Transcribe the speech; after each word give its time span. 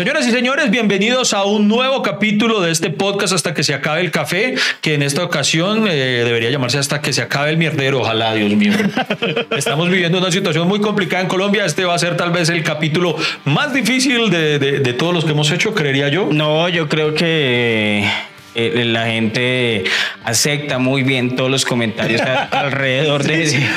Señoras 0.00 0.26
y 0.26 0.30
señores, 0.30 0.70
bienvenidos 0.70 1.34
a 1.34 1.44
un 1.44 1.68
nuevo 1.68 2.00
capítulo 2.00 2.62
de 2.62 2.70
este 2.70 2.88
podcast 2.88 3.34
hasta 3.34 3.52
que 3.52 3.62
se 3.62 3.74
acabe 3.74 4.00
el 4.00 4.10
café, 4.10 4.54
que 4.80 4.94
en 4.94 5.02
esta 5.02 5.22
ocasión 5.22 5.86
eh, 5.86 5.92
debería 6.24 6.48
llamarse 6.48 6.78
hasta 6.78 7.02
que 7.02 7.12
se 7.12 7.20
acabe 7.20 7.50
el 7.50 7.58
mierdero. 7.58 8.00
Ojalá, 8.00 8.32
Dios 8.32 8.50
mío. 8.52 8.72
Estamos 9.54 9.90
viviendo 9.90 10.16
una 10.16 10.32
situación 10.32 10.66
muy 10.68 10.80
complicada 10.80 11.22
en 11.22 11.28
Colombia. 11.28 11.66
Este 11.66 11.84
va 11.84 11.96
a 11.96 11.98
ser 11.98 12.16
tal 12.16 12.30
vez 12.30 12.48
el 12.48 12.62
capítulo 12.62 13.14
más 13.44 13.74
difícil 13.74 14.30
de, 14.30 14.58
de- 14.58 14.78
de 14.80 14.92
todos 14.94 15.12
los 15.12 15.26
que 15.26 15.32
hemos 15.32 15.50
hecho, 15.50 15.74
creería 15.74 16.08
yo. 16.08 16.30
No, 16.32 16.70
yo 16.70 16.88
creo 16.88 17.12
que 17.12 18.10
eh, 18.54 18.84
la 18.86 19.06
gente 19.06 19.84
acepta 20.24 20.78
muy 20.78 21.02
bien 21.02 21.36
todos 21.36 21.50
los 21.50 21.64
comentarios 21.64 22.20
a- 22.20 22.44
alrededor 22.60 23.22
de 23.24 23.42
ese. 23.42 23.60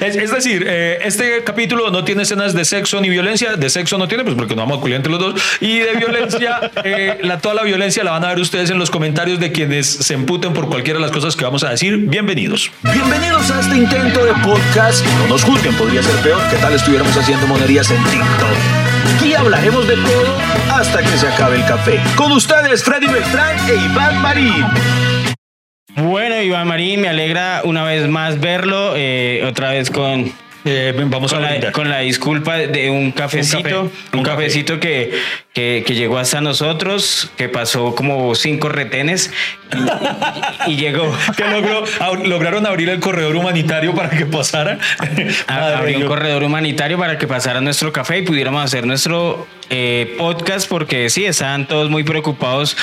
Es, 0.00 0.16
es 0.16 0.30
decir, 0.32 0.64
eh, 0.66 0.98
este 1.04 1.42
capítulo 1.44 1.90
no 1.90 2.04
tiene 2.04 2.22
escenas 2.22 2.54
de 2.54 2.64
sexo 2.64 3.00
ni 3.00 3.08
violencia. 3.08 3.56
De 3.56 3.70
sexo 3.70 3.98
no 3.98 4.08
tiene, 4.08 4.24
pues 4.24 4.36
porque 4.36 4.54
no 4.54 4.62
vamos 4.62 4.78
a 4.78 4.80
culiar 4.80 4.96
entre 4.98 5.12
los 5.12 5.20
dos. 5.20 5.40
Y 5.60 5.78
de 5.78 5.92
violencia, 5.94 6.70
eh, 6.84 7.18
la, 7.22 7.38
toda 7.38 7.54
la 7.54 7.62
violencia 7.62 8.04
la 8.04 8.12
van 8.12 8.24
a 8.24 8.28
ver 8.28 8.40
ustedes 8.40 8.70
en 8.70 8.78
los 8.78 8.90
comentarios 8.90 9.40
de 9.40 9.52
quienes 9.52 9.86
se 9.86 10.14
emputen 10.14 10.52
por 10.52 10.68
cualquiera 10.68 10.98
de 10.98 11.02
las 11.04 11.12
cosas 11.12 11.36
que 11.36 11.44
vamos 11.44 11.62
a 11.64 11.70
decir. 11.70 11.96
Bienvenidos. 11.96 12.70
Bienvenidos 12.82 13.50
a 13.50 13.60
este 13.60 13.76
intento 13.76 14.24
de 14.24 14.32
podcast. 14.44 15.04
No 15.18 15.28
nos 15.28 15.42
juzguen, 15.44 15.74
podría 15.74 16.02
ser 16.02 16.16
peor. 16.16 16.40
¿Qué 16.50 16.56
tal 16.56 16.72
estuviéramos 16.74 17.16
haciendo 17.16 17.46
monerías 17.46 17.90
en 17.90 18.02
TikTok? 18.04 18.87
Aquí 19.16 19.34
hablaremos 19.34 19.86
de 19.88 19.96
todo 19.96 20.38
hasta 20.70 21.00
que 21.00 21.18
se 21.18 21.28
acabe 21.28 21.56
el 21.56 21.64
café. 21.66 22.00
Con 22.16 22.32
ustedes, 22.32 22.82
Freddy 22.84 23.06
Beltrán 23.06 23.56
e 23.68 23.74
Iván 23.74 24.20
Marín. 24.20 24.64
Bueno, 25.96 26.40
Iván 26.40 26.68
Marín, 26.68 27.00
me 27.00 27.08
alegra 27.08 27.62
una 27.64 27.84
vez 27.84 28.08
más 28.08 28.40
verlo, 28.40 28.94
eh, 28.96 29.44
otra 29.46 29.70
vez 29.70 29.90
con, 29.90 30.32
Eh, 30.64 30.92
vamos 31.06 31.32
a 31.32 31.36
con, 31.36 31.42
la, 31.42 31.50
brindar. 31.50 31.72
con 31.72 31.88
la 31.88 32.00
disculpa 32.00 32.56
de 32.56 32.90
un 32.90 33.12
cafecito, 33.12 33.90
un, 34.12 34.22
cafecito 34.22 34.78
que, 34.78 35.12
que, 35.58 35.82
que 35.84 35.96
llegó 35.96 36.18
hasta 36.18 36.40
nosotros, 36.40 37.32
que 37.36 37.48
pasó 37.48 37.92
como 37.96 38.32
cinco 38.36 38.68
retenes 38.68 39.32
y, 40.66 40.70
y 40.70 40.76
llegó. 40.76 41.12
que 41.36 41.44
logró, 41.48 41.82
lograron 42.24 42.64
abrir 42.64 42.88
el 42.90 43.00
corredor 43.00 43.34
humanitario 43.34 43.92
para 43.92 44.10
que 44.10 44.24
pasara. 44.24 44.78
a- 45.48 45.52
Madre 45.60 45.74
abrir 45.76 45.96
un 45.96 46.06
corredor 46.06 46.44
humanitario 46.44 46.96
para 46.96 47.18
que 47.18 47.26
pasara 47.26 47.60
nuestro 47.60 47.92
café 47.92 48.18
y 48.18 48.22
pudiéramos 48.22 48.62
hacer 48.62 48.86
nuestro 48.86 49.48
eh, 49.70 50.14
podcast 50.16 50.68
porque 50.68 51.10
sí, 51.10 51.24
estaban 51.24 51.66
todos 51.66 51.90
muy 51.90 52.04
preocupados. 52.04 52.76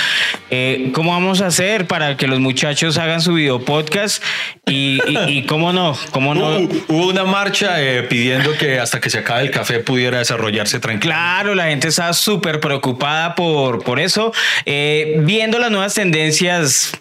Eh, 0.51 0.91
¿Cómo 0.93 1.11
vamos 1.11 1.39
a 1.41 1.47
hacer 1.47 1.87
para 1.87 2.17
que 2.17 2.27
los 2.27 2.41
muchachos 2.41 2.97
hagan 2.97 3.21
su 3.21 3.35
video 3.35 3.63
podcast? 3.63 4.21
Y, 4.67 4.99
y- 5.07 5.17
y 5.37 5.43
cómo 5.45 5.71
no, 5.71 5.97
cómo 6.11 6.35
no. 6.35 6.57
Hubo, 6.57 6.69
hubo 6.89 7.07
una 7.07 7.23
marcha 7.23 7.81
eh, 7.81 8.03
pidiendo 8.03 8.51
que 8.57 8.79
hasta 8.79 8.99
que 8.99 9.09
se 9.09 9.19
acabe 9.19 9.43
el 9.43 9.51
café 9.51 9.79
pudiera 9.79 10.17
desarrollarse 10.17 10.79
tranquilo. 10.81 11.13
Claro, 11.13 11.55
la 11.55 11.65
gente 11.67 11.87
está 11.87 12.11
súper 12.13 12.59
preocupada 12.65 13.35
por, 13.35 13.83
por 13.83 13.99
eso. 13.99 14.33
Eh, 14.65 15.17
viendo 15.19 15.59
las 15.59 15.69
nuevas 15.71 15.93
tendencias 15.93 16.91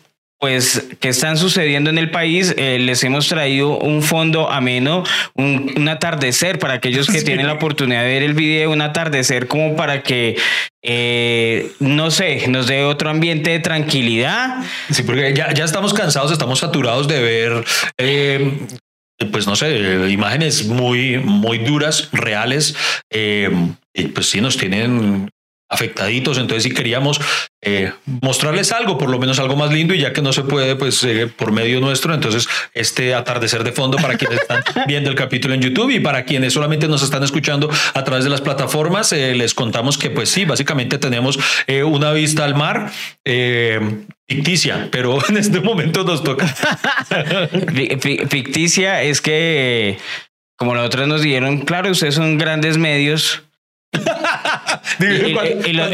pues 0.41 0.85
que 1.01 1.09
están 1.09 1.39
sucediendo 1.39 1.89
en 1.89 1.97
el 1.97 2.11
país, 2.11 2.55
eh, 2.59 2.77
les 2.79 3.03
hemos 3.03 3.29
traído 3.29 3.79
un 3.79 4.03
fondo 4.03 4.51
ameno, 4.51 5.03
un, 5.35 5.73
un 5.75 5.89
atardecer 5.89 6.59
para 6.59 6.75
aquellos 6.75 7.07
que 7.07 7.21
Sí. 7.21 7.25
tienen 7.25 7.47
la 7.47 7.55
oportunidad 7.55 8.03
de 8.03 8.09
ver 8.09 8.23
el 8.23 8.35
video, 8.35 8.71
un 8.71 8.83
atardecer 8.83 9.47
como 9.49 9.75
para 9.75 10.03
que, 10.03 10.37
eh, 10.83 11.73
no 11.81 12.11
sé, 12.11 12.47
nos 12.49 12.67
dé 12.67 12.85
otro 12.85 13.09
ambiente 13.09 13.51
de 13.53 13.61
tranquilidad. 13.61 14.59
Sí, 14.91 15.03
porque 15.03 15.33
ya, 15.35 15.55
ya 15.55 15.65
estamos 15.65 15.95
cansados, 15.95 16.31
estamos 16.31 16.59
saturados 16.59 17.09
de 17.09 17.23
ver, 17.23 17.65
eh, 17.97 18.59
pues 19.33 19.47
no 19.47 19.57
sé, 19.57 20.09
imágenes 20.11 20.67
muy, 20.67 21.17
muy 21.19 21.59
duras, 21.59 22.11
reales. 22.13 22.77
eh, 23.11 23.49
y 23.95 24.09
pues 24.09 24.29
sí, 24.29 24.41
nos 24.43 24.57
tienen 24.59 25.31
afectaditos, 25.75 26.39
entonces 26.39 26.63
sí 26.63 26.71
queríamos 26.73 27.21
eh, 27.63 27.93
mostrarles 28.23 28.73
algo, 28.73 28.97
por 28.99 29.11
lo 29.11 29.19
menos 29.19 29.39
algo 29.39 29.57
más 29.57 29.73
lindo 29.73 29.95
y 29.95 29.99
ya 30.01 30.13
que 30.13 30.23
no 30.23 30.33
se 30.33 30.43
puede, 30.43 30.77
pues 30.77 31.03
eh, 31.05 31.27
por 31.27 31.51
medio 31.53 31.81
nuestro, 31.81 32.15
entonces 32.15 32.47
este 32.75 33.15
atardecer 33.15 33.65
de 33.65 33.73
fondo 33.73 33.97
para 33.99 34.17
quienes 34.17 34.41
están 34.41 34.63
viendo 34.87 35.11
el 35.11 35.17
capítulo 35.17 35.55
en 35.55 35.61
YouTube 35.63 35.91
y 35.91 36.01
para 36.01 36.25
quienes 36.25 36.53
solamente 36.53 36.89
nos 36.89 37.03
están 37.03 37.23
escuchando 37.23 37.71
a 37.95 38.05
través 38.05 38.25
de 38.25 38.31
las 38.31 38.41
plataformas, 38.41 39.13
eh, 39.13 39.35
les 39.35 39.55
contamos 39.55 39.99
que 39.99 40.11
pues 40.11 40.29
sí, 40.31 40.45
básicamente 40.45 40.99
tenemos 40.99 41.39
una 41.87 42.13
vista 42.13 42.45
al 42.45 42.55
mar. 42.55 42.91
ficticia, 44.29 44.89
pero 44.91 45.19
en 45.29 45.37
este 45.37 45.61
momento 45.61 46.05
nos 46.05 46.23
toca. 46.23 46.47
Fi- 47.75 47.97
fi- 48.01 48.27
Ficticia 48.29 49.03
es 49.03 49.21
que, 49.21 49.99
como 50.57 50.75
las 50.75 50.87
otras 50.87 51.07
nos 51.09 51.23
dijeron, 51.23 51.61
claro, 51.63 51.91
ustedes 51.91 52.15
son 52.15 52.39
grandes 52.39 52.79
medios. 52.79 53.44
Y, 55.01 55.05
y- 55.05 55.71
y 55.71 55.73
lo- 55.73 55.93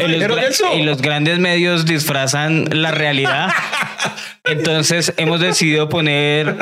y 0.75 0.83
los, 0.83 1.01
grandes 1.01 1.39
medios 1.39 1.85
disfrazan 1.85 2.65
la 2.71 2.91
realidad. 2.91 3.49
Entonces 4.43 5.13
hemos 5.17 5.39
decidido 5.39 5.87
poner 5.89 6.55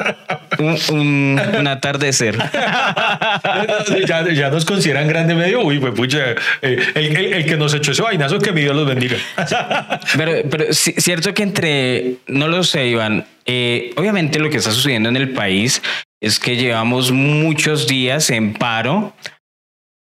un, 0.59 0.77
un- 0.91 1.41
un 1.59 1.67
atardecer. 1.67 2.37
ya, 4.07 4.29
ya 4.31 4.49
nos 4.49 4.65
consideran 4.65 5.07
grande 5.07 5.33
medio. 5.35 5.61
Uy, 5.61 5.79
pues 5.79 5.93
pucha, 5.93 6.31
eh, 6.61 6.77
el, 6.95 7.15
el- 7.17 7.33
el 7.33 7.45
que 7.45 7.55
nos 7.57 7.73
echó 7.73 7.91
ese 7.91 8.01
vainazo, 8.01 8.39
que 8.39 8.51
mi 8.51 8.61
Dios 8.61 8.75
los 8.75 8.85
bendiga. 8.87 9.15
Pero, 10.17 10.33
pero 10.49 10.73
sí- 10.73 10.95
cierto 10.97 11.33
que 11.33 11.43
entre, 11.43 12.15
no 12.27 12.47
lo 12.47 12.63
sé, 12.63 12.87
Iván, 12.87 13.25
eh, 13.45 13.91
obviamente 13.95 14.39
lo 14.39 14.49
que 14.49 14.57
está 14.57 14.71
sucediendo 14.71 15.09
en 15.09 15.15
el 15.15 15.29
país 15.29 15.81
es 16.21 16.39
que 16.39 16.57
llevamos 16.57 17.11
muchos 17.11 17.87
días 17.87 18.29
en 18.29 18.53
paro, 18.53 19.13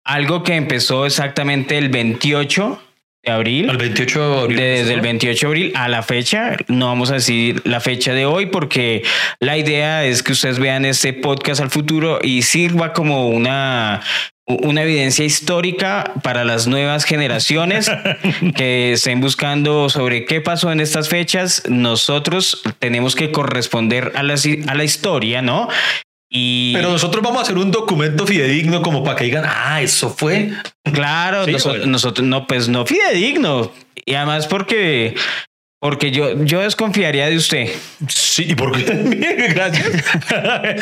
algo 0.06 0.44
que 0.44 0.56
empezó 0.56 1.06
exactamente 1.06 1.78
el 1.78 1.90
28 1.90 2.82
de 3.24 3.32
abril. 3.32 3.70
Al 3.70 3.78
28 3.78 4.20
de 4.20 4.42
abril. 4.42 4.58
Desde 4.58 4.94
el 4.94 5.02
28 5.02 5.40
de 5.40 5.48
abril 5.48 5.72
a 5.76 5.88
la 5.88 6.04
fecha, 6.04 6.56
no 6.68 6.88
vamos 6.88 7.10
a 7.10 7.16
decir 7.16 7.62
la 7.66 7.80
fecha 7.80 8.14
de 8.14 8.26
hoy 8.26 8.46
porque 8.46 9.04
la 9.40 9.58
idea 9.58 10.06
es 10.06 10.22
que 10.22 10.34
ustedes 10.34 10.60
vean 10.60 10.86
este 10.86 11.12
podcast 11.14 11.60
al 11.60 11.72
futuro 11.72 12.20
y 12.22 12.44
sirva 12.44 12.94
como 12.94 13.30
una, 13.30 14.02
una 14.46 14.84
evidencia 14.84 15.26
histórica 15.26 16.14
para 16.22 16.46
las 16.46 16.68
nuevas 16.68 17.04
generaciones 17.04 17.90
que 18.56 18.94
estén 18.94 19.22
buscando 19.22 19.90
sobre 19.90 20.26
qué 20.26 20.40
pasó 20.40 20.72
en 20.72 20.80
estas 20.80 21.10
fechas. 21.10 21.64
Nosotros 21.68 22.62
tenemos 22.78 23.16
que 23.16 23.32
corresponder 23.32 24.12
a 24.16 24.22
la, 24.22 24.36
a 24.68 24.76
la 24.76 24.84
historia, 24.84 25.42
¿no? 25.42 25.68
Y 26.30 26.74
Pero 26.74 26.90
nosotros 26.91 27.24
vamos 27.24 27.40
a 27.40 27.41
hacer 27.44 27.58
un 27.58 27.72
documento 27.72 28.25
fidedigno 28.25 28.81
como 28.81 29.03
para 29.03 29.16
que 29.16 29.25
digan, 29.25 29.46
ah, 29.47 29.81
eso 29.81 30.09
fue. 30.09 30.52
Claro, 30.84 31.46
Sí, 31.46 31.52
nosotros, 31.52 31.78
bueno. 31.80 31.91
nosotros 31.91 32.28
no, 32.28 32.47
pues 32.47 32.68
no 32.68 32.86
fidedigno. 32.86 33.72
Y 34.06 34.13
además 34.16 34.47
porque, 34.47 35.16
porque 35.85 36.09
yo, 36.09 36.44
yo 36.44 36.62
desconfiaría 36.62 37.28
de 37.29 37.38
usted. 37.38 37.69
Sí, 38.07 38.46
¿y 38.50 38.56
por 38.56 38.72
qué? 38.75 38.85
Gracias. 39.53 39.91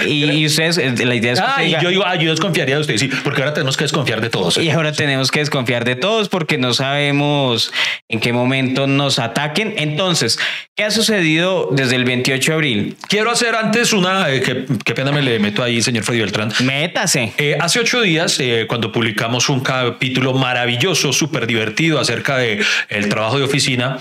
Y, 0.08 0.24
y 0.32 0.46
ustedes, 0.46 0.78
eh, 0.78 0.94
la 1.06 1.14
idea 1.16 1.34
es 1.34 1.40
que 1.40 1.46
Ah, 1.46 1.50
usted 1.52 1.64
y 1.64 1.68
diga, 1.68 1.82
yo 1.82 1.90
digo, 1.90 2.04
ah, 2.06 2.16
yo 2.16 2.30
desconfiaría 2.32 2.76
de 2.76 2.82
usted, 2.82 2.98
sí, 2.98 3.10
porque 3.24 3.42
ahora 3.42 3.54
tenemos 3.54 3.76
que 3.76 3.84
desconfiar 3.84 4.22
de 4.22 4.30
todos. 4.30 4.58
y 4.58 4.70
ahora 4.70 4.94
tenemos 4.94 5.30
que 5.30 5.40
desconfiar 5.40 5.84
de 5.84 5.96
todos 5.98 6.30
porque 6.30 6.58
no 6.58 6.74
sabemos 6.74 7.74
en 8.10 8.22
qué 8.22 8.32
momento 8.32 8.88
nos 8.88 9.20
ataquen. 9.20 9.74
Entonces, 9.78 10.40
¿qué 10.78 10.86
ha 10.86 10.92
sucedido 10.92 11.68
desde 11.74 11.98
el 11.98 12.06
28 12.06 12.52
de 12.52 12.56
abril? 12.56 12.98
Quiero 13.10 13.30
hacer 13.30 13.56
antes 13.56 13.92
una, 13.92 14.30
eh, 14.32 14.42
que- 14.42 14.66
qué 14.86 14.94
pena 14.94 15.12
me 15.12 15.22
le 15.22 15.38
meto 15.40 15.64
ahí, 15.64 15.82
señor 15.82 16.04
Freddy 16.06 16.22
Beltrán. 16.22 16.54
Métase. 16.64 17.34
Eh, 17.38 17.58
hace 17.60 17.80
ocho 17.82 18.00
días, 18.02 18.40
eh, 18.40 18.66
cuando 18.70 18.92
publicamos 18.92 19.50
un 19.50 19.60
capítulo 19.60 20.34
maravilloso, 20.34 21.12
súper 21.12 21.46
divertido 21.46 22.00
acerca 22.00 22.38
de 22.38 22.62
el 22.88 23.10
trabajo 23.10 23.38
de 23.38 23.44
oficina, 23.44 24.00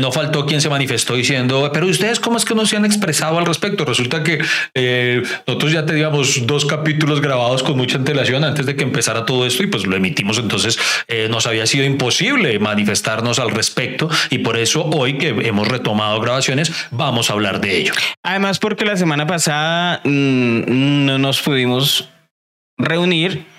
no 0.00 0.10
faltó 0.10 0.23
quien 0.46 0.60
se 0.60 0.68
manifestó 0.68 1.14
diciendo, 1.14 1.70
pero 1.72 1.86
ustedes 1.86 2.20
cómo 2.20 2.36
es 2.36 2.44
que 2.44 2.54
no 2.54 2.66
se 2.66 2.76
han 2.76 2.84
expresado 2.84 3.38
al 3.38 3.46
respecto. 3.46 3.84
Resulta 3.84 4.22
que 4.22 4.38
eh, 4.74 5.22
nosotros 5.46 5.72
ya 5.72 5.86
teníamos 5.86 6.46
dos 6.46 6.64
capítulos 6.64 7.20
grabados 7.20 7.62
con 7.62 7.76
mucha 7.76 7.96
antelación 7.96 8.44
antes 8.44 8.66
de 8.66 8.76
que 8.76 8.82
empezara 8.82 9.24
todo 9.24 9.46
esto 9.46 9.62
y 9.62 9.66
pues 9.66 9.86
lo 9.86 9.96
emitimos. 9.96 10.38
Entonces 10.38 10.78
eh, 11.08 11.28
nos 11.30 11.46
había 11.46 11.66
sido 11.66 11.84
imposible 11.84 12.58
manifestarnos 12.58 13.38
al 13.38 13.50
respecto 13.50 14.08
y 14.30 14.38
por 14.38 14.56
eso 14.56 14.84
hoy 14.84 15.18
que 15.18 15.28
hemos 15.28 15.68
retomado 15.68 16.20
grabaciones 16.20 16.72
vamos 16.90 17.30
a 17.30 17.34
hablar 17.34 17.60
de 17.60 17.78
ello. 17.78 17.92
Además, 18.22 18.58
porque 18.58 18.84
la 18.84 18.96
semana 18.96 19.26
pasada 19.26 20.00
mm, 20.04 21.06
no 21.06 21.18
nos 21.18 21.40
pudimos 21.40 22.08
reunir. 22.76 23.53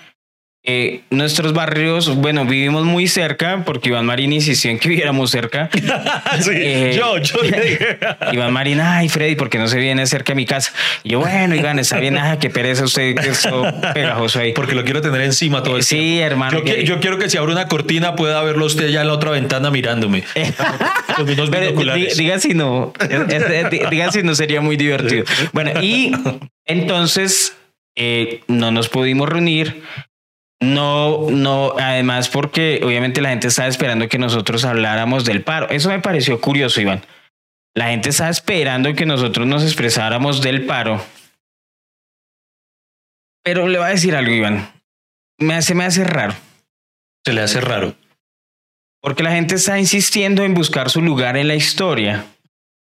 Eh, 0.68 1.02
nuestros 1.10 1.52
barrios, 1.52 2.12
bueno, 2.16 2.44
vivimos 2.44 2.84
muy 2.84 3.06
cerca 3.06 3.62
porque 3.64 3.90
Iván 3.90 4.04
Marín 4.04 4.32
insistió 4.32 4.68
en 4.72 4.80
que 4.80 4.88
viviéramos 4.90 5.30
cerca. 5.30 5.70
Sí, 6.40 6.50
Eh, 6.52 6.94
yo, 6.96 7.18
yo 7.18 7.40
le 7.42 7.60
dije. 7.60 7.98
Iván 8.32 8.52
Marín, 8.52 8.80
ay 8.80 9.08
Freddy, 9.08 9.36
¿por 9.36 9.48
qué 9.48 9.58
no 9.58 9.68
se 9.68 9.78
viene 9.78 10.04
cerca 10.06 10.32
de 10.32 10.36
mi 10.36 10.44
casa? 10.44 10.72
Y 11.04 11.10
yo, 11.10 11.20
bueno, 11.20 11.54
Iván, 11.54 11.78
está 11.78 12.00
bien, 12.00 12.18
ah, 12.18 12.38
qué 12.40 12.50
pereza 12.50 12.82
usted, 12.84 13.14
que 13.14 13.28
eso 13.28 13.64
pegajoso 13.94 14.40
ahí. 14.40 14.52
Porque 14.54 14.74
lo 14.74 14.82
quiero 14.84 15.00
tener 15.00 15.20
encima 15.20 15.62
todo 15.62 15.76
el 15.76 15.86
tiempo. 15.86 16.04
Sí, 16.04 16.18
hermano. 16.18 16.58
Yo, 16.58 16.64
que- 16.64 16.84
yo 16.84 16.98
quiero 17.00 17.16
que 17.18 17.30
si 17.30 17.36
abre 17.36 17.52
una 17.52 17.68
cortina 17.68 18.16
pueda 18.16 18.42
verlo 18.42 18.66
usted 18.66 18.88
ya 18.88 19.02
en 19.02 19.06
la 19.06 19.12
otra 19.14 19.30
ventana 19.30 19.70
mirándome. 19.70 20.24
Con 21.14 21.30
unos 21.30 21.48
binoculares. 21.50 22.16
diga 22.16 22.40
si 22.40 22.54
no, 22.54 22.92
diga 23.90 24.10
si 24.10 24.22
no 24.24 24.34
sería 24.34 24.60
muy 24.60 24.76
divertido. 24.76 25.24
Bueno, 25.52 25.80
y 25.80 26.10
entonces 26.64 27.56
eh, 27.94 28.40
no 28.48 28.70
nos 28.72 28.88
pudimos 28.88 29.28
reunir 29.28 29.82
No, 30.60 31.30
no, 31.30 31.74
además 31.78 32.28
porque 32.28 32.80
obviamente 32.82 33.20
la 33.20 33.28
gente 33.28 33.48
estaba 33.48 33.68
esperando 33.68 34.08
que 34.08 34.18
nosotros 34.18 34.64
habláramos 34.64 35.24
del 35.24 35.42
paro. 35.42 35.68
Eso 35.68 35.90
me 35.90 36.00
pareció 36.00 36.40
curioso, 36.40 36.80
Iván. 36.80 37.02
La 37.74 37.88
gente 37.88 38.08
estaba 38.08 38.30
esperando 38.30 38.94
que 38.94 39.04
nosotros 39.04 39.46
nos 39.46 39.62
expresáramos 39.62 40.40
del 40.40 40.64
paro. 40.64 41.04
Pero 43.44 43.68
le 43.68 43.78
voy 43.78 43.86
a 43.86 43.90
decir 43.90 44.16
algo, 44.16 44.32
Iván. 44.32 44.72
Me 45.38 45.54
hace, 45.54 45.74
me 45.74 45.84
hace 45.84 46.02
raro. 46.04 46.34
Se 47.24 47.34
le 47.34 47.42
hace 47.42 47.60
raro. 47.60 47.94
Porque 49.02 49.22
la 49.22 49.32
gente 49.32 49.56
está 49.56 49.78
insistiendo 49.78 50.42
en 50.42 50.54
buscar 50.54 50.88
su 50.88 51.02
lugar 51.02 51.36
en 51.36 51.48
la 51.48 51.54
historia. 51.54 52.24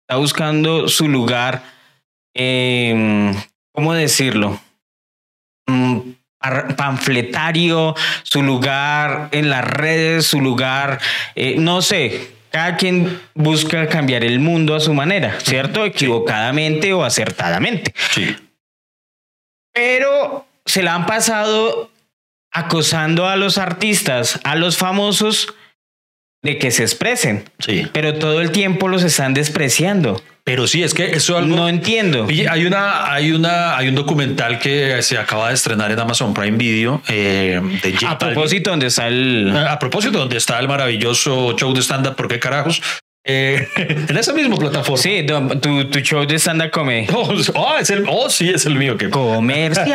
Está 0.03 0.17
buscando 0.17 0.89
su 0.89 1.09
lugar, 1.09 1.63
eh, 2.35 3.33
¿cómo 3.73 3.95
decirlo? 3.95 4.61
Mm, 5.69 6.11
panfletario, 6.77 7.95
su 8.23 8.43
lugar 8.43 9.29
en 9.33 9.49
las 9.49 9.65
redes, 9.65 10.27
su 10.27 10.41
lugar, 10.41 11.01
eh, 11.35 11.57
no 11.59 11.83
sé. 11.83 12.33
Cada 12.51 12.77
quien 12.77 13.19
busca 13.35 13.89
cambiar 13.89 14.25
el 14.25 14.39
mundo 14.39 14.75
a 14.75 14.81
su 14.81 14.93
manera, 14.93 15.39
¿cierto? 15.43 15.87
Equivocadamente 15.87 16.93
o 16.93 17.03
acertadamente. 17.03 17.95
Sí. 18.11 18.37
Pero 19.73 20.47
se 20.67 20.83
la 20.83 20.95
han 20.95 21.07
pasado 21.07 21.91
acosando 22.51 23.27
a 23.27 23.37
los 23.37 23.57
artistas, 23.57 24.39
a 24.45 24.55
los 24.55 24.77
famosos, 24.77 25.55
de 26.43 26.59
que 26.59 26.71
se 26.71 26.83
expresen. 26.83 27.45
Sí. 27.59 27.87
Pero 27.93 28.15
todo 28.15 28.41
el 28.41 28.51
tiempo 28.51 28.89
los 28.89 29.03
están 29.05 29.33
despreciando. 29.35 30.21
Pero 30.45 30.67
sí, 30.67 30.83
es 30.83 30.93
que 30.93 31.13
eso 31.13 31.39
algo. 31.39 31.55
No 31.55 31.69
entiendo. 31.69 32.27
Hay 32.51 32.67
una, 32.67 33.13
hay 33.13 33.31
una, 33.31 33.77
hay 33.77 33.89
un 33.89 33.95
documental 33.95 34.59
que 34.59 35.01
se 35.03 35.17
acaba 35.17 35.49
de 35.49 35.55
estrenar 35.55 35.93
en 35.93 36.01
Amazon 36.01 36.35
Prime 36.35 36.59
Video 36.59 37.01
eh, 37.09 37.61
de 37.81 37.93
J 37.93 38.11
A 38.11 38.19
propósito, 38.19 38.71
donde 38.71 38.87
está 38.89 39.07
el... 39.07 39.57
A 39.57 39.79
propósito, 39.79 40.19
donde 40.19 40.39
está 40.39 40.59
el 40.59 40.67
maravilloso 40.67 41.57
show 41.57 41.73
de 41.73 41.81
stand-up, 41.81 42.17
¿por 42.17 42.27
qué 42.27 42.41
carajos? 42.41 42.83
Eh, 43.25 43.69
en 44.09 44.17
esa 44.17 44.33
misma 44.33 44.57
plataforma. 44.57 45.01
Sí, 45.01 45.25
tu, 45.61 45.85
tu 45.89 46.01
show 46.01 46.27
de 46.27 46.39
stand-up 46.39 46.71
comedy. 46.71 47.07
Oh, 47.13 47.35
oh, 47.55 47.77
es 47.79 47.91
el, 47.91 48.05
oh, 48.09 48.29
sí, 48.29 48.51
es 48.51 48.67
el 48.67 48.75
mío. 48.75 48.97
Que... 48.97 49.11
Comercial. 49.11 49.87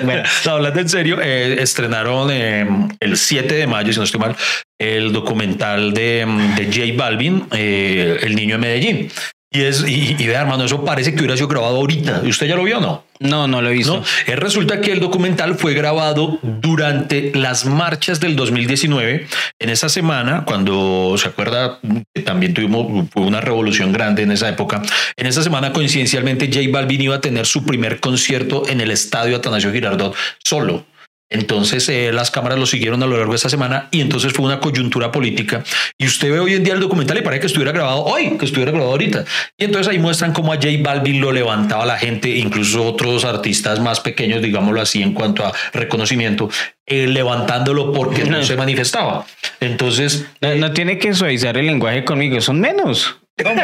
bueno, 0.04 0.22
No, 0.44 0.52
hablando 0.52 0.80
en 0.80 0.88
serio, 0.88 1.18
eh, 1.22 1.56
estrenaron 1.60 2.30
eh, 2.32 2.66
el 3.00 3.16
7 3.16 3.54
de 3.54 3.66
mayo, 3.66 3.92
si 3.92 3.98
no 3.98 4.04
estoy 4.04 4.20
mal, 4.20 4.36
el 4.78 5.12
documental 5.12 5.92
de, 5.94 6.26
de 6.56 6.64
J 6.66 6.80
Balvin, 6.96 7.46
eh, 7.52 8.18
El 8.22 8.34
Niño 8.34 8.56
de 8.56 8.58
Medellín. 8.58 9.10
Y 9.50 9.62
es, 9.62 9.84
y, 9.86 10.16
y 10.18 10.26
vea, 10.26 10.40
hermano, 10.42 10.64
eso 10.64 10.84
parece 10.84 11.12
que 11.14 11.20
hubiera 11.20 11.36
sido 11.36 11.48
grabado 11.48 11.76
ahorita. 11.76 12.22
¿Y 12.24 12.28
¿Usted 12.28 12.46
ya 12.46 12.56
lo 12.56 12.64
vio 12.64 12.78
o 12.78 12.80
no? 12.80 13.06
no, 13.20 13.48
no 13.48 13.62
lo 13.62 13.70
he 13.70 13.72
visto. 13.72 13.96
¿no? 13.96 14.04
Eh, 14.26 14.36
resulta 14.36 14.80
que 14.80 14.92
el 14.92 15.00
documental 15.00 15.56
fue 15.56 15.74
grabado 15.74 16.38
durante 16.42 17.32
las 17.34 17.64
marchas 17.64 18.20
del 18.20 18.36
2019. 18.36 19.26
En 19.58 19.70
esa 19.70 19.88
semana, 19.88 20.44
cuando 20.44 21.14
se 21.18 21.28
acuerda 21.28 21.78
que 22.14 22.22
también 22.22 22.54
tuvimos 22.54 23.08
fue 23.10 23.22
una 23.22 23.40
revolución 23.40 23.92
grande 23.92 24.22
en 24.22 24.32
esa 24.32 24.48
época. 24.48 24.82
En 25.16 25.26
esa 25.26 25.42
semana, 25.42 25.72
coincidencialmente, 25.72 26.48
J 26.52 26.60
Balvin 26.70 27.02
iba 27.02 27.16
a 27.16 27.20
tener 27.20 27.46
su 27.46 27.64
primer 27.64 28.00
concierto 28.00 28.68
en 28.68 28.80
el 28.80 28.90
estadio 28.90 29.36
Atanasio 29.36 29.72
Girardot 29.72 30.14
solo. 30.44 30.84
Entonces 31.28 31.88
eh, 31.88 32.12
las 32.12 32.30
cámaras 32.30 32.58
lo 32.58 32.66
siguieron 32.66 33.02
a 33.02 33.06
lo 33.06 33.16
largo 33.16 33.32
de 33.32 33.36
esa 33.36 33.48
semana 33.48 33.88
y 33.90 34.00
entonces 34.00 34.32
fue 34.32 34.44
una 34.44 34.60
coyuntura 34.60 35.10
política. 35.10 35.64
Y 35.98 36.06
usted 36.06 36.30
ve 36.30 36.38
hoy 36.38 36.54
en 36.54 36.62
día 36.62 36.74
el 36.74 36.80
documental 36.80 37.18
y 37.18 37.22
parece 37.22 37.40
que 37.40 37.46
estuviera 37.48 37.72
grabado 37.72 38.04
hoy, 38.04 38.36
que 38.38 38.44
estuviera 38.44 38.70
grabado 38.70 38.92
ahorita. 38.92 39.24
Y 39.58 39.64
entonces 39.64 39.90
ahí 39.90 39.98
muestran 39.98 40.32
cómo 40.32 40.52
a 40.52 40.56
J 40.56 40.68
Balvin 40.80 41.20
lo 41.20 41.32
levantaba 41.32 41.84
la 41.84 41.98
gente, 41.98 42.28
incluso 42.30 42.84
otros 42.84 43.24
artistas 43.24 43.80
más 43.80 44.00
pequeños, 44.00 44.40
digámoslo 44.40 44.80
así, 44.80 45.02
en 45.02 45.14
cuanto 45.14 45.44
a 45.44 45.52
reconocimiento, 45.72 46.48
eh, 46.86 47.08
levantándolo 47.08 47.92
porque 47.92 48.24
no 48.24 48.42
se 48.44 48.56
manifestaba. 48.56 49.26
Entonces, 49.60 50.26
No, 50.40 50.54
no 50.54 50.72
tiene 50.72 50.98
que 50.98 51.12
suavizar 51.12 51.56
el 51.58 51.66
lenguaje 51.66 52.04
conmigo, 52.04 52.40
son 52.40 52.60
menos. 52.60 53.16
¿Cómo? 53.42 53.62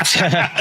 O 0.00 0.04
sea, 0.04 0.52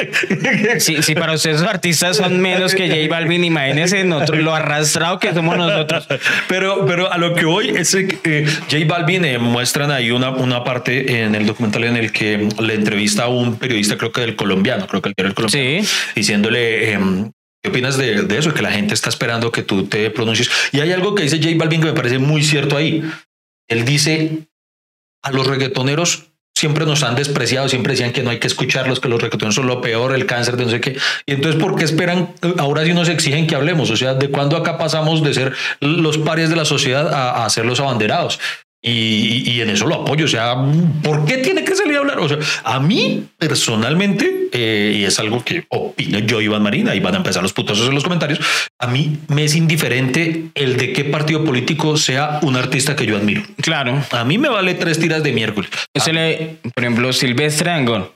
si, 0.80 1.02
si 1.04 1.16
para 1.16 1.34
ustedes 1.34 1.62
los 1.62 1.70
artistas 1.70 2.18
son 2.18 2.42
menos 2.42 2.74
que 2.76 2.88
J 2.90 3.08
Balvin, 3.10 3.44
imagínense 3.44 4.04
nosotros, 4.04 4.40
lo 4.40 4.54
arrastrado 4.54 5.20
que 5.20 5.34
somos 5.34 5.58
nosotros. 5.58 6.08
Pero, 6.48 6.86
pero 6.86 7.12
a 7.12 7.18
lo 7.18 7.34
que 7.36 7.46
voy 7.46 7.70
es 7.70 7.96
que 7.96 8.20
eh, 8.24 8.46
J 8.70 8.78
Balvin 8.88 9.24
eh, 9.26 9.38
muestran 9.38 9.92
ahí 9.92 10.12
una, 10.12 10.32
una 10.32 10.64
parte 10.64 11.24
en 11.24 11.36
el 11.36 11.46
documental 11.46 11.86
en 11.86 11.96
el 11.98 12.12
que 12.12 12.50
le 12.60 12.74
entrevista 12.74 13.24
a 13.24 13.28
un 13.28 13.58
periodista, 13.58 13.98
creo 13.98 14.12
que 14.12 14.22
del 14.22 14.36
colombiano, 14.36 14.88
creo 14.88 15.02
que 15.02 15.10
el 15.10 15.16
diario 15.16 15.30
El 15.30 15.36
colombiano, 15.36 15.84
Sí. 15.88 16.12
diciéndole 16.16 16.92
em, 16.94 17.32
qué 17.64 17.70
opinas 17.70 17.98
de, 17.98 18.24
de 18.24 18.38
eso, 18.38 18.54
que 18.54 18.62
la 18.62 18.72
gente 18.72 18.94
está 18.94 19.10
esperando 19.10 19.52
que 19.52 19.62
tú 19.64 19.86
te 19.86 20.10
pronuncies. 20.10 20.50
Y 20.74 20.80
hay 20.82 20.92
algo 20.92 21.16
que 21.16 21.24
dice 21.24 21.38
J 21.38 21.52
Balvin 21.58 21.82
que 21.82 21.88
me 21.88 21.94
parece 21.94 22.18
muy 22.18 22.44
cierto 22.44 22.76
ahí. 22.76 23.04
Él 23.70 23.86
dice 23.86 24.48
a 25.24 25.32
los 25.32 25.48
reggaetoneros 25.48 26.32
siempre 26.57 26.88
nos 26.88 27.04
han 27.04 27.13
despreciado, 27.13 27.69
siempre 27.69 27.94
decían 27.94 28.12
que 28.12 28.24
no 28.24 28.31
hay 28.31 28.39
que 28.39 28.48
escucharlos, 28.48 29.00
que 29.00 29.09
los 29.09 29.21
reggaetoneros 29.21 29.54
son 29.54 29.68
lo 29.68 29.80
peor, 29.80 30.15
el 30.15 30.25
cáncer 30.25 30.57
de 30.57 30.65
no 30.65 30.71
sé 30.71 30.81
qué. 30.81 30.98
Y 31.27 31.33
entonces, 31.33 31.62
¿por 31.62 31.75
qué 31.75 31.86
esperan? 31.86 32.33
Ahora 32.57 32.83
sí 32.83 32.94
nos 32.94 33.09
exigen 33.09 33.45
que 33.45 33.54
hablemos. 33.54 33.92
O 33.92 33.95
sea, 33.95 34.15
¿de 34.15 34.30
cuándo 34.30 34.57
acá 34.57 34.80
pasamos 34.80 35.24
de 35.24 35.36
ser 35.36 35.54
los 35.81 36.18
parias 36.18 36.50
de 36.50 36.56
la 36.56 36.65
sociedad 36.65 37.13
a, 37.13 37.45
a 37.45 37.50
ser 37.51 37.65
los 37.65 37.80
abanderados? 37.80 38.39
Y, 38.89 39.51
y 39.51 39.60
en 39.62 39.69
eso 39.69 39.86
lo 39.86 39.95
apoyo. 39.95 40.24
O 40.25 40.28
sea, 40.30 40.56
¿por 41.04 41.25
qué 41.25 41.38
tiene 41.39 41.66
que 41.66 41.75
salir 41.75 41.98
a 41.98 42.00
hablar? 42.00 42.19
O 42.19 42.30
sea, 42.30 42.38
a 42.63 42.80
mí 42.80 43.25
personalmente, 43.38 44.48
eh, 44.54 44.95
y 44.98 45.04
es 45.04 45.19
algo 45.19 45.44
que 45.44 45.66
opino 45.69 46.19
yo, 46.19 46.39
Iván 46.42 46.63
Marina, 46.63 46.95
y 46.95 47.01
van 47.01 47.13
a 47.16 47.18
empezar 47.18 47.44
los 47.44 47.51
putosos 47.51 47.89
en 47.89 47.95
los 47.95 48.04
comentarios, 48.04 48.39
a 48.80 48.88
mí 48.88 49.18
me 49.28 49.44
es 49.44 49.56
indiferente 49.56 50.45
el 50.56 50.78
de 50.78 50.94
qué 50.94 51.04
partido 51.04 51.44
político 51.44 51.98
sea 51.98 52.39
un 52.44 52.56
artista 52.56 52.95
que 52.95 53.06
yo 53.06 53.18
admiro. 53.18 53.42
Claro. 53.62 54.01
A 54.12 54.24
mí 54.24 54.38
me 54.38 54.48
vale 54.48 54.74
tres 54.75 55.00
tiras 55.00 55.22
de 55.22 55.33
miércoles. 55.33 55.69
Le- 56.12 56.57
por 56.74 56.83
ejemplo, 56.83 57.12
Silvestre 57.12 57.72
Angón, 57.72 58.10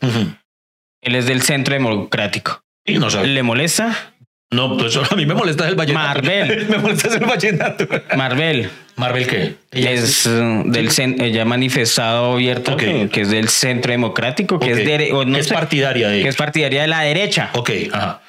él 1.02 1.16
es 1.16 1.26
del 1.26 1.42
Centro 1.42 1.74
Democrático. 1.74 2.64
Y 2.86 2.98
no 2.98 3.10
sabe. 3.10 3.28
¿Le 3.28 3.44
molesta? 3.44 4.14
No, 4.52 4.78
pues 4.78 4.96
a 5.12 5.16
mí 5.16 5.26
me 5.26 5.34
molesta 5.34 5.68
el 5.68 5.76
vallenato. 5.76 6.08
Marvel. 6.22 6.66
me 6.70 6.78
molesta 6.78 7.14
el 7.14 7.26
vallenato. 7.26 7.88
Marvel 8.18 8.70
Marvel, 8.96 9.28
¿qué? 9.28 9.56
Ella 9.72 9.92
es 9.92 10.26
uh, 10.26 10.64
del 10.66 10.90
ella 11.22 11.42
ha 11.42 11.46
manifestado 11.46 12.34
abierto 12.34 12.76
que, 12.78 13.10
que 13.12 13.22
es 13.22 13.30
del 13.30 13.50
Centro 13.50 13.92
Democrático, 13.92 14.60
que 14.60 14.72
es, 14.72 14.78
dere- 14.80 15.12
o 15.14 15.26
no 15.26 15.38
es 15.38 15.48
sé, 15.48 15.54
partidaria 15.54 16.10
de. 16.10 16.22
que 16.22 16.28
es 16.28 16.36
partidaria 16.36 16.82
de 16.82 16.88
la 16.88 17.02
derecha. 17.02 17.50
Ok, 17.54 17.70
ajá. 17.92 18.22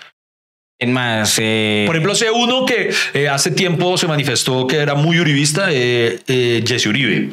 Es 0.81 0.89
más, 0.89 1.39
eh, 1.41 1.85
Por 1.87 1.95
ejemplo, 1.95 2.15
sé 2.17 2.31
uno 2.31 2.67
que 2.67 2.91
eh, 3.15 3.29
hace 3.29 3.53
tiempo 3.53 3.97
se 3.97 4.09
manifestó 4.09 4.67
que 4.67 4.79
era 4.79 4.95
muy 4.97 5.21
uribista, 5.21 5.69
eh, 5.71 6.19
eh, 6.27 6.65
Jesse 6.67 6.87
Uribe. 6.87 7.31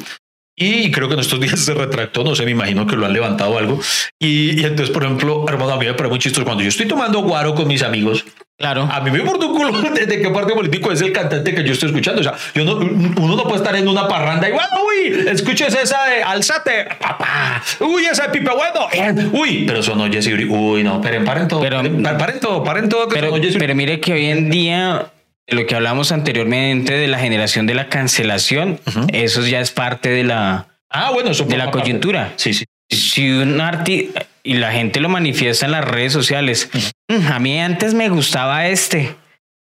Y 0.62 0.90
creo 0.90 1.08
que 1.08 1.14
en 1.14 1.20
estos 1.20 1.40
días 1.40 1.58
se 1.58 1.72
retractó, 1.72 2.22
no 2.22 2.34
sé, 2.34 2.44
me 2.44 2.50
imagino 2.50 2.86
que 2.86 2.94
lo 2.94 3.06
han 3.06 3.14
levantado 3.14 3.56
algo. 3.56 3.80
Y, 4.18 4.60
y 4.60 4.64
entonces, 4.64 4.90
por 4.90 5.02
ejemplo, 5.04 5.46
hermano, 5.48 5.72
a 5.72 5.78
mí 5.78 5.86
me 5.86 5.94
parece 5.94 6.10
muy 6.10 6.18
chistoso 6.18 6.44
cuando 6.44 6.62
yo 6.62 6.68
estoy 6.68 6.86
tomando 6.86 7.22
guaro 7.22 7.54
con 7.54 7.66
mis 7.66 7.82
amigos, 7.82 8.26
claro. 8.58 8.82
a 8.92 9.00
mí 9.00 9.10
me 9.10 9.20
importa 9.20 9.46
un 9.46 9.56
culo 9.56 9.72
de, 9.92 10.04
de 10.04 10.20
qué 10.20 10.28
partido 10.28 10.56
político 10.56 10.92
es 10.92 11.00
el 11.00 11.12
cantante 11.12 11.54
que 11.54 11.64
yo 11.64 11.72
estoy 11.72 11.88
escuchando. 11.88 12.20
O 12.20 12.24
sea, 12.24 12.34
yo 12.54 12.64
no, 12.64 12.74
uno 12.76 13.36
no 13.36 13.42
puede 13.44 13.56
estar 13.56 13.74
en 13.74 13.88
una 13.88 14.06
parranda 14.06 14.50
y, 14.50 14.52
bueno, 14.52 14.68
uy, 14.86 15.28
escuches 15.30 15.74
esa 15.74 16.04
de 16.04 16.22
Alzate, 16.22 16.88
papá, 17.00 17.62
uy, 17.80 18.04
esa 18.04 18.24
de 18.26 18.28
Pipe 18.38 18.50
Bueno, 18.50 18.86
eh, 18.92 19.28
uy, 19.32 19.64
pero 19.66 19.82
sonó 19.82 20.12
Jesse. 20.12 20.34
Uy, 20.46 20.84
no, 20.84 21.00
paren, 21.00 21.24
paren 21.24 21.48
todo, 21.48 21.60
Pero- 21.62 21.76
paren, 21.78 22.02
paren 22.02 22.38
todo, 22.38 22.62
paren 22.62 22.88
todo. 22.90 23.08
que 23.08 23.14
Pero, 23.14 23.32
pero 23.58 23.74
mire 23.74 23.98
que 23.98 24.12
hoy 24.12 24.26
en 24.26 24.50
día, 24.50 25.06
lo 25.50 25.66
que 25.66 25.74
hablamos 25.74 26.12
anteriormente 26.12 26.94
de 26.94 27.08
la 27.08 27.18
generación 27.18 27.66
de 27.66 27.74
la 27.74 27.88
cancelación, 27.88 28.80
eso 29.12 29.46
ya 29.46 29.60
es 29.60 29.70
parte 29.70 30.08
de 30.10 30.24
la, 30.24 30.66
Ah, 30.90 31.10
bueno, 31.12 31.30
eso 31.30 31.44
de 31.44 31.56
la 31.56 31.66
parte. 31.66 31.80
coyuntura. 31.82 32.32
Sí, 32.36 32.54
sí. 32.54 32.64
Si 32.90 33.30
un 33.30 33.60
artista, 33.60 34.26
y 34.42 34.54
la 34.54 34.72
gente 34.72 35.00
lo 35.00 35.08
manifiesta 35.08 35.66
en 35.66 35.72
las 35.72 35.84
redes 35.84 36.12
sociales, 36.12 36.70
"Mm, 37.08 37.26
a 37.32 37.38
mí 37.38 37.60
antes 37.60 37.94
me 37.94 38.08
gustaba 38.08 38.66
este, 38.68 39.14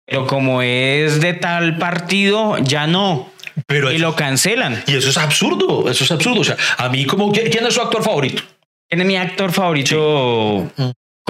pero 0.06 0.26
como 0.26 0.62
es 0.62 1.20
de 1.20 1.34
tal 1.34 1.76
partido, 1.78 2.56
ya 2.58 2.86
no. 2.86 3.30
Pero 3.66 3.90
Y 3.92 3.96
eso- 3.96 4.04
lo 4.04 4.16
cancelan. 4.16 4.82
y 4.86 4.94
eso 4.96 5.10
es 5.10 5.18
absurdo, 5.18 5.90
eso 5.90 6.04
es 6.04 6.10
absurdo. 6.10 6.40
O 6.40 6.44
sea, 6.44 6.56
a 6.78 6.88
mí 6.88 7.04
como, 7.04 7.30
¿quién 7.32 7.66
es 7.66 7.74
su 7.74 7.80
actor 7.82 8.02
favorito? 8.02 8.42
¿Quién 8.88 9.02
es 9.02 9.06
mi 9.06 9.16
actor 9.16 9.52
favorito. 9.52 10.70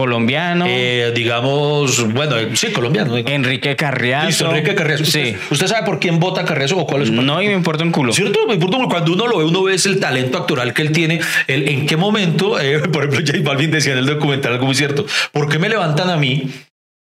Colombiano? 0.00 0.64
Eh, 0.66 1.12
digamos, 1.14 2.10
bueno, 2.14 2.38
eh, 2.38 2.48
sí, 2.54 2.68
colombiano. 2.72 3.18
Enrique 3.18 3.76
Carriazo. 3.76 4.26
Listo, 4.26 4.50
Enrique 4.50 4.74
Carriazo. 4.74 5.04
Sí. 5.04 5.20
¿Usted, 5.20 5.36
¿Usted 5.50 5.66
sabe 5.66 5.84
por 5.84 6.00
quién 6.00 6.18
vota 6.18 6.42
Carriazo 6.42 6.78
o 6.78 6.86
cuál 6.86 7.02
es 7.02 7.08
su 7.08 7.14
No, 7.14 7.42
y 7.42 7.48
me 7.48 7.52
importa 7.52 7.84
un 7.84 7.92
culo. 7.92 8.14
¿Cierto? 8.14 8.46
Me 8.46 8.54
importa 8.54 8.78
mucho. 8.78 8.88
Cuando 8.88 9.12
uno 9.12 9.26
lo 9.26 9.38
ve, 9.38 9.44
uno 9.44 9.62
ve 9.62 9.74
el 9.74 10.00
talento 10.00 10.38
actoral 10.38 10.72
que 10.72 10.80
él 10.80 10.92
tiene. 10.92 11.20
El, 11.46 11.68
en 11.68 11.84
qué 11.84 11.98
momento, 11.98 12.58
eh, 12.58 12.78
por 12.92 13.04
ejemplo, 13.04 13.26
J 13.26 13.44
Balvin 13.44 13.70
decía 13.70 13.92
en 13.92 13.98
el 13.98 14.06
documental 14.06 14.54
algo 14.54 14.64
muy 14.64 14.74
cierto. 14.74 15.04
¿Por 15.32 15.50
qué 15.50 15.58
me 15.58 15.68
levantan 15.68 16.08
a 16.08 16.16
mí? 16.16 16.50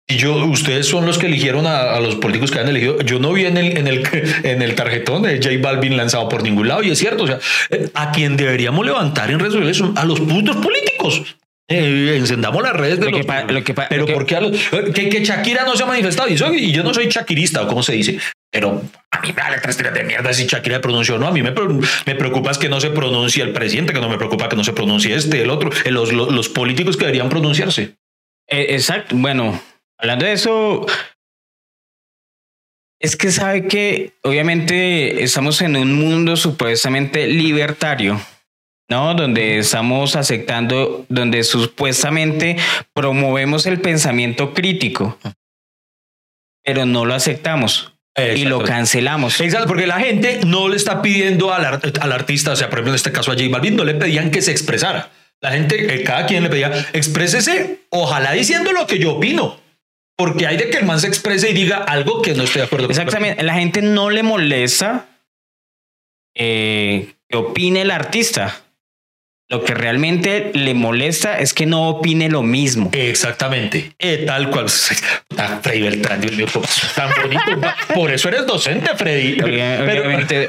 Y 0.08 0.16
yo, 0.16 0.44
ustedes 0.46 0.86
son 0.86 1.06
los 1.06 1.18
que 1.18 1.26
eligieron 1.26 1.68
a, 1.68 1.92
a 1.92 2.00
los 2.00 2.16
políticos 2.16 2.50
que 2.50 2.58
han 2.58 2.66
elegido. 2.66 3.00
Yo 3.02 3.20
no 3.20 3.32
vi 3.32 3.44
en 3.44 3.56
el, 3.56 3.78
en 3.78 3.86
el, 3.86 4.02
en 4.42 4.62
el 4.62 4.74
tarjetón 4.74 5.22
de 5.22 5.36
J 5.36 5.50
Balvin 5.62 5.96
lanzado 5.96 6.28
por 6.28 6.42
ningún 6.42 6.66
lado. 6.66 6.82
Y 6.82 6.90
es 6.90 6.98
cierto. 6.98 7.22
O 7.22 7.26
sea, 7.28 7.38
eh, 7.70 7.88
a 7.94 8.10
quien 8.10 8.36
deberíamos 8.36 8.84
levantar 8.84 9.30
en 9.30 9.38
redes 9.38 9.52
sociales 9.52 9.76
son 9.76 9.96
a 9.96 10.04
los 10.04 10.18
putos 10.18 10.56
políticos. 10.56 11.36
Eh, 11.72 12.16
encendamos 12.16 12.62
las 12.62 12.72
redes 12.74 12.98
de 12.98 13.06
Lo 13.06 13.12
que 13.12 13.18
los. 13.18 13.26
pa- 13.26 13.44
lo 13.44 13.62
que 13.62 13.72
pero 13.74 14.00
lo 14.00 14.06
que- 14.06 14.12
¿por 14.12 14.26
qué 14.26 14.36
a 14.36 14.40
los- 14.40 14.56
eh, 14.72 14.90
que, 14.92 15.08
que 15.08 15.24
Shakira 15.24 15.64
no 15.64 15.76
se 15.76 15.84
ha 15.84 15.86
manifestado? 15.86 16.28
Y, 16.28 16.34
eso- 16.34 16.52
y 16.52 16.72
yo 16.72 16.82
no 16.82 16.92
soy 16.92 17.06
shakirista, 17.06 17.62
o 17.62 17.68
cómo 17.68 17.82
se 17.82 17.92
dice. 17.92 18.18
pero 18.52 18.82
a 19.12 19.20
mí 19.20 19.28
me 19.28 19.34
da 19.40 19.60
tres 19.62 19.76
tiras 19.76 19.94
de 19.94 20.02
mierda 20.02 20.32
si 20.34 20.46
Shakira 20.46 20.80
pronunció 20.80 21.16
no. 21.18 21.28
A 21.28 21.30
mí 21.30 21.40
me, 21.42 21.52
me 21.52 22.14
preocupa 22.16 22.50
es 22.50 22.58
que 22.58 22.68
no 22.68 22.80
se 22.80 22.90
pronuncie 22.90 23.44
el 23.44 23.52
presidente, 23.52 23.92
que 23.92 24.00
no 24.00 24.08
me 24.08 24.16
preocupa 24.18 24.48
que 24.48 24.56
no 24.56 24.64
se 24.64 24.72
pronuncie 24.72 25.14
este, 25.14 25.42
el 25.42 25.50
otro, 25.50 25.70
eh, 25.84 25.92
los, 25.92 26.12
los, 26.12 26.32
los 26.32 26.48
políticos 26.48 26.96
que 26.96 27.04
deberían 27.04 27.28
pronunciarse. 27.28 27.94
Eh, 28.48 28.66
exacto. 28.70 29.14
Bueno, 29.16 29.62
hablando 29.96 30.24
de 30.26 30.32
eso, 30.32 30.84
es 33.00 33.16
que 33.16 33.30
sabe 33.30 33.66
que 33.68 34.12
obviamente 34.24 35.22
estamos 35.22 35.62
en 35.62 35.76
un 35.76 35.92
mundo 35.94 36.36
supuestamente 36.36 37.28
libertario. 37.28 38.20
¿No? 38.90 39.14
Donde 39.14 39.58
estamos 39.58 40.16
aceptando, 40.16 41.06
donde 41.08 41.44
supuestamente 41.44 42.56
promovemos 42.92 43.64
el 43.66 43.80
pensamiento 43.80 44.52
crítico, 44.52 45.18
pero 46.62 46.84
no 46.84 47.06
lo 47.06 47.14
aceptamos. 47.14 47.92
Y 48.36 48.44
lo 48.44 48.62
cancelamos. 48.62 49.40
Exacto, 49.40 49.66
porque 49.66 49.86
la 49.86 49.98
gente 49.98 50.40
no 50.44 50.68
le 50.68 50.76
está 50.76 51.00
pidiendo 51.00 51.54
al, 51.54 51.64
al, 51.64 52.12
artista, 52.12 52.52
o 52.52 52.56
sea, 52.56 52.68
por 52.68 52.80
ejemplo, 52.80 52.92
en 52.92 52.96
este 52.96 53.12
caso 53.12 53.30
a 53.30 53.34
J 53.34 53.46
Balvin, 53.48 53.76
no 53.76 53.84
le 53.84 53.94
pedían 53.94 54.30
que 54.30 54.42
se 54.42 54.50
expresara. 54.50 55.10
La 55.40 55.52
gente, 55.52 55.94
eh, 55.94 56.04
cada 56.04 56.26
quien 56.26 56.42
le 56.42 56.50
pedía, 56.50 56.86
exprésese, 56.92 57.80
ojalá 57.88 58.32
diciendo 58.32 58.72
lo 58.72 58.86
que 58.86 58.98
yo 58.98 59.14
opino. 59.14 59.58
Porque 60.16 60.46
hay 60.46 60.58
de 60.58 60.68
que 60.68 60.76
el 60.76 60.84
man 60.84 61.00
se 61.00 61.06
exprese 61.06 61.48
y 61.48 61.54
diga 61.54 61.78
algo 61.78 62.20
que 62.20 62.34
no 62.34 62.42
estoy 62.42 62.60
de 62.60 62.66
acuerdo 62.66 62.88
con. 62.88 62.90
Exactamente, 62.90 63.42
la 63.42 63.54
gente 63.54 63.80
no 63.80 64.10
le 64.10 64.22
molesta 64.22 65.08
eh, 66.34 67.14
que 67.26 67.38
opine 67.38 67.82
el 67.82 67.90
artista. 67.90 68.60
Lo 69.50 69.64
que 69.64 69.74
realmente 69.74 70.52
le 70.54 70.74
molesta 70.74 71.40
es 71.40 71.52
que 71.52 71.66
no 71.66 71.88
opine 71.88 72.28
lo 72.28 72.44
mismo. 72.44 72.88
Exactamente. 72.92 73.92
Eh, 73.98 74.22
tal 74.24 74.48
cual. 74.48 74.68
Freddy 74.68 75.82
Beltrán, 75.82 76.20
Dios 76.20 76.36
mío, 76.36 76.46
tan 76.94 77.10
bonito. 77.20 77.68
Por 77.92 78.12
eso 78.12 78.28
eres 78.28 78.46
docente, 78.46 78.94
Freddy. 78.94 79.40
Obviamente, 79.40 80.46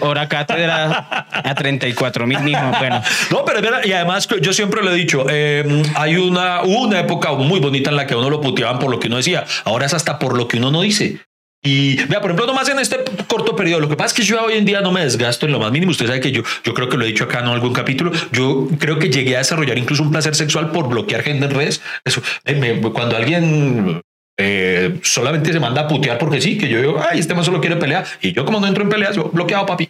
hora 0.00 0.28
cátedra 0.28 1.26
a 1.32 1.54
34 1.54 2.26
mil 2.26 2.40
mismos. 2.40 2.78
Bueno. 2.78 3.02
No, 3.30 3.42
pero 3.46 3.62
y 3.84 3.92
además 3.92 4.28
yo 4.42 4.52
siempre 4.52 4.82
lo 4.82 4.92
he 4.92 4.96
dicho, 4.96 5.24
eh, 5.30 5.82
hay 5.94 6.16
una, 6.16 6.60
una 6.62 7.00
época 7.00 7.32
muy 7.32 7.58
bonita 7.58 7.88
en 7.88 7.96
la 7.96 8.06
que 8.06 8.14
uno 8.14 8.28
lo 8.28 8.42
puteaban 8.42 8.78
por 8.78 8.90
lo 8.90 9.00
que 9.00 9.06
uno 9.06 9.16
decía. 9.16 9.46
Ahora 9.64 9.86
es 9.86 9.94
hasta 9.94 10.18
por 10.18 10.36
lo 10.36 10.46
que 10.46 10.58
uno 10.58 10.70
no 10.70 10.82
dice. 10.82 11.20
Y 11.64 11.94
vea, 12.06 12.20
por 12.20 12.30
ejemplo, 12.30 12.46
nomás 12.46 12.68
en 12.68 12.80
este 12.80 12.98
corto 13.28 13.54
periodo, 13.54 13.80
lo 13.80 13.88
que 13.88 13.94
pasa 13.94 14.08
es 14.08 14.14
que 14.14 14.22
yo 14.24 14.42
hoy 14.42 14.54
en 14.54 14.64
día 14.64 14.80
no 14.80 14.90
me 14.90 15.02
desgasto 15.04 15.46
en 15.46 15.52
lo 15.52 15.60
más 15.60 15.70
mínimo. 15.70 15.92
Usted 15.92 16.08
sabe 16.08 16.20
que 16.20 16.32
yo, 16.32 16.42
yo 16.64 16.74
creo 16.74 16.88
que 16.88 16.96
lo 16.96 17.04
he 17.04 17.06
dicho 17.06 17.24
acá 17.24 17.38
en 17.38 17.46
algún 17.46 17.72
capítulo. 17.72 18.10
Yo 18.32 18.66
creo 18.80 18.98
que 18.98 19.10
llegué 19.10 19.36
a 19.36 19.38
desarrollar 19.38 19.78
incluso 19.78 20.02
un 20.02 20.10
placer 20.10 20.34
sexual 20.34 20.72
por 20.72 20.88
bloquear 20.88 21.22
gente 21.22 21.44
en 21.44 21.52
redes. 21.52 21.80
Eso, 22.04 22.20
eh, 22.46 22.80
cuando 22.92 23.16
alguien 23.16 24.02
eh, 24.40 24.98
solamente 25.02 25.52
se 25.52 25.60
manda 25.60 25.82
a 25.82 25.88
putear 25.88 26.18
porque 26.18 26.40
sí, 26.40 26.58
que 26.58 26.68
yo 26.68 26.80
digo, 26.80 27.00
ay, 27.08 27.20
este 27.20 27.34
más 27.34 27.46
solo 27.46 27.60
quiere 27.60 27.76
pelear. 27.76 28.06
Y 28.20 28.32
yo, 28.32 28.44
como 28.44 28.58
no 28.58 28.66
entro 28.66 28.82
en 28.82 28.90
peleas, 28.90 29.14
yo 29.14 29.30
bloqueado, 29.32 29.64
papi. 29.64 29.88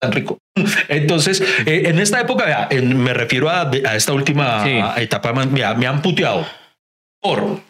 Tan 0.00 0.10
rico. 0.10 0.38
Entonces, 0.88 1.40
eh, 1.66 1.82
en 1.86 2.00
esta 2.00 2.20
época, 2.20 2.46
vea, 2.46 2.82
me 2.82 3.14
refiero 3.14 3.48
a, 3.48 3.70
a 3.70 3.94
esta 3.94 4.12
última 4.12 4.94
etapa, 4.96 5.32
me, 5.32 5.46
me 5.46 5.86
han 5.86 6.02
puteado 6.02 6.44
por 7.22 7.60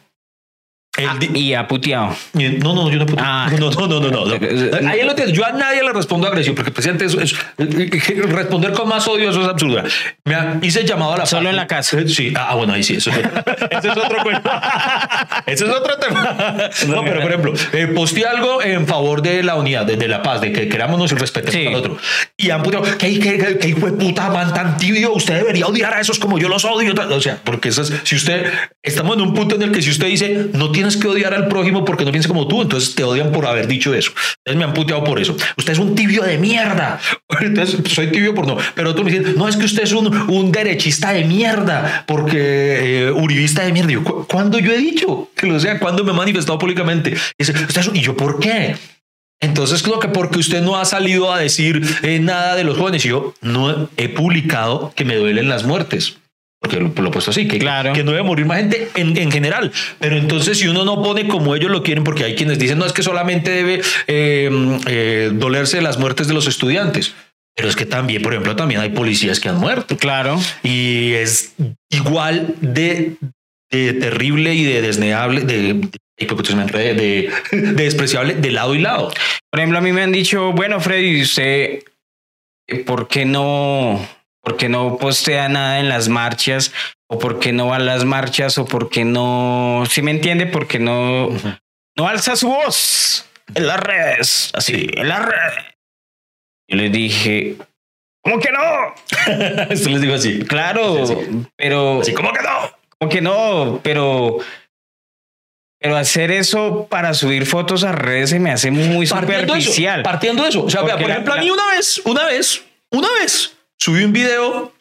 Ah, 0.98 1.18
y 1.34 1.54
ha 1.54 1.68
puteado. 1.68 2.16
No, 2.32 2.74
no, 2.74 2.90
yo 2.90 2.98
no 2.98 3.06
puteado. 3.06 3.28
Ah. 3.28 3.50
No, 3.56 3.70
no, 3.70 3.86
no, 3.86 4.00
no, 4.00 4.10
no. 4.10 4.24
Ahí 4.88 5.02
lo 5.02 5.16
Yo 5.26 5.44
a 5.44 5.52
nadie 5.52 5.82
le 5.82 5.92
respondo 5.92 6.26
agresión 6.26 6.54
porque 6.54 6.70
presidente 6.70 7.06
es, 7.06 7.34
responder 7.56 8.72
con 8.72 8.88
más 8.88 9.06
odio 9.08 9.30
eso 9.30 9.42
es 9.42 9.48
absurdo. 9.48 9.82
Me 10.24 10.36
hice 10.62 10.84
llamado 10.84 11.14
a 11.14 11.18
la 11.18 11.26
Solo 11.26 11.50
en 11.50 11.56
la 11.56 11.66
casa. 11.66 11.98
Eh, 11.98 12.08
sí. 12.08 12.32
Ah, 12.36 12.54
bueno, 12.54 12.74
ahí 12.74 12.82
sí. 12.82 12.96
Eso 12.96 13.10
es 13.10 13.18
otro, 13.18 13.42
ese 13.70 13.88
es 13.88 13.96
otro 13.96 14.22
cuento. 14.22 14.50
ese 15.46 15.64
es 15.64 15.70
otro 15.70 15.96
tema. 15.98 16.70
No, 16.86 17.04
pero 17.04 17.20
por 17.20 17.30
ejemplo, 17.30 17.52
eh, 17.72 17.86
posteé 17.88 18.26
algo 18.26 18.62
en 18.62 18.86
favor 18.86 19.22
de 19.22 19.42
la 19.42 19.56
unidad, 19.56 19.86
de, 19.86 20.08
la 20.08 20.22
paz, 20.22 20.40
de 20.40 20.52
que 20.52 20.68
querámonos 20.68 21.12
y 21.12 21.14
respetemos 21.16 21.66
al 21.66 21.74
otro. 21.74 21.98
Y 22.36 22.50
han 22.50 22.62
puteado, 22.62 22.84
¿qué, 22.98 23.18
qué, 23.18 23.58
qué, 23.60 23.68
hijo 23.68 23.86
de 23.86 23.92
puta 23.92 24.30
man 24.30 24.52
tan 24.52 24.76
tibio? 24.76 25.12
Usted 25.12 25.36
debería 25.36 25.66
odiar 25.66 25.94
a 25.94 26.00
esos 26.00 26.18
como 26.18 26.38
yo 26.38 26.48
los 26.48 26.64
odio. 26.64 26.94
O 27.10 27.20
sea, 27.20 27.38
porque 27.42 27.68
eso 27.70 27.82
es, 27.82 27.92
si 28.04 28.16
usted, 28.16 28.52
estamos 28.82 29.16
en 29.16 29.22
un 29.22 29.34
punto 29.34 29.56
en 29.56 29.62
el 29.62 29.72
que 29.72 29.82
si 29.82 29.90
usted 29.90 30.06
dice, 30.06 30.48
no 30.52 30.70
tiene 30.70 30.85
tienes 30.86 31.02
que 31.02 31.08
odiar 31.08 31.34
al 31.34 31.48
prójimo 31.48 31.84
porque 31.84 32.04
no 32.04 32.12
piensa 32.12 32.28
como 32.28 32.46
tú, 32.46 32.62
entonces 32.62 32.94
te 32.94 33.02
odian 33.02 33.32
por 33.32 33.46
haber 33.46 33.66
dicho 33.66 33.92
eso. 33.92 34.12
Entonces 34.44 34.56
me 34.56 34.64
han 34.64 34.72
puteado 34.72 35.02
por 35.02 35.20
eso. 35.20 35.36
Usted 35.56 35.72
es 35.72 35.78
un 35.80 35.96
tibio 35.96 36.22
de 36.22 36.38
mierda. 36.38 37.00
Entonces 37.40 37.80
soy 37.92 38.12
tibio 38.12 38.34
por 38.34 38.46
no. 38.46 38.56
Pero 38.74 38.94
tú 38.94 39.02
me 39.02 39.10
dices, 39.10 39.36
no, 39.36 39.48
es 39.48 39.56
que 39.56 39.64
usted 39.64 39.82
es 39.82 39.92
un, 39.92 40.14
un 40.30 40.52
derechista 40.52 41.12
de 41.12 41.24
mierda 41.24 42.04
porque 42.06 43.08
eh, 43.08 43.10
uribista 43.10 43.64
de 43.64 43.72
mierda. 43.72 43.90
Yo, 43.90 44.04
¿Cuándo 44.04 44.58
yo 44.58 44.72
he 44.72 44.78
dicho? 44.78 45.28
Que 45.34 45.46
lo 45.46 45.58
sea, 45.58 45.80
¿cuándo 45.80 46.04
me 46.04 46.12
he 46.12 46.14
manifestado 46.14 46.58
públicamente? 46.58 47.10
Y, 47.10 47.44
dice, 47.44 47.52
usted 47.52 47.94
¿y 47.94 48.00
yo 48.00 48.16
por 48.16 48.38
qué? 48.38 48.76
Entonces 49.40 49.82
creo 49.82 49.98
que 49.98 50.08
porque 50.08 50.38
usted 50.38 50.62
no 50.62 50.76
ha 50.76 50.84
salido 50.84 51.32
a 51.32 51.38
decir 51.38 51.82
eh, 52.02 52.20
nada 52.20 52.54
de 52.54 52.64
los 52.64 52.78
jóvenes, 52.78 53.02
yo 53.02 53.34
no 53.42 53.88
he 53.96 54.08
publicado 54.08 54.92
que 54.94 55.04
me 55.04 55.16
duelen 55.16 55.48
las 55.48 55.64
muertes 55.64 56.16
porque 56.66 56.80
lo, 57.02 57.08
he 57.08 57.10
puesto 57.12 57.30
así, 57.30 57.46
que, 57.46 57.58
claro. 57.58 57.92
que 57.92 58.02
no 58.02 58.10
debe 58.10 58.24
morir 58.24 58.44
más 58.46 58.58
gente 58.58 58.88
en, 58.96 59.16
en, 59.16 59.30
general. 59.30 59.70
Pero 60.00 60.16
entonces 60.16 60.58
si 60.58 60.66
uno 60.66 60.84
no 60.84 61.02
pone 61.02 61.28
como 61.28 61.54
ellos 61.54 61.70
lo 61.70 61.82
quieren, 61.82 62.02
porque 62.02 62.24
hay 62.24 62.34
quienes 62.34 62.58
dicen, 62.58 62.78
no, 62.78 62.86
es 62.86 62.92
que 62.92 63.02
solamente 63.02 63.50
debe 63.50 63.80
eh, 64.08 64.78
eh, 64.86 65.30
dolerse 65.32 65.80
las 65.80 65.98
muertes 65.98 66.26
de 66.26 66.34
los 66.34 66.46
estudiantes. 66.46 67.14
Pero 67.54 67.68
es 67.68 67.76
que 67.76 67.86
también, 67.86 68.20
por 68.22 68.32
ejemplo, 68.32 68.56
también 68.56 68.80
hay 68.80 68.90
policías 68.90 69.40
que 69.40 69.48
han 69.48 69.58
muerto. 69.58 69.96
Claro. 69.96 70.38
Y 70.62 71.12
es 71.12 71.54
igual 71.90 72.54
de, 72.60 73.16
de 73.70 73.92
terrible 73.94 74.54
y 74.54 74.64
de 74.64 74.82
desneable, 74.82 75.42
de, 75.42 75.88
de, 76.18 76.90
de, 76.94 77.72
despreciable 77.72 78.34
de 78.34 78.50
lado 78.50 78.74
y 78.74 78.80
lado. 78.80 79.12
Por 79.50 79.60
ejemplo, 79.60 79.78
a 79.78 79.82
mí 79.82 79.92
me 79.92 80.02
han 80.02 80.12
dicho, 80.12 80.52
bueno, 80.52 80.80
Freddy, 80.80 81.22
usted, 81.22 81.84
¿por 82.84 83.08
qué 83.08 83.24
no 83.24 84.06
¿Por 84.46 84.56
qué 84.56 84.68
no 84.68 84.96
postea 84.96 85.48
nada 85.48 85.80
en 85.80 85.88
las 85.88 86.08
marchas? 86.08 86.72
¿O 87.08 87.18
por 87.18 87.40
qué 87.40 87.52
no 87.52 87.66
va 87.66 87.76
a 87.76 87.80
las 87.80 88.04
marchas? 88.04 88.58
¿O 88.58 88.64
por 88.64 88.90
qué 88.90 89.04
no... 89.04 89.82
Si 89.90 90.02
me 90.02 90.12
entiende, 90.12 90.46
porque 90.46 90.78
no, 90.78 91.30
no 91.96 92.06
alza 92.08 92.36
su 92.36 92.46
voz 92.46 93.28
en 93.56 93.66
las 93.66 93.80
redes? 93.80 94.52
Así, 94.54 94.88
en 94.94 95.08
las 95.08 95.24
redes. 95.24 95.64
Yo 96.70 96.76
le 96.76 96.90
dije, 96.90 97.56
¿cómo 98.22 98.38
que 98.38 98.52
no? 98.52 99.64
Esto 99.68 99.90
les 99.90 100.00
digo 100.00 100.14
así. 100.14 100.38
Claro, 100.44 101.04
pero... 101.56 102.02
Así, 102.02 102.14
¿cómo 102.14 102.32
que 102.32 102.42
no? 102.42 102.70
¿Cómo 103.00 103.10
que 103.10 103.20
no? 103.20 103.80
Pero... 103.82 104.38
Pero 105.80 105.96
hacer 105.96 106.30
eso 106.30 106.86
para 106.88 107.14
subir 107.14 107.46
fotos 107.46 107.82
a 107.82 107.90
redes 107.90 108.30
se 108.30 108.38
me 108.38 108.52
hace 108.52 108.70
muy 108.70 109.08
superficial. 109.08 110.04
partiendo 110.04 110.44
de 110.44 110.50
eso. 110.50 110.62
O 110.62 110.70
sea, 110.70 110.82
por 110.82 111.10
ejemplo, 111.10 111.34
a 111.34 111.38
mí 111.38 111.50
una 111.50 111.66
vez, 111.74 112.00
una 112.04 112.26
vez, 112.26 112.64
una 112.92 113.08
vez, 113.20 113.55
subí 113.78 114.04
un 114.04 114.12
video 114.12 114.72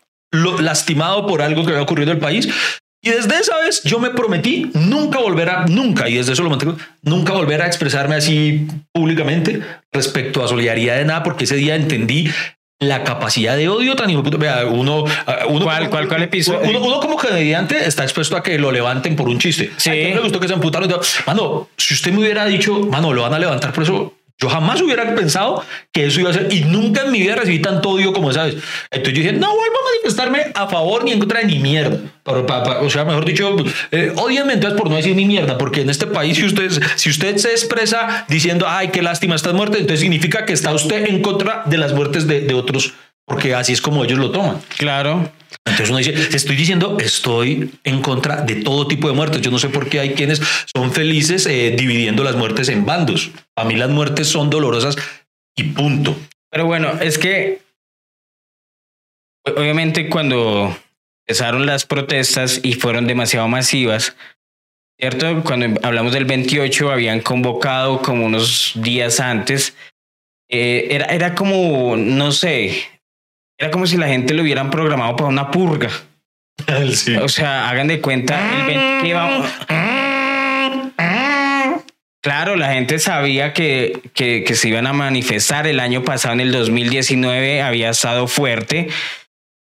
lastimado 0.59 1.25
por 1.27 1.41
algo 1.41 1.63
que 1.63 1.71
había 1.71 1.83
ocurrido 1.83 2.11
en 2.11 2.17
el 2.17 2.21
país. 2.21 2.49
Y 3.01 3.11
desde 3.11 3.37
esa 3.37 3.57
vez 3.59 3.83
yo 3.83 3.99
me 3.99 4.09
prometí 4.09 4.71
nunca 4.73 5.19
volver 5.19 5.49
a, 5.49 5.65
nunca, 5.67 6.09
y 6.09 6.15
desde 6.15 6.33
eso 6.33 6.41
lo 6.41 6.49
mantengo, 6.49 6.75
nunca 7.03 7.33
volver 7.33 7.61
a 7.61 7.67
expresarme 7.67 8.15
así 8.15 8.67
públicamente 8.91 9.61
respecto 9.91 10.43
a 10.43 10.47
solidaridad 10.47 10.97
de 10.97 11.05
nada, 11.05 11.21
porque 11.21 11.43
ese 11.43 11.55
día 11.55 11.75
entendí 11.75 12.31
la 12.79 13.03
capacidad 13.03 13.55
de 13.55 13.69
odio 13.69 13.95
tan 13.95 14.09
hijo 14.09 14.23
Vea, 14.23 14.65
uno, 14.65 15.05
uno, 15.47 15.65
¿Cuál, 15.65 15.89
cuál, 15.89 16.07
cuál 16.07 16.23
episodio? 16.23 16.67
Uno, 16.67 16.83
uno, 16.83 16.99
como 16.99 17.15
comediante 17.15 17.85
está 17.85 18.03
expuesto 18.03 18.35
a 18.35 18.43
que 18.43 18.57
lo 18.57 18.71
levanten 18.71 19.15
por 19.15 19.29
un 19.29 19.39
chiste. 19.39 19.71
Sí. 19.77 19.89
A 19.89 19.93
me 20.15 20.19
gustó 20.19 20.39
que 20.39 20.47
se 20.47 20.55
amputaron. 20.55 20.91
Mano, 21.25 21.69
si 21.77 21.93
usted 21.93 22.11
me 22.11 22.19
hubiera 22.19 22.45
dicho, 22.45 22.79
mano, 22.79 23.13
lo 23.13 23.21
van 23.21 23.33
a 23.33 23.39
levantar 23.39 23.71
por 23.71 23.83
eso, 23.83 24.13
yo 24.37 24.49
jamás 24.49 24.81
hubiera 24.81 25.15
pensado 25.15 25.63
que 25.93 26.07
eso 26.07 26.19
iba 26.19 26.29
a 26.29 26.33
ser 26.33 26.51
y 26.51 26.61
nunca 26.61 27.03
en 27.03 27.11
mi 27.11 27.19
vida 27.19 27.35
recibí 27.35 27.59
tanto 27.59 27.91
odio 27.91 28.11
como 28.11 28.33
sabes. 28.33 28.55
Entonces 28.91 29.13
yo 29.13 29.23
dije, 29.23 29.33
no 29.33 29.47
vuelvo 29.47 29.75
a 29.77 29.91
manifestarme 29.93 30.51
a 30.53 30.67
favor 30.67 31.05
ni 31.05 31.13
en 31.13 31.19
contra 31.19 31.39
de 31.39 31.45
ni 31.45 31.59
mierda. 31.59 31.97
o 32.25 32.89
sea, 32.89 33.05
mejor 33.05 33.23
dicho, 33.23 33.55
eh, 33.91 34.13
entonces 34.13 34.79
por 34.79 34.89
no 34.89 34.97
decir 34.97 35.15
ni 35.15 35.25
mierda, 35.25 35.57
porque 35.57 35.81
en 35.81 35.89
este 35.89 36.07
país 36.07 36.37
si 36.37 36.45
usted, 36.45 36.69
si 36.95 37.09
usted 37.09 37.37
se 37.37 37.51
expresa 37.51 38.25
diciendo, 38.27 38.65
ay, 38.67 38.89
qué 38.89 39.01
lástima 39.01 39.35
estas 39.35 39.53
muertes, 39.53 39.79
entonces 39.79 40.01
significa 40.01 40.45
que 40.45 40.53
está 40.53 40.73
usted 40.73 41.07
en 41.07 41.21
contra 41.21 41.63
de 41.65 41.77
las 41.77 41.93
muertes 41.93 42.27
de, 42.27 42.41
de 42.41 42.53
otros, 42.53 42.93
porque 43.25 43.55
así 43.55 43.71
es 43.71 43.81
como 43.81 44.03
ellos 44.03 44.19
lo 44.19 44.31
toman. 44.31 44.57
Claro. 44.77 45.31
Entonces 45.65 45.89
uno 45.89 45.97
dice, 45.97 46.13
estoy 46.35 46.55
diciendo, 46.55 46.97
estoy 46.99 47.71
en 47.83 48.01
contra 48.01 48.41
de 48.41 48.57
todo 48.57 48.87
tipo 48.87 49.07
de 49.07 49.15
muertes. 49.15 49.41
Yo 49.41 49.51
no 49.51 49.59
sé 49.59 49.69
por 49.69 49.89
qué 49.89 49.99
hay 49.99 50.13
quienes 50.13 50.41
son 50.73 50.91
felices 50.91 51.45
eh, 51.47 51.75
dividiendo 51.77 52.23
las 52.23 52.35
muertes 52.35 52.69
en 52.69 52.85
bandos. 52.85 53.31
A 53.57 53.65
mí 53.65 53.75
las 53.75 53.89
muertes 53.89 54.27
son 54.27 54.49
dolorosas 54.49 54.95
y 55.55 55.63
punto. 55.63 56.15
Pero 56.51 56.65
bueno, 56.65 56.93
es 57.01 57.17
que 57.17 57.61
obviamente 59.43 60.07
cuando 60.07 60.77
empezaron 61.27 61.65
las 61.65 61.85
protestas 61.85 62.59
y 62.63 62.73
fueron 62.73 63.07
demasiado 63.07 63.47
masivas, 63.47 64.15
¿cierto? 64.99 65.43
Cuando 65.43 65.79
hablamos 65.81 66.13
del 66.13 66.25
28 66.25 66.91
habían 66.91 67.21
convocado 67.21 68.01
como 68.01 68.25
unos 68.25 68.73
días 68.75 69.19
antes. 69.19 69.75
Eh, 70.47 70.89
era, 70.91 71.05
era 71.07 71.33
como, 71.33 71.97
no 71.97 72.31
sé, 72.31 72.85
era 73.57 73.71
como 73.71 73.87
si 73.87 73.97
la 73.97 74.07
gente 74.07 74.33
lo 74.33 74.43
hubieran 74.43 74.69
programado 74.69 75.15
para 75.15 75.29
una 75.29 75.51
purga. 75.51 75.89
O 77.21 77.27
sea, 77.27 77.69
hagan 77.69 77.87
de 77.87 77.99
cuenta 77.99 78.39
el 78.69 79.01
Claro, 82.23 82.55
la 82.55 82.73
gente 82.73 82.97
sabía 82.97 83.53
que, 83.53 84.01
que, 84.15 84.43
que, 84.43 84.55
se 84.55 84.69
iban 84.69 84.87
a 84.87 84.93
manifestar. 84.93 85.67
El 85.67 85.79
año 85.79 86.03
pasado, 86.03 86.33
en 86.33 86.39
el 86.39 86.51
2019, 86.51 87.61
había 87.61 87.91
estado 87.91 88.27
fuerte 88.27 88.87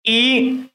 y 0.03 0.71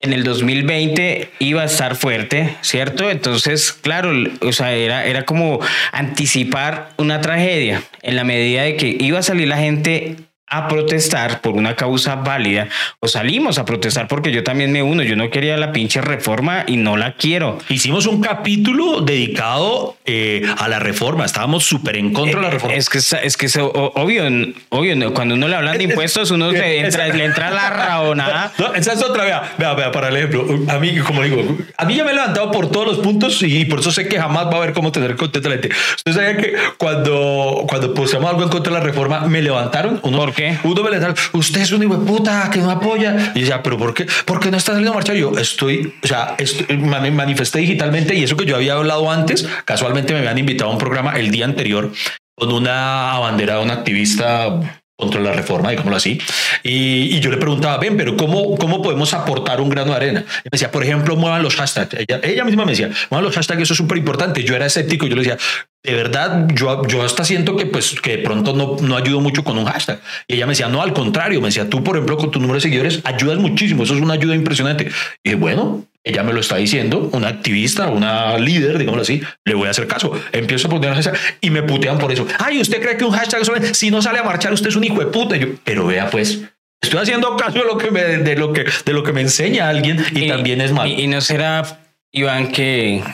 en 0.00 0.12
el 0.12 0.24
2020 0.24 1.30
iba 1.38 1.62
a 1.62 1.66
estar 1.66 1.96
fuerte, 1.96 2.56
¿cierto? 2.60 3.10
Entonces, 3.10 3.72
claro, 3.72 4.12
o 4.40 4.52
sea, 4.52 4.72
era, 4.72 5.06
era 5.06 5.24
como 5.24 5.60
anticipar 5.92 6.90
una 6.96 7.20
tragedia 7.20 7.82
en 8.02 8.16
la 8.16 8.24
medida 8.24 8.62
de 8.62 8.76
que 8.76 8.96
iba 8.98 9.18
a 9.18 9.22
salir 9.22 9.48
la 9.48 9.58
gente 9.58 10.16
a 10.50 10.68
protestar 10.68 11.40
por 11.40 11.54
una 11.54 11.74
causa 11.76 12.16
válida 12.16 12.68
o 13.00 13.08
salimos 13.08 13.58
a 13.58 13.64
protestar 13.64 14.08
porque 14.08 14.32
yo 14.32 14.42
también 14.44 14.72
me 14.72 14.82
uno. 14.82 15.02
Yo 15.02 15.16
no 15.16 15.30
quería 15.30 15.56
la 15.56 15.72
pinche 15.72 16.00
reforma 16.00 16.64
y 16.66 16.76
no 16.76 16.96
la 16.96 17.12
quiero. 17.14 17.58
Hicimos 17.68 18.06
un 18.06 18.20
capítulo 18.20 19.00
dedicado 19.00 19.96
eh, 20.04 20.42
a 20.58 20.68
la 20.68 20.78
reforma. 20.78 21.24
Estábamos 21.24 21.64
súper 21.64 21.96
en 21.96 22.12
contra 22.12 22.36
de 22.36 22.42
la 22.42 22.48
Eh, 22.48 22.52
reforma. 22.52 22.76
Es 22.76 22.88
que 22.88 22.98
es 22.98 23.36
que 23.36 23.46
es 23.46 23.56
obvio, 23.56 24.24
obvio, 24.70 24.96
¿no? 24.96 25.12
cuando 25.14 25.34
uno 25.34 25.48
le 25.48 25.56
hablan 25.56 25.78
de 25.78 25.84
impuestos, 25.84 26.30
uno 26.30 26.50
le 26.50 26.80
entra, 26.80 27.08
le 27.08 27.24
entra 27.24 27.50
la 27.50 27.70
raonada. 27.70 28.52
No, 28.58 28.74
esa 28.74 28.92
es 28.92 29.02
otra, 29.02 29.24
vea, 29.24 29.54
vea, 29.58 29.74
vea, 29.74 29.92
para 29.92 30.08
el 30.08 30.16
ejemplo. 30.16 30.46
A 30.68 30.78
mí, 30.78 30.96
como 30.98 31.22
digo, 31.22 31.56
a 31.76 31.84
mí 31.84 31.94
ya 31.94 32.04
me 32.04 32.10
he 32.10 32.14
levantado 32.14 32.50
por 32.50 32.70
todos 32.70 32.86
los 32.86 32.98
puntos 32.98 33.42
y 33.42 33.64
por 33.66 33.80
eso 33.80 33.90
sé 33.90 34.08
que 34.08 34.18
jamás 34.18 34.46
va 34.46 34.52
a 34.54 34.56
haber 34.56 34.72
cómo 34.72 34.90
tener 34.90 35.14
contento 35.16 35.48
a 35.48 35.54
la 35.54 35.60
gente. 35.60 35.76
Ustedes 35.96 36.16
saben 36.16 36.36
que 36.38 36.54
cuando, 36.76 37.64
cuando 37.68 37.94
pusimos 37.94 38.28
algo 38.28 38.42
en 38.42 38.48
contra 38.48 38.72
de 38.72 38.78
la 38.80 38.84
reforma, 38.84 39.20
me 39.20 39.42
levantaron. 39.42 40.00
Uno, 40.02 40.18
¿Por 40.18 40.32
qué? 40.38 40.58
Uno 40.62 40.82
me 40.82 40.90
levantaron, 40.90 41.16
usted 41.32 41.60
es 41.60 41.72
un 41.72 41.82
hijo 41.82 41.98
puta 42.04 42.48
que 42.50 42.60
no 42.60 42.70
apoya. 42.70 43.32
Y 43.34 43.40
decía, 43.40 43.62
¿pero 43.62 43.76
por 43.76 43.92
qué? 43.92 44.06
¿Por 44.24 44.38
qué 44.38 44.50
no 44.50 44.56
está 44.56 44.72
saliendo 44.72 44.92
a 44.92 44.94
marchar? 44.94 45.16
Yo 45.16 45.36
estoy, 45.36 45.92
o 46.02 46.06
sea, 46.06 46.36
estoy, 46.38 46.76
manifesté 46.78 47.58
digitalmente 47.58 48.14
y 48.14 48.22
eso 48.22 48.36
que 48.36 48.46
yo 48.46 48.56
había 48.56 48.74
hablado 48.74 49.10
antes, 49.10 49.46
casualmente 49.64 50.12
me 50.12 50.20
habían 50.20 50.38
invitado 50.38 50.70
a 50.70 50.72
un 50.72 50.78
programa 50.78 51.18
el 51.18 51.30
día 51.30 51.44
anterior 51.44 51.90
con 52.36 52.52
una 52.52 53.18
bandera 53.18 53.56
de 53.56 53.64
un 53.64 53.70
activista 53.70 54.60
contra 54.98 55.20
la 55.20 55.32
reforma, 55.32 55.70
digámoslo 55.70 55.96
así. 55.96 56.20
Y, 56.64 57.16
y, 57.16 57.20
yo 57.20 57.30
le 57.30 57.36
preguntaba, 57.36 57.78
ven, 57.78 57.96
pero 57.96 58.16
¿cómo, 58.16 58.56
¿cómo 58.56 58.82
podemos 58.82 59.14
aportar 59.14 59.60
un 59.60 59.68
grano 59.68 59.92
de 59.92 59.96
arena? 59.96 60.24
Me 60.44 60.50
decía, 60.50 60.72
por 60.72 60.82
ejemplo, 60.82 61.14
muevan 61.14 61.40
los 61.40 61.54
hashtags. 61.54 61.94
Ella, 61.94 62.20
ella 62.24 62.44
misma 62.44 62.64
me 62.64 62.72
decía, 62.72 62.90
muevan 63.08 63.24
los 63.24 63.34
hashtags, 63.36 63.62
eso 63.62 63.74
es 63.74 63.76
súper 63.76 63.96
importante. 63.96 64.42
Yo 64.42 64.56
era 64.56 64.66
escéptico 64.66 65.06
yo 65.06 65.14
le 65.14 65.22
decía, 65.22 65.38
de 65.84 65.94
verdad, 65.94 66.48
yo, 66.52 66.84
yo 66.88 67.04
hasta 67.04 67.24
siento 67.24 67.56
que, 67.56 67.66
pues, 67.66 68.00
que 68.00 68.16
de 68.16 68.22
pronto 68.24 68.52
no, 68.54 68.76
no 68.80 68.96
ayudo 68.96 69.20
mucho 69.20 69.44
con 69.44 69.56
un 69.56 69.66
hashtag. 69.66 70.00
Y 70.26 70.34
ella 70.34 70.46
me 70.46 70.52
decía, 70.52 70.68
no, 70.68 70.82
al 70.82 70.92
contrario, 70.92 71.40
me 71.40 71.46
decía, 71.46 71.70
tú, 71.70 71.84
por 71.84 71.94
ejemplo, 71.94 72.16
con 72.16 72.32
tu 72.32 72.40
número 72.40 72.56
de 72.56 72.62
seguidores, 72.62 73.00
ayudas 73.04 73.38
muchísimo. 73.38 73.84
Eso 73.84 73.94
es 73.94 74.00
una 74.00 74.14
ayuda 74.14 74.34
impresionante. 74.34 74.90
Y 75.22 75.30
dije, 75.30 75.36
bueno, 75.36 75.84
ella 76.04 76.22
me 76.22 76.32
lo 76.32 76.40
está 76.40 76.56
diciendo, 76.56 77.10
una 77.12 77.28
activista, 77.28 77.88
una 77.88 78.38
líder, 78.38 78.78
digámoslo 78.78 79.02
así, 79.02 79.20
le 79.44 79.54
voy 79.54 79.68
a 79.68 79.70
hacer 79.70 79.86
caso. 79.86 80.12
Empiezo 80.32 80.68
a 80.68 80.70
poner 80.70 80.94
hashtag 80.94 81.18
y 81.40 81.50
me 81.50 81.62
putean 81.62 81.98
por 81.98 82.10
eso. 82.12 82.26
Ay, 82.38 82.60
¿usted 82.60 82.80
cree 82.80 82.96
que 82.96 83.04
un 83.04 83.12
hashtag 83.12 83.44
solo, 83.44 83.60
si 83.74 83.90
no 83.90 84.00
sale 84.00 84.18
a 84.18 84.22
marchar, 84.22 84.52
usted 84.52 84.68
es 84.68 84.76
un 84.76 84.84
hijo 84.84 85.00
de 85.00 85.06
puta? 85.06 85.36
Yo, 85.36 85.48
pero 85.64 85.86
vea, 85.86 86.08
pues, 86.08 86.42
estoy 86.80 87.00
haciendo 87.00 87.36
caso 87.36 87.58
de 87.58 87.64
lo 87.64 87.76
que 87.76 87.90
me, 87.90 88.02
de 88.02 88.36
lo 88.36 88.52
que, 88.52 88.64
de 88.84 88.92
lo 88.92 89.02
que 89.02 89.12
me 89.12 89.20
enseña 89.20 89.68
alguien 89.68 90.04
y, 90.14 90.24
y 90.24 90.28
también 90.28 90.60
es 90.60 90.72
malo. 90.72 90.90
Y, 90.90 91.02
y, 91.02 91.06
no 91.08 91.20
será, 91.20 91.80
Iván, 92.12 92.52
que 92.52 92.98
el 92.98 93.04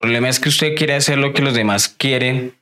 problema 0.00 0.28
es 0.28 0.40
que 0.40 0.48
usted 0.48 0.74
quiere 0.74 0.94
hacer 0.94 1.18
lo 1.18 1.32
que 1.32 1.42
los 1.42 1.54
demás 1.54 1.88
quieren 1.88 2.54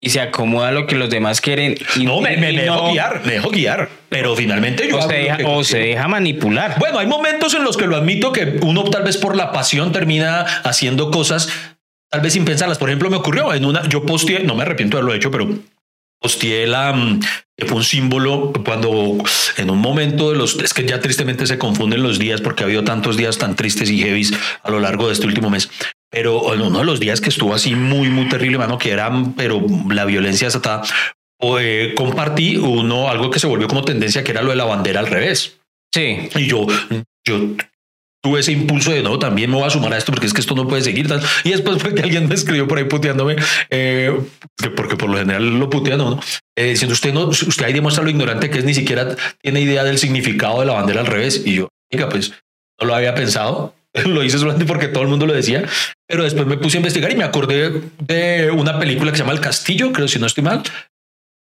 y 0.00 0.10
se 0.10 0.20
acomoda 0.20 0.68
a 0.68 0.72
lo 0.72 0.86
que 0.86 0.96
los 0.96 1.10
demás 1.10 1.40
quieren. 1.40 1.76
Y, 1.96 2.04
no, 2.04 2.20
me, 2.20 2.36
me, 2.36 2.52
me 2.52 2.64
no, 2.64 2.74
dejo 2.74 2.92
guiar, 2.92 3.22
me 3.24 3.32
dejo 3.32 3.50
guiar, 3.50 3.88
pero 4.08 4.34
finalmente 4.34 4.88
yo... 4.88 4.98
O, 4.98 5.02
se 5.02 5.14
deja, 5.14 5.38
o 5.46 5.64
se 5.64 5.78
deja 5.78 6.08
manipular. 6.08 6.78
Bueno, 6.78 6.98
hay 6.98 7.06
momentos 7.06 7.54
en 7.54 7.64
los 7.64 7.76
que 7.76 7.86
lo 7.86 7.96
admito 7.96 8.32
que 8.32 8.58
uno 8.62 8.84
tal 8.84 9.02
vez 9.02 9.16
por 9.16 9.36
la 9.36 9.52
pasión 9.52 9.92
termina 9.92 10.40
haciendo 10.64 11.10
cosas 11.10 11.48
tal 12.10 12.20
vez 12.20 12.32
sin 12.32 12.44
pensarlas. 12.44 12.78
Por 12.78 12.88
ejemplo, 12.88 13.08
me 13.08 13.16
ocurrió 13.16 13.54
en 13.54 13.64
una, 13.64 13.88
yo 13.88 14.04
posteé, 14.04 14.42
no 14.42 14.54
me 14.54 14.62
arrepiento 14.62 14.96
de 14.96 15.02
haberlo 15.02 15.16
hecho, 15.16 15.30
pero 15.30 15.48
posteé 16.20 16.66
la, 16.66 16.94
fue 17.66 17.76
un 17.76 17.84
símbolo 17.84 18.52
cuando 18.64 19.16
en 19.56 19.70
un 19.70 19.78
momento 19.78 20.30
de 20.30 20.36
los, 20.36 20.56
es 20.56 20.74
que 20.74 20.84
ya 20.86 21.00
tristemente 21.00 21.46
se 21.46 21.58
confunden 21.58 22.02
los 22.02 22.18
días 22.18 22.40
porque 22.40 22.62
ha 22.62 22.66
habido 22.66 22.84
tantos 22.84 23.16
días 23.16 23.38
tan 23.38 23.56
tristes 23.56 23.90
y 23.90 24.02
heavies 24.02 24.32
a 24.62 24.70
lo 24.70 24.80
largo 24.80 25.06
de 25.06 25.14
este 25.14 25.26
último 25.26 25.50
mes. 25.50 25.70
Pero 26.10 26.52
en 26.54 26.62
uno 26.62 26.80
de 26.80 26.84
los 26.84 27.00
días 27.00 27.20
que 27.20 27.28
estuvo 27.28 27.54
así 27.54 27.74
muy, 27.74 28.08
muy 28.08 28.28
terrible, 28.28 28.58
mano, 28.58 28.78
que 28.78 28.90
era, 28.90 29.12
pero 29.36 29.64
la 29.88 30.04
violencia 30.04 30.48
desatada, 30.48 30.82
eh, 31.60 31.94
compartí 31.96 32.56
uno, 32.56 33.08
algo 33.08 33.30
que 33.30 33.38
se 33.38 33.46
volvió 33.46 33.68
como 33.68 33.84
tendencia, 33.84 34.24
que 34.24 34.32
era 34.32 34.42
lo 34.42 34.50
de 34.50 34.56
la 34.56 34.64
bandera 34.64 35.00
al 35.00 35.06
revés. 35.06 35.58
Sí. 35.94 36.28
Y 36.34 36.46
yo, 36.46 36.66
yo 37.26 37.54
tuve 38.22 38.40
ese 38.40 38.52
impulso 38.52 38.90
de 38.90 39.02
no, 39.02 39.18
también 39.18 39.50
me 39.50 39.56
voy 39.56 39.66
a 39.66 39.70
sumar 39.70 39.92
a 39.94 39.98
esto 39.98 40.12
porque 40.12 40.26
es 40.26 40.34
que 40.34 40.40
esto 40.40 40.54
no 40.54 40.68
puede 40.68 40.82
seguir. 40.82 41.08
Tal. 41.08 41.22
Y 41.44 41.50
después 41.50 41.80
fue 41.80 41.94
que 41.94 42.02
alguien 42.02 42.28
me 42.28 42.34
escribió 42.34 42.68
por 42.68 42.78
ahí 42.78 42.84
puteándome, 42.84 43.36
eh, 43.70 44.14
porque 44.76 44.96
por 44.96 45.10
lo 45.10 45.18
general 45.18 45.58
lo 45.58 45.70
putean, 45.70 45.98
¿no? 45.98 46.20
Eh, 46.56 46.70
diciendo 46.70 46.92
usted 46.92 47.12
no, 47.12 47.28
usted 47.28 47.64
ahí 47.64 47.72
demuestra 47.72 48.04
lo 48.04 48.10
ignorante 48.10 48.50
que 48.50 48.58
es, 48.58 48.64
ni 48.64 48.74
siquiera 48.74 49.16
tiene 49.40 49.60
idea 49.60 49.84
del 49.84 49.98
significado 49.98 50.60
de 50.60 50.66
la 50.66 50.74
bandera 50.74 51.00
al 51.00 51.06
revés. 51.06 51.42
Y 51.44 51.54
yo, 51.56 51.68
pues 52.10 52.32
no 52.80 52.86
lo 52.86 52.94
había 52.94 53.14
pensado. 53.14 53.74
Lo 54.06 54.22
hice 54.22 54.38
solamente 54.38 54.66
porque 54.66 54.88
todo 54.88 55.02
el 55.02 55.08
mundo 55.08 55.26
lo 55.26 55.32
decía, 55.32 55.64
pero 56.06 56.22
después 56.22 56.46
me 56.46 56.56
puse 56.56 56.76
a 56.76 56.80
investigar 56.80 57.10
y 57.10 57.16
me 57.16 57.24
acordé 57.24 57.82
de 57.98 58.50
una 58.50 58.78
película 58.78 59.10
que 59.10 59.16
se 59.16 59.22
llama 59.24 59.32
El 59.32 59.40
Castillo, 59.40 59.92
creo 59.92 60.06
si 60.06 60.18
no 60.18 60.26
estoy 60.26 60.44
mal, 60.44 60.62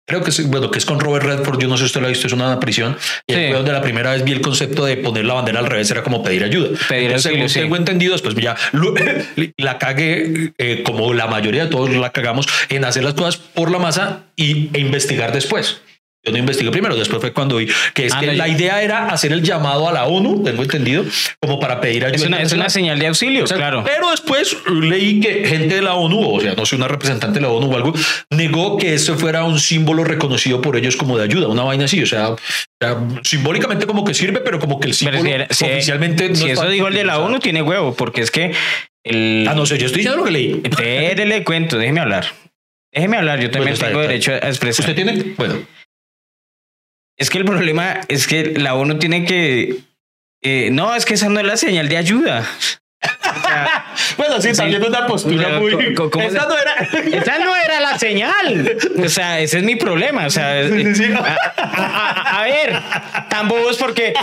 creo 0.07 0.23
que 0.23 0.29
es, 0.29 0.47
bueno, 0.47 0.71
que 0.71 0.77
es 0.77 0.85
con 0.85 0.99
Robert 0.99 1.25
Redford, 1.25 1.59
yo 1.59 1.67
no 1.67 1.75
sé 1.75 1.81
si 1.81 1.85
usted 1.87 1.99
lo 1.99 2.07
ha 2.07 2.09
visto, 2.09 2.27
es 2.27 2.33
una 2.33 2.59
prisión, 2.59 2.95
y 3.27 3.33
sí. 3.33 3.39
fue 3.47 3.57
donde 3.57 3.73
la 3.73 3.81
primera 3.81 4.11
vez 4.11 4.23
vi 4.23 4.31
el 4.31 4.41
concepto 4.41 4.85
de 4.85 4.95
poner 4.97 5.25
la 5.25 5.33
bandera 5.33 5.59
al 5.59 5.65
revés, 5.65 5.91
era 5.91 6.03
como 6.03 6.23
pedir 6.23 6.43
ayuda. 6.45 6.69
Pedir 6.87 7.07
Entonces, 7.07 7.25
auxilio, 7.25 7.49
sí. 7.49 7.59
tengo 7.59 7.75
entendido, 7.75 8.13
después 8.13 8.33
ya 8.35 8.55
lo, 8.71 8.93
la 9.57 9.77
cagué, 9.77 10.53
eh, 10.57 10.83
como 10.83 11.13
la 11.13 11.27
mayoría 11.27 11.65
de 11.65 11.69
todos 11.69 11.93
la 11.93 12.11
cagamos, 12.11 12.47
en 12.69 12.85
hacer 12.85 13.03
las 13.03 13.15
cosas 13.15 13.35
por 13.35 13.69
la 13.69 13.79
masa 13.79 14.23
y, 14.37 14.69
e 14.73 14.79
investigar 14.79 15.33
después. 15.33 15.81
Yo 16.25 16.31
no 16.33 16.39
investigué 16.39 16.71
primero, 16.71 16.95
después 16.95 17.21
fue 17.21 17.31
cuando 17.31 17.55
vi 17.55 17.67
que 17.93 18.07
es 18.07 18.13
Ah, 18.13 18.19
que 18.19 18.27
no, 18.27 18.33
la 18.33 18.47
idea 18.49 18.81
era 18.81 19.07
hacer 19.07 19.31
el 19.31 19.41
llamado 19.43 19.87
a 19.87 19.93
la 19.93 20.05
ONU, 20.07 20.43
tengo 20.43 20.61
entendido, 20.61 21.05
como 21.39 21.57
para 21.59 21.79
pedir 21.79 22.03
ayuda. 22.03 22.15
Es 22.17 22.23
una, 22.25 22.41
es 22.41 22.51
una 22.51 22.69
señal 22.69 22.99
de 22.99 23.07
auxilio, 23.07 23.45
O 23.45 23.47
sea, 23.47 23.55
claro. 23.55 23.83
Pero 23.85 24.11
después 24.11 24.57
leí 24.69 25.21
que 25.21 25.45
gente 25.47 25.75
de 25.75 25.81
la 25.81 25.93
ONU, 25.93 26.19
o 26.35 26.41
sea, 26.41 26.53
no 26.53 26.65
sé, 26.65 26.75
una 26.75 26.89
representante 26.89 27.39
de 27.39 27.43
la 27.45 27.49
ONU 27.51 27.71
o 27.71 27.75
algo, 27.77 27.93
negó 28.29 28.77
que 28.77 28.93
eso 28.93 29.17
fuera 29.17 29.45
un 29.45 29.57
símbolo 29.59 30.03
reconocido 30.03 30.61
por 30.61 30.75
ellos 30.75 30.97
como 30.97 31.17
de 31.17 31.23
ayuda, 31.23 31.47
una 31.47 31.63
vaina 31.63 31.85
así. 31.85 32.03
O 32.03 32.07
sea, 32.07 32.35
simbólicamente 33.23 33.85
como 33.85 34.03
que 34.03 34.13
sirve, 34.13 34.39
pero 34.41 34.59
como 34.59 34.79
que 34.79 34.87
el 34.87 34.93
símbolo 34.95 35.21
si, 35.21 35.29
era- 35.29 35.47
si- 35.49 35.65
oficialmente 35.65 36.35
si 36.35 36.45
no 36.45 36.51
eso 36.51 36.69
dijo 36.69 36.87
el 36.87 36.93
de 36.93 37.05
la. 37.05 37.19
ONU, 37.19 37.39
tiene 37.39 37.61
huevo, 37.61 37.93
porque 37.95 38.21
es 38.21 38.31
que 38.31 38.51
el. 39.05 39.45
Ah, 39.49 39.53
no 39.55 39.65
sé, 39.65 39.77
yo 39.77 39.85
estoy 39.85 39.99
diciendo 40.01 40.17
lo 40.17 40.25
que 40.25 40.31
leí. 40.31 41.43
Cuento, 41.45 41.77
déjeme 41.77 42.01
hablar. 42.01 42.25
Déjeme 42.93 43.17
hablar, 43.17 43.39
yo 43.39 43.49
también 43.51 43.75
Bueno, 43.75 43.87
tengo 43.87 44.01
derecho 44.01 44.31
a 44.33 44.37
expresar. 44.47 44.81
¿Usted 44.89 44.95
tiene? 44.95 45.33
Bueno, 45.37 45.55
Es 47.17 47.29
que 47.29 47.39
el 47.39 47.45
problema 47.45 48.01
es 48.07 48.27
que 48.27 48.53
la 48.59 48.75
ONU 48.75 48.99
tiene 48.99 49.25
que. 49.25 49.79
eh, 50.41 50.69
no, 50.71 50.95
es 50.95 51.05
que 51.05 51.15
esa 51.15 51.29
no 51.29 51.39
es 51.39 51.45
la 51.45 51.57
señal 51.57 51.89
de 51.89 51.97
ayuda. 51.97 52.47
Sea, 53.47 53.85
bueno, 54.17 54.41
sí, 54.41 54.51
también 54.53 54.83
una 54.83 55.05
postura 55.07 55.59
muy- 55.59 55.93
co- 55.93 56.09
¿cómo 56.09 56.25
Esa 56.25 56.45
no 56.47 56.55
era. 56.57 56.73
esa 57.21 57.39
no 57.39 57.55
era 57.55 57.79
la 57.79 57.97
señal. 57.97 58.77
O 59.03 59.09
sea, 59.09 59.39
ese 59.39 59.57
es 59.59 59.63
mi 59.63 59.75
problema. 59.75 60.25
O 60.25 60.29
sea, 60.29 60.59
es- 60.59 60.71
Sí, 60.71 60.83
sí, 60.95 60.95
sí. 61.07 61.13
A, 61.13 61.37
a- 61.57 62.09
a- 62.11 62.41
a 62.41 62.43
ver, 62.43 62.79
tan 63.29 63.47
bobos 63.47 63.77
porque 63.77 64.13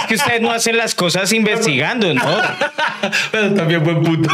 es 0.00 0.06
que 0.08 0.14
ustedes 0.14 0.40
no 0.40 0.50
hacen 0.52 0.76
las 0.76 0.94
cosas 0.94 1.32
investigando, 1.32 2.12
¿no? 2.14 2.24
Pero 3.30 3.54
también 3.54 3.82
buen 3.84 4.02
punto. 4.02 4.30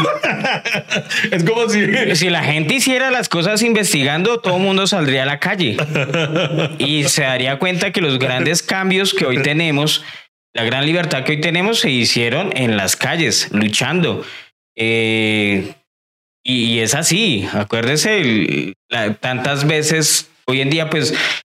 es 1.31 1.45
como 1.45 1.68
si. 1.68 1.83
Si 2.16 2.31
la 2.31 2.42
gente 2.42 2.75
hiciera 2.75 3.11
las 3.11 3.29
cosas 3.29 3.62
investigando, 3.62 4.40
todo 4.40 4.57
el 4.57 4.62
mundo 4.62 4.87
saldría 4.87 5.23
a 5.23 5.27
la 5.27 5.38
calle 5.38 5.77
y 6.79 7.05
se 7.05 7.23
daría 7.23 7.59
cuenta 7.59 7.90
que 7.92 8.01
los 8.01 8.18
grandes 8.18 8.62
cambios 8.62 9.14
que 9.14 9.27
hoy 9.27 9.42
tenemos, 9.42 10.05
la 10.55 10.65
gran 10.65 10.85
libertad 10.87 11.25
que 11.25 11.33
hoy 11.33 11.41
tenemos, 11.41 11.81
se 11.81 11.91
hicieron 11.91 12.57
en 12.57 12.77
las 12.77 12.97
calles, 12.97 13.49
luchando. 13.53 14.25
Eh, 14.77 15.75
y, 16.45 16.81
es 16.81 16.95
así, 16.95 17.49
acuérdese, 17.53 18.75
tantas 19.21 19.67
veces 19.67 20.29
hoy 20.47 20.61
en 20.61 20.71
día, 20.71 20.91
pues 20.91 21.15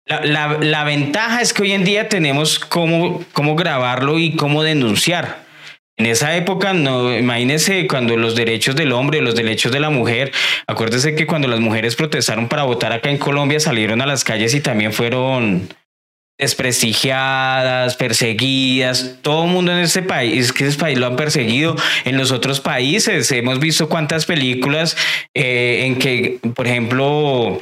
la, 0.05 0.21
la- 0.25 0.57
la 0.59 0.83
ventaja 0.83 1.41
es 1.41 1.53
que 1.53 1.63
hoy 1.63 1.71
en 1.71 1.85
día 1.85 2.09
tenemos 2.09 2.59
cómo, 2.59 3.23
cómo 3.33 3.55
grabarlo 3.55 4.19
y 4.19 4.35
cómo 4.35 4.61
denunciar. 4.63 5.41
En 5.95 6.07
esa 6.07 6.35
época, 6.35 6.73
no, 6.73 7.15
imagínese 7.15 7.87
cuando 7.87 8.17
los 8.17 8.35
derechos 8.35 8.75
del 8.75 8.91
hombre, 8.91 9.21
los 9.21 9.35
derechos 9.35 9.71
de 9.71 9.79
la 9.79 9.91
mujer, 9.91 10.31
acuérdese 10.67 11.15
que 11.15 11.27
cuando 11.27 11.47
las 11.47 11.59
mujeres 11.59 11.95
protestaron 11.95 12.47
para 12.49 12.63
votar 12.63 12.91
acá 12.91 13.09
en 13.11 13.19
Colombia 13.19 13.59
salieron 13.59 14.01
a 14.01 14.07
las 14.07 14.23
calles 14.23 14.55
y 14.55 14.59
también 14.61 14.91
fueron 14.91 15.69
desprestigiadas, 16.37 17.95
perseguidas, 17.95 19.17
todo 19.21 19.45
el 19.45 19.51
mundo 19.51 19.71
en 19.71 19.79
este 19.79 20.01
país, 20.01 20.51
que 20.51 20.67
ese 20.67 20.77
país 20.77 20.97
lo 20.97 21.07
han 21.07 21.15
perseguido 21.15 21.75
en 22.05 22.17
los 22.17 22.31
otros 22.31 22.59
países. 22.59 23.31
Hemos 23.31 23.59
visto 23.59 23.87
cuántas 23.87 24.25
películas 24.25 24.97
eh, 25.33 25.83
en 25.85 25.97
que, 25.97 26.39
por 26.55 26.67
ejemplo, 26.67 27.61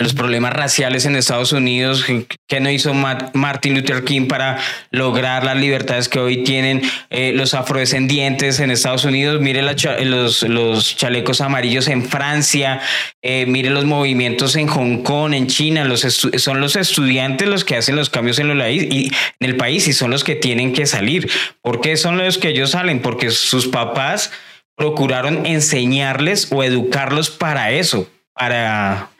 los 0.00 0.14
problemas 0.14 0.54
raciales 0.54 1.04
en 1.04 1.14
Estados 1.14 1.52
Unidos, 1.52 2.06
que 2.48 2.60
no 2.60 2.70
hizo 2.70 2.94
Martin 2.94 3.74
Luther 3.74 4.02
King 4.02 4.28
para 4.28 4.58
lograr 4.90 5.44
las 5.44 5.58
libertades 5.58 6.08
que 6.08 6.18
hoy 6.18 6.42
tienen 6.42 6.80
eh, 7.10 7.32
los 7.34 7.52
afrodescendientes 7.52 8.60
en 8.60 8.70
Estados 8.70 9.04
Unidos, 9.04 9.42
mire 9.42 9.60
los, 9.62 10.42
los, 10.44 10.96
chalecos 10.96 11.42
amarillos 11.42 11.86
en 11.88 12.02
Francia, 12.02 12.80
eh, 13.20 13.44
mire 13.46 13.68
los 13.68 13.84
movimientos 13.84 14.56
en 14.56 14.68
Hong 14.68 15.02
Kong, 15.02 15.34
en 15.34 15.48
China, 15.48 15.84
los 15.84 16.00
son 16.00 16.60
los 16.62 16.76
estudiantes 16.76 17.46
los 17.46 17.66
que 17.66 17.76
hacen 17.76 17.94
los 17.94 18.08
cambios 18.08 18.38
en, 18.38 18.50
y, 18.70 19.06
en 19.06 19.12
el 19.40 19.56
país 19.58 19.86
y 19.86 19.92
son 19.92 20.10
los 20.10 20.24
que 20.24 20.34
tienen 20.34 20.72
que 20.72 20.86
salir. 20.86 21.30
¿Por 21.60 21.82
qué 21.82 21.98
son 21.98 22.16
los 22.16 22.38
que 22.38 22.48
ellos 22.48 22.70
salen? 22.70 23.02
Porque 23.02 23.30
sus 23.30 23.68
papás 23.68 24.32
procuraron 24.76 25.44
enseñarles 25.44 26.50
o 26.50 26.64
educarlos 26.64 27.28
para 27.28 27.70
eso, 27.72 28.08
para 28.32 29.10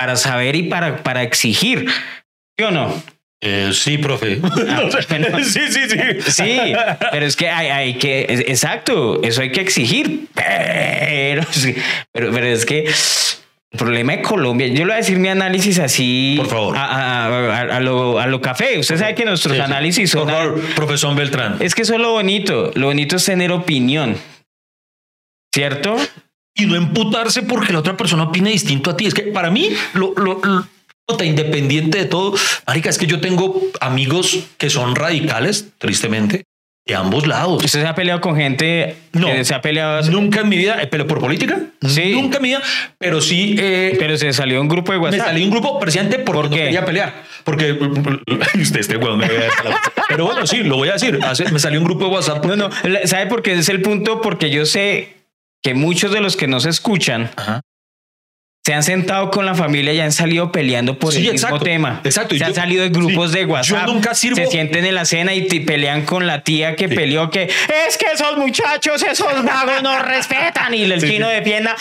para 0.00 0.16
saber 0.16 0.56
y 0.56 0.62
para, 0.62 1.02
para 1.02 1.22
exigir. 1.22 1.86
¿Sí 2.56 2.64
o 2.64 2.70
no? 2.70 3.02
Eh, 3.42 3.70
sí, 3.74 3.98
profe. 3.98 4.40
Ah, 4.42 4.88
sí, 5.42 5.60
sí, 5.68 5.80
sí. 5.90 6.30
Sí, 6.30 6.58
pero 7.10 7.26
es 7.26 7.36
que 7.36 7.50
hay, 7.50 7.68
hay, 7.68 7.94
que, 7.98 8.22
exacto, 8.48 9.22
eso 9.22 9.42
hay 9.42 9.52
que 9.52 9.60
exigir. 9.60 10.28
Pero, 10.34 11.42
pero, 12.12 12.32
pero 12.32 12.46
es 12.46 12.64
que 12.64 12.84
el 12.84 13.78
problema 13.78 14.12
de 14.12 14.22
Colombia, 14.22 14.68
yo 14.68 14.78
le 14.78 14.84
voy 14.84 14.92
a 14.94 14.96
decir 14.96 15.18
mi 15.18 15.28
análisis 15.28 15.78
así. 15.78 16.36
Por 16.38 16.48
favor. 16.48 16.76
A, 16.78 17.78
lo, 17.80 18.18
a 18.18 18.26
lo, 18.26 18.40
café. 18.40 18.78
Usted 18.78 18.96
sabe 18.96 19.14
que 19.14 19.26
nuestros 19.26 19.58
análisis 19.60 20.10
son. 20.10 20.28
Por 20.28 20.32
favor, 20.32 20.60
profesor 20.74 21.14
Beltrán. 21.14 21.56
Es 21.60 21.74
que 21.74 21.82
eso 21.82 21.92
es 21.92 22.00
lo 22.00 22.12
bonito. 22.12 22.70
Lo 22.74 22.86
bonito 22.86 23.16
es 23.16 23.24
tener 23.26 23.52
opinión. 23.52 24.16
¿Cierto? 25.54 25.96
Y 26.60 26.66
no 26.66 26.76
emputarse 26.76 27.42
porque 27.42 27.72
la 27.72 27.80
otra 27.80 27.96
persona 27.96 28.24
opine 28.24 28.50
distinto 28.50 28.90
a 28.90 28.96
ti. 28.96 29.06
Es 29.06 29.14
que 29.14 29.22
para 29.22 29.50
mí, 29.50 29.70
lo, 29.94 30.14
lo, 30.16 30.40
independiente 31.24 31.98
de 31.98 32.04
todo, 32.04 32.34
marica, 32.66 32.88
es 32.88 32.98
que 32.98 33.06
yo 33.06 33.20
tengo 33.20 33.60
amigos 33.80 34.38
que 34.58 34.70
son 34.70 34.94
radicales, 34.94 35.66
tristemente, 35.78 36.44
de 36.86 36.94
ambos 36.94 37.26
lados. 37.26 37.64
¿Usted 37.64 37.82
se 37.82 37.86
ha 37.86 37.94
peleado 37.94 38.20
con 38.20 38.36
gente 38.36 38.96
no, 39.12 39.26
que 39.26 39.44
se 39.44 39.54
ha 39.54 39.60
peleado? 39.60 40.02
Nunca 40.10 40.40
en 40.40 40.48
mi 40.48 40.56
vida, 40.56 40.78
pero 40.90 41.06
por 41.06 41.20
política. 41.20 41.60
Sí. 41.86 42.12
Nunca 42.12 42.36
en 42.36 42.42
mi 42.42 42.48
vida, 42.50 42.62
pero 42.98 43.20
sí. 43.20 43.56
Eh, 43.58 43.96
pero 43.98 44.16
se 44.16 44.32
salió 44.32 44.60
un 44.60 44.68
grupo 44.68 44.92
de 44.92 44.98
WhatsApp. 44.98 45.20
Me 45.20 45.26
salió 45.26 45.44
un 45.44 45.50
grupo 45.50 45.78
presidente 45.78 46.18
porque 46.18 46.40
¿Por 46.40 46.50
no 46.50 46.56
quería 46.56 46.84
pelear. 46.84 47.22
Porque 47.44 47.72
usted, 48.60 48.80
este 48.80 48.96
huevo 48.96 49.16
me 49.16 49.28
Pero 50.08 50.26
bueno, 50.26 50.46
sí, 50.46 50.58
lo 50.58 50.76
voy 50.76 50.88
a 50.88 50.94
decir. 50.94 51.18
Me 51.52 51.58
salió 51.58 51.80
un 51.80 51.86
grupo 51.86 52.06
de 52.06 52.10
WhatsApp. 52.12 52.44
No, 52.44 52.56
no, 52.56 52.70
¿sabe 53.04 53.26
por 53.26 53.42
qué 53.42 53.52
es 53.52 53.68
el 53.68 53.82
punto? 53.82 54.20
Porque 54.20 54.50
yo 54.50 54.64
sé 54.64 55.19
que 55.62 55.74
muchos 55.74 56.12
de 56.12 56.20
los 56.20 56.36
que 56.36 56.46
nos 56.46 56.64
escuchan 56.66 57.30
se 58.70 58.74
han 58.74 58.82
sentado 58.84 59.32
con 59.32 59.44
la 59.46 59.56
familia 59.56 59.92
y 59.92 59.98
han 59.98 60.12
salido 60.12 60.52
peleando 60.52 60.96
por 60.96 61.12
el 61.12 61.32
mismo 61.32 61.58
tema. 61.58 62.00
Exacto. 62.04 62.36
Se 62.36 62.44
han 62.44 62.54
salido 62.54 62.84
de 62.84 62.90
grupos 62.90 63.32
de 63.32 63.44
WhatsApp. 63.44 63.88
Yo 63.88 63.92
nunca 63.92 64.14
sirvo. 64.14 64.36
Se 64.36 64.46
sienten 64.46 64.84
en 64.84 64.94
la 64.94 65.04
cena 65.04 65.34
y 65.34 65.42
pelean 65.58 66.02
con 66.02 66.24
la 66.24 66.42
tía 66.42 66.76
que 66.76 66.88
peleó 66.88 67.30
que 67.30 67.50
es 67.88 67.98
que 67.98 68.06
esos 68.14 68.36
muchachos, 68.36 69.02
esos 69.02 69.44
vagos 69.44 69.82
no 69.82 69.98
respetan 69.98 70.72
y 70.72 70.84
el 70.84 71.00
chino 71.00 71.26
defienda, 71.26 71.74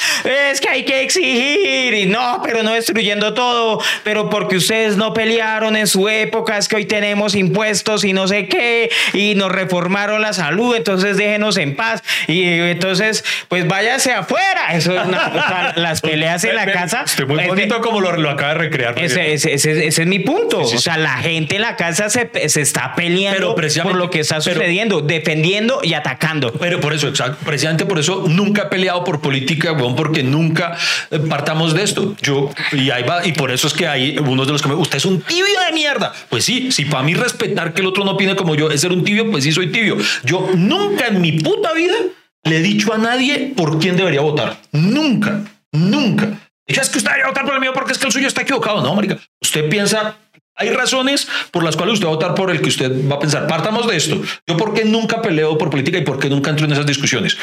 es 0.49 0.59
que 0.59 0.67
hay 0.67 0.83
que 0.83 1.03
exigir 1.03 1.93
y 1.93 2.07
no, 2.07 2.41
pero 2.43 2.63
no 2.63 2.71
destruyendo 2.71 3.35
todo, 3.35 3.79
pero 4.03 4.31
porque 4.31 4.57
ustedes 4.57 4.97
no 4.97 5.13
pelearon 5.13 5.75
en 5.75 5.85
su 5.85 6.09
época, 6.09 6.57
es 6.57 6.67
que 6.67 6.75
hoy 6.75 6.85
tenemos 6.85 7.35
impuestos 7.35 8.03
y 8.03 8.13
no 8.13 8.27
sé 8.27 8.47
qué 8.47 8.89
y 9.13 9.35
nos 9.35 9.51
reformaron 9.51 10.23
la 10.23 10.33
salud, 10.33 10.75
entonces 10.75 11.17
déjenos 11.17 11.57
en 11.57 11.75
paz 11.75 12.01
y 12.27 12.45
entonces 12.45 13.23
pues 13.47 13.67
váyase 13.67 14.11
afuera. 14.11 14.73
Eso 14.73 14.99
es 14.99 15.07
las 15.75 16.01
peleas 16.01 16.43
en 16.45 16.55
la 16.55 16.65
casa. 16.79 17.05
muy 17.27 17.45
bonito 17.45 17.81
como 17.81 18.01
lo, 18.01 18.15
lo, 18.17 18.29
acaba 18.29 18.53
de 18.53 18.59
recrear. 18.59 18.97
Ese, 18.97 19.33
es 19.33 20.05
mi 20.05 20.19
punto. 20.19 20.61
o 20.61 20.65
sea, 20.65 20.97
la 20.97 21.17
gente 21.17 21.55
en 21.55 21.61
la 21.61 21.75
casa 21.75 22.09
se, 22.09 22.29
se 22.49 22.61
está 22.61 22.95
peleando 22.95 23.55
por 23.55 23.95
lo 23.95 24.09
que 24.09 24.19
está 24.19 24.41
sucediendo, 24.41 25.01
defendiendo 25.01 25.79
y 25.83 25.93
atacando. 25.93 26.51
Pero 26.53 26.79
por 26.79 26.93
eso, 26.93 27.07
exacto. 27.07 27.37
Precisamente 27.45 27.85
por 27.85 27.99
eso 27.99 28.25
nunca 28.27 28.63
he 28.63 28.65
peleado 28.65 29.03
por 29.03 29.21
política, 29.21 29.73
weón, 29.73 29.95
porque 29.95 30.23
nunca 30.23 30.77
eh, 31.11 31.19
partamos 31.19 31.73
de 31.73 31.83
esto. 31.83 32.15
Yo, 32.21 32.49
y 32.71 32.89
ahí 32.91 33.03
va, 33.03 33.25
y 33.25 33.33
por 33.33 33.51
eso 33.51 33.67
es 33.67 33.73
que 33.73 33.87
hay 33.87 34.17
unos 34.17 34.47
de 34.47 34.53
los 34.53 34.61
que 34.61 34.69
me. 34.69 34.75
Usted 34.75 34.97
es 34.97 35.05
un 35.05 35.21
tibio 35.21 35.59
de 35.67 35.73
mierda. 35.73 36.13
Pues 36.29 36.45
sí, 36.45 36.71
si 36.71 36.85
para 36.85 37.03
mí 37.03 37.13
respetar 37.13 37.73
que 37.73 37.81
el 37.81 37.87
otro 37.87 38.03
no 38.03 38.11
opine 38.11 38.35
como 38.35 38.55
yo 38.55 38.69
es 38.69 38.81
ser 38.81 38.91
un 38.91 39.03
tibio, 39.03 39.29
pues 39.29 39.43
sí 39.43 39.51
soy 39.51 39.71
tibio. 39.71 39.97
Yo 40.23 40.49
nunca 40.55 41.07
en 41.07 41.21
mi 41.21 41.33
puta 41.33 41.73
vida 41.73 41.95
le 42.43 42.57
he 42.57 42.61
dicho 42.61 42.93
a 42.93 42.97
nadie 42.97 43.53
por 43.55 43.79
quién 43.79 43.97
debería 43.97 44.21
votar. 44.21 44.57
Nunca, 44.71 45.43
nunca 45.71 46.39
es 46.77 46.89
que 46.89 46.97
usted 46.99 47.11
va 47.11 47.15
a 47.23 47.27
votar 47.27 47.45
por 47.45 47.53
el 47.53 47.59
mío 47.59 47.73
porque 47.73 47.93
es 47.93 47.97
que 47.97 48.05
el 48.05 48.11
suyo 48.11 48.27
está 48.27 48.41
equivocado. 48.41 48.81
No, 48.81 48.93
marica. 48.95 49.17
Usted 49.41 49.69
piensa, 49.69 50.17
hay 50.55 50.69
razones 50.69 51.27
por 51.51 51.63
las 51.63 51.75
cuales 51.75 51.93
usted 51.93 52.05
va 52.05 52.11
a 52.11 52.15
votar 52.15 52.35
por 52.35 52.51
el 52.51 52.61
que 52.61 52.69
usted 52.69 53.09
va 53.09 53.15
a 53.15 53.19
pensar. 53.19 53.47
Partamos 53.47 53.87
de 53.87 53.95
esto. 53.95 54.21
Yo 54.45 54.57
por 54.57 54.73
qué 54.73 54.85
nunca 54.85 55.21
peleo 55.21 55.57
por 55.57 55.69
política 55.69 55.97
y 55.97 56.03
por 56.03 56.19
qué 56.19 56.29
nunca 56.29 56.49
entro 56.49 56.65
en 56.65 56.73
esas 56.73 56.85
discusiones. 56.85 57.37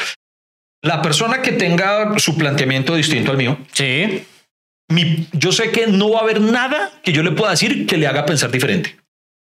La 0.83 1.01
persona 1.01 1.41
que 1.41 1.53
tenga 1.53 2.17
su 2.19 2.37
planteamiento 2.37 2.95
distinto 2.95 3.31
al 3.31 3.37
mío. 3.37 3.57
Sí. 3.73 4.23
yo 5.33 5.51
sé 5.51 5.71
que 5.71 5.87
no 5.87 6.11
va 6.11 6.19
a 6.19 6.21
haber 6.21 6.39
nada 6.39 6.91
que 7.03 7.11
yo 7.11 7.23
le 7.23 7.31
pueda 7.31 7.51
decir 7.51 7.87
que 7.87 7.97
le 7.97 8.07
haga 8.07 8.25
pensar 8.25 8.51
diferente. 8.51 8.97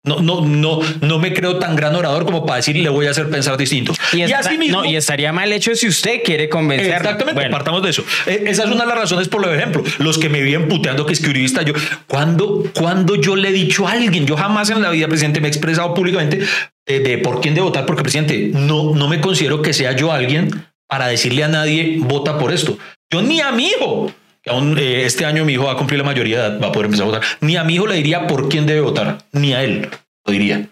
No, 0.06 0.20
no, 0.22 0.42
no, 0.42 0.80
no 1.02 1.20
me 1.20 1.34
creo 1.34 1.58
tan 1.58 1.76
gran 1.76 1.96
orador 1.96 2.26
como 2.26 2.46
para 2.46 2.58
decir 2.58 2.78
le 2.78 2.90
voy 2.90 3.08
a 3.08 3.12
hacer 3.12 3.30
pensar 3.30 3.58
distinto. 3.58 3.94
Y, 4.14 4.22
así 4.22 4.58
mismo, 4.58 4.82
no, 4.82 4.86
y 4.86 4.96
estaría 4.96 5.34
mal 5.34 5.52
hecho 5.52 5.76
si 5.76 5.88
usted 5.88 6.22
quiere 6.24 6.48
convencer. 6.50 6.94
Exactamente, 6.94 7.50
partamos 7.50 7.84
de 7.84 7.90
eso. 7.90 8.04
E, 8.26 8.44
esa 8.48 8.64
es 8.64 8.70
una 8.70 8.82
de 8.82 8.88
las 8.88 8.98
razones 8.98 9.28
por 9.28 9.46
ejemplo, 9.54 9.84
los 10.00 10.18
que 10.18 10.30
me 10.30 10.42
vienen 10.42 10.68
puteando 10.68 11.06
que 11.06 11.14
es 11.14 11.22
yo, 11.22 11.74
cuando, 12.08 12.64
cuando 12.74 13.16
yo 13.16 13.36
le 13.36 13.50
he 13.50 13.52
dicho 13.52 13.88
a 13.88 13.92
alguien, 13.92 14.26
yo 14.26 14.38
jamás 14.38 14.70
en 14.70 14.82
la 14.82 14.90
vida, 14.90 15.08
presidente, 15.08 15.42
me 15.42 15.48
he 15.48 15.52
expresado 15.52 15.94
públicamente 15.94 16.40
de, 16.86 17.00
de 17.00 17.18
por 17.18 17.42
quién 17.42 17.56
de 17.56 17.62
votar, 17.62 17.86
porque 17.86 18.04
presidente, 18.04 18.52
no, 18.54 18.94
no 18.94 19.08
me 19.08 19.20
considero 19.20 19.62
que 19.62 19.74
sea 19.74 19.96
yo 19.96 20.12
alguien 20.12 20.50
para 20.88 21.08
decirle 21.08 21.44
a 21.44 21.48
nadie 21.48 21.98
vota 22.00 22.38
por 22.38 22.54
esto. 22.54 22.78
Yo 23.12 23.22
ni 23.22 23.42
a 23.42 23.52
mi 23.52 23.68
hijo 23.68 24.12
aún 24.48 24.78
eh, 24.78 25.06
este 25.06 25.26
año 25.26 25.46
mi 25.46 25.54
hijo 25.54 25.66
va 25.66 25.74
a 25.74 25.78
cumplir 25.78 26.00
la 26.00 26.06
mayoría 26.06 26.38
de 26.42 26.48
edad, 26.48 26.62
va 26.62 26.68
a 26.68 26.72
poder 26.72 26.86
empezar 26.86 27.08
a 27.08 27.12
votar. 27.12 27.24
Ni 27.42 27.56
a 27.56 27.64
mi 27.64 27.76
hijo 27.76 27.88
le 27.88 27.96
diría 27.96 28.28
por 28.28 28.50
quién 28.50 28.66
debe 28.66 28.82
votar, 28.82 29.20
ni 29.32 29.54
a 29.54 29.64
él 29.64 29.90
lo 30.26 30.32
diría. 30.32 30.68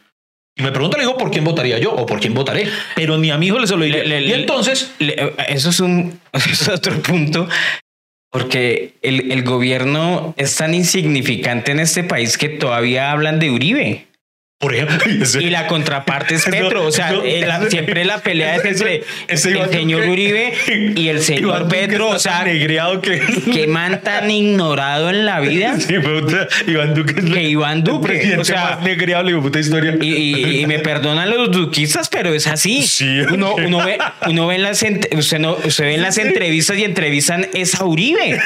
Y 0.55 0.61
me 0.61 0.71
pregunta, 0.71 0.97
le 0.97 1.03
digo, 1.03 1.17
¿por 1.17 1.31
quién 1.31 1.43
votaría 1.43 1.79
yo 1.79 1.93
o 1.93 2.05
por 2.05 2.19
quién 2.19 2.33
votaré? 2.33 2.67
Pero 2.95 3.17
ni 3.17 3.31
a 3.31 3.37
mi 3.37 3.47
hijo 3.47 3.57
le 3.57 3.65
se 3.65 3.75
lo 3.75 3.83
diría. 3.83 4.19
y 4.19 4.33
entonces... 4.33 4.91
eso, 5.47 5.69
es 5.69 5.79
un, 5.79 6.19
es 6.33 6.67
otro 6.67 7.01
punto, 7.01 7.47
porque 8.31 8.93
el, 9.01 9.31
el 9.31 9.43
gobierno 9.43 10.35
es 10.37 10.55
tan 10.55 10.75
insignificante 10.75 11.71
en 11.71 11.79
este 11.79 12.03
país 12.03 12.37
que 12.37 12.49
todavía 12.49 13.11
hablan 13.11 13.39
de 13.39 13.49
Uribe. 13.49 14.07
Por 14.63 14.73
ejemplo, 14.73 14.97
y 15.41 15.49
la 15.49 15.67
contraparte 15.67 16.35
es 16.35 16.45
Petro. 16.49 16.85
O 16.85 16.91
sea, 16.91 17.13
siempre 17.69 18.05
la 18.05 18.19
pelea 18.19 18.55
es 18.55 18.63
entre 18.63 19.03
el 19.27 19.37
señor 19.37 20.07
Uribe 20.07 20.53
y 20.95 21.09
el 21.09 21.21
señor 21.21 21.67
Petro. 21.67 22.07
O 22.07 22.17
sea, 22.17 22.45
que... 22.45 23.21
que 23.53 23.67
man 23.67 23.99
tan 24.01 24.31
ignorado 24.31 25.09
en 25.09 25.25
la 25.25 25.41
vida. 25.41 25.77
Sí, 25.77 25.95
puta, 25.99 26.47
Iván 26.65 26.93
Duque 26.93 27.15
es 27.19 27.29
que 27.29 27.43
Iván 27.43 27.83
Duque. 27.83 28.37
O 28.39 28.45
sea, 28.45 28.77
más 28.77 28.81
negreado, 28.83 29.41
puta 29.41 29.59
historia. 29.59 29.97
Y, 30.01 30.65
me 30.65 30.79
perdonan 30.79 31.29
los 31.29 31.51
duquistas, 31.51 32.07
pero 32.07 32.33
es 32.33 32.47
así. 32.47 32.83
Sí. 32.83 33.19
Uno, 33.19 33.55
uno, 33.55 33.83
ve, 33.85 33.97
uno 34.27 34.47
ve 34.47 34.55
en 34.55 34.63
las, 34.63 34.81
usted 35.11 35.39
no, 35.39 35.57
usted 35.61 35.83
ve 35.83 35.95
en 35.95 36.01
las 36.01 36.17
entrevistas 36.17 36.77
y 36.77 36.85
entrevistan 36.85 37.47
es 37.53 37.75
a 37.75 37.83
Uribe. 37.83 38.39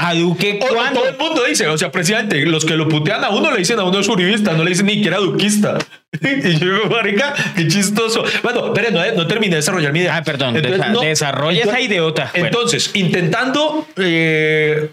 A 0.00 0.14
Duque, 0.14 0.58
¿cuándo? 0.58 1.00
Todo 1.00 1.10
el 1.10 1.16
mundo 1.16 1.44
dice, 1.44 1.66
o 1.68 1.78
sea, 1.78 1.90
presidente, 1.90 2.44
los 2.46 2.64
que 2.64 2.76
lo 2.76 2.88
putean 2.88 3.24
a 3.24 3.30
uno 3.30 3.50
le 3.50 3.58
dicen 3.58 3.78
a 3.78 3.84
uno 3.84 3.98
es 3.98 4.08
uribista, 4.08 4.52
no 4.52 4.64
le 4.64 4.70
dicen 4.70 4.86
ni 4.86 5.00
que 5.00 5.08
era 5.08 5.18
duquista. 5.18 5.78
y 6.20 6.58
yo 6.58 6.74
digo, 6.74 6.86
marica, 6.90 7.34
qué 7.56 7.68
chistoso. 7.68 8.24
Bueno, 8.42 8.72
pero 8.72 8.90
no, 8.90 9.00
no 9.14 9.26
terminé 9.26 9.50
de 9.50 9.56
desarrollar 9.56 9.92
mi 9.92 10.00
idea. 10.00 10.16
Ah, 10.16 10.22
perdón, 10.22 10.54
desarrolla 11.00 11.62
esa 11.62 11.80
idiota. 11.80 12.30
Entonces, 12.34 12.90
intentando 12.94 13.86
eh, 13.96 14.90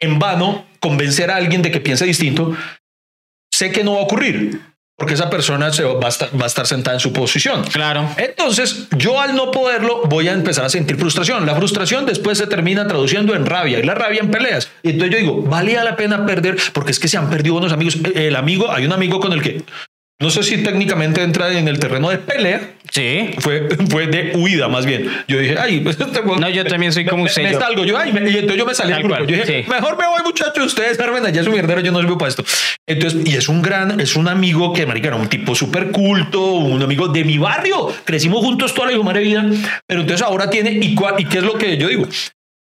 en 0.00 0.18
vano 0.18 0.66
convencer 0.80 1.30
a 1.30 1.36
alguien 1.36 1.62
de 1.62 1.70
que 1.70 1.80
piense 1.80 2.04
distinto, 2.04 2.56
sé 3.52 3.70
que 3.70 3.84
no 3.84 3.94
va 3.94 4.00
a 4.00 4.02
ocurrir 4.02 4.71
porque 5.02 5.14
esa 5.14 5.28
persona 5.28 5.72
se 5.72 5.82
va, 5.82 6.06
a 6.06 6.08
estar, 6.08 6.28
va 6.40 6.44
a 6.44 6.46
estar 6.46 6.64
sentada 6.64 6.94
en 6.94 7.00
su 7.00 7.12
posición. 7.12 7.64
Claro. 7.64 8.08
Entonces, 8.16 8.86
yo 8.96 9.20
al 9.20 9.34
no 9.34 9.50
poderlo, 9.50 10.02
voy 10.04 10.28
a 10.28 10.32
empezar 10.32 10.64
a 10.64 10.68
sentir 10.68 10.96
frustración. 10.96 11.44
La 11.44 11.56
frustración 11.56 12.06
después 12.06 12.38
se 12.38 12.46
termina 12.46 12.86
traduciendo 12.86 13.34
en 13.34 13.44
rabia 13.44 13.80
y 13.80 13.82
la 13.82 13.96
rabia 13.96 14.20
en 14.20 14.30
peleas. 14.30 14.70
Y 14.84 14.90
entonces 14.90 15.10
yo 15.10 15.18
digo, 15.18 15.42
valía 15.42 15.82
la 15.82 15.96
pena 15.96 16.24
perder, 16.24 16.56
porque 16.72 16.92
es 16.92 17.00
que 17.00 17.08
se 17.08 17.16
han 17.16 17.28
perdido 17.30 17.56
unos 17.56 17.72
amigos. 17.72 17.98
El 18.14 18.36
amigo, 18.36 18.70
hay 18.70 18.86
un 18.86 18.92
amigo 18.92 19.18
con 19.18 19.32
el 19.32 19.42
que 19.42 19.64
no 20.20 20.30
sé 20.30 20.44
si 20.44 20.58
técnicamente 20.58 21.20
entra 21.20 21.50
en 21.50 21.66
el 21.66 21.80
terreno 21.80 22.08
de 22.08 22.18
pelea. 22.18 22.74
Sí. 22.92 23.30
Fue, 23.38 23.68
fue 23.88 24.06
de 24.06 24.32
huida, 24.36 24.68
más 24.68 24.84
bien. 24.84 25.10
Yo 25.26 25.38
dije, 25.38 25.56
ay, 25.58 25.80
pues 25.80 25.98
este 25.98 26.20
No, 26.22 26.48
yo 26.50 26.62
también 26.66 26.92
soy 26.92 27.06
como 27.06 27.24
usted. 27.24 27.42
Me, 27.42 27.54
salgo, 27.54 27.86
yo, 27.86 27.96
ay, 27.96 28.10
y 28.10 28.36
entonces 28.36 28.56
yo 28.58 28.66
me 28.66 28.74
salí 28.74 28.92
al 28.92 29.02
grupo. 29.02 29.24
Yo 29.24 29.36
dije, 29.36 29.64
mejor 29.66 29.96
me 29.96 30.06
voy, 30.06 30.20
muchachos, 30.22 30.66
ustedes 30.66 31.00
armen 31.00 31.24
allá 31.24 31.42
su 31.42 31.50
mierdero, 31.50 31.80
yo 31.80 31.90
no 31.90 32.00
sirvo 32.00 32.18
para 32.18 32.28
esto. 32.28 32.44
Entonces, 32.86 33.22
y 33.24 33.34
es 33.34 33.48
un 33.48 33.62
gran, 33.62 33.98
es 33.98 34.14
un 34.14 34.28
amigo 34.28 34.74
que, 34.74 34.84
marica, 34.84 35.08
era 35.08 35.16
un 35.16 35.28
tipo 35.28 35.54
súper 35.54 35.90
culto, 35.90 36.52
un 36.52 36.82
amigo 36.82 37.08
de 37.08 37.24
mi 37.24 37.38
barrio. 37.38 37.90
Crecimos 38.04 38.44
juntos 38.44 38.74
toda 38.74 38.88
la 38.88 38.92
hijo 38.92 39.02
vida. 39.02 39.46
Pero 39.86 40.02
entonces 40.02 40.26
ahora 40.26 40.50
tiene, 40.50 40.72
¿y, 40.72 40.94
cuál, 40.94 41.18
¿y 41.18 41.24
qué 41.24 41.38
es 41.38 41.44
lo 41.44 41.54
que 41.54 41.78
yo 41.78 41.88
digo? 41.88 42.06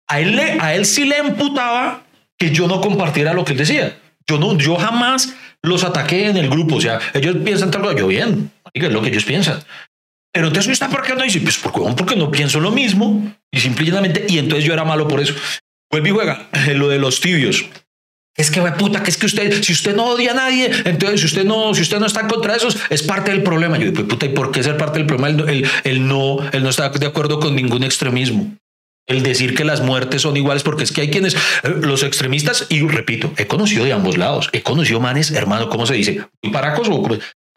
A 0.07 0.19
él, 0.19 0.35
le, 0.35 0.57
a 0.59 0.75
él 0.75 0.85
sí 0.85 1.05
le 1.05 1.17
emputaba 1.17 2.03
que 2.37 2.51
yo 2.51 2.67
no 2.67 2.81
compartiera 2.81 3.33
lo 3.33 3.43
que 3.43 3.53
él 3.53 3.57
decía. 3.57 3.97
Yo 4.27 4.37
no, 4.37 4.55
yo 4.59 4.75
jamás 4.75 5.33
los 5.63 5.83
ataqué 5.83 6.27
en 6.27 6.37
el 6.37 6.49
grupo. 6.49 6.75
O 6.75 6.81
sea, 6.81 6.99
ellos 7.15 7.37
piensan 7.43 7.71
tal 7.71 7.81
cosa, 7.81 7.97
yo 7.97 8.05
bien, 8.05 8.51
es 8.73 8.91
lo 8.91 9.01
que 9.01 9.09
ellos 9.09 9.25
piensan. 9.25 9.59
Pero 10.33 10.47
entonces 10.47 10.71
está 10.71 10.89
por 10.89 11.03
qué 11.03 11.13
no 11.13 11.23
dice, 11.23 11.39
pues 11.41 11.57
porque, 11.57 11.79
porque 11.95 12.15
no 12.15 12.31
pienso 12.31 12.59
lo 12.59 12.71
mismo 12.71 13.33
y 13.51 13.59
simplemente, 13.59 14.25
y 14.27 14.39
entonces 14.39 14.65
yo 14.65 14.73
era 14.73 14.83
malo 14.83 15.07
por 15.07 15.21
eso. 15.21 15.35
Vuelve 15.91 16.09
y 16.09 16.11
juega 16.11 16.49
lo 16.73 16.89
de 16.89 16.97
los 16.97 17.21
tibios. 17.21 17.65
Es 18.35 18.49
que, 18.49 18.61
puta, 18.61 19.03
que 19.03 19.11
es 19.11 19.17
que 19.17 19.27
usted, 19.27 19.61
si 19.61 19.73
usted 19.73 19.95
no 19.95 20.05
odia 20.07 20.31
a 20.31 20.33
nadie, 20.33 20.71
entonces 20.85 21.19
si 21.19 21.27
usted 21.27 21.45
no, 21.45 21.75
si 21.75 21.83
usted 21.83 21.99
no 21.99 22.07
está 22.07 22.27
contra 22.27 22.55
esos, 22.55 22.77
es 22.89 23.03
parte 23.03 23.29
del 23.29 23.43
problema. 23.43 23.77
Yo 23.77 23.91
digo, 23.91 24.07
puta, 24.07 24.25
¿y 24.25 24.29
por 24.29 24.51
qué 24.51 24.63
ser 24.63 24.75
parte 24.75 24.97
del 24.97 25.05
problema? 25.05 25.45
El, 25.83 26.07
no, 26.07 26.39
él 26.51 26.63
no 26.63 26.69
está 26.69 26.89
de 26.89 27.05
acuerdo 27.05 27.39
con 27.39 27.55
ningún 27.55 27.83
extremismo. 27.83 28.57
El 29.05 29.21
decir 29.21 29.53
que 29.53 29.65
las 29.65 29.81
muertes 29.81 30.23
son 30.23 30.35
iguales, 30.35 30.63
porque 30.63 30.83
es 30.83 30.91
que 30.91 31.01
hay 31.01 31.11
quienes, 31.11 31.35
eh, 31.35 31.75
los 31.81 32.01
extremistas, 32.01 32.65
y 32.69 32.81
repito, 32.87 33.31
he 33.37 33.45
conocido 33.45 33.85
de 33.85 33.93
ambos 33.93 34.17
lados, 34.17 34.49
he 34.53 34.63
conocido 34.63 34.99
manes, 34.99 35.29
hermano, 35.29 35.69
¿cómo 35.69 35.85
se 35.85 35.93
dice? 35.93 36.25
¿Paracos 36.51 36.87
o 36.89 37.07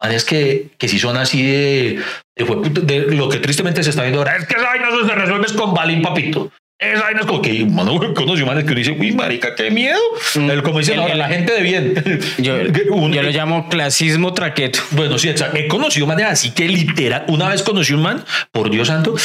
manes 0.01 0.23
que, 0.23 0.69
que 0.77 0.87
si 0.87 0.99
son 0.99 1.17
así 1.17 1.43
de, 1.43 2.01
de, 2.35 2.99
lo 3.15 3.29
que 3.29 3.39
tristemente 3.39 3.83
se 3.83 3.89
está 3.89 4.03
viendo 4.03 4.19
ahora? 4.19 4.37
Es 4.37 4.45
que 4.45 4.55
esa 4.55 4.65
vaina 4.65 4.87
se 4.91 5.15
resuelve 5.15 5.47
con 5.55 5.73
balín, 5.73 6.01
papito. 6.01 6.51
Esa 6.79 7.01
vaina 7.01 7.21
es 7.21 7.25
como 7.25 7.41
que, 7.41 7.65
mano, 7.65 7.99
conoció 8.13 8.45
manes 8.45 8.65
que 8.65 8.75
dice, 8.75 8.91
uy, 8.91 9.11
marica, 9.11 9.55
qué 9.55 9.71
miedo. 9.71 9.99
Mm. 10.35 10.51
El, 10.51 10.63
como 10.63 10.79
dicen 10.79 10.99
ahora, 10.99 11.15
la 11.15 11.27
gente 11.27 11.51
de 11.53 11.61
bien. 11.61 12.21
Yo, 12.37 12.61
yo 13.09 13.21
lo 13.23 13.31
llamo 13.31 13.67
clasismo 13.67 14.33
traqueto. 14.33 14.79
Bueno, 14.91 15.17
sí, 15.17 15.29
he 15.29 15.67
conocido 15.67 16.05
manes 16.05 16.25
así 16.27 16.51
que 16.51 16.67
literal, 16.67 17.25
una 17.29 17.49
vez 17.49 17.63
conocí 17.63 17.93
un 17.93 18.03
man, 18.03 18.23
por 18.51 18.69
Dios 18.69 18.89
santo, 18.89 19.15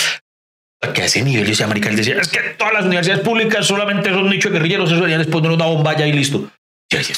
que 0.95 1.03
a 1.03 1.05
ese 1.05 1.23
nivel 1.23 1.45
yo 1.45 1.51
decía, 1.51 1.67
marica, 1.67 1.91
él 1.91 1.97
decía, 1.97 2.17
es 2.21 2.29
que 2.29 2.41
todas 2.57 2.73
las 2.73 2.85
universidades 2.87 3.23
públicas 3.23 3.67
solamente 3.67 4.11
son 4.11 4.29
nicho 4.31 4.49
de 4.49 4.55
guerrilleros, 4.55 4.91
eso 4.91 5.01
deberían 5.01 5.25
poner 5.31 5.51
una 5.51 5.67
bomba 5.67 5.95
y 5.95 6.13
listo. 6.13 6.51
Y 6.91 6.97
decía, 6.97 7.17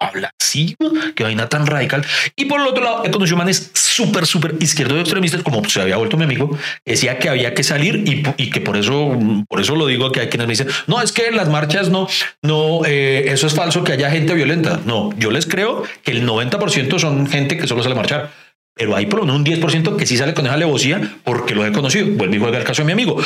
habla 0.00 0.32
así, 0.40 0.74
que 1.14 1.22
vaina 1.22 1.48
tan 1.48 1.66
radical. 1.66 2.04
Y 2.34 2.46
por 2.46 2.60
el 2.60 2.66
otro 2.66 2.82
lado, 2.82 3.04
he 3.04 3.10
conocido 3.10 3.36
manes 3.36 3.70
súper, 3.74 4.26
súper 4.26 4.56
izquierdos 4.60 4.98
extremistas, 4.98 5.42
como 5.42 5.62
se 5.68 5.80
había 5.80 5.96
vuelto 5.96 6.16
mi 6.16 6.24
amigo, 6.24 6.56
decía 6.84 7.18
que 7.18 7.28
había 7.28 7.54
que 7.54 7.62
salir 7.62 7.96
y, 8.06 8.22
y, 8.42 8.50
que 8.50 8.60
por 8.60 8.76
eso, 8.76 9.16
por 9.48 9.60
eso 9.60 9.76
lo 9.76 9.86
digo, 9.86 10.10
que 10.10 10.20
hay 10.20 10.28
quienes 10.28 10.46
me 10.46 10.52
dicen, 10.52 10.68
no, 10.86 11.00
es 11.02 11.12
que 11.12 11.26
en 11.26 11.36
las 11.36 11.48
marchas 11.48 11.90
no, 11.90 12.08
no, 12.42 12.80
eh, 12.86 13.24
eso 13.28 13.46
es 13.46 13.54
falso, 13.54 13.84
que 13.84 13.92
haya 13.92 14.10
gente 14.10 14.34
violenta. 14.34 14.80
No, 14.86 15.10
yo 15.18 15.30
les 15.30 15.46
creo 15.46 15.84
que 16.02 16.12
el 16.12 16.26
90% 16.26 16.98
son 16.98 17.26
gente 17.26 17.56
que 17.56 17.66
solo 17.66 17.82
sale 17.82 17.94
a 17.94 17.98
marchar. 17.98 18.30
Pero 18.74 18.96
hay 18.96 19.06
por 19.06 19.20
lo 19.20 19.26
menos 19.26 19.40
un 19.40 19.44
10% 19.44 19.96
que 19.96 20.06
sí 20.06 20.16
sale 20.16 20.32
con 20.32 20.46
esa 20.46 20.54
alevosía 20.54 21.16
porque 21.24 21.54
lo 21.54 21.66
he 21.66 21.72
conocido. 21.72 22.06
Vuelvo 22.06 22.34
y 22.34 22.38
juega 22.38 22.56
el 22.56 22.64
caso 22.64 22.82
de 22.82 22.86
mi 22.86 22.92
amigo. 22.92 23.20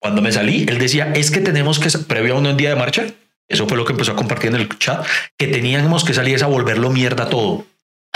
Cuando 0.00 0.20
me 0.20 0.32
salí, 0.32 0.66
él 0.68 0.78
decía, 0.78 1.12
es 1.14 1.30
que 1.30 1.40
tenemos 1.40 1.78
que, 1.78 1.90
previo 1.98 2.34
a 2.34 2.38
un 2.38 2.56
día 2.56 2.70
de 2.70 2.76
marcha, 2.76 3.06
eso 3.48 3.66
fue 3.68 3.76
lo 3.76 3.84
que 3.84 3.92
empezó 3.92 4.12
a 4.12 4.16
compartir 4.16 4.50
en 4.50 4.56
el 4.56 4.68
chat, 4.78 5.06
que 5.38 5.46
teníamos 5.46 6.04
que 6.04 6.14
salir 6.14 6.42
a 6.42 6.46
volverlo 6.46 6.90
mierda 6.90 7.28
todo. 7.28 7.64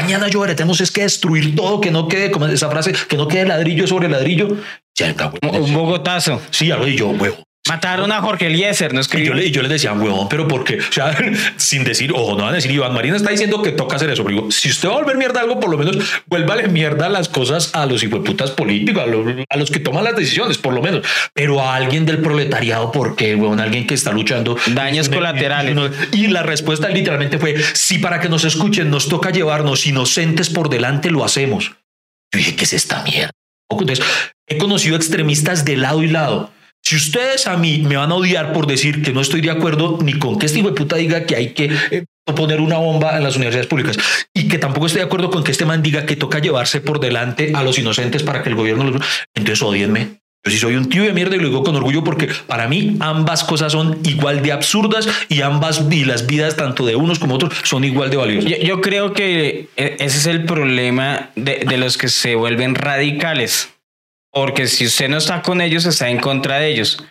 Mañana 0.00 0.28
yo 0.28 0.42
tenemos 0.46 0.80
es 0.80 0.90
que 0.90 1.02
destruir 1.02 1.54
todo, 1.54 1.80
que 1.80 1.90
no 1.90 2.08
quede, 2.08 2.30
como 2.30 2.46
esa 2.46 2.70
frase, 2.70 2.94
que 3.08 3.16
no 3.16 3.28
quede 3.28 3.46
ladrillo 3.46 3.86
sobre 3.86 4.08
ladrillo. 4.08 4.56
Ya, 4.94 5.14
un 5.42 5.74
bogotazo. 5.74 6.40
Sí, 6.50 6.70
algo 6.70 6.86
y 6.86 6.96
yo, 6.96 7.08
huevo. 7.10 7.42
Mataron 7.70 8.10
a 8.10 8.20
Jorge 8.20 8.48
Eliezer, 8.48 8.92
no 8.92 9.00
escribió. 9.00 9.26
Y 9.26 9.28
yo, 9.28 9.34
le, 9.34 9.50
yo 9.52 9.62
les 9.62 9.70
decía, 9.70 9.92
huevón, 9.92 10.28
pero 10.28 10.48
porque, 10.48 10.80
o 10.80 10.92
sea, 10.92 11.16
sin 11.56 11.84
decir, 11.84 12.10
ojo, 12.12 12.32
no 12.32 12.42
van 12.42 12.48
a 12.48 12.56
decir, 12.56 12.72
Iván 12.72 12.92
Marina 12.92 13.14
está 13.14 13.30
diciendo 13.30 13.62
que 13.62 13.70
toca 13.70 13.94
hacer 13.94 14.10
eso. 14.10 14.24
Pero 14.24 14.38
digo, 14.38 14.50
si 14.50 14.70
usted 14.70 14.88
va 14.88 14.94
a 14.94 14.96
volver 14.96 15.16
mierda 15.16 15.40
algo, 15.40 15.60
por 15.60 15.70
lo 15.70 15.78
menos 15.78 15.96
vuélvale 16.26 16.66
mierda 16.66 17.08
las 17.08 17.28
cosas 17.28 17.72
a 17.76 17.86
los 17.86 18.02
hijueputas 18.02 18.50
políticos, 18.50 19.04
a 19.04 19.06
los, 19.06 19.24
a 19.48 19.56
los, 19.56 19.70
que 19.70 19.78
toman 19.78 20.02
las 20.02 20.16
decisiones, 20.16 20.58
por 20.58 20.74
lo 20.74 20.82
menos. 20.82 21.06
Pero 21.32 21.60
a 21.60 21.76
alguien 21.76 22.06
del 22.06 22.18
proletariado, 22.18 22.90
porque, 22.90 23.36
huevón, 23.36 23.60
alguien 23.60 23.86
que 23.86 23.94
está 23.94 24.10
luchando. 24.10 24.56
Daños 24.74 25.08
colaterales. 25.08 25.76
Y 26.10 26.26
la 26.26 26.42
respuesta 26.42 26.88
literalmente 26.88 27.38
fue: 27.38 27.54
si 27.74 27.98
para 27.98 28.18
que 28.18 28.28
nos 28.28 28.42
escuchen 28.42 28.90
nos 28.90 29.08
toca 29.08 29.30
llevarnos 29.30 29.86
inocentes 29.86 30.50
por 30.50 30.70
delante, 30.70 31.08
lo 31.08 31.24
hacemos. 31.24 31.76
Yo 32.32 32.38
dije, 32.38 32.56
¿qué 32.56 32.64
es 32.64 32.72
esta 32.72 33.04
mierda? 33.04 33.30
Entonces, 33.70 34.04
he 34.48 34.58
conocido 34.58 34.96
extremistas 34.96 35.64
de 35.64 35.76
lado 35.76 36.02
y 36.02 36.08
lado 36.08 36.50
si 36.82 36.96
ustedes 36.96 37.46
a 37.46 37.56
mí 37.56 37.84
me 37.86 37.96
van 37.96 38.10
a 38.10 38.14
odiar 38.14 38.52
por 38.52 38.66
decir 38.66 39.02
que 39.02 39.12
no 39.12 39.20
estoy 39.20 39.40
de 39.40 39.50
acuerdo 39.50 39.98
ni 40.02 40.14
con 40.14 40.38
que 40.38 40.46
este 40.46 40.58
hijo 40.58 40.70
de 40.70 40.74
puta 40.74 40.96
diga 40.96 41.24
que 41.24 41.36
hay 41.36 41.50
que 41.50 41.70
eh, 41.90 42.04
poner 42.34 42.60
una 42.60 42.78
bomba 42.78 43.16
en 43.16 43.22
las 43.22 43.36
universidades 43.36 43.66
públicas 43.66 43.98
y 44.34 44.48
que 44.48 44.58
tampoco 44.58 44.86
estoy 44.86 45.00
de 45.00 45.06
acuerdo 45.06 45.30
con 45.30 45.44
que 45.44 45.52
este 45.52 45.64
man 45.64 45.82
diga 45.82 46.06
que 46.06 46.16
toca 46.16 46.38
llevarse 46.38 46.80
por 46.80 47.00
delante 47.00 47.52
a 47.54 47.62
los 47.62 47.78
inocentes 47.78 48.22
para 48.22 48.42
que 48.42 48.48
el 48.48 48.54
gobierno 48.54 48.84
los... 48.90 49.02
Entonces 49.34 49.62
odienme. 49.62 50.20
Yo 50.42 50.50
sí 50.50 50.56
soy 50.56 50.76
un 50.76 50.88
tío 50.88 51.02
de 51.02 51.12
mierda 51.12 51.36
y 51.36 51.38
lo 51.38 51.48
digo 51.48 51.62
con 51.62 51.76
orgullo 51.76 52.02
porque 52.02 52.28
para 52.46 52.66
mí 52.66 52.96
ambas 53.00 53.44
cosas 53.44 53.72
son 53.72 53.98
igual 54.04 54.42
de 54.42 54.52
absurdas 54.52 55.06
y 55.28 55.42
ambas 55.42 55.84
y 55.90 56.06
las 56.06 56.26
vidas 56.26 56.56
tanto 56.56 56.86
de 56.86 56.96
unos 56.96 57.18
como 57.18 57.34
otros 57.34 57.52
son 57.62 57.84
igual 57.84 58.08
de 58.08 58.16
valiosas. 58.16 58.50
Yo, 58.62 58.80
creo 58.80 59.12
que 59.12 59.68
eh, 59.76 59.96
ese 59.98 60.16
es 60.16 60.26
el 60.26 60.44
problema 60.46 61.30
de 61.36 61.76
los 61.76 61.98
que 61.98 62.08
se 62.08 62.36
vuelven 62.36 62.74
radicales 62.74 63.68
porque 64.32 64.66
si 64.66 64.86
usted 64.86 65.08
no 65.08 65.18
está 65.18 65.42
con 65.42 65.60
ellos, 65.60 65.86
está 65.86 66.08
en 66.08 66.18
contra 66.18 66.58
de 66.58 66.68
ellos. 66.68 67.02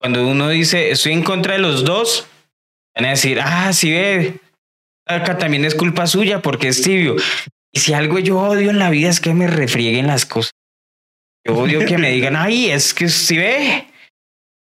Cuando 0.00 0.26
uno 0.26 0.48
dice, 0.48 0.90
estoy 0.90 1.12
en 1.12 1.22
contra 1.22 1.54
de 1.54 1.60
los 1.60 1.84
dos, 1.84 2.26
van 2.94 3.06
a 3.06 3.10
decir, 3.10 3.40
ah, 3.40 3.72
sí 3.72 3.90
ve, 3.90 4.40
acá 5.06 5.38
también 5.38 5.64
es 5.64 5.74
culpa 5.74 6.06
suya 6.06 6.42
porque 6.42 6.68
es 6.68 6.82
tibio. 6.82 7.16
Y 7.72 7.80
si 7.80 7.92
algo 7.92 8.18
yo 8.18 8.38
odio 8.38 8.70
en 8.70 8.78
la 8.78 8.90
vida 8.90 9.10
es 9.10 9.20
que 9.20 9.34
me 9.34 9.46
refrieguen 9.46 10.06
las 10.06 10.26
cosas. 10.26 10.52
Yo 11.46 11.56
odio 11.56 11.84
que 11.84 11.98
me 11.98 12.10
digan, 12.10 12.36
ay, 12.36 12.70
es 12.70 12.94
que 12.94 13.08
si 13.08 13.36
ve, 13.36 13.86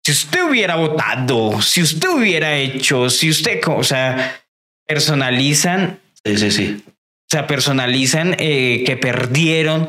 si 0.05 0.13
usted 0.13 0.49
hubiera 0.49 0.77
votado, 0.77 1.61
si 1.61 1.83
usted 1.83 2.09
hubiera 2.09 2.57
hecho, 2.57 3.11
si 3.11 3.29
usted, 3.29 3.61
o 3.67 3.85
sea, 3.85 4.41
personalizan. 4.87 6.01
Sí, 6.25 6.39
sí, 6.39 6.51
sí. 6.51 6.85
O 6.87 7.29
sea, 7.31 7.47
personalizan 7.47 8.35
eh, 8.39 8.83
que 8.87 8.97
perdieron. 8.97 9.89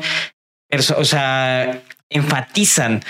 O 0.96 1.04
sea, 1.04 1.82
enfatizan 2.08 3.02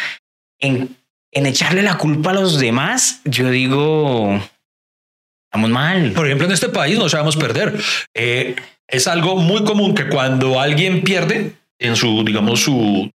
en, 0.61 0.96
en 1.33 1.46
echarle 1.46 1.83
la 1.83 1.96
culpa 1.96 2.31
a 2.31 2.35
los 2.35 2.59
demás, 2.59 3.20
yo 3.25 3.51
digo, 3.51 4.40
estamos 5.46 5.70
mal. 5.70 6.12
Por 6.12 6.27
ejemplo, 6.27 6.46
en 6.46 6.53
este 6.53 6.68
país 6.68 6.98
no 6.98 7.09
sabemos 7.09 7.37
perder. 7.37 7.81
Eh, 8.14 8.57
es 8.88 9.07
algo 9.07 9.37
muy 9.37 9.64
común 9.64 9.94
que 9.94 10.09
cuando 10.09 10.61
alguien 10.61 11.03
pierde 11.03 11.55
en 11.79 11.96
su, 11.96 12.25
digamos, 12.25 12.61
su... 12.61 13.11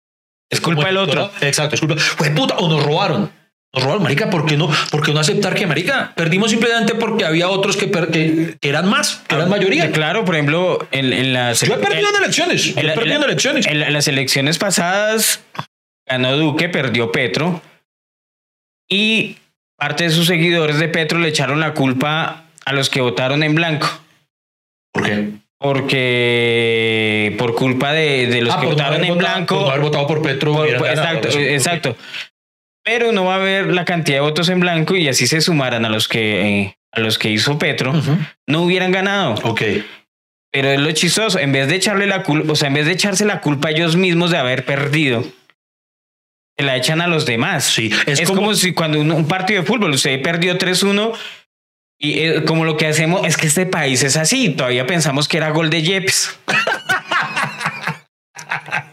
Es 0.50 0.62
culpa 0.62 0.86
del 0.86 0.98
otro. 0.98 1.32
Exacto, 1.42 1.76
es 1.76 1.82
culpa. 1.82 1.96
Fue 1.98 2.30
puta, 2.30 2.58
o 2.58 2.70
nos 2.70 2.84
robaron. 2.84 3.32
Nos 3.74 3.84
robaron, 3.84 4.04
marica, 4.04 4.30
¿por 4.30 4.46
qué 4.46 4.56
no? 4.56 4.70
¿Por 4.92 5.10
no 5.10 5.20
aceptar 5.20 5.56
que, 5.56 5.66
marica, 5.66 6.14
perdimos 6.16 6.52
simplemente 6.52 6.94
porque 6.94 7.26
había 7.26 7.50
otros 7.50 7.76
que, 7.76 7.90
que, 7.90 8.70
eran 8.70 8.88
más, 8.88 9.24
que 9.28 9.34
eran 9.34 9.50
mayoría? 9.50 9.92
Claro, 9.92 10.24
por 10.26 10.36
ejemplo, 10.36 10.88
en, 10.92 11.34
las... 11.34 11.62
Yo 11.62 11.74
he 11.74 11.78
perdido 11.80 12.10
en 12.10 12.24
elecciones. 12.24 12.78
En, 12.78 12.86
elecciones. 12.88 13.66
En, 13.66 13.92
las 13.92 14.08
elecciones 14.08 14.60
pasadas, 14.60 15.42
ganó 16.08 16.38
Duque, 16.38 16.70
perdió 16.70 17.12
Petro 17.12 17.64
y 18.88 19.38
parte 19.76 20.04
de 20.04 20.12
sus 20.12 20.28
seguidores 20.28 20.78
de 20.78 20.88
Petro 20.88 21.18
le 21.18 21.30
echaron 21.30 21.60
la 21.60 21.74
culpa 21.74 22.46
a 22.66 22.74
los 22.74 22.92
que 22.92 23.02
votaron 23.02 23.42
en 23.42 23.56
blanco. 23.56 23.90
¿Por 24.92 25.04
qué? 25.04 25.30
Porque 25.58 27.36
por 27.40 27.56
culpa 27.56 27.92
de, 27.92 28.40
los 28.42 28.54
ah, 28.54 28.60
que 28.60 28.68
votaron 28.68 29.04
en 29.04 29.18
blanco. 29.18 29.62
Por 29.62 29.70
haber 29.72 29.82
votado 29.82 30.06
por 30.06 30.22
Petro. 30.22 30.64
exacto, 30.64 31.30
exacto. 31.40 31.98
Pero 32.84 33.12
no 33.12 33.26
va 33.26 33.36
a 33.36 33.38
haber 33.38 33.68
la 33.68 33.86
cantidad 33.86 34.18
de 34.18 34.22
votos 34.22 34.50
en 34.50 34.60
blanco 34.60 34.96
y 34.96 35.08
así 35.08 35.26
se 35.28 35.42
sumaran 35.42 35.86
a 35.86 35.90
los 35.90 36.08
que, 36.08 36.76
a 36.92 37.00
los 37.00 37.18
que 37.18 37.30
hizo 37.30 37.58
Petro, 37.58 37.94
no 38.48 38.62
hubieran 38.62 38.92
ganado. 38.92 39.36
Ok. 39.44 39.62
Pero 40.52 40.70
es 40.70 40.80
lo 40.80 40.92
chistoso, 40.92 41.40
en 41.40 41.52
vez 41.52 41.68
de 41.68 41.76
echarle 41.76 42.06
la 42.06 42.22
culpa, 42.22 42.52
o 42.52 42.56
sea, 42.56 42.68
en 42.68 42.76
vez 42.76 42.86
de 42.86 42.92
echarse 42.92 43.26
la 43.26 43.42
culpa 43.42 43.70
a 43.70 43.72
ellos 43.72 43.96
mismos 43.96 44.30
de 44.30 44.38
haber 44.38 44.66
perdido, 44.66 45.26
se 46.56 46.64
la 46.64 46.78
echan 46.78 47.02
a 47.02 47.08
los 47.08 47.26
demás. 47.26 47.64
Sí, 47.64 47.92
es, 48.06 48.22
como... 48.30 48.54
si 48.54 48.74
cuando 48.74 49.00
un, 49.00 49.28
partido 49.28 49.62
de 49.62 49.68
fútbol 49.68 49.92
usted 49.92 50.22
perdió 50.22 50.58
3-1 50.58 51.14
y 51.98 52.20
eh, 52.20 52.44
como 52.46 52.66
lo 52.66 52.78
que 52.78 52.86
hacemos 52.86 53.26
es 53.26 53.38
que 53.38 53.48
este 53.48 53.66
país 53.66 54.04
es 54.04 54.16
así, 54.16 54.50
todavía 54.50 54.86
pensamos 54.86 55.28
que 55.28 55.38
era 55.38 55.50
gol 55.50 55.72
de 55.72 55.82
Jeps. 55.82 56.38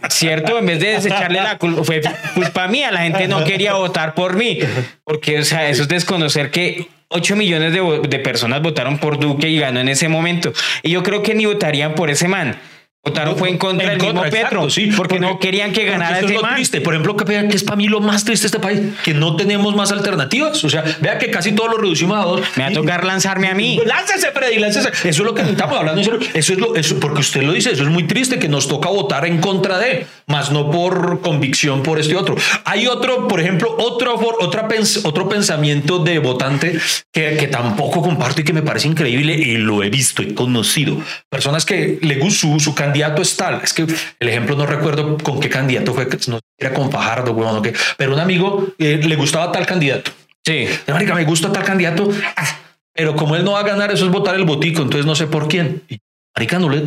¿Cierto? 0.09 0.59
En 0.59 0.67
vez 0.67 0.81
de 0.81 0.89
desecharle 0.93 1.41
la 1.41 1.59
culpa, 1.59 1.85
fue 1.85 2.01
culpa 2.35 2.69
mía, 2.69 2.91
la 2.91 3.03
gente 3.03 3.29
no 3.29 3.45
quería 3.45 3.75
votar 3.75 4.15
por 4.15 4.37
mí, 4.37 4.59
porque, 5.05 5.41
o 5.41 5.45
sea, 5.45 5.69
eso 5.69 5.83
es 5.83 5.89
desconocer 5.89 6.51
que 6.51 6.89
8 7.09 7.37
millones 7.37 7.73
de, 7.73 8.01
de 8.09 8.19
personas 8.19 8.63
votaron 8.63 8.99
por 8.99 9.19
Duque 9.19 9.49
y 9.49 9.59
ganó 9.59 9.81
en 9.81 9.89
ese 9.89 10.09
momento. 10.09 10.53
Y 10.83 10.91
yo 10.91 11.03
creo 11.03 11.23
que 11.23 11.35
ni 11.35 11.47
votarían 11.47 11.95
por 11.95 12.11
ese 12.11 12.29
man 12.29 12.57
Votaron 13.03 13.35
fue 13.37 13.49
en 13.49 13.57
contra 13.57 13.95
En 13.95 13.99
del 13.99 14.07
mismo 14.09 14.25
exacto, 14.27 14.49
Petro, 14.49 14.71
sí, 14.71 14.91
porque, 14.95 15.19
no 15.19 15.39
querían 15.39 15.73
que 15.73 15.81
porque 15.81 15.91
ganara 15.91 16.17
esto 16.21 16.27
es 16.27 16.33
ese 16.33 16.43
lo 16.43 16.55
triste. 16.55 16.81
Por 16.83 16.93
ejemplo, 16.95 17.17
que, 17.17 17.25
que 17.25 17.57
es 17.57 17.65
para 17.65 17.77
mí 17.77 17.89
lo 17.89 18.01
más 18.01 18.27
triste 18.27 18.43
de 18.45 18.47
este 18.49 18.59
país, 18.59 18.81
que 19.03 19.15
no 19.15 19.37
tenemos 19.37 19.75
más 19.75 19.91
alternativas. 19.91 20.63
O 20.65 20.69
sea, 20.69 20.85
vea 21.01 21.17
que 21.19 21.31
casi 21.31 21.53
todos 21.53 21.71
lo 21.71 21.79
reducimos 21.79 22.19
a 22.19 22.29
dos. 22.29 22.43
Me 22.57 22.65
va 22.65 22.69
a 22.69 22.73
tocar 22.73 23.05
lanzarme 23.05 23.49
a 23.49 23.55
mí. 23.55 23.81
Láncese, 23.87 24.31
Freddy, 24.33 24.59
láncese. 24.59 24.91
Eso 24.91 25.09
es 25.09 25.19
lo 25.21 25.35
que 25.35 25.41
estamos 25.41 25.79
hablando. 25.79 26.03
Eso 26.03 26.53
es 26.53 26.59
lo, 26.59 26.75
eso, 26.77 27.01
porque 27.01 27.21
usted 27.21 27.43
lo 27.43 27.55
dice, 27.55 27.71
eso 27.73 27.85
es 27.85 27.89
muy 27.89 28.05
triste 28.07 28.39
que 28.39 28.49
nos 28.49 28.69
toca 28.69 28.91
votar 28.91 29.25
en 29.25 29.39
contra 29.41 29.79
de, 29.79 30.07
más 30.27 30.51
no 30.53 30.71
por 30.71 31.23
convicción 31.23 31.83
por 31.83 31.99
este 31.99 32.17
otro. 32.17 32.37
Hay 32.67 32.87
otro, 32.87 33.29
por 33.29 33.41
ejemplo, 33.41 33.75
otro, 33.79 34.15
otra 34.41 34.69
pens- 34.69 35.01
otro 35.05 35.27
pensamiento 35.27 36.01
de 36.01 36.19
votante 36.19 36.79
que, 37.15 37.39
que 37.39 37.47
tampoco 37.47 38.03
comparto 38.03 38.43
y 38.43 38.45
que 38.45 38.53
me 38.53 38.63
parece 38.63 38.89
increíble 38.89 39.33
y 39.35 39.57
lo 39.57 39.83
he 39.83 39.89
visto 39.89 40.23
y 40.23 40.35
conocido. 40.35 40.99
Personas 41.31 41.65
que 41.65 41.99
le 42.03 42.17
gusta 42.17 42.41
su, 42.41 42.61
su 42.61 42.75
candidato 42.91 43.23
es 43.23 43.37
tal. 43.37 43.61
Es 43.63 43.73
que 43.73 43.83
el 44.19 44.29
ejemplo 44.29 44.57
no 44.57 44.67
recuerdo 44.67 45.17
con 45.19 45.41
qué 45.41 45.49
candidato 45.49 45.95
fue, 45.95 46.09
que 46.09 46.19
no 46.29 46.41
era 46.59 46.75
con 46.75 46.91
Fajardo, 46.91 47.33
o 47.33 47.63
qué, 47.63 47.73
pero 47.97 48.13
un 48.13 48.21
amigo 48.21 48.67
eh, 48.79 49.01
le 49.03 49.17
gustaba 49.17 49.53
tal 49.53 49.67
candidato. 49.67 50.11
Sí. 50.45 50.67
De 50.87 50.93
marica, 50.93 51.15
me 51.15 51.25
gusta 51.25 51.53
tal 51.53 51.65
candidato, 51.65 52.11
ah, 52.37 52.59
pero 52.93 53.15
como 53.15 53.37
él 53.37 53.45
no 53.45 53.53
va 53.53 53.61
a 53.61 53.65
ganar, 53.65 53.93
eso 53.93 54.05
es 54.05 54.11
votar 54.11 54.35
el 54.35 54.45
botico, 54.45 54.83
entonces 54.83 55.07
no 55.07 55.15
sé 55.15 55.27
por 55.27 55.49
quién. 55.49 55.83
Y 55.89 55.99
marica, 56.35 56.59
no 56.59 56.69
le, 56.69 56.87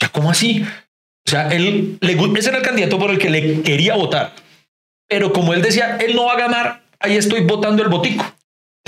ya 0.00 0.08
cómo 0.10 0.30
así. 0.30 0.64
O 1.26 1.30
sea, 1.30 1.48
él 1.48 1.98
le, 2.00 2.12
ese 2.38 2.48
era 2.48 2.58
el 2.58 2.64
candidato 2.64 2.98
por 2.98 3.10
el 3.10 3.18
que 3.18 3.30
le 3.30 3.62
quería 3.62 3.94
votar, 3.94 4.34
pero 5.08 5.32
como 5.32 5.54
él 5.54 5.62
decía, 5.62 5.98
él 6.00 6.16
no 6.16 6.24
va 6.24 6.32
a 6.32 6.38
ganar, 6.38 6.82
ahí 6.98 7.16
estoy 7.16 7.44
votando 7.44 7.82
el 7.82 7.88
botico. 7.88 8.24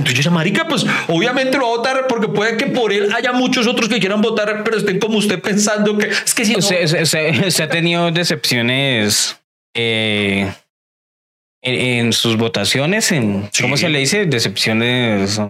Entonces 0.00 0.24
yo 0.24 0.30
marica, 0.30 0.66
pues 0.66 0.84
obviamente 1.08 1.56
lo 1.58 1.64
va 1.68 1.74
a 1.74 1.76
votar 1.76 2.06
porque 2.08 2.28
puede 2.28 2.56
que 2.56 2.66
por 2.66 2.92
él 2.92 3.12
haya 3.12 3.32
muchos 3.32 3.66
otros 3.66 3.88
que 3.88 3.98
quieran 4.00 4.20
votar, 4.20 4.62
pero 4.64 4.76
estén 4.76 4.98
como 4.98 5.18
usted 5.18 5.40
pensando 5.40 5.96
que 5.98 6.08
es 6.08 6.34
que 6.34 6.44
si 6.44 6.56
Usted, 6.56 6.84
usted- 6.84 7.02
usted- 7.02 7.46
usted 7.46 7.64
ha 7.64 7.68
tenido 7.68 8.10
decepciones 8.10 9.38
eh, 9.76 10.52
en, 11.62 11.74
en 12.06 12.12
sus 12.12 12.36
votaciones. 12.36 13.12
En, 13.12 13.48
Sí. 13.52 13.62
¿Cómo 13.62 13.76
se 13.76 13.88
le 13.88 13.98
dice? 14.00 14.26
Decepciones. 14.26 15.40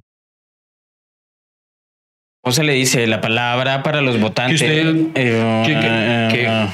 ¿Cómo 2.42 2.52
se 2.52 2.64
le 2.64 2.72
dice? 2.72 3.06
La 3.06 3.20
palabra 3.20 3.82
para 3.82 4.00
los 4.00 4.18
votantes. 4.20 4.60
usted- 4.60 4.86
Eh, 5.14 5.62
que- 5.66 5.74
que- 5.74 5.80
que- 5.80 6.44
eh, 6.46 6.68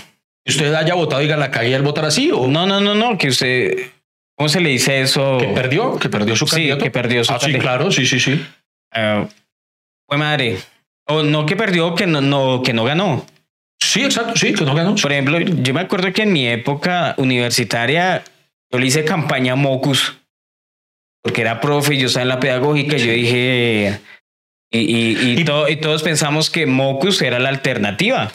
que 0.44 0.50
usted 0.52 0.72
haya 0.74 0.94
votado 0.94 1.20
y 1.20 1.24
diga 1.24 1.36
la 1.36 1.50
calle 1.50 1.74
el 1.74 1.82
votar 1.82 2.04
así 2.04 2.30
o 2.32 2.46
no, 2.46 2.66
no, 2.66 2.80
no, 2.80 2.94
no. 2.94 3.18
Que 3.18 3.28
usted. 3.28 3.90
¿Cómo 4.36 4.48
se 4.48 4.60
le 4.60 4.68
dice 4.70 5.00
eso? 5.00 5.38
que 5.38 5.48
perdió, 5.48 5.98
que 5.98 6.08
perdió 6.08 6.36
su 6.36 6.46
Sí, 6.46 6.52
candidato. 6.56 6.84
que 6.84 6.90
perdió 6.90 7.24
su 7.24 7.32
Ah, 7.32 7.38
sí, 7.40 7.52
claro, 7.54 7.90
sí, 7.90 8.06
sí, 8.06 8.20
sí. 8.20 8.44
Eh, 8.94 9.26
fue 10.08 10.18
madre. 10.18 10.58
O 11.08 11.22
no 11.22 11.46
que 11.46 11.56
perdió, 11.56 11.94
que 11.94 12.06
no, 12.06 12.20
no, 12.20 12.62
que 12.62 12.72
no 12.72 12.84
ganó. 12.84 13.24
Sí, 13.80 14.02
exacto, 14.04 14.36
sí, 14.36 14.52
que 14.52 14.64
no 14.64 14.74
ganó. 14.74 14.94
Por 14.96 15.12
ejemplo, 15.12 15.38
yo 15.40 15.72
me 15.74 15.80
acuerdo 15.80 16.12
que 16.12 16.22
en 16.22 16.32
mi 16.32 16.46
época 16.46 17.14
universitaria 17.18 18.22
yo 18.70 18.78
le 18.78 18.86
hice 18.86 19.04
campaña 19.04 19.52
a 19.52 19.56
Mocus, 19.56 20.18
porque 21.22 21.40
era 21.42 21.60
profe 21.60 21.94
y 21.94 21.98
yo 21.98 22.06
estaba 22.08 22.22
en 22.22 22.28
la 22.28 22.40
pedagógica 22.40 22.96
y 22.96 23.06
yo 23.06 23.12
dije, 23.12 24.00
y, 24.72 24.78
y, 24.78 25.16
y, 25.18 25.40
Y- 25.40 25.44
to- 25.44 25.68
y 25.68 25.76
todos 25.76 26.02
pensamos 26.02 26.50
que 26.50 26.66
Mocus 26.66 27.22
era 27.22 27.38
la 27.38 27.48
alternativa. 27.48 28.32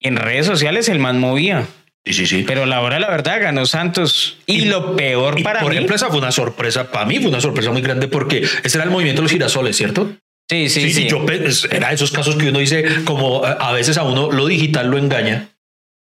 Y 0.00 0.08
en 0.08 0.16
redes 0.16 0.46
sociales 0.46 0.88
el 0.88 0.98
man 1.00 1.20
movía, 1.20 1.66
Sí, 2.08 2.12
sí, 2.14 2.26
sí. 2.26 2.44
pero 2.46 2.62
a 2.62 2.66
la 2.66 2.80
hora 2.80 2.98
la 2.98 3.08
verdad 3.10 3.40
ganó 3.40 3.66
Santos. 3.66 4.38
Y, 4.46 4.62
Y- 4.62 4.64
lo 4.66 4.96
peor 4.96 5.38
Y, 5.38 5.42
para 5.42 5.60
por 5.60 5.70
mí... 5.70 5.76
ejemplo, 5.76 5.94
esa 5.96 6.08
fue 6.08 6.18
una 6.18 6.32
sorpresa, 6.32 6.90
para 6.90 7.04
mí 7.06 7.18
fue 7.18 7.28
una 7.28 7.40
sorpresa 7.40 7.70
muy 7.70 7.82
grande 7.82 8.08
porque 8.08 8.38
ese 8.62 8.78
era 8.78 8.84
el 8.84 8.90
movimiento 8.90 9.20
de 9.20 9.24
los 9.24 9.32
girasoles, 9.32 9.76
¿cierto? 9.76 10.10
sí, 10.50 10.70
sí, 10.70 10.90
sí. 10.92 11.02
y 11.04 11.08
yo 11.10 11.24
era 11.70 11.92
esos 11.92 12.10
casos 12.10 12.36
que 12.36 12.48
uno 12.48 12.58
dice, 12.58 13.04
como 13.04 13.44
a 13.44 13.52
a 13.52 13.72
veces 13.72 13.98
a 13.98 14.02
uno 14.04 14.32
lo 14.32 14.46
digital 14.46 14.90
lo 14.90 14.96
engaña. 14.96 15.50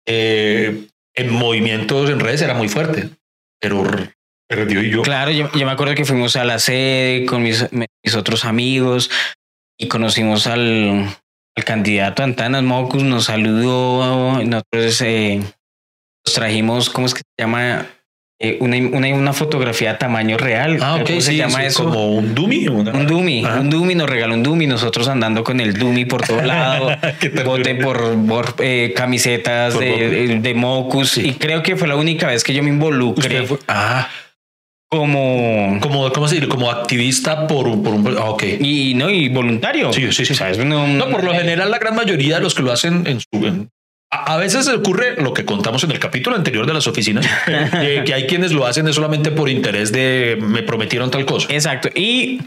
Eh, 0.07 0.87
en 1.15 1.33
movimientos 1.33 2.09
en 2.09 2.19
redes 2.19 2.41
era 2.41 2.53
muy 2.53 2.69
fuerte, 2.69 3.09
pero 3.59 3.83
perdió 4.47 4.81
y 4.81 4.89
yo. 4.91 5.01
Claro, 5.01 5.31
yo, 5.31 5.51
yo 5.51 5.65
me 5.65 5.71
acuerdo 5.71 5.95
que 5.95 6.05
fuimos 6.05 6.35
a 6.37 6.45
la 6.45 6.59
sede 6.59 7.25
con 7.25 7.43
mis, 7.43 7.65
mis 7.73 8.15
otros 8.15 8.45
amigos 8.45 9.09
y 9.77 9.87
conocimos 9.89 10.47
al, 10.47 11.07
al 11.57 11.63
candidato 11.65 12.23
Antanas 12.23 12.63
Mocus, 12.63 13.03
nos 13.03 13.25
saludó, 13.25 14.41
nosotros 14.43 15.01
eh, 15.01 15.41
trajimos, 16.33 16.89
¿cómo 16.89 17.07
es 17.07 17.13
que 17.13 17.19
se 17.21 17.43
llama? 17.43 17.85
Eh, 18.39 18.57
una, 18.61 18.77
una, 18.77 19.07
una 19.15 19.33
fotografía 19.33 19.91
a 19.91 19.97
tamaño 19.97 20.37
real. 20.37 20.77
Ah, 20.79 20.97
ok, 21.01 21.07
¿Cómo 21.07 21.21
se 21.21 21.31
sí, 21.31 21.37
llama 21.37 21.65
eso? 21.65 21.85
como 21.85 22.11
un 22.11 22.35
dummy. 22.35 22.67
una- 22.67 22.91
Un 22.91 23.07
Dumi, 23.07 23.43
Ajá. 23.43 23.59
un 23.61 23.69
Dumi, 23.71 23.95
nos 23.95 24.07
regaló 24.07 24.35
un 24.35 24.43
Dumi, 24.43 24.67
nosotros 24.67 25.07
andando 25.07 25.43
con 25.43 25.59
el 25.59 25.73
Dumi 25.73 26.05
por 26.05 26.21
todo 26.21 26.41
lado, 26.43 26.89
bote 27.45 27.73
por, 27.75 28.15
por 28.27 28.53
eh, 28.59 28.93
camisetas 28.95 29.73
Por 29.73 29.83
de, 29.83 30.39
de 30.39 30.53
Mocus 30.53 31.09
Sí. 31.13 31.29
y 31.29 31.33
creo 31.33 31.63
que 31.63 31.75
fue 31.75 31.87
la 31.87 31.95
única 31.95 32.27
vez 32.27 32.43
que 32.43 32.53
yo 32.53 32.61
me 32.61 32.69
involucré 32.69 33.41
fue- 33.47 33.57
ah, 33.69 34.07
como 34.89 35.79
como, 35.81 36.11
¿cómo 36.11 36.27
dice? 36.27 36.47
Como 36.47 36.69
activista 36.71 37.47
por, 37.47 37.67
un- 37.67 37.83
por 37.83 37.93
un... 37.93 38.07
Ah, 38.17 38.25
ok. 38.29 38.43
Y 38.59 38.93
no, 38.93 39.09
y 39.09 39.29
voluntario. 39.29 39.91
Sí, 39.91 40.11
sí, 40.11 40.25
sí. 40.25 40.33
O 40.33 40.35
sea, 40.35 40.49
es 40.51 40.59
uno- 40.59 40.87
No, 40.87 41.09
por 41.09 41.23
lo 41.23 41.33
general, 41.33 41.69
la 41.71 41.79
gran 41.79 41.95
mayoría 41.95 42.35
de 42.35 42.41
los 42.41 42.53
que 42.53 42.61
lo 42.63 42.71
hacen 42.71 43.05
en 43.07 43.19
su. 43.19 43.45
en- 43.45 43.69
a, 44.09 44.37
veces 44.37 44.67
ocurre 44.69 45.21
lo 45.21 45.33
que 45.33 45.45
contamos 45.45 45.83
en 45.83 45.91
el 45.91 45.99
capítulo 45.99 46.35
anterior 46.35 46.65
de 46.65 46.73
las 46.73 46.87
oficinas, 46.87 47.25
eh, 47.47 48.03
que 48.05 48.13
hay 48.13 48.25
quienes 48.27 48.51
lo 48.51 48.65
hacen 48.65 48.87
es 48.87 48.95
solamente 48.95 49.31
por 49.31 49.49
interés 49.49 49.91
de 49.91 50.37
me 50.39 50.63
prometieron 50.63 51.11
tal 51.11 51.25
cosa. 51.25 51.47
Exacto. 51.51 51.89
Y 51.93 52.41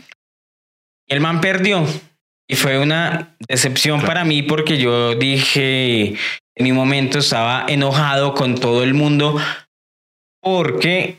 el 1.09 1.21
man 1.21 1.41
perdió. 1.41 1.85
Y 2.49 2.57
fue 2.57 2.79
una 2.81 3.37
decepción 3.49 4.01
Claro. 4.01 4.09
para 4.09 4.25
mí 4.25 4.43
porque 4.43 4.79
yo 4.79 5.15
dije, 5.15 6.17
en 6.57 6.65
mi 6.65 6.73
momento 6.73 7.21
estaba 7.21 7.67
enojado 7.69 8.35
con 8.35 8.57
todo 8.57 8.83
el 8.83 8.93
mundo 8.93 9.41
porque 10.43 11.19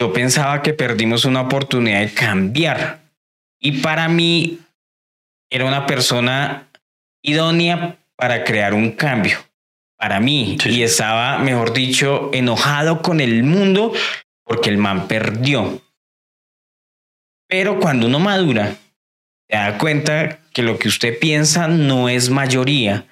yo 0.00 0.12
pensaba 0.12 0.62
que 0.62 0.72
perdimos 0.72 1.24
una 1.24 1.42
oportunidad 1.42 2.00
de 2.00 2.14
cambiar. 2.14 3.02
Y 3.60 3.80
para 3.82 4.08
mí 4.08 4.60
era 5.50 5.66
una 5.66 5.86
persona 5.86 6.68
idónea 7.22 7.98
para 8.16 8.42
crear 8.42 8.72
un 8.72 8.92
cambio. 8.92 9.38
Para 10.02 10.18
mí. 10.18 10.58
Sí. 10.60 10.70
Y 10.70 10.82
estaba, 10.82 11.38
mejor 11.38 11.72
dicho, 11.72 12.30
enojado 12.34 13.02
con 13.02 13.20
el 13.20 13.44
mundo 13.44 13.92
porque 14.44 14.68
el 14.68 14.76
man 14.76 15.06
perdió. 15.06 15.80
Pero 17.48 17.78
cuando 17.78 18.08
uno 18.08 18.18
madura, 18.18 18.76
se 19.48 19.56
da 19.56 19.78
cuenta 19.78 20.40
que 20.52 20.62
lo 20.62 20.76
que 20.76 20.88
usted 20.88 21.20
piensa 21.20 21.68
no 21.68 22.08
es 22.08 22.30
mayoría, 22.30 23.06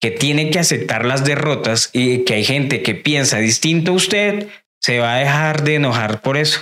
que 0.00 0.12
tiene 0.12 0.50
que 0.50 0.60
aceptar 0.60 1.04
las 1.04 1.24
derrotas 1.24 1.90
y 1.92 2.24
que 2.24 2.34
hay 2.34 2.44
gente 2.44 2.80
que 2.84 2.94
piensa 2.94 3.38
distinto 3.38 3.90
a 3.90 3.96
usted, 3.96 4.48
se 4.80 5.00
va 5.00 5.14
a 5.16 5.18
dejar 5.18 5.64
de 5.64 5.74
enojar 5.74 6.22
por 6.22 6.36
eso. 6.36 6.60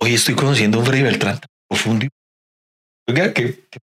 Hoy 0.00 0.14
estoy 0.14 0.34
conociendo 0.34 0.78
a 0.78 0.80
un 0.80 0.86
Freddy 0.86 1.04
Beltrán 1.04 1.38
profundo. 1.68 2.08
Oiga, 3.08 3.32
que, 3.32 3.54
que- 3.70 3.78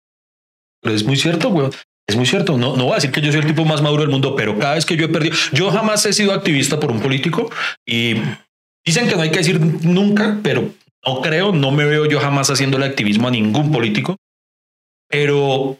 pero 0.82 0.94
es 0.94 1.02
muy 1.02 1.16
cierto, 1.16 1.48
güey. 1.48 1.70
Es 2.10 2.16
muy 2.16 2.26
cierto. 2.26 2.58
No, 2.58 2.76
no 2.76 2.84
voy 2.86 2.92
a 2.92 2.94
decir 2.96 3.12
que 3.12 3.20
yo 3.20 3.30
soy 3.30 3.40
el 3.40 3.46
tipo 3.46 3.64
más 3.64 3.82
maduro 3.82 4.02
del 4.02 4.10
mundo, 4.10 4.34
pero 4.34 4.58
cada 4.58 4.74
vez 4.74 4.84
que 4.84 4.96
yo 4.96 5.04
he 5.04 5.08
perdido, 5.08 5.36
yo 5.52 5.70
jamás 5.70 6.04
he 6.06 6.12
sido 6.12 6.32
activista 6.32 6.80
por 6.80 6.90
un 6.90 7.00
político 7.00 7.48
y 7.86 8.14
dicen 8.84 9.08
que 9.08 9.14
no 9.14 9.22
hay 9.22 9.30
que 9.30 9.38
decir 9.38 9.60
nunca, 9.60 10.40
pero 10.42 10.70
no 11.06 11.20
creo, 11.20 11.52
no 11.52 11.70
me 11.70 11.84
veo 11.84 12.06
yo 12.06 12.18
jamás 12.18 12.50
haciéndole 12.50 12.86
activismo 12.86 13.28
a 13.28 13.30
ningún 13.30 13.70
político. 13.70 14.16
Pero 15.08 15.78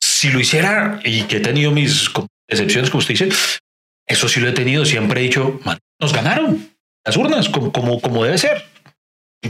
si 0.00 0.30
lo 0.30 0.40
hiciera 0.40 0.98
y 1.04 1.24
que 1.24 1.36
he 1.36 1.40
tenido 1.40 1.72
mis 1.72 2.10
decepciones, 2.48 2.88
como 2.88 3.00
usted 3.00 3.12
dice, 3.12 3.28
eso 4.06 4.28
sí 4.30 4.40
lo 4.40 4.48
he 4.48 4.52
tenido. 4.52 4.86
Siempre 4.86 5.20
he 5.20 5.24
dicho, 5.24 5.60
"Man, 5.62 5.78
nos 6.00 6.14
ganaron 6.14 6.70
las 7.04 7.18
urnas 7.18 7.50
como, 7.50 7.70
como, 7.70 8.00
como 8.00 8.24
debe 8.24 8.38
ser. 8.38 8.64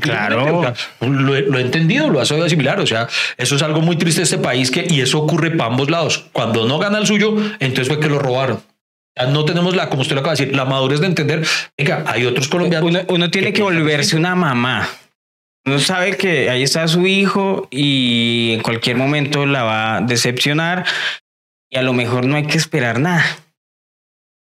Claro. 0.01 0.75
Lo, 1.01 1.35
he- 1.37 1.43
lo 1.43 1.59
he 1.59 1.63
entendido, 1.63 2.11
lo 2.11 2.21
ha 2.21 2.27
sabido 2.27 2.47
asimilar. 2.47 2.81
O 2.81 2.87
sea, 2.87 3.09
eso 3.37 3.57
es 3.57 3.63
algo 3.63 3.81
muy 3.81 3.97
triste 3.97 4.21
de 4.21 4.25
este 4.25 4.39
país 4.39 4.71
que, 4.71 4.87
y 4.89 5.01
eso 5.01 5.19
ocurre 5.21 5.51
para 5.53 5.71
ambos 5.71 5.91
lados. 5.91 6.27
Cuando 6.33 6.67
no 6.67 6.79
gana 6.79 6.99
el 6.99 7.07
suyo, 7.07 7.35
entonces 7.61 7.89
fue 7.89 8.01
que 8.01 8.09
lo 8.09 8.19
robaron. 8.19 8.63
No 9.31 9.47
tenemos 9.47 9.75
la, 9.75 9.89
como 9.89 10.03
usted 10.03 10.15
lo 10.15 10.21
acaba 10.21 10.35
de 10.37 10.43
decir, 10.45 10.57
la 10.57 10.67
madurez 10.67 11.01
de 11.01 11.07
entender. 11.07 11.47
Venga, 11.79 12.05
hay 12.07 12.27
otros 12.27 12.49
colombianos. 12.49 12.91
Uno, 12.91 13.01
uno 13.09 13.31
tiene 13.31 13.53
que 13.55 13.63
volverse 13.63 14.15
una 14.17 14.35
mamá. 14.35 14.87
Uno 15.65 15.79
sabe 15.79 16.17
que 16.19 16.51
ahí 16.51 16.63
está 16.63 16.87
su 16.87 17.07
hijo 17.07 17.67
y 17.71 18.53
en 18.53 18.61
cualquier 18.63 18.97
momento 18.97 19.47
la 19.47 19.63
va 19.65 19.97
a 19.97 20.01
decepcionar 20.03 20.85
y 21.71 21.79
a 21.79 21.83
lo 21.83 21.93
mejor 21.95 22.27
no 22.27 22.37
hay 22.37 22.47
que 22.47 22.59
esperar 22.59 23.01
nada. 23.01 23.25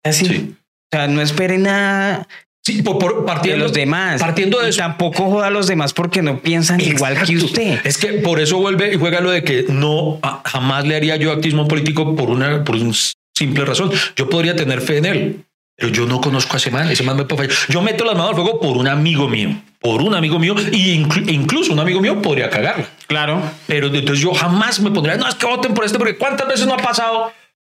Así. 0.03 0.25
Sí. 0.25 0.55
O 0.55 0.95
sea, 0.95 1.07
no 1.07 1.21
espere 1.21 1.57
nada 1.57 2.27
Sí, 2.65 2.81
por, 2.81 2.97
por- 2.97 3.19
de 3.19 3.25
partiendo 3.25 3.63
los 3.65 3.73
demás. 3.73 4.21
partiendo 4.21 4.59
de 4.59 4.67
Y 4.67 4.69
eso. 4.69 4.77
tampoco 4.79 5.29
joda 5.29 5.47
a 5.47 5.49
los 5.49 5.67
demás 5.67 5.91
porque 5.93 6.21
no 6.21 6.39
piensan 6.39 6.79
igual 6.79 7.21
que 7.23 7.35
usted. 7.35 7.79
Es 7.83 7.97
que 7.97 8.13
por 8.13 8.39
eso 8.39 8.57
vuelve 8.57 8.93
y 8.93 8.97
juega 8.97 9.19
lo 9.19 9.31
de 9.31 9.43
que 9.43 9.65
no 9.67 10.17
a- 10.21 10.41
jamás 10.45 10.85
le 10.85 10.95
haría 10.95 11.17
yo 11.17 11.31
activismo 11.33 11.67
político 11.67 12.15
por 12.15 12.29
una 12.29 12.63
por 12.63 12.75
una 12.77 12.93
simple 13.35 13.65
razón. 13.65 13.91
Yo 14.15 14.29
podría 14.29 14.55
tener 14.55 14.79
fe 14.79 14.99
en 14.99 15.05
él, 15.05 15.45
pero 15.75 15.91
yo 15.91 16.05
no 16.05 16.21
conozco 16.21 16.53
a 16.53 16.57
ese 16.57 16.71
man. 16.71 16.89
Ese 16.89 17.03
man 17.03 17.17
me 17.17 17.25
puede 17.25 17.47
fallar. 17.49 17.57
Yo 17.67 17.81
meto 17.81 18.05
las 18.05 18.13
manos 18.15 18.29
al 18.29 18.35
fuego 18.35 18.61
por 18.61 18.77
un 18.77 18.87
amigo 18.87 19.27
mío, 19.27 19.49
por 19.81 20.01
un 20.01 20.15
amigo 20.15 20.39
mío 20.39 20.55
y 20.71 20.97
inclu- 21.03 21.29
incluso 21.33 21.73
un 21.73 21.79
amigo 21.81 21.99
mío 21.99 22.21
podría 22.21 22.49
cagarla. 22.49 22.85
Claro. 23.07 23.41
Pero 23.67 23.87
entonces 23.87 24.19
yo 24.19 24.33
jamás 24.33 24.79
me 24.79 24.89
pondría, 24.89 25.17
no, 25.17 25.27
es 25.27 25.35
que 25.35 25.45
voten 25.45 25.73
por 25.73 25.83
este, 25.83 25.97
porque 25.97 26.15
cuántas 26.17 26.47
veces 26.47 26.65
no 26.65 26.75
ha 26.75 26.77
pasado 26.77 27.33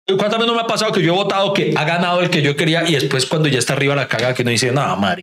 ¿Cuántas 0.07 0.32
veces 0.38 0.46
no 0.46 0.55
me 0.55 0.61
ha 0.61 0.66
pasado 0.66 0.92
que 0.92 1.02
yo 1.02 1.12
he 1.14 1.16
votado 1.16 1.52
que 1.55 1.72
ha 1.76 1.84
ganado 1.84 2.20
el 2.20 2.30
que 2.30 2.42
yo 2.42 2.57
quería 2.57 2.88
y 2.88 2.92
después 2.92 3.24
cuando 3.26 3.48
ya 3.48 3.59
está 3.59 3.72
arriba 3.72 3.94
la 3.94 4.07
caga 4.09 4.34
que 4.34 4.44
no 4.44 4.50
dice 4.50 4.70
nada, 4.70 4.94
madre? 4.96 5.22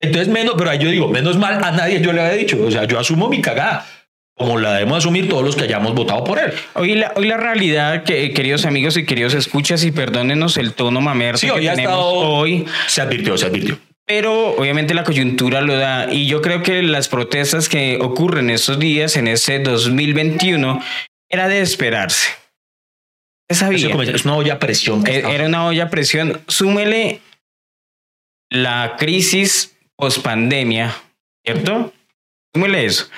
Entonces, 0.00 0.28
menos, 0.28 0.54
pero 0.58 0.70
ahí 0.70 0.78
yo 0.78 0.88
digo, 0.90 1.08
menos 1.08 1.36
mal 1.38 1.62
a 1.64 1.70
nadie 1.72 2.00
yo 2.00 2.12
le 2.12 2.20
había 2.20 2.34
dicho. 2.34 2.58
O 2.64 2.70
sea, 2.70 2.84
yo 2.84 2.98
asumo 2.98 3.28
mi 3.28 3.40
cagada 3.40 3.86
como 4.36 4.58
la 4.58 4.72
debemos 4.74 4.98
asumir 4.98 5.28
todos 5.28 5.44
los 5.44 5.54
que 5.56 5.62
hayamos 5.62 5.94
votado 5.94 6.24
por 6.24 6.38
él. 6.40 6.52
Hoy 6.74 6.94
la, 6.96 7.12
hoy 7.16 7.26
la 7.26 7.36
realidad, 7.36 8.02
que, 8.02 8.32
queridos 8.32 8.64
amigos 8.66 8.96
y 8.96 9.04
queridos 9.06 9.32
escuchas, 9.32 9.84
y 9.84 9.92
perdónenos 9.92 10.56
el 10.56 10.72
tono 10.74 11.00
mamer 11.00 11.38
Sí, 11.38 11.46
que 11.46 11.52
hoy 11.52 11.68
ha 11.68 11.74
tenemos 11.76 11.94
estado- 11.96 12.10
hoy, 12.10 12.66
Se 12.88 13.00
advirtió, 13.00 13.38
se 13.38 13.46
advirtió. 13.46 13.78
pero 14.04 14.50
obviamente 14.56 14.92
la 14.92 15.04
coyuntura 15.04 15.60
lo 15.60 15.76
da. 15.76 16.12
Y 16.12 16.26
yo 16.26 16.42
creo 16.42 16.62
que 16.64 16.82
las 16.82 17.06
protestas 17.08 17.68
que 17.68 17.98
ocurren 18.00 18.50
estos 18.50 18.78
días, 18.80 19.16
en 19.16 19.28
este 19.28 19.60
2021, 19.60 20.80
era 21.30 21.46
de 21.48 21.60
esperarse. 21.60 22.28
Sabía. 23.50 23.88
Es 24.14 24.24
una 24.24 24.36
olla 24.36 24.54
a 24.54 24.58
presión. 24.58 25.06
Era 25.06 25.46
una 25.46 25.66
olla 25.66 25.84
a 25.84 25.90
presión. 25.90 26.42
Súmele 26.48 27.20
la 28.50 28.96
crisis 28.98 29.76
post-pandemia, 29.96 30.94
¿cierto? 31.44 31.92
Súmele 32.54 32.84
eso. 32.86 33.08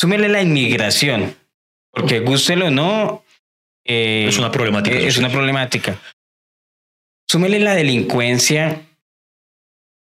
Súmele 0.00 0.28
la 0.28 0.40
inmigración, 0.42 1.36
porque 1.92 2.20
gústelo 2.20 2.66
o 2.68 2.70
no, 2.70 3.24
eh, 3.84 4.26
es 4.28 4.38
una 4.38 4.50
problemática. 4.50 4.96
eh, 4.96 5.06
es 5.06 5.18
una 5.18 5.28
problemática. 5.28 5.98
Súmele 7.28 7.60
la 7.60 7.74
delincuencia, 7.74 8.86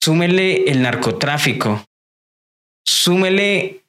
súmele 0.03 0.71
el 0.71 0.83
narcotráfico, 0.83 1.85
súmele 2.85 3.83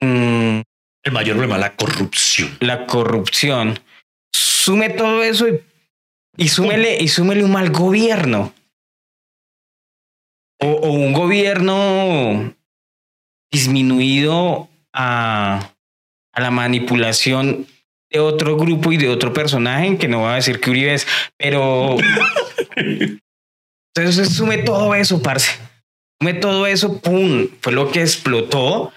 mm, 0.00 0.60
El 1.04 1.12
mayor 1.12 1.36
problema, 1.36 1.58
la 1.58 1.74
corrupción. 1.76 2.56
la 2.60 2.86
corrupción, 2.86 3.80
sume 4.62 4.90
todo 4.90 5.22
eso 5.22 5.48
y, 5.48 5.60
y 6.36 6.48
súmele, 6.48 6.98
y 7.00 7.08
súmele 7.08 7.44
un 7.44 7.52
mal 7.52 7.70
gobierno. 7.70 8.52
O, 10.60 10.66
o 10.66 10.92
un 10.92 11.12
gobierno 11.12 12.54
disminuido 13.50 14.68
a, 14.92 15.72
a 16.32 16.40
la 16.40 16.50
manipulación 16.52 17.66
de 18.10 18.20
otro 18.20 18.56
grupo 18.56 18.92
y 18.92 18.98
de 18.98 19.08
otro 19.08 19.32
personaje, 19.32 19.98
que 19.98 20.06
no 20.06 20.20
voy 20.20 20.30
a 20.30 20.34
decir 20.34 20.60
que 20.60 20.70
Uribe 20.70 20.94
es, 20.94 21.06
pero... 21.36 21.96
Entonces 23.94 24.34
sume 24.34 24.58
todo 24.58 24.94
eso, 24.94 25.20
parce. 25.20 25.58
Sume 26.20 26.34
todo 26.34 26.66
eso, 26.66 26.98
¡pum! 27.00 27.48
Fue 27.60 27.72
lo 27.72 27.90
que 27.90 28.00
explotó. 28.00 28.92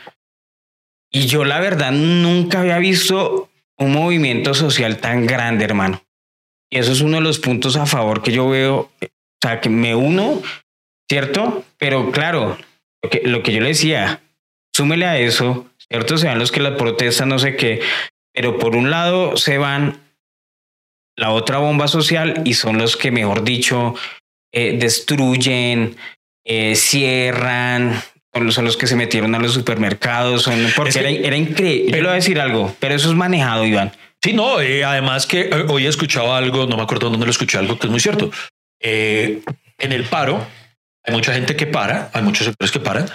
Y 1.11 1.25
yo 1.25 1.43
la 1.43 1.59
verdad 1.59 1.91
nunca 1.91 2.61
había 2.61 2.77
visto 2.77 3.49
un 3.77 3.93
movimiento 3.93 4.53
social 4.53 4.97
tan 4.97 5.25
grande, 5.25 5.65
hermano. 5.65 6.01
Y 6.69 6.79
eso 6.79 6.91
es 6.91 7.01
uno 7.01 7.17
de 7.17 7.23
los 7.23 7.39
puntos 7.39 7.75
a 7.75 7.85
favor 7.85 8.21
que 8.21 8.31
yo 8.31 8.49
veo. 8.49 8.91
O 9.01 9.47
sea, 9.47 9.61
que 9.61 9.69
me 9.69 9.95
uno, 9.95 10.41
¿cierto? 11.09 11.63
Pero 11.77 12.11
claro, 12.11 12.57
lo 13.23 13.43
que, 13.43 13.51
yo 13.53 13.61
le 13.61 13.69
decía, 13.69 14.21
súmele 14.73 15.05
a 15.05 15.17
eso, 15.17 15.67
¿cierto? 15.77 16.17
Sean 16.17 16.39
los 16.39 16.51
que 16.51 16.61
la 16.61 16.77
protestan, 16.77 17.29
no 17.29 17.39
sé 17.39 17.55
qué. 17.55 17.81
Pero 18.33 18.57
por 18.57 18.75
un 18.75 18.89
lado 18.89 19.37
se 19.37 19.57
van 19.57 19.99
la 21.15 21.31
otra 21.31 21.59
bomba 21.59 21.87
social 21.87 22.41
y 22.45 22.55
son 22.55 22.77
los 22.77 22.97
que, 22.97 23.11
mejor 23.11 23.43
dicho, 23.43 23.95
eh, 24.51 24.77
destruyen, 24.77 25.95
eh, 26.43 26.75
cierran, 26.75 28.01
son 28.51 28.65
los, 28.65 28.75
que 28.77 28.87
se 28.87 28.95
metieron 28.95 29.33
a 29.33 29.39
los 29.39 29.53
supermercados, 29.53 30.43
son, 30.43 30.55
porque 30.75 30.89
Es 30.89 30.95
que- 30.97 31.01
era, 31.01 31.09
era 31.27 31.37
increíble. 31.37 31.91
Yo 31.91 31.97
le 31.97 32.03
voy 32.03 32.11
a 32.11 32.15
decir 32.15 32.39
algo, 32.39 32.75
pero 32.79 32.93
eso 32.95 33.09
es 33.09 33.15
manejado, 33.15 33.65
Iván. 33.65 33.91
Sí, 34.21 34.33
no, 34.33 34.59
eh, 34.59 34.83
además 34.83 35.25
que 35.25 35.41
eh, 35.41 35.65
hoy 35.69 35.85
he 35.85 35.89
escuchado 35.89 36.33
algo, 36.33 36.65
no 36.65 36.75
me 36.75 36.83
acuerdo 36.83 37.09
dónde 37.09 37.25
lo 37.25 37.31
escuché, 37.31 37.57
algo 37.57 37.79
que 37.79 37.87
es 37.87 37.91
muy 37.91 37.99
cierto. 37.99 38.31
Eh, 38.81 39.41
en 39.77 39.91
el 39.91 40.03
paro 40.03 40.45
hay 41.03 41.13
mucha 41.13 41.33
gente 41.33 41.55
que 41.55 41.65
para, 41.67 42.09
hay 42.13 42.23
muchos 42.23 42.45
sectores 42.45 42.71
que 42.71 42.79
paran, 42.79 43.05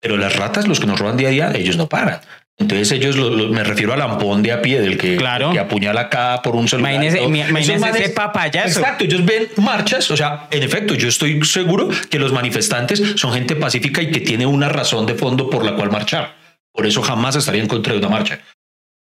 pero 0.00 0.16
las 0.16 0.34
ratas, 0.36 0.66
los 0.66 0.80
que 0.80 0.86
nos 0.86 0.98
roban 0.98 1.16
día 1.16 1.28
a 1.28 1.30
día, 1.30 1.52
ellos 1.54 1.76
no 1.76 1.88
paran. 1.88 2.20
Entonces 2.58 2.90
ellos, 2.92 3.16
lo- 3.16 3.28
lo- 3.30 3.48
me 3.50 3.62
refiero 3.64 3.92
al 3.92 4.00
ampón 4.00 4.42
de 4.42 4.50
a 4.52 4.62
pie, 4.62 4.80
del 4.80 4.96
que, 4.96 5.16
Claro. 5.16 5.52
que 5.52 5.58
apuñala 5.58 6.02
acá 6.02 6.40
por 6.42 6.56
un 6.56 6.66
celular. 6.66 6.92
Imagínese, 6.94 7.26
mi- 7.28 7.40
imagínese 7.40 7.78
manes- 7.78 8.00
ese 8.00 8.08
papayazo. 8.14 8.80
Exacto, 8.80 9.04
ellos 9.04 9.24
ven 9.26 9.48
marchas, 9.58 10.10
o 10.10 10.16
sea, 10.16 10.48
en 10.50 10.62
efecto, 10.62 10.94
yo 10.94 11.08
estoy 11.08 11.44
seguro 11.44 11.88
que 12.10 12.18
los 12.18 12.32
manifestantes 12.32 13.02
son 13.16 13.34
gente 13.34 13.56
pacífica 13.56 14.00
y 14.00 14.10
que 14.10 14.20
tiene 14.20 14.46
una 14.46 14.70
razón 14.70 15.04
de 15.04 15.14
fondo 15.14 15.50
por 15.50 15.64
la 15.66 15.74
cual 15.76 15.90
marchar. 15.90 16.34
Por 16.72 16.86
eso 16.86 17.02
jamás 17.02 17.36
estaría 17.36 17.60
en 17.62 17.68
contra 17.68 17.92
de 17.92 17.98
una 17.98 18.08
marcha. 18.08 18.40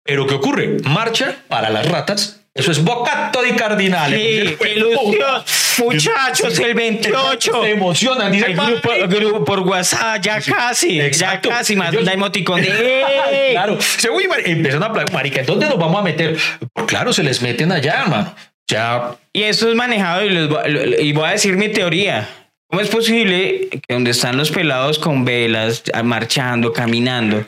Pero 0.04 0.28
¿qué 0.28 0.34
ocurre? 0.36 0.78
Marcha 0.84 1.36
para 1.48 1.70
las 1.70 1.88
ratas. 1.88 2.45
Eso 2.56 2.72
es 2.72 2.82
bocato 2.82 3.42
di 3.44 3.52
cardinale. 3.52 4.18
Sí, 4.18 4.56
ilusión. 4.76 5.44
Muchachos, 5.80 6.58
el 6.60 6.74
28. 6.74 7.64
Se 7.64 7.70
emocionan. 7.72 8.32
Dicen, 8.32 8.58
El 8.58 9.08
grupo, 9.08 9.44
por 9.44 9.60
WhatsApp, 9.60 10.22
ya 10.22 10.40
casi, 10.40 11.02
Exacto. 11.02 11.50
ya 11.50 11.58
casi, 11.58 11.76
más 11.76 11.94
una 11.94 12.14
emoticón 12.14 12.62
de. 12.62 13.04
Claro. 13.52 13.78
Se 13.82 14.10
uy, 14.10 14.28
mar- 14.30 14.40
empiezan 14.46 14.82
a 14.84 14.86
hablar, 14.86 15.12
marica, 15.12 15.42
¿en 15.42 15.46
dónde 15.48 15.68
nos 15.68 15.78
vamos 15.78 16.00
a 16.00 16.04
meter? 16.04 16.38
Pues 16.72 16.86
claro, 16.88 17.12
se 17.12 17.24
les 17.24 17.42
meten 17.42 17.74
allá, 17.74 18.04
hermano. 18.04 18.34
Ya, 18.68 19.16
Y 19.34 19.44
eso 19.44 19.70
es 19.70 19.76
manejado 19.76 20.24
y, 20.26 20.30
les 20.30 20.48
voy, 20.50 20.96
y 21.00 21.12
voy 21.14 21.28
a 21.28 21.32
decir 21.32 21.58
mi 21.58 21.68
teoría. 21.70 22.28
¿Cómo 22.70 22.82
es 22.82 22.88
posible 22.90 23.68
que 23.70 23.94
donde 23.94 24.12
están 24.12 24.38
los 24.38 24.50
pelados 24.50 24.98
con 24.98 25.24
velas, 25.26 25.84
marchando, 26.04 26.72
caminando, 26.74 27.46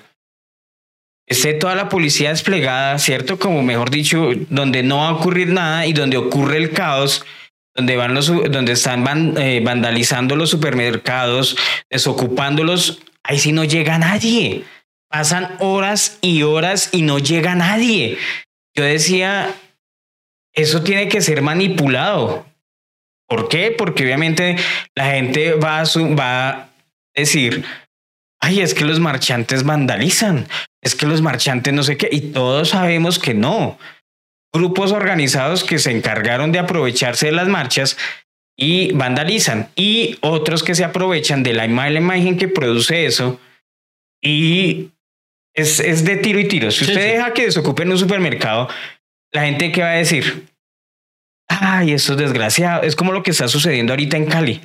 esté 1.28 1.54
toda 1.54 1.76
la 1.76 1.90
policía 1.90 2.30
desplegada, 2.30 2.98
¿cierto? 3.00 3.38
Como 3.38 3.62
mejor 3.62 3.90
dicho, 3.92 4.30
donde 4.50 4.82
no 4.82 4.98
va 5.00 5.10
a 5.10 5.14
ocurrir 5.14 5.50
nada 5.50 5.86
y 5.86 5.94
donde 5.94 6.18
ocurre 6.18 6.58
el 6.58 6.72
caos, 6.72 7.26
donde 7.76 7.96
van 7.98 8.14
los, 8.14 8.28
donde 8.28 8.72
están 8.72 9.04
van- 9.04 9.38
eh, 9.38 9.62
vandalizando 9.64 10.36
los 10.36 10.50
supermercados, 10.50 11.58
desocupándolos, 11.90 13.00
ahí 13.24 13.38
sí 13.40 13.52
no 13.52 13.64
llega 13.66 13.98
nadie. 14.00 14.64
Pasan 15.10 15.56
horas 15.60 16.18
y 16.22 16.42
horas 16.44 16.90
y 16.92 17.02
no 17.02 17.20
llega 17.20 17.56
nadie. 17.56 18.18
Yo 18.76 18.84
decía, 18.84 19.54
eso 20.54 20.82
tiene 20.84 21.08
que 21.08 21.22
ser 21.22 21.42
manipulado. 21.42 22.46
¿Por 23.28 23.48
qué? 23.50 23.72
Porque 23.78 24.04
obviamente 24.04 24.56
la 24.96 25.12
gente 25.12 25.54
va 25.54 25.82
a, 25.82 25.84
va 26.16 26.50
a 26.50 26.70
decir, 27.16 27.64
ay, 28.40 28.62
es 28.62 28.74
que 28.74 28.86
los 28.86 29.00
marchantes 29.00 29.64
vandalizan, 29.64 30.48
es 30.84 30.96
que 30.96 31.06
los 31.06 31.22
marchantes 31.22 31.74
no 31.74 31.84
sé 31.84 31.98
qué, 31.98 32.10
y 32.12 32.22
todos 32.32 32.70
sabemos 32.70 33.20
que 33.20 33.34
no. 33.34 33.78
Grupos 34.54 34.92
organizados 34.92 35.64
que 35.64 35.80
se 35.80 35.92
encargaron 35.92 36.52
de 36.52 36.60
aprovecharse 36.60 37.28
de 37.28 37.32
las 37.34 37.48
marchas 37.48 37.98
y 38.58 38.92
vandalizan, 38.94 39.70
y 39.76 40.18
otros 40.22 40.64
que 40.64 40.74
se 40.76 40.84
aprovechan 40.84 41.44
de 41.44 41.54
la 41.54 41.68
mala 41.68 42.00
imagen 42.00 42.38
que 42.38 42.48
produce 42.48 43.06
eso 43.06 43.40
y 44.22 44.90
es, 45.54 45.80
es 45.80 46.06
de 46.06 46.18
tiro 46.18 46.40
y 46.40 46.48
tiro. 46.48 46.72
Si 46.72 46.86
Sí, 46.86 46.92
usted 46.92 47.04
sí. 47.04 47.08
deja 47.14 47.34
que 47.34 47.46
desocupen 47.46 47.92
un 47.92 47.98
supermercado, 47.98 48.68
la 49.32 49.44
gente 49.46 49.72
que 49.72 49.82
va 49.82 49.92
a 49.92 49.96
decir, 49.96 50.48
ay, 51.48 51.92
eso 51.94 52.14
es 52.14 52.20
desgraciado. 52.20 52.84
Es 52.84 52.96
como 52.96 53.12
lo 53.12 53.22
que 53.24 53.32
está 53.32 53.48
sucediendo 53.48 53.94
ahorita 53.94 54.18
en 54.18 54.26
Cali. 54.26 54.62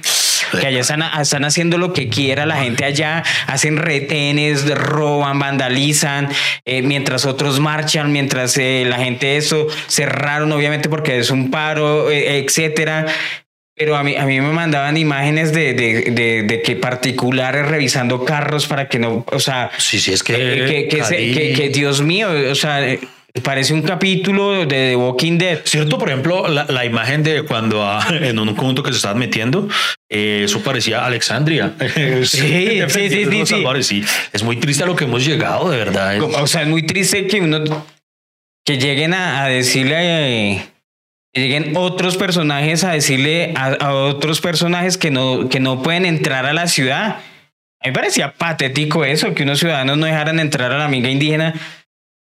Que 0.61 0.67
allá 0.67 0.81
están, 0.81 1.03
están 1.21 1.45
haciendo 1.45 1.79
lo 1.79 1.93
que 1.93 2.09
quiera 2.09 2.47
la 2.47 2.57
gente 2.57 2.85
allá, 2.85 3.23
hacen 3.47 3.77
retenes, 3.77 4.69
roban, 4.75 5.39
vandalizan, 5.39 6.29
eh, 6.65 6.83
mientras 6.83 7.25
otros 7.27 7.61
marchan, 7.61 8.13
mientras 8.13 8.57
eh, 8.59 8.85
la 8.87 8.99
gente 8.99 9.37
eso 9.37 9.67
cerraron, 9.89 10.53
obviamente 10.53 10.89
porque 10.89 11.19
es 11.19 11.31
un 11.31 11.51
paro, 11.51 12.11
eh, 12.11 12.39
etcétera. 12.39 13.07
Pero 13.75 13.97
a 13.97 14.03
mí, 14.03 14.15
a 14.17 14.27
mí 14.27 14.39
me 14.41 14.53
mandaban 14.53 14.99
imágenes 14.99 15.53
de, 15.53 15.73
de, 15.73 16.11
de, 16.11 16.43
de 16.43 16.63
que 16.63 16.77
particulares 16.77 17.67
revisando 17.67 18.23
carros 18.23 18.67
para 18.67 18.87
que 18.87 18.99
no, 18.99 19.25
o 19.33 19.41
sea, 19.41 19.71
sí, 19.79 19.99
sí, 19.99 20.13
es 20.13 20.23
que. 20.23 20.35
eh, 20.35 20.89
que, 20.89 21.53
que, 21.55 21.69
Dios 21.71 22.03
mío, 22.03 22.29
o 22.51 22.55
sea, 22.55 22.81
parece 23.41 23.73
un 23.73 23.81
capítulo 23.83 24.53
de 24.53 24.67
The 24.67 24.97
Walking 24.97 25.39
Dead. 25.39 25.61
Cierto, 25.65 25.97
por 25.99 26.09
ejemplo, 26.11 26.49
la, 26.49 26.65
la 26.69 26.85
imagen 26.85 27.23
de 27.23 27.43
cuando 27.45 27.83
ah, 27.83 28.07
en 28.21 28.39
un 28.39 28.55
conjunto 28.55 28.83
que 28.83 28.91
se 28.91 28.97
estaban 28.97 29.19
metiendo, 29.19 29.69
eh, 30.11 30.43
eso 30.45 30.61
parecía 30.63 31.05
Alexandria. 31.07 31.73
Sí, 32.25 32.27
sí, 32.27 32.83
sí, 32.89 33.09
sí, 33.11 33.25
sí. 33.31 33.47
Salvadores, 33.47 33.87
sí. 33.87 34.05
Es 34.33 34.43
muy 34.43 34.57
triste 34.57 34.83
a 34.85 34.87
lo 34.87 34.95
que 34.97 35.05
hemos 35.05 35.25
llegado, 35.25 35.71
de 35.71 35.79
verdad. 35.79 36.17
Es- 36.17 36.23
O 36.23 36.47
sea, 36.47 36.63
es 36.63 36.69
muy 36.69 36.83
triste 36.85 37.27
que 37.27 37.41
uno 37.41 37.63
que 38.65 38.79
lleguen 38.79 39.15
a, 39.15 39.43
a 39.45 39.49
decirle 39.49 39.97
eh, 40.53 40.67
que 41.35 41.41
lleguen 41.41 41.73
otros 41.77 42.17
personajes 42.19 42.85
a 42.85 42.93
decirle 42.93 43.55
a, 43.57 43.69
a 43.73 43.95
otros 43.95 44.41
personajes 44.43 44.99
que 44.99 45.11
no, 45.11 45.49
que 45.49 45.59
no 45.61 45.83
pueden 45.83 46.05
entrar 46.05 46.45
a 46.47 46.53
la 46.53 46.67
ciudad. 46.67 47.17
A 47.81 47.87
mí 47.87 47.91
me 47.91 47.93
parecía 47.93 48.35
patético 48.35 49.05
eso, 49.05 49.35
que 49.35 49.43
unos 49.43 49.59
ciudadanos 49.59 49.97
no 49.99 50.07
dejaran 50.07 50.39
entrar 50.39 50.71
a 50.71 50.79
la 50.79 50.85
amiga 50.85 51.09
indígena 51.09 51.55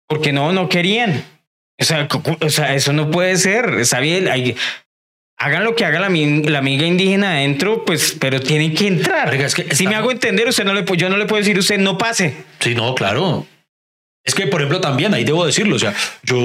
porque 0.08 0.32
no, 0.34 0.51
no 0.51 0.70
querían. 0.70 1.24
O 1.80 1.84
sea, 1.84 2.08
o 2.41 2.49
sea 2.49 2.74
eso 2.76 2.93
no 2.93 3.12
puede 3.12 3.36
ser. 3.38 3.66
Está 3.80 3.99
bien, 3.99 4.28
hay- 4.28 4.56
hagan 5.38 5.64
lo 5.66 5.76
que 5.76 5.84
haga 5.86 5.99
la, 5.99 6.10
mi- 6.10 6.43
la 6.43 6.60
amiga 6.60 6.86
indígena 6.86 7.32
adentro, 7.32 7.84
pues, 7.86 8.16
pero 8.20 8.39
tienen 8.39 8.74
que 8.74 8.88
entrar. 8.88 9.30
Oiga, 9.30 9.45
es 9.45 9.56
que 9.56 9.64
si 9.64 9.70
está- 9.84 9.89
me 9.89 9.95
hago 9.95 10.12
entender, 10.12 10.47
usted 10.47 10.64
no 10.64 10.74
le, 10.74 10.86
yo 10.97 11.10
no 11.10 11.18
le 11.18 11.26
puedo 11.26 11.41
decir, 11.41 11.58
usted 11.60 11.78
no 11.80 11.97
pase. 11.97 12.34
Sí, 12.60 12.74
no, 12.76 12.95
claro. 12.95 13.45
Es 14.24 14.34
que, 14.34 14.47
por 14.47 14.62
ejemplo, 14.62 14.80
también 14.82 15.14
ahí 15.14 15.24
debo 15.24 15.45
decirlo. 15.45 15.76
O 15.76 15.80
sea, 15.80 15.93
yo 16.24 16.43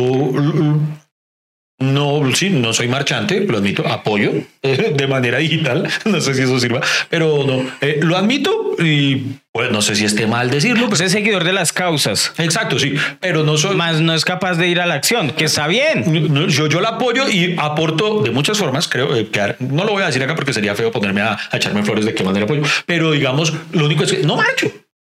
No, 1.81 2.21
sí, 2.35 2.51
no 2.51 2.75
soy 2.75 2.89
marchante, 2.89 3.41
lo 3.41 3.57
admito, 3.57 3.89
apoyo 3.89 4.33
de 4.63 5.07
manera 5.07 5.39
digital, 5.39 5.89
no 6.05 6.21
sé 6.21 6.35
si 6.35 6.43
eso 6.43 6.61
sirva, 6.61 6.83
pero 7.09 7.45
no, 7.47 7.65
eh, 7.81 8.01
lo 8.03 8.19
admito 8.19 8.77
y 8.79 9.39
pues 9.51 9.71
no 9.73 9.81
sé 9.81 9.97
si 9.97 10.05
esté 10.05 10.27
mal 10.27 10.51
decirlo. 10.51 10.89
Pues 10.89 11.01
es 11.01 11.13
seguidor 11.13 11.43
de 11.43 11.55
las 11.55 11.73
causas. 11.73 12.33
Exacto, 12.37 12.79
sí, 12.79 12.95
pero 13.19 13.45
no 13.45 13.57
soy... 13.57 13.77
Más 13.77 14.01
no 14.01 14.15
es 14.15 14.25
capaz 14.27 14.57
de 14.57 14.69
ir 14.69 14.79
a 14.81 14.87
la 14.87 14.95
acción, 14.95 15.31
que 15.31 15.45
está 15.45 15.67
bien. 15.67 16.49
Yo, 16.49 16.67
yo 16.67 16.81
la 16.81 16.91
apoyo 16.91 17.29
y 17.29 17.57
aporto 17.59 18.23
de 18.23 18.31
muchas 18.31 18.59
formas, 18.59 18.87
creo 18.87 19.17
eh, 19.17 19.29
que 19.29 19.57
no 19.61 19.85
lo 19.85 19.93
voy 19.93 20.03
a 20.03 20.07
decir 20.07 20.23
acá 20.23 20.35
porque 20.35 20.53
sería 20.53 20.75
feo 20.75 20.93
ponerme 20.93 21.23
a, 21.23 21.39
a 21.51 21.57
echarme 21.57 21.83
flores 21.83 22.05
de 22.05 22.15
qué 22.15 22.23
manera 22.23 22.45
apoyo, 22.45 22.63
pero 22.85 23.13
digamos, 23.13 23.55
lo 23.73 23.87
único 23.87 24.05
es 24.05 24.13
que 24.13 24.23
no 24.23 24.37
marcho. 24.37 24.71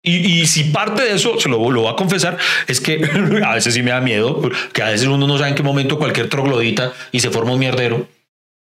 Y, 0.03 0.41
y, 0.41 0.47
si 0.47 0.65
parte 0.65 1.03
de 1.03 1.13
eso, 1.13 1.39
se 1.39 1.47
lo, 1.47 1.69
lo 1.69 1.81
voy 1.81 1.91
a 1.91 1.95
confesar, 1.95 2.37
es 2.67 2.81
que 2.81 3.01
a 3.45 3.53
veces 3.53 3.73
sí 3.73 3.83
me 3.83 3.91
da 3.91 4.01
miedo, 4.01 4.41
que 4.73 4.81
a 4.81 4.89
veces 4.89 5.07
uno 5.07 5.27
no 5.27 5.37
sabe 5.37 5.49
en 5.49 5.55
qué 5.55 5.63
momento 5.63 5.99
cualquier 5.99 6.27
troglodita 6.27 6.93
y 7.11 7.19
se 7.19 7.29
forma 7.29 7.53
un 7.53 7.59
mierdero. 7.59 8.07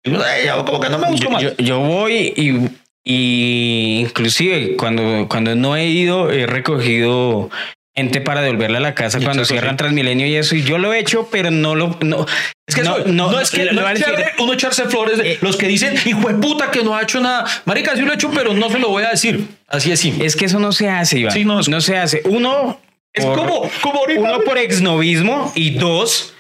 Yo 0.04 0.20
como 0.64 0.80
que 0.80 0.90
no 0.90 0.98
me 0.98 1.08
busco 1.08 1.24
yo, 1.24 1.30
más. 1.30 1.42
Yo, 1.42 1.56
yo, 1.56 1.78
voy 1.78 2.32
y, 2.36 2.68
y 3.04 4.00
inclusive 4.00 4.76
cuando, 4.76 5.26
cuando 5.28 5.54
no 5.54 5.76
he 5.76 5.86
ido, 5.86 6.30
he 6.30 6.46
recogido 6.46 7.50
gente 7.94 8.20
para 8.20 8.42
devolverla 8.42 8.78
a 8.78 8.82
la 8.82 8.94
casa 8.94 9.18
cuando 9.18 9.42
exacto, 9.42 9.54
cierran 9.54 9.74
sí. 9.74 9.78
Transmilenio 9.78 10.26
y 10.26 10.36
eso. 10.36 10.56
Y 10.56 10.62
yo 10.62 10.78
lo 10.78 10.92
he 10.92 10.98
hecho, 10.98 11.28
pero 11.30 11.50
no 11.50 11.74
lo... 11.74 11.96
No, 12.00 12.26
Es 12.66 12.74
que 12.76 12.82
no, 12.82 12.98
no, 12.98 13.40
es 13.40 13.50
que 13.50 13.72
no 13.72 13.88
es 13.88 14.00
chévere 14.00 14.32
uno 14.38 14.52
echarse 14.52 14.84
flores 14.84 15.18
de 15.18 15.32
Eh. 15.32 15.38
los 15.42 15.56
que 15.56 15.66
dicen, 15.66 15.94
hijo 16.06 16.28
de 16.28 16.34
puta, 16.34 16.70
que 16.70 16.82
no 16.84 16.94
ha 16.96 17.02
hecho 17.02 17.20
nada. 17.20 17.44
Marica, 17.64 17.94
sí 17.96 18.02
lo 18.02 18.12
he 18.12 18.14
hecho, 18.14 18.30
pero 18.30 18.54
no 18.54 18.70
se 18.70 18.78
lo 18.78 18.88
voy 18.88 19.02
a 19.02 19.10
decir. 19.10 19.46
Así 19.66 19.90
es 19.90 19.98
simple. 20.00 20.24
Es 20.26 20.36
que 20.36 20.44
eso 20.44 20.58
no 20.60 20.70
se 20.72 20.88
hace, 20.88 21.18
Iván. 21.18 21.32
Sí, 21.34 21.44
no, 21.44 21.60
es- 21.60 21.84
se 21.84 21.96
hace. 21.98 22.22
Uno... 22.26 22.80
Es 23.12 23.24
por- 23.26 23.36
como, 23.38 23.70
como 23.82 23.98
ahorita. 24.00 24.20
Uno 24.20 24.40
por 24.40 24.56
exnovismo 24.58 25.52
y 25.54 25.70
dos 25.70 26.32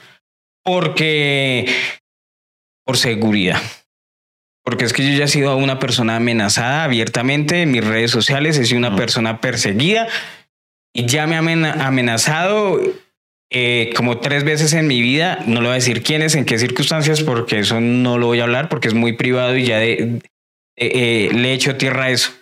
porque 0.64 1.66
por 2.86 2.96
seguridad. 2.96 3.60
Porque 4.64 4.84
es 4.84 4.92
que 4.92 5.04
yo 5.10 5.18
ya 5.18 5.24
he 5.24 5.28
sido 5.28 5.56
una 5.56 5.78
persona 5.80 6.16
amenazada 6.16 6.84
abiertamente 6.84 7.62
en 7.62 7.72
mis 7.72 7.84
redes 7.84 8.10
sociales, 8.12 8.56
he 8.58 8.64
sido 8.64 8.78
una 8.78 8.90
Mm. 8.90 8.96
persona 8.96 9.40
perseguida 9.40 10.06
y 10.94 11.06
ya 11.06 11.26
me 11.26 11.34
ha 11.34 11.40
amena- 11.40 11.84
amenazado 11.86 12.80
eh, 13.52 13.90
como 13.94 14.18
tres 14.18 14.44
veces 14.44 14.72
en 14.72 14.86
mi 14.86 15.00
vida. 15.02 15.40
No 15.46 15.60
le 15.60 15.66
voy 15.68 15.72
a 15.72 15.74
decir 15.74 16.02
quiénes, 16.02 16.34
en 16.34 16.44
qué 16.44 16.58
circunstancias, 16.58 17.22
porque 17.22 17.58
eso 17.60 17.80
no 17.80 18.18
lo 18.18 18.26
voy 18.26 18.40
a 18.40 18.44
hablar 18.44 18.68
porque 18.68 18.88
es 18.88 18.94
muy 18.94 19.12
privado 19.12 19.56
y 19.56 19.64
ya 19.66 19.78
de- 19.78 19.96
de- 19.96 20.20
eh, 20.76 21.30
le 21.34 21.50
he 21.50 21.52
hecho 21.52 21.76
tierra 21.76 22.04
a 22.04 22.10
eso. 22.10 22.32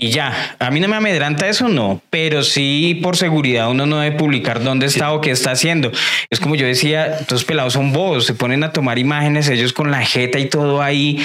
Y 0.00 0.10
ya, 0.10 0.56
a 0.60 0.70
mí 0.70 0.78
no 0.78 0.86
me 0.86 0.94
amedranta 0.94 1.48
eso, 1.48 1.68
no, 1.68 2.00
pero 2.08 2.44
sí 2.44 3.00
por 3.02 3.16
seguridad 3.16 3.68
uno 3.68 3.84
no 3.84 3.98
debe 3.98 4.16
publicar 4.16 4.62
dónde 4.62 4.86
está 4.86 5.12
o 5.12 5.20
qué 5.20 5.32
está 5.32 5.50
haciendo. 5.50 5.90
Es 6.30 6.38
como 6.38 6.54
yo 6.54 6.66
decía, 6.66 7.18
estos 7.18 7.44
pelados 7.44 7.72
son 7.72 7.92
bobos, 7.92 8.24
se 8.24 8.34
ponen 8.34 8.62
a 8.62 8.72
tomar 8.72 9.00
imágenes 9.00 9.48
ellos 9.48 9.72
con 9.72 9.90
la 9.90 10.04
jeta 10.06 10.38
y 10.38 10.48
todo 10.48 10.80
ahí 10.82 11.18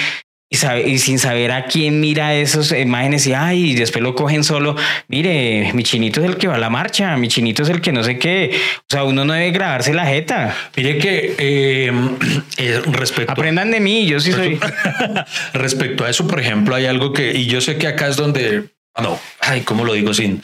y, 0.53 0.55
sabe- 0.55 0.87
y 0.87 0.99
sin 0.99 1.17
saber 1.17 1.51
a 1.51 1.65
quién 1.65 1.99
mira 1.99 2.35
esas 2.35 2.71
imágenes 2.73 3.25
y 3.25 3.33
ay, 3.33 3.71
y 3.71 3.73
después 3.73 4.03
lo 4.03 4.13
cogen 4.13 4.43
solo. 4.43 4.75
Mire, 5.07 5.71
mi 5.73 5.81
chinito 5.81 6.21
es 6.21 6.27
el 6.27 6.37
que 6.37 6.47
va 6.47 6.55
a 6.55 6.59
la 6.59 6.69
marcha, 6.69 7.17
mi 7.17 7.27
chinito 7.27 7.63
es 7.63 7.69
el 7.69 7.81
que 7.81 7.91
no 7.91 8.03
sé 8.03 8.19
qué. 8.19 8.51
O 8.81 8.85
sea, 8.87 9.03
uno 9.03 9.25
no 9.25 9.33
debe 9.33 9.49
grabarse 9.49 9.95
la 9.95 10.05
jeta. 10.05 10.55
Mire 10.75 10.99
que 10.99 11.35
eh, 11.39 11.91
eh, 12.57 12.81
respecto 12.91 13.31
Aprendan 13.31 13.71
de 13.71 13.79
mí, 13.79 14.05
yo 14.05 14.19
sí 14.19 14.31
soy. 14.31 14.59
Respecto 15.53 16.05
a 16.05 16.11
eso, 16.11 16.27
por 16.27 16.39
ejemplo, 16.39 16.75
hay 16.75 16.85
algo 16.85 17.13
que, 17.13 17.33
y 17.33 17.47
yo 17.47 17.59
sé 17.59 17.77
que 17.79 17.87
acá 17.87 18.07
es 18.07 18.15
donde, 18.15 18.65
ah, 18.95 19.01
no, 19.01 19.19
ay, 19.39 19.61
¿cómo 19.61 19.83
lo 19.83 19.93
digo 19.93 20.13
sin, 20.13 20.43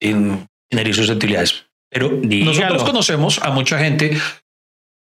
sin, 0.00 0.48
sin 0.70 0.78
herir 0.78 0.94
susceptibilidades? 0.94 1.66
Pero 1.90 2.08
Dígalo. 2.08 2.52
nosotros 2.52 2.84
conocemos 2.84 3.38
a 3.42 3.50
mucha 3.50 3.78
gente, 3.78 4.16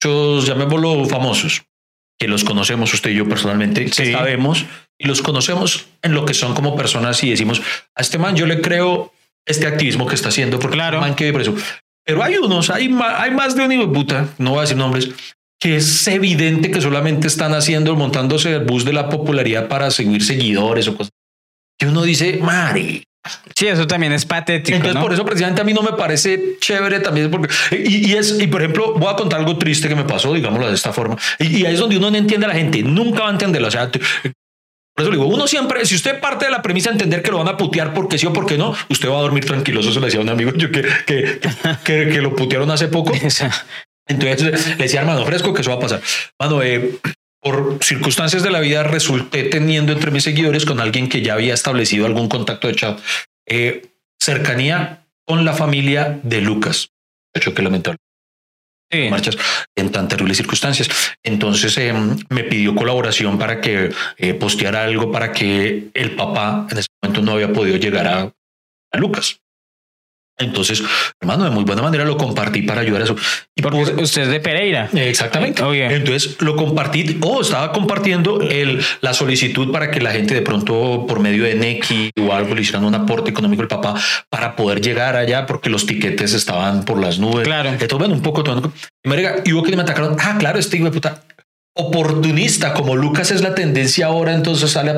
muchos, 0.02 0.46
llamémoslo 0.46 1.04
famosos, 1.04 1.62
que 2.18 2.28
los 2.28 2.44
conocemos 2.44 2.92
usted 2.94 3.10
y 3.10 3.14
yo 3.16 3.28
personalmente, 3.28 3.84
que 3.86 4.06
Sí. 4.06 4.12
sabemos, 4.12 4.64
y 4.98 5.06
los 5.06 5.20
conocemos 5.22 5.86
en 6.02 6.14
lo 6.14 6.24
que 6.24 6.34
son 6.34 6.54
como 6.54 6.74
personas 6.76 7.22
y 7.22 7.30
decimos, 7.30 7.60
a 7.94 8.00
este 8.00 8.18
man 8.18 8.36
yo 8.36 8.46
le 8.46 8.60
creo 8.60 9.12
este 9.46 9.66
activismo 9.66 10.06
que 10.06 10.14
está 10.14 10.28
haciendo, 10.30 10.58
porque 10.58 10.76
Claro. 10.76 10.96
este 10.98 11.08
man 11.08 11.16
que 11.16 11.32
preso. 11.32 11.54
Pero 12.04 12.22
hay 12.22 12.36
unos, 12.36 12.70
hay 12.70 12.88
más, 12.88 13.20
hay 13.20 13.30
más 13.32 13.54
de 13.56 13.64
un 13.64 13.72
hijo 13.72 13.86
de 13.86 13.92
puta, 13.92 14.28
no 14.38 14.50
voy 14.50 14.58
a 14.58 14.62
decir 14.62 14.76
nombres, 14.76 15.10
que 15.60 15.76
es 15.76 16.06
evidente 16.08 16.70
que 16.70 16.80
solamente 16.80 17.26
están 17.26 17.54
haciendo, 17.54 17.94
montándose 17.96 18.54
el 18.54 18.64
bus 18.64 18.84
de 18.84 18.92
la 18.92 19.08
popularidad 19.08 19.68
para 19.68 19.90
seguir 19.90 20.22
seguidores 20.24 20.86
o 20.88 20.96
cosas. 20.96 21.10
Que 21.78 21.86
uno 21.86 22.02
dice, 22.02 22.38
Mari. 22.42 23.04
Sí, 23.54 23.66
eso 23.66 23.86
también 23.86 24.12
es 24.12 24.24
patético. 24.24 24.76
Entonces, 24.76 24.94
¿no? 24.96 25.02
por 25.02 25.12
eso 25.12 25.24
precisamente 25.24 25.60
a 25.60 25.64
mí 25.64 25.72
no 25.72 25.82
me 25.82 25.92
parece 25.92 26.56
chévere 26.60 27.00
también, 27.00 27.30
porque 27.30 27.52
y, 27.72 28.10
y 28.10 28.14
es, 28.14 28.38
y 28.40 28.46
por 28.46 28.62
ejemplo, 28.62 28.94
voy 28.94 29.12
a 29.12 29.16
contar 29.16 29.40
algo 29.40 29.56
triste 29.58 29.88
que 29.88 29.94
me 29.94 30.04
pasó, 30.04 30.32
digámoslo 30.32 30.68
de 30.68 30.74
esta 30.74 30.92
forma, 30.92 31.16
y, 31.38 31.58
y 31.58 31.66
ahí 31.66 31.74
es 31.74 31.80
donde 31.80 31.96
uno 31.96 32.10
no 32.10 32.16
entiende 32.16 32.46
a 32.46 32.48
la 32.48 32.54
gente, 32.54 32.82
nunca 32.82 33.22
va 33.22 33.28
a 33.28 33.32
entenderlo. 33.32 33.68
O 33.68 33.70
sea, 33.70 33.90
por 34.96 35.02
eso 35.02 35.10
le 35.10 35.18
digo, 35.18 35.28
uno 35.28 35.46
siempre, 35.46 35.84
si 35.84 35.94
usted 35.94 36.20
parte 36.20 36.46
de 36.46 36.50
la 36.50 36.62
premisa 36.62 36.88
de 36.88 36.94
entender 36.94 37.22
que 37.22 37.30
lo 37.30 37.36
van 37.36 37.48
a 37.48 37.58
putear 37.58 37.92
porque 37.92 38.16
sí 38.16 38.26
o 38.26 38.32
porque 38.32 38.56
no, 38.56 38.74
usted 38.88 39.10
va 39.10 39.18
a 39.18 39.20
dormir 39.20 39.44
tranquilo. 39.44 39.80
Eso 39.80 40.00
le 40.00 40.06
decía 40.06 40.20
a 40.20 40.22
un 40.22 40.30
amigo 40.30 40.52
yo 40.56 40.70
que, 40.70 40.82
que, 41.04 41.38
que, 41.84 42.08
que 42.08 42.22
lo 42.22 42.34
putearon 42.34 42.70
hace 42.70 42.88
poco. 42.88 43.12
Entonces 44.08 44.68
le 44.68 44.84
decía, 44.84 45.00
hermano, 45.00 45.26
fresco, 45.26 45.52
que 45.52 45.60
eso 45.60 45.70
va 45.70 45.76
a 45.76 45.80
pasar. 45.80 46.00
Mano, 46.40 46.62
eh, 46.62 46.98
por 47.46 47.78
circunstancias 47.80 48.42
de 48.42 48.50
la 48.50 48.58
vida 48.58 48.82
resulté 48.82 49.44
teniendo 49.44 49.92
entre 49.92 50.10
mis 50.10 50.24
seguidores 50.24 50.64
con 50.64 50.80
alguien 50.80 51.08
que 51.08 51.22
ya 51.22 51.34
había 51.34 51.54
establecido 51.54 52.04
algún 52.04 52.28
contacto 52.28 52.66
de 52.66 52.74
chat, 52.74 52.98
eh, 53.46 53.86
cercanía 54.18 55.06
con 55.24 55.44
la 55.44 55.52
familia 55.52 56.18
de 56.24 56.40
Lucas. 56.40 56.90
Hecho, 57.32 57.54
que 57.54 57.62
lamentable 57.62 57.98
sí. 58.90 59.08
marchas 59.10 59.38
en 59.76 59.92
tan 59.92 60.08
terribles 60.08 60.38
circunstancias. 60.38 60.88
Entonces 61.22 61.78
eh, 61.78 61.94
me 62.30 62.42
pidió 62.42 62.74
colaboración 62.74 63.38
para 63.38 63.60
que 63.60 63.92
eh, 64.16 64.34
posteara 64.34 64.82
algo 64.82 65.12
para 65.12 65.30
que 65.30 65.90
el 65.94 66.16
papá 66.16 66.66
en 66.68 66.78
ese 66.78 66.88
momento 67.00 67.22
no 67.22 67.32
había 67.32 67.52
podido 67.52 67.76
llegar 67.76 68.08
a, 68.08 68.22
a 68.92 68.98
Lucas. 68.98 69.38
Entonces, 70.38 70.82
hermano, 71.20 71.44
de 71.44 71.50
muy 71.50 71.64
buena 71.64 71.80
manera 71.82 72.04
lo 72.04 72.16
compartí 72.18 72.62
para 72.62 72.82
ayudar 72.82 73.00
a 73.00 73.04
eso. 73.04 73.16
Y 73.56 73.62
Porque 73.62 73.78
por- 73.92 74.02
usted 74.02 74.22
es 74.22 74.28
de 74.28 74.40
Pereira. 74.40 74.90
Exactamente. 74.92 75.62
Entonces 75.62 76.36
lo 76.40 76.56
compartí 76.56 77.18
o 77.22 77.40
estaba 77.40 77.72
compartiendo 77.72 78.40
el, 78.42 78.82
la 79.00 79.14
solicitud 79.14 79.72
para 79.72 79.90
que 79.90 80.00
la 80.00 80.10
gente 80.12 80.34
de 80.34 80.42
pronto 80.42 81.06
por 81.08 81.20
medio 81.20 81.44
de 81.44 81.54
Neki 81.54 82.10
o 82.20 82.32
algo 82.34 82.54
le 82.54 82.60
hicieran 82.60 82.84
un 82.84 82.94
aporte 82.94 83.30
económico 83.30 83.62
al 83.62 83.68
papá 83.68 83.94
para 84.28 84.56
poder 84.56 84.80
llegar 84.82 85.16
allá 85.16 85.46
porque 85.46 85.70
los 85.70 85.86
tiquetes 85.86 86.34
estaban 86.34 86.84
por 86.84 87.00
las 87.00 87.18
nubes. 87.18 87.44
Claro. 87.44 87.70
Entonces, 87.70 87.96
bueno, 87.98 88.12
un 88.14 88.22
poco 88.22 88.42
todo. 88.44 88.72
Y 89.44 89.52
hubo 89.52 89.62
que 89.62 89.74
me 89.74 89.82
atacaron. 89.82 90.16
Ah, 90.20 90.36
claro, 90.38 90.58
este 90.58 90.76
hijo 90.76 90.84
de 90.86 90.90
puta 90.92 91.22
oportunista, 91.78 92.72
como 92.74 92.96
Lucas 92.96 93.30
es 93.30 93.40
la 93.42 93.54
tendencia 93.54 94.06
ahora, 94.06 94.34
entonces 94.34 94.70
sale 94.70 94.90
a. 94.90 94.96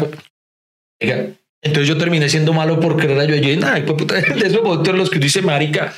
Entonces 1.63 1.89
yo 1.89 1.99
terminé 1.99 2.29
siendo 2.29 2.53
malo 2.53 2.79
por 2.81 2.97
querer 2.97 3.19
ayudar. 3.19 3.41
Yo, 3.41 3.67
ay, 3.67 3.83
hijo 3.83 3.93
de 3.93 3.95
puta, 3.95 4.19
esos 4.19 4.89
en 4.89 4.97
los 4.97 5.11
que 5.11 5.19
dice 5.19 5.43
marica. 5.43 5.93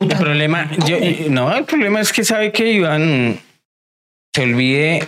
El 0.00 0.08
problema, 0.08 0.70
yo, 0.86 0.96
no, 1.30 1.54
el 1.56 1.64
problema 1.64 2.00
es 2.00 2.12
que 2.12 2.24
sabe 2.24 2.52
que 2.52 2.70
Iván 2.72 3.38
se 4.34 4.42
olvide. 4.42 5.06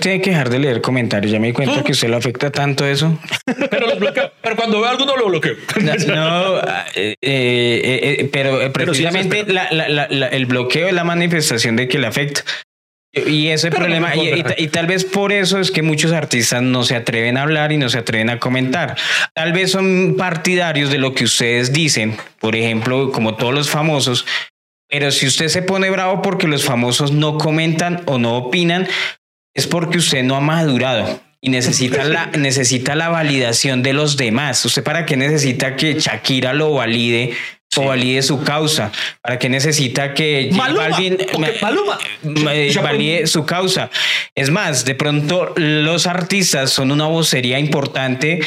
Tiene 0.00 0.22
que 0.22 0.30
dejar 0.30 0.48
de 0.48 0.58
leer 0.58 0.80
comentarios. 0.80 1.30
Ya 1.30 1.38
me 1.38 1.48
di 1.48 1.52
cuenta 1.52 1.76
No. 1.76 1.84
que 1.84 1.92
usted 1.92 2.08
lo 2.08 2.16
afecta 2.16 2.50
tanto 2.50 2.86
eso. 2.86 3.18
Pero 3.70 3.86
los 3.86 3.98
bloqueo. 3.98 4.32
Pero 4.42 4.56
cuando 4.56 4.80
veo 4.80 4.88
alguno 4.90 5.16
lo 5.16 5.26
bloqueo. 5.28 5.54
No, 5.82 5.94
no, 6.54 6.58
eh, 6.94 7.14
eh, 7.20 8.16
eh, 8.20 8.28
pero 8.32 8.60
eh, 8.62 8.70
Pero 8.70 8.94
sí 8.94 9.02
las 9.02 9.12
precisamente 9.12 9.40
espero. 9.40 9.52
la- 9.52 9.70
la- 9.70 9.88
la- 9.88 10.08
la- 10.08 10.28
el 10.28 10.46
bloqueo 10.46 10.88
es 10.88 10.94
la 10.94 11.04
manifestación 11.04 11.76
de 11.76 11.88
que 11.88 11.98
le 11.98 12.06
afecta. 12.06 12.42
Y 13.14 13.48
ese 13.48 13.68
Pero 13.68 13.82
problema, 13.82 14.14
no 14.14 14.22
y, 14.22 14.42
y 14.56 14.68
tal 14.68 14.86
vez 14.86 15.04
por 15.04 15.32
eso 15.32 15.60
es 15.60 15.70
que 15.70 15.82
muchos 15.82 16.12
artistas 16.12 16.62
no 16.62 16.82
se 16.82 16.96
atreven 16.96 17.36
a 17.36 17.42
hablar 17.42 17.70
y 17.70 17.76
no 17.76 17.90
se 17.90 17.98
atreven 17.98 18.30
a 18.30 18.38
comentar. 18.38 18.96
Tal 19.34 19.52
vez 19.52 19.70
son 19.70 20.14
partidarios 20.16 20.90
de 20.90 20.98
lo 20.98 21.14
que 21.14 21.24
ustedes 21.24 21.74
dicen, 21.74 22.16
por 22.40 22.56
ejemplo, 22.56 23.12
como 23.12 23.34
todos 23.34 23.52
los 23.52 23.68
famosos, 23.68 24.24
pero 24.88 25.10
si 25.10 25.26
usted 25.26 25.48
se 25.48 25.62
pone 25.62 25.90
bravo 25.90 26.22
porque 26.22 26.46
los 26.46 26.64
famosos 26.64 27.12
no 27.12 27.36
comentan 27.36 28.02
o 28.06 28.18
no 28.18 28.36
opinan, 28.36 28.88
es 29.54 29.66
porque 29.66 29.98
usted 29.98 30.22
no 30.22 30.34
ha 30.36 30.40
madurado 30.40 31.20
y 31.42 31.50
necesita 31.50 32.04
la, 32.04 32.26
necesita 32.38 32.94
la 32.94 33.08
validación 33.08 33.82
de 33.82 33.92
los 33.92 34.16
demás. 34.16 34.64
¿Usted 34.64 34.82
para 34.82 35.04
qué 35.04 35.16
necesita 35.16 35.76
que 35.76 35.94
Shakira 35.94 36.54
lo 36.54 36.72
valide 36.72 37.34
o 37.76 37.84
valide 37.84 38.22
su 38.22 38.42
causa? 38.42 38.92
¿Para 39.20 39.38
qué 39.38 39.48
necesita 39.48 40.14
que 40.14 40.50
Maluma, 40.52 40.88
Balvin 40.88 41.18
Maluma. 41.60 41.98
valide 42.82 43.26
su 43.26 43.44
causa? 43.44 43.90
Es 44.34 44.50
más, 44.50 44.84
de 44.84 44.94
pronto 44.94 45.52
los 45.56 46.06
artistas 46.06 46.70
son 46.70 46.90
una 46.90 47.06
vocería 47.06 47.58
importante. 47.58 48.40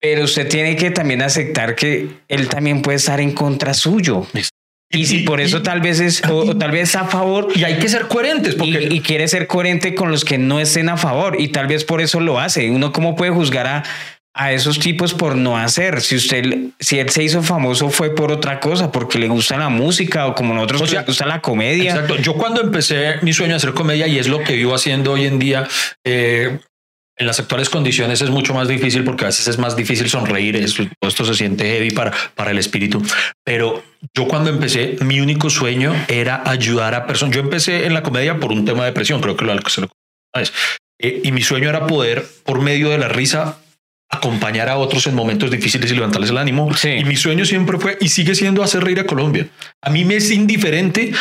Pero 0.00 0.24
usted 0.24 0.48
tiene 0.48 0.76
que 0.76 0.92
también 0.92 1.22
aceptar 1.22 1.74
que 1.74 2.08
él 2.28 2.48
también 2.48 2.82
puede 2.82 2.98
estar 2.98 3.20
en 3.20 3.32
contra 3.32 3.74
suyo. 3.74 4.26
Y 4.90 5.04
si 5.04 5.18
por 5.18 5.40
eso 5.40 5.60
tal 5.60 5.80
vez 5.80 6.00
es, 6.00 6.22
o, 6.24 6.56
tal 6.56 6.70
vez 6.70 6.96
a 6.96 7.04
favor, 7.04 7.48
Y 7.54 7.64
hay 7.64 7.78
que 7.78 7.88
ser 7.88 8.08
coherentes 8.08 8.54
porque 8.54 8.88
y 8.90 9.00
quiere 9.00 9.28
ser 9.28 9.46
coherente 9.46 9.94
con 9.94 10.10
los 10.10 10.24
que 10.24 10.38
no 10.38 10.60
estén 10.60 10.88
a 10.88 10.96
favor 10.96 11.38
y 11.38 11.48
tal 11.48 11.66
vez 11.66 11.84
por 11.84 12.00
eso 12.00 12.20
lo 12.20 12.40
hace. 12.40 12.70
Uno 12.70 12.92
cómo 12.92 13.14
puede 13.14 13.30
juzgar 13.30 13.66
a, 13.66 13.82
a 14.40 14.52
esos 14.52 14.78
tipos 14.78 15.14
por 15.14 15.34
no 15.36 15.58
hacer. 15.58 16.00
Si 16.00 16.14
usted, 16.14 16.44
si 16.78 17.00
él 17.00 17.10
se 17.10 17.24
hizo 17.24 17.42
famoso 17.42 17.90
fue 17.90 18.14
por 18.14 18.30
otra 18.30 18.60
cosa, 18.60 18.92
porque 18.92 19.18
le 19.18 19.26
gusta 19.28 19.56
la 19.58 19.68
música 19.68 20.26
o 20.26 20.34
como 20.34 20.54
nosotros 20.54 20.80
O 20.80 20.84
que 20.84 20.90
sea, 20.90 21.00
le 21.00 21.06
gusta 21.06 21.26
la 21.26 21.40
comedia. 21.40 21.90
Exacto. 21.90 22.16
Yo 22.16 22.34
cuando 22.34 22.60
empecé 22.60 23.16
mi 23.22 23.32
sueño 23.32 23.50
de 23.54 23.56
hacer 23.56 23.74
comedia 23.74 24.06
y 24.06 24.18
es 24.18 24.28
lo 24.28 24.42
que 24.44 24.54
vivo 24.54 24.74
haciendo 24.74 25.12
hoy 25.12 25.26
en 25.26 25.40
día, 25.40 25.66
eh, 26.06 26.58
en 27.20 27.26
las 27.26 27.40
actuales 27.40 27.68
condiciones 27.68 28.22
es 28.22 28.30
mucho 28.30 28.54
más 28.54 28.68
difícil 28.68 29.02
porque 29.02 29.24
a 29.24 29.26
veces 29.26 29.48
es 29.48 29.58
más 29.58 29.74
difícil 29.74 30.08
sonreír. 30.08 30.54
es- 30.54 30.76
todo 30.76 30.86
esto 31.08 31.24
se 31.24 31.34
siente 31.34 31.64
heavy 31.64 31.90
para, 31.90 32.12
para 32.36 32.52
el 32.52 32.58
espíritu. 32.58 33.02
Pero 33.44 33.82
yo 34.14 34.28
cuando 34.28 34.50
empecé, 34.50 34.98
mi 35.00 35.18
único 35.20 35.50
sueño 35.50 35.92
era 36.06 36.48
ayudar 36.48 36.94
a 36.94 37.08
personas. 37.08 37.34
Yo 37.34 37.40
empecé 37.40 37.86
en 37.86 37.94
la 37.94 38.04
comedia 38.04 38.38
por 38.38 38.52
un 38.52 38.64
tema 38.64 38.84
de 38.84 38.90
depresión, 38.90 39.20
creo 39.20 39.36
que 39.36 39.44
lo 39.44 39.60
se 39.68 39.80
lo. 39.80 39.88
Eh, 41.00 41.22
y 41.24 41.32
mi 41.32 41.42
sueño 41.42 41.68
era 41.68 41.88
poder, 41.88 42.24
por 42.44 42.60
medio 42.60 42.90
de 42.90 42.98
la 42.98 43.08
risa, 43.08 43.58
acompañar 44.10 44.68
a 44.68 44.76
otros 44.76 45.06
en 45.06 45.14
momentos 45.14 45.50
difíciles 45.50 45.90
y 45.90 45.94
levantarles 45.94 46.30
el 46.30 46.38
ánimo. 46.38 46.74
Sí. 46.74 46.90
Y 46.90 47.04
mi 47.04 47.16
sueño 47.16 47.44
siempre 47.44 47.78
fue 47.78 47.98
y 48.00 48.08
sigue 48.08 48.34
siendo 48.34 48.62
hacer 48.62 48.82
reír 48.82 49.00
a 49.00 49.06
Colombia. 49.06 49.48
A 49.82 49.90
mí 49.90 50.04
me 50.04 50.16
es 50.16 50.30
indiferente 50.30 51.12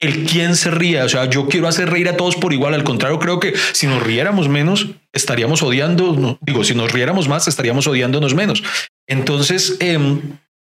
el 0.00 0.24
quién 0.24 0.56
se 0.56 0.70
ría. 0.70 1.04
O 1.04 1.08
sea, 1.08 1.28
yo 1.30 1.48
quiero 1.48 1.68
hacer 1.68 1.90
reír 1.90 2.08
a 2.08 2.16
todos 2.16 2.36
por 2.36 2.52
igual. 2.52 2.74
Al 2.74 2.84
contrario, 2.84 3.18
creo 3.18 3.40
que 3.40 3.54
si 3.72 3.86
nos 3.86 4.02
riéramos 4.02 4.48
menos, 4.48 4.88
estaríamos 5.12 5.62
odiando. 5.62 6.12
no, 6.12 6.38
digo, 6.40 6.64
si 6.64 6.74
nos 6.74 6.92
riéramos 6.92 7.28
más, 7.28 7.48
estaríamos 7.48 7.86
odiándonos 7.86 8.34
menos. 8.34 8.62
Entonces, 9.06 9.76
em, 9.80 10.20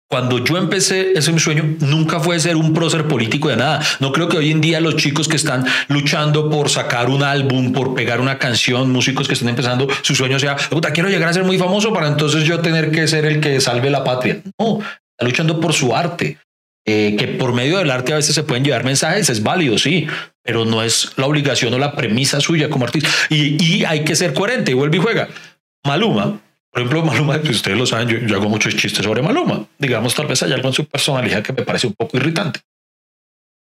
cuando 0.08 0.44
yo 0.44 0.58
empecé 0.58 1.14
ese 1.18 1.32
mi 1.32 1.40
sueño, 1.40 1.76
nunca 1.80 2.20
fue 2.20 2.40
ser 2.40 2.56
un 2.56 2.74
prócer 2.74 3.08
político 3.08 3.50
de 3.50 3.58
nada. 3.58 3.82
No 4.00 4.12
creo 4.12 4.30
que 4.30 4.38
hoy 4.38 4.52
en 4.52 4.62
día 4.62 4.80
los 4.80 4.96
chicos 4.98 5.28
que 5.28 5.36
están 5.36 5.66
luchando 5.88 6.50
por 6.50 6.70
sacar 6.70 7.10
un 7.10 7.24
álbum, 7.24 7.74
por 7.74 7.96
pegar 7.96 8.22
una 8.22 8.38
canción, 8.38 8.92
músicos 8.92 9.28
que 9.28 9.34
están 9.34 9.50
empezando, 9.50 9.88
su 10.04 10.14
sueño 10.14 10.40
sea, 10.40 10.56
puta, 10.56 10.92
quiero 10.92 11.10
llegar 11.10 11.30
a 11.30 11.34
ser 11.34 11.44
muy 11.44 11.58
famoso 11.58 11.92
para 11.92 12.08
entonces 12.08 12.44
yo 12.44 12.60
tener 12.60 12.92
que 12.92 13.08
ser 13.08 13.26
el 13.26 13.40
que 13.40 13.60
salve 13.60 13.90
la 13.90 14.04
patria. 14.04 14.42
No, 14.60 14.80
está 14.80 15.26
luchando 15.26 15.60
por 15.60 15.74
su 15.74 15.96
arte. 15.96 16.38
Eh, 16.88 17.16
que 17.18 17.28
por 17.28 17.52
medio 17.52 17.80
del 17.80 17.90
arte 17.90 18.14
a 18.14 18.18
veces 18.18 18.36
se 18.36 18.44
pueden 18.44 18.64
llevar 18.64 18.84
mensajes, 18.84 19.28
es 19.32 19.42
válido, 19.42 19.80
sí, 19.80 20.06
pero 20.44 20.66
no 20.66 20.84
es 20.84 21.14
la 21.16 21.26
obligación 21.26 21.74
o 21.74 21.80
la 21.80 21.96
premisa 21.96 22.40
suya 22.40 22.70
como 22.70 22.86
artista. 22.86 23.10
Y, 23.32 23.58
y 23.60 23.86
hay 23.86 24.04
que 24.04 24.16
ser 24.16 24.36
coherente, 24.36 24.76
vuelve 24.76 24.98
y 24.98 25.00
juega. 25.00 25.28
Maluma, 25.84 26.40
por 26.76 26.82
ejemplo, 26.82 27.04
Maluma, 27.04 27.38
ustedes 27.38 27.78
lo 27.78 27.86
saben, 27.86 28.28
yo, 28.28 28.36
hago 28.36 28.50
muchos 28.50 28.76
chistes 28.76 29.06
sobre 29.06 29.22
Maluma. 29.22 29.66
Digamos, 29.80 30.14
tal 30.14 30.28
vez 30.28 30.44
hay 30.44 30.52
algo 30.52 30.68
en 30.68 30.74
su 30.74 30.84
personalidad 30.84 31.42
que 31.42 31.54
me 31.54 31.62
parece 31.62 31.88
un 31.88 31.94
poco 31.94 32.18
irritante. 32.18 32.60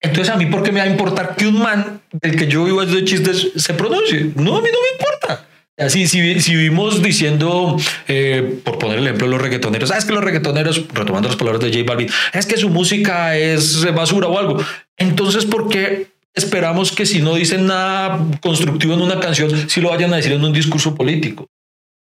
Entonces, 0.00 0.32
a 0.32 0.38
mí, 0.38 0.46
¿por 0.46 0.62
qué 0.62 0.72
me 0.72 0.80
va 0.80 0.86
a 0.86 0.88
importar 0.88 1.36
que 1.36 1.46
un 1.46 1.58
man 1.58 2.00
del 2.12 2.34
que 2.34 2.46
yo 2.46 2.64
vivo 2.64 2.82
de 2.82 3.04
chistes 3.04 3.50
se 3.56 3.74
pronuncie? 3.74 4.32
No, 4.36 4.56
a 4.56 4.62
mí 4.62 4.68
no 4.72 4.78
me 4.80 4.92
importa. 4.94 5.46
Así, 5.76 6.06
si, 6.06 6.40
si 6.40 6.54
vivimos 6.54 7.02
diciendo, 7.02 7.76
eh, 8.08 8.58
por 8.64 8.78
poner 8.78 9.00
el 9.00 9.04
ejemplo, 9.04 9.26
los 9.26 9.42
reggaetoneros, 9.42 9.90
ah, 9.90 9.98
es 9.98 10.06
que 10.06 10.14
los 10.14 10.24
reggaetoneros, 10.24 10.86
retomando 10.94 11.28
las 11.28 11.36
palabras 11.36 11.62
de 11.62 11.78
J 11.78 11.84
Balvin, 11.86 12.08
es 12.32 12.46
que 12.46 12.56
su 12.56 12.70
música 12.70 13.36
es 13.36 13.84
basura 13.92 14.28
o 14.28 14.38
algo. 14.38 14.64
Entonces, 14.96 15.44
¿por 15.44 15.68
qué 15.68 16.06
esperamos 16.32 16.90
que 16.90 17.04
si 17.04 17.20
no 17.20 17.34
dicen 17.34 17.66
nada 17.66 18.18
constructivo 18.40 18.94
en 18.94 19.02
una 19.02 19.20
canción, 19.20 19.68
si 19.68 19.82
lo 19.82 19.90
vayan 19.90 20.10
a 20.14 20.16
decir 20.16 20.32
en 20.32 20.42
un 20.42 20.54
discurso 20.54 20.94
político? 20.94 21.50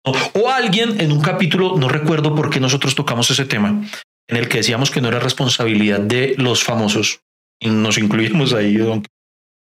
O 0.06 0.50
alguien 0.50 1.02
en 1.02 1.12
un 1.12 1.22
capítulo, 1.22 1.76
no 1.78 1.90
recuerdo 1.90 2.36
por 2.36 2.50
qué 2.50 2.60
nosotros 2.60 2.94
tocamos 2.96 3.30
ese 3.32 3.46
tema, 3.46 3.84
en 4.30 4.38
el 4.38 4.48
que 4.48 4.60
decíamos 4.60 4.92
que 4.92 5.02
no 5.02 5.08
era 5.08 5.20
responsabilidad 5.20 6.00
de 6.00 6.36
los 6.38 6.64
famosos, 6.64 7.20
y 7.60 7.70
nos 7.70 7.98
incluimos 7.98 8.54
ahí, 8.54 8.78
aunque 8.80 9.08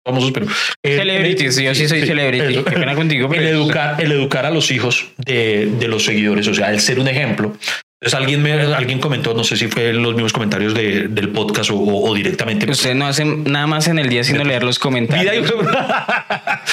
famosos, 0.05 0.31
pero... 0.31 0.47
eh, 0.83 0.97
Celebrities, 0.97 1.57
yo 1.57 1.75
sí 1.75 1.87
soy 1.87 2.05
celebrity. 2.07 2.53
eso. 2.53 2.65
Qué 2.65 2.71
pena 2.71 2.95
contigo, 2.95 3.31
el, 3.31 3.45
educar, 3.47 4.01
el 4.01 4.11
educar 4.11 4.45
a 4.47 4.51
los 4.51 4.71
hijos 4.71 5.05
de, 5.17 5.67
de 5.79 5.87
los 5.87 6.03
seguidores, 6.05 6.47
o 6.47 6.53
sea, 6.53 6.71
el 6.71 6.79
ser 6.79 6.99
un 6.99 7.07
ejemplo. 7.07 7.55
Entonces 8.03 8.19
alguien, 8.19 8.41
me, 8.41 8.53
alguien 8.53 8.97
comentó, 8.97 9.35
no 9.35 9.43
sé 9.43 9.55
si 9.55 9.67
fue 9.67 9.89
en 9.89 10.01
los 10.01 10.15
mismos 10.15 10.33
comentarios 10.33 10.73
de- 10.73 11.07
del 11.07 11.29
podcast 11.29 11.69
o, 11.71 12.13
directamente. 12.15 12.67
Ustedes 12.71 12.95
no 12.95 13.05
hacen 13.05 13.43
nada 13.43 13.67
más 13.67 13.87
en 13.89 13.99
el 13.99 14.09
día 14.09 14.23
sino 14.23 14.43
leer 14.43 14.63
los 14.63 14.79
comentarios. 14.79 15.51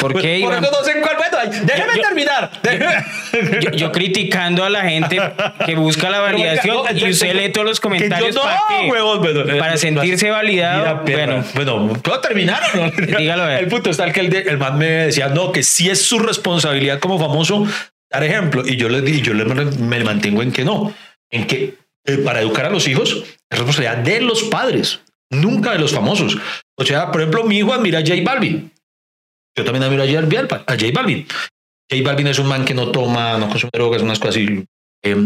¿Por 0.01 0.19
qué, 0.23 0.41
Por 0.43 0.63
no 0.63 0.69
sé 0.85 0.93
en 0.93 1.01
cuál. 1.03 1.17
Ay, 1.41 1.51
Déjeme 1.65 1.93
Yo- 1.97 2.03
terminar. 2.03 2.51
Déjeme- 2.63 3.61
Yo, 3.63 3.71
yo 3.73 3.93
criticando 3.93 4.65
a 4.65 4.71
la 4.71 4.81
gente 4.89 5.21
que 5.67 5.75
busca 5.77 6.09
la 6.09 6.19
validación 6.21 6.77
No, 6.79 6.85
y 6.99 7.11
usted 7.11 7.35
lee 7.35 7.53
todos 7.53 7.67
los 7.67 7.79
que 7.79 7.85
yo 7.85 7.91
comentarios 7.91 8.35
no, 8.35 8.43
para, 8.43 8.61
qué? 8.71 8.91
huevón, 8.91 9.19
bueno, 9.21 9.41
eh, 9.53 9.59
para 9.59 9.77
sentirse 9.77 10.31
validado. 10.31 11.03
Mira, 11.05 11.27
bueno, 11.27 11.45
bueno, 11.55 11.93
¿puedo 12.03 12.21
terminar 12.21 12.61
o 12.75 12.77
no? 12.79 12.91
Dígalo, 13.19 13.43
a 13.43 13.47
ver. 13.49 13.63
El 13.65 13.69
punto 13.69 13.91
está 13.91 14.11
que 14.13 14.21
el, 14.21 14.31
de- 14.31 14.41
el 14.49 14.57
man 14.59 14.79
me 14.79 14.87
decía, 14.87 15.29
no, 15.29 15.53
que 15.53 15.63
sí 15.63 15.91
es 15.91 16.01
su 16.03 16.19
responsabilidad 16.19 16.99
como 17.01 17.19
famoso 17.19 17.67
dar 18.11 18.25
ejemplo. 18.25 18.63
Y 18.67 18.77
yo 18.77 18.89
le 18.89 19.21
yo 19.21 19.35
le, 19.35 19.45
me 19.45 20.03
mantengo 20.03 20.43
en 20.43 20.51
que 20.51 20.65
no, 20.65 20.93
en 21.31 21.47
que 21.47 21.75
eh, 22.07 22.19
para 22.19 22.41
educar 22.41 22.67
a 22.67 22.71
los 22.71 22.87
hijos 22.89 23.25
es 23.51 23.59
responsabilidad 23.59 23.99
de 23.99 24.21
los 24.21 24.45
padres, 24.45 25.01
nunca 25.31 25.73
de 25.73 25.79
los 25.79 25.93
famosos. 25.93 26.39
O 26.77 26.85
sea, 26.85 27.11
por 27.11 27.21
ejemplo, 27.21 27.45
mi 27.45 27.59
hijo 27.59 27.73
admira 27.73 27.99
a 27.99 28.03
J 28.03 28.23
Balvin. 28.25 28.73
Yo 29.57 29.65
también 29.65 29.83
admiro 29.83 30.03
a 30.03 30.07
J 30.07 30.21
Balvin. 30.21 30.65
A 30.67 30.73
J 30.73 30.87
Balvin. 30.93 31.27
J 31.91 32.03
Balvin 32.03 32.27
es 32.29 32.39
un 32.39 32.47
man 32.47 32.65
que 32.65 32.75
no 32.75 32.91
toma, 32.91 33.39
no 33.39 33.49
consume 33.49 33.71
drogas, 33.73 34.03
unas 34.03 34.19
cosas 34.19 34.37
así. 34.37 34.65
Eh, 35.05 35.17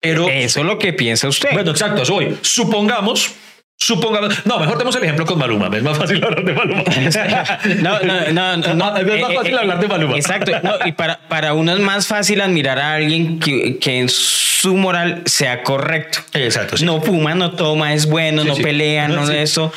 pero 0.00 0.28
eso 0.28 0.60
es 0.60 0.66
lo 0.66 0.78
que 0.78 0.92
piensa 0.92 1.28
usted. 1.28 1.50
bueno, 1.52 1.72
exacto, 1.72 2.02
eso 2.02 2.14
voy. 2.14 2.36
Supongamos, 2.42 3.32
supongamos, 3.78 4.44
no, 4.44 4.58
mejor 4.58 4.76
demos 4.76 4.94
el 4.96 5.04
ejemplo 5.04 5.24
con 5.24 5.38
Maluma, 5.38 5.70
es 5.74 5.82
más 5.82 5.96
fácil 5.96 6.22
hablar 6.22 6.44
de 6.44 6.52
Maluma. 6.52 6.82
No, 7.82 8.00
no, 8.00 8.30
no, 8.32 8.56
no, 8.56 8.74
no. 8.74 8.96
Es 8.96 9.06
más 9.06 9.30
Eh, 9.30 9.34
fácil 9.36 9.54
eh, 9.54 9.58
hablar 9.58 9.80
de 9.80 9.88
Maluma. 9.88 10.16
Exacto. 10.16 10.52
No, 10.62 10.72
y 10.84 10.92
para, 10.92 11.18
para 11.28 11.54
uno 11.54 11.72
es 11.72 11.78
más 11.80 12.06
fácil 12.06 12.40
admirar 12.40 12.78
a 12.78 12.94
alguien 12.94 13.38
que, 13.38 13.78
que 13.78 13.98
en 14.00 14.08
su 14.08 14.76
moral 14.76 15.22
sea 15.26 15.62
correcto. 15.62 16.18
Exacto, 16.34 16.76
sí. 16.76 16.84
No 16.84 17.00
fuma, 17.00 17.34
no 17.34 17.52
toma, 17.52 17.94
es 17.94 18.06
bueno, 18.08 18.42
Sí, 18.42 18.48
no 18.48 18.54
sí. 18.56 18.62
pelea, 18.62 19.06
no 19.08 19.26
Sí. 19.26 19.36
eso. 19.36 19.72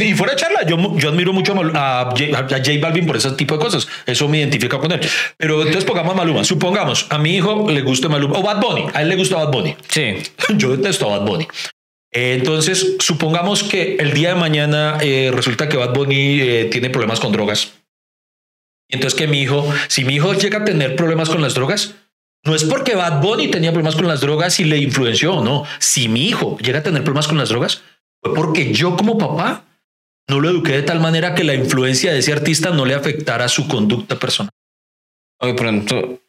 Y 0.00 0.12
fuera 0.14 0.34
de 0.34 0.38
charla, 0.38 0.66
yo, 0.66 0.76
yo 0.98 1.08
admiro 1.08 1.32
mucho 1.32 1.54
a, 1.74 2.00
a 2.02 2.04
J, 2.10 2.24
a 2.38 2.42
J 2.48 2.70
Balvin 2.80 3.06
por 3.06 3.16
ese 3.16 3.30
tipo 3.32 3.56
de 3.56 3.60
cosas. 3.64 3.88
Eso 4.04 4.28
me 4.28 4.38
identifica 4.38 4.78
con 4.78 4.92
él. 4.92 5.00
Pero 5.38 5.58
entonces 5.60 5.84
pongamos 5.84 6.12
a 6.12 6.16
Maluma. 6.16 6.44
Supongamos, 6.44 7.06
a 7.08 7.18
mi 7.18 7.36
hijo 7.36 7.66
le 7.70 7.80
gusta 7.80 8.08
Maluma. 8.08 8.38
O 8.38 8.42
Bad 8.42 8.60
Bunny. 8.60 8.86
A 8.92 9.00
él 9.02 9.08
le 9.08 9.16
gusta 9.16 9.36
Bad 9.36 9.50
Bunny. 9.50 9.74
Sí. 9.88 10.16
Yo 10.56 10.76
detesto 10.76 11.06
a 11.12 11.18
Bad 11.18 11.26
Bunny. 11.26 11.46
Eh, 12.12 12.34
Entonces, 12.34 12.96
supongamos 12.98 13.62
que 13.62 13.96
el 13.96 14.12
día 14.12 14.30
de 14.30 14.40
mañana 14.40 14.98
eh, 15.00 15.30
resulta 15.32 15.68
que 15.68 15.76
Bad 15.76 15.94
Bunny 15.94 16.40
eh, 16.40 16.64
tiene 16.70 16.90
problemas 16.90 17.20
con 17.20 17.32
drogas. 17.32 17.74
Entonces 18.90 19.16
que 19.16 19.28
mi 19.28 19.40
hijo, 19.40 19.72
si 19.88 20.04
mi 20.04 20.16
hijo 20.16 20.34
llega 20.34 20.58
a 20.58 20.64
tener 20.64 20.96
problemas 20.96 21.28
con 21.28 21.40
las 21.40 21.54
drogas, 21.54 21.94
no 22.44 22.54
es 22.54 22.64
porque 22.64 22.94
Bad 22.94 23.22
Bunny 23.22 23.48
tenía 23.48 23.70
problemas 23.70 23.94
con 23.94 24.08
las 24.08 24.20
drogas 24.20 24.58
y 24.60 24.64
le 24.64 24.78
influenció, 24.78 25.42
no. 25.42 25.64
Si 25.78 26.08
mi 26.08 26.26
hijo 26.26 26.58
llega 26.58 26.80
a 26.80 26.82
tener 26.82 27.04
problemas 27.04 27.28
con 27.28 27.38
las 27.38 27.50
drogas, 27.50 27.82
fue 28.20 28.34
porque 28.34 28.72
yo 28.72 28.96
como 28.96 29.16
papá 29.16 29.64
no 30.28 30.40
lo 30.40 30.50
eduqué 30.50 30.72
de 30.72 30.82
tal 30.82 31.00
manera 31.00 31.34
que 31.34 31.44
la 31.44 31.54
influencia 31.54 32.12
de 32.12 32.18
ese 32.18 32.32
artista 32.32 32.70
no 32.70 32.84
le 32.84 32.94
afectara 32.94 33.48
su 33.48 33.68
conducta 33.68 34.18
personal. 34.18 34.50
De 35.40 35.54
pronto, 35.54 36.20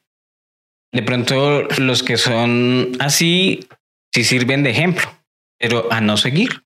de 0.91 1.03
pronto 1.03 1.63
los 1.79 2.03
que 2.03 2.17
son 2.17 2.91
así 2.99 3.67
sí 4.13 4.23
sirven 4.23 4.63
de 4.63 4.71
ejemplo, 4.71 5.07
pero 5.61 5.87
a 5.91 6.01
no 6.01 6.17
seguir, 6.17 6.63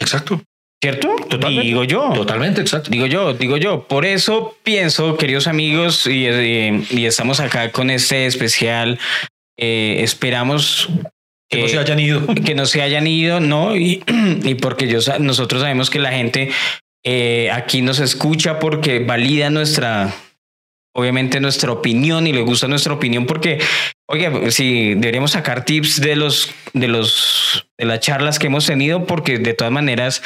Exacto. 0.00 0.40
¿cierto? 0.80 1.16
Totalmente. 1.28 1.66
Digo 1.66 1.82
yo. 1.84 2.12
Totalmente, 2.14 2.60
exacto. 2.60 2.88
Digo 2.90 3.06
yo, 3.06 3.34
digo 3.34 3.56
yo. 3.56 3.82
Por 3.88 4.06
eso 4.06 4.56
pienso, 4.62 5.16
queridos 5.16 5.48
amigos, 5.48 6.06
y, 6.06 6.26
eh, 6.26 6.84
y 6.90 7.04
estamos 7.06 7.40
acá 7.40 7.72
con 7.72 7.90
este 7.90 8.26
especial. 8.26 8.98
eh, 9.58 9.98
esperamos 10.04 10.88
Que 11.50 11.62
no 11.62 11.68
se 11.68 11.78
hayan 11.78 11.98
ido. 11.98 12.26
que 12.46 12.54
no 12.54 12.66
se 12.66 12.80
hayan 12.82 13.06
ido, 13.08 13.40
¿no? 13.40 13.74
Y, 13.76 14.04
y 14.44 14.54
porque 14.54 14.86
yo, 14.86 15.00
nosotros 15.18 15.62
sabemos 15.62 15.90
que 15.90 15.98
la 15.98 16.12
gente 16.12 16.50
eh, 17.04 17.50
aquí 17.50 17.82
nos 17.82 17.98
escucha 18.00 18.58
porque 18.60 19.00
valida 19.00 19.50
nuestra, 19.50 20.14
obviamente 20.94 21.40
nuestra 21.40 21.72
opinión 21.72 22.26
y 22.28 22.32
le 22.32 22.42
gusta 22.42 22.68
nuestra 22.68 22.92
opinión 22.92 23.26
porque, 23.26 23.58
oye, 24.08 24.50
si 24.50 24.94
deberíamos 24.94 25.32
sacar 25.32 25.64
tips 25.64 26.00
de 26.00 26.16
los, 26.16 26.50
de 26.72 26.88
los, 26.88 27.68
de 27.78 27.84
las 27.84 28.00
charlas 28.00 28.38
que 28.38 28.46
hemos 28.46 28.66
tenido 28.66 29.04
porque 29.06 29.38
de 29.38 29.54
todas 29.54 29.72
maneras 29.72 30.22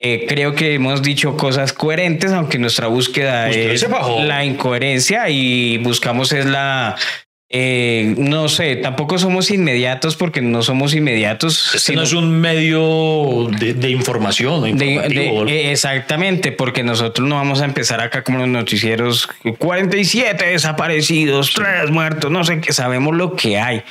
eh, 0.00 0.26
creo 0.28 0.54
que 0.54 0.74
hemos 0.74 1.02
dicho 1.02 1.36
cosas 1.36 1.72
coherentes, 1.72 2.32
aunque 2.32 2.58
nuestra 2.58 2.86
búsqueda 2.86 3.48
Usted 3.48 3.70
es 3.72 3.86
la 4.24 4.44
incoherencia 4.44 5.28
y 5.28 5.78
buscamos 5.78 6.32
es 6.32 6.46
la, 6.46 6.96
eh, 7.50 8.14
no 8.18 8.48
sé, 8.48 8.76
tampoco 8.76 9.16
somos 9.18 9.50
inmediatos 9.50 10.16
porque 10.16 10.42
no 10.42 10.62
somos 10.62 10.94
inmediatos. 10.94 11.68
Este 11.74 11.78
sino- 11.92 12.00
no 12.00 12.06
es 12.06 12.12
un 12.12 12.30
medio 12.40 13.48
de, 13.58 13.72
de 13.74 13.90
información. 13.90 14.76
de- 14.76 14.98
de- 15.08 15.42
eh, 15.48 15.70
exactamente, 15.72 16.52
porque 16.52 16.82
nosotros 16.82 17.26
no 17.26 17.36
vamos 17.36 17.62
a 17.62 17.64
empezar 17.64 18.00
acá 18.02 18.22
como 18.22 18.38
los 18.38 18.48
noticieros, 18.48 19.28
47 19.58 20.44
desaparecidos, 20.46 21.52
3 21.54 21.90
muertos, 21.90 22.30
no 22.30 22.44
sé 22.44 22.60
qué, 22.60 22.72
sabemos 22.72 23.16
lo 23.16 23.34
que 23.34 23.58
hay. 23.58 23.82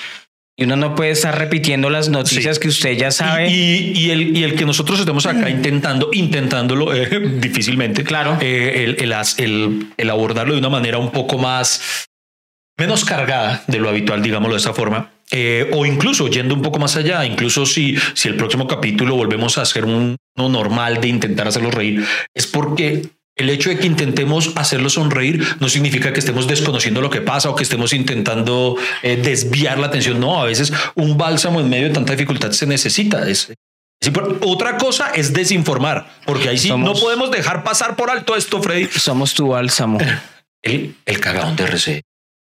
Y 0.60 0.64
uno 0.64 0.76
no 0.76 0.96
puede 0.96 1.12
estar 1.12 1.38
repitiendo 1.38 1.90
las 1.92 2.10
noticias 2.10 2.56
Sí. 2.56 2.62
que 2.62 2.68
usted 2.70 2.98
ya 2.98 3.12
sabe. 3.12 3.48
Y, 3.50 3.94
y 3.96 4.10
el, 4.12 4.36
y 4.38 4.44
el 4.44 4.56
que 4.56 4.66
nosotros 4.66 5.00
estemos 5.00 5.26
acá 5.28 5.50
intentando, 5.52 6.10
intentándolo 6.14 6.94
eh, 6.96 7.08
difícilmente, 7.42 8.04
Claro. 8.04 8.38
eh, 8.42 8.96
el- 9.00 9.88
el 9.98 10.10
abordarlo 10.10 10.54
de 10.54 10.60
una 10.60 10.70
manera 10.70 10.98
un 10.98 11.12
poco 11.12 11.38
más, 11.38 12.08
menos 12.78 13.06
cargada 13.06 13.64
de 13.68 13.80
lo 13.80 13.90
habitual, 13.90 14.22
digámoslo 14.22 14.56
de 14.56 14.60
esa 14.62 14.74
forma, 14.74 15.12
eh, 15.32 15.70
o 15.74 15.86
incluso 15.86 16.28
yendo 16.30 16.54
un 16.56 16.62
poco 16.62 16.80
más 16.80 16.96
allá, 16.96 17.26
incluso 17.26 17.66
si, 17.66 17.96
si 18.14 18.28
el 18.30 18.36
próximo 18.36 18.68
capítulo 18.68 19.16
volvemos 19.16 19.58
a 19.58 19.64
hacer 19.64 19.86
un, 19.86 20.16
uno 20.38 20.50
normal 20.50 21.02
de 21.02 21.08
intentar 21.10 21.48
hacerlos 21.48 21.74
reír, 21.74 22.06
es 22.34 22.48
porque 22.48 23.10
el 23.36 23.50
hecho 23.50 23.70
de 23.70 23.78
que 23.78 23.86
intentemos 23.88 24.52
hacerlo 24.56 24.90
sonreír 24.90 25.46
no 25.60 25.70
significa 25.70 26.12
que 26.14 26.20
estemos 26.20 26.48
desconociendo 26.48 27.02
lo 27.02 27.10
que 27.10 27.22
pasa 27.22 27.50
o 27.50 27.56
que 27.56 27.64
estemos 27.64 27.94
intentando 27.94 28.78
eh, 29.04 29.16
desviar 29.22 29.78
la 29.78 29.88
atención. 29.88 30.20
No, 30.20 30.42
a 30.42 30.46
veces 30.46 30.74
un 30.96 31.18
bálsamo 31.18 31.60
en 31.60 31.70
medio 31.70 31.88
de 31.90 31.94
tanta 31.94 32.14
dificultad 32.14 32.52
se 32.52 32.66
necesita. 32.66 33.28
Es, 33.30 33.52
otra 34.42 34.78
cosa 34.78 35.12
es 35.14 35.34
desinformar, 35.34 36.08
porque 36.26 36.50
ahí 36.50 36.58
sí 36.58 36.70
Somos- 36.70 36.94
no 36.96 37.00
podemos 37.00 37.30
dejar 37.32 37.64
pasar 37.64 37.96
por 37.96 38.10
alto 38.10 38.36
esto, 38.36 38.62
Freddy. 38.62 38.86
Somos 38.88 39.34
tu 39.34 39.50
bálsamo. 39.50 40.00
El, 40.64 40.96
el 41.06 41.20
cagadón 41.20 41.56
de 41.56 41.64
RC. 41.66 42.02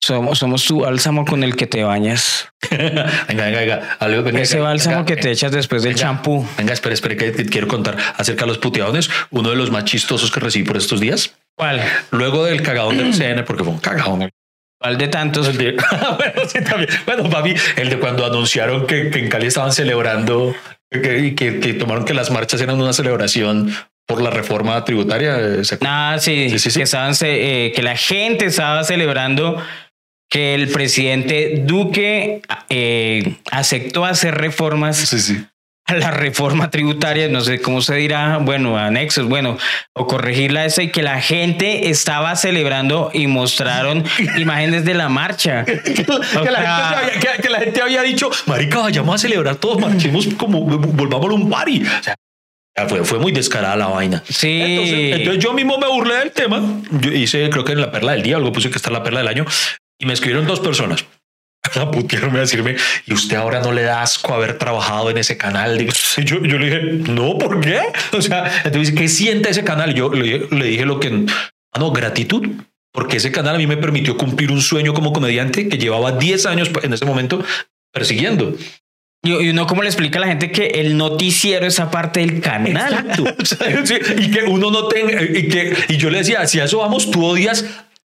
Somos, 0.04 0.38
somos 0.38 0.62
tu 0.66 0.80
bálsamo 0.80 1.24
con 1.24 1.42
el 1.42 1.56
que 1.56 1.66
te 1.66 1.82
bañas. 1.82 2.48
venga, 2.70 3.04
venga, 3.28 3.58
venga. 3.60 3.96
Venga, 4.22 4.40
Ese 4.42 4.56
venga, 4.56 4.68
bálsamo 4.68 4.96
venga, 4.96 5.06
que 5.06 5.16
te 5.16 5.30
echas 5.30 5.50
después 5.50 5.82
del 5.82 5.94
champú. 5.94 6.46
Venga, 6.58 6.74
espera, 6.74 6.92
espera, 6.92 7.16
que 7.16 7.30
te 7.30 7.46
quiero 7.46 7.68
contar 7.68 7.96
acerca 8.18 8.42
de 8.42 8.48
los 8.48 8.58
puteadones. 8.58 9.08
Uno 9.30 9.48
de 9.48 9.56
los 9.56 9.70
más 9.70 9.84
chistosos 9.86 10.30
que 10.30 10.40
recibí 10.40 10.66
por 10.66 10.76
estos 10.76 11.00
días. 11.00 11.32
¿Cuál? 11.56 11.80
Luego 12.10 12.44
del 12.44 12.60
cagadón 12.60 12.98
del 12.98 13.14
CN, 13.14 13.44
porque 13.44 13.64
fue 13.64 13.72
un 13.72 13.78
cagadón. 13.78 14.28
¿Cuál 14.78 14.98
de 14.98 15.08
tantos? 15.08 15.48
El 15.48 15.56
de- 15.56 15.72
bueno, 16.18 16.42
sí, 16.52 16.62
también. 16.62 16.90
Bueno, 17.06 17.30
papi, 17.30 17.54
el 17.76 17.88
de 17.88 17.98
cuando 17.98 18.26
anunciaron 18.26 18.86
que, 18.86 19.08
que 19.08 19.20
en 19.20 19.28
Cali 19.30 19.46
estaban 19.46 19.72
celebrando 19.72 20.54
que, 20.90 21.18
y 21.20 21.34
que, 21.34 21.60
que 21.60 21.72
tomaron 21.72 22.04
que 22.04 22.12
las 22.12 22.30
marchas 22.30 22.60
eran 22.60 22.78
una 22.78 22.92
celebración 22.92 23.74
por 24.06 24.20
la 24.20 24.28
reforma 24.28 24.84
tributaria. 24.84 25.38
eh, 25.40 25.64
se- 25.64 25.78
Ah, 25.80 26.16
sí, 26.20 26.50
Sí, 26.50 26.58
sí, 26.58 26.70
sí. 26.72 26.78
Que, 26.80 26.82
estaban, 26.84 27.14
eh, 27.22 27.72
que 27.74 27.82
la 27.82 27.96
gente 27.96 28.44
estaba 28.44 28.84
celebrando 28.84 29.56
que 30.34 30.52
el 30.54 30.68
presidente 30.68 31.62
Duque 31.64 32.42
eh, 32.68 33.36
aceptó 33.52 34.04
hacer 34.04 34.34
reformas 34.34 34.96
Sí, 34.96 35.20
sí. 35.20 35.46
a 35.86 35.94
la 35.94 36.10
reforma 36.10 36.70
tributaria, 36.70 37.28
no 37.28 37.40
sé 37.40 37.60
cómo 37.60 37.80
se 37.82 37.94
dirá, 37.94 38.38
bueno, 38.38 38.76
anexos, 38.76 39.28
bueno, 39.28 39.56
o 39.94 40.08
corregirla 40.08 40.64
esa 40.64 40.82
y 40.82 40.90
que 40.90 41.04
la 41.04 41.20
gente 41.20 41.88
estaba 41.88 42.34
celebrando 42.34 43.10
y 43.14 43.28
mostraron 43.28 44.02
imágenes 44.36 44.84
de 44.84 44.94
la 44.94 45.08
marcha. 45.08 45.64
que, 45.66 46.04
la 46.08 46.24
sea- 46.24 47.00
gente 47.12 47.28
había, 47.28 47.36
que- 47.36 47.42
que 47.42 47.48
la 47.50 47.60
gente 47.60 47.80
había 47.82 48.02
dicho, 48.02 48.28
marica, 48.46 48.80
vayamos 48.80 49.14
a 49.14 49.18
celebrar 49.18 49.54
todos, 49.54 49.78
marchemos 49.80 50.26
como, 50.36 50.62
volvamos 50.64 51.30
a 51.30 51.32
un 51.34 51.48
party. 51.48 51.80
O 51.84 52.02
sea, 52.02 52.16
fue, 52.88 53.04
fue 53.04 53.20
muy 53.20 53.30
descarada 53.30 53.76
la 53.76 53.86
vaina. 53.86 54.20
Sí. 54.28 54.60
Entonces, 54.60 55.16
entonces 55.20 55.44
yo 55.44 55.52
mismo 55.52 55.78
me 55.78 55.86
burlé 55.86 56.16
del 56.16 56.32
tema. 56.32 56.60
Yo 56.90 57.12
hice, 57.12 57.48
creo 57.50 57.64
que 57.64 57.70
en 57.70 57.80
la 57.82 57.92
perla 57.92 58.12
del 58.12 58.22
día, 58.24 58.34
algo 58.34 58.50
puse 58.52 58.68
que 58.68 58.78
está 58.78 58.88
en 58.90 58.94
la 58.94 59.02
perla 59.04 59.20
del 59.20 59.28
año, 59.28 59.44
y 59.98 60.06
me 60.06 60.12
escribieron 60.12 60.46
dos 60.46 60.60
personas. 60.60 61.04
A 61.80 61.90
putearme 61.90 62.36
a 62.38 62.40
decirme, 62.42 62.76
y 63.06 63.14
usted 63.14 63.36
ahora 63.36 63.60
no 63.60 63.72
le 63.72 63.82
da 63.82 64.02
asco 64.02 64.34
haber 64.34 64.58
trabajado 64.58 65.08
en 65.08 65.16
ese 65.16 65.38
canal. 65.38 65.80
Y 65.80 65.88
yo, 66.24 66.44
yo 66.44 66.58
le 66.58 66.66
dije, 66.66 66.82
no, 67.10 67.38
¿por 67.38 67.60
qué? 67.62 67.80
O 68.12 68.20
sea, 68.20 68.62
entonces, 68.64 68.94
¿qué 68.94 69.08
siente 69.08 69.48
ese 69.50 69.64
canal? 69.64 69.90
Y 69.92 69.94
yo 69.94 70.10
le, 70.12 70.22
dije- 70.24 70.48
le 70.54 70.64
dije 70.66 70.84
lo 70.84 71.00
que, 71.00 71.24
ah, 71.72 71.78
no, 71.78 71.90
gratitud, 71.90 72.46
porque 72.92 73.16
ese 73.16 73.32
canal 73.32 73.54
a 73.54 73.58
mí 73.58 73.66
me 73.66 73.78
permitió 73.78 74.18
cumplir 74.18 74.50
un 74.52 74.60
sueño 74.60 74.92
como 74.92 75.14
comediante 75.14 75.68
que 75.70 75.78
llevaba 75.78 76.12
10 76.12 76.44
años 76.46 76.70
en 76.82 76.92
ese 76.92 77.06
momento 77.06 77.42
persiguiendo. 77.94 78.54
Y 79.24 79.48
uno 79.48 79.66
cómo 79.66 79.82
le 79.82 79.88
explica 79.88 80.18
a 80.18 80.20
la 80.20 80.26
gente 80.26 80.52
que 80.52 80.66
el 80.66 80.98
noticiero 80.98 81.64
es 81.66 81.80
aparte 81.80 82.20
del 82.20 82.42
canal. 82.42 82.92
Exacto. 82.92 83.24
Sí, 83.86 83.94
y 84.18 84.30
que 84.30 84.42
uno 84.42 84.70
no 84.70 84.86
tenga, 84.88 85.22
y 85.22 85.48
que, 85.48 85.74
y 85.88 85.96
yo 85.96 86.10
le 86.10 86.18
decía, 86.18 86.46
si 86.46 86.60
a 86.60 86.64
eso 86.64 86.78
vamos, 86.78 87.10
tú 87.10 87.24
odias 87.24 87.64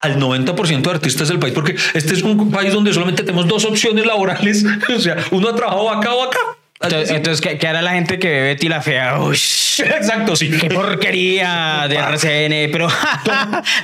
al 0.01 0.19
90% 0.21 0.83
de 0.83 0.91
artistas 0.91 1.29
del 1.29 1.39
país, 1.39 1.55
porque 1.55 1.77
este 1.95 2.15
es 2.15 2.23
un 2.23 2.51
país 2.51 2.73
donde 2.73 2.93
solamente 2.93 3.23
tenemos 3.23 3.49
dos 3.49 3.65
opciones 3.65 4.07
laborales. 4.07 4.65
O 4.95 5.01
sea, 5.01 5.17
uno 5.31 5.49
ha 5.49 5.55
trabajado 5.55 5.91
acá 5.91 6.15
o 6.15 6.23
acá. 6.25 6.39
Entonces, 6.81 7.11
entonces, 7.11 7.41
¿qué, 7.41 7.59
qué 7.59 7.67
hará 7.67 7.83
la 7.83 7.93
gente 7.93 8.19
que 8.19 8.29
ve 8.29 8.41
Betty 8.43 8.69
la 8.69 8.81
Fea? 8.81 9.21
Uy, 9.21 9.35
Exacto, 9.79 10.37
sí. 10.37 10.51
qué 10.51 10.69
porquería 10.69 11.87
de 11.89 11.97
RCN, 11.99 12.71
pero 12.71 12.89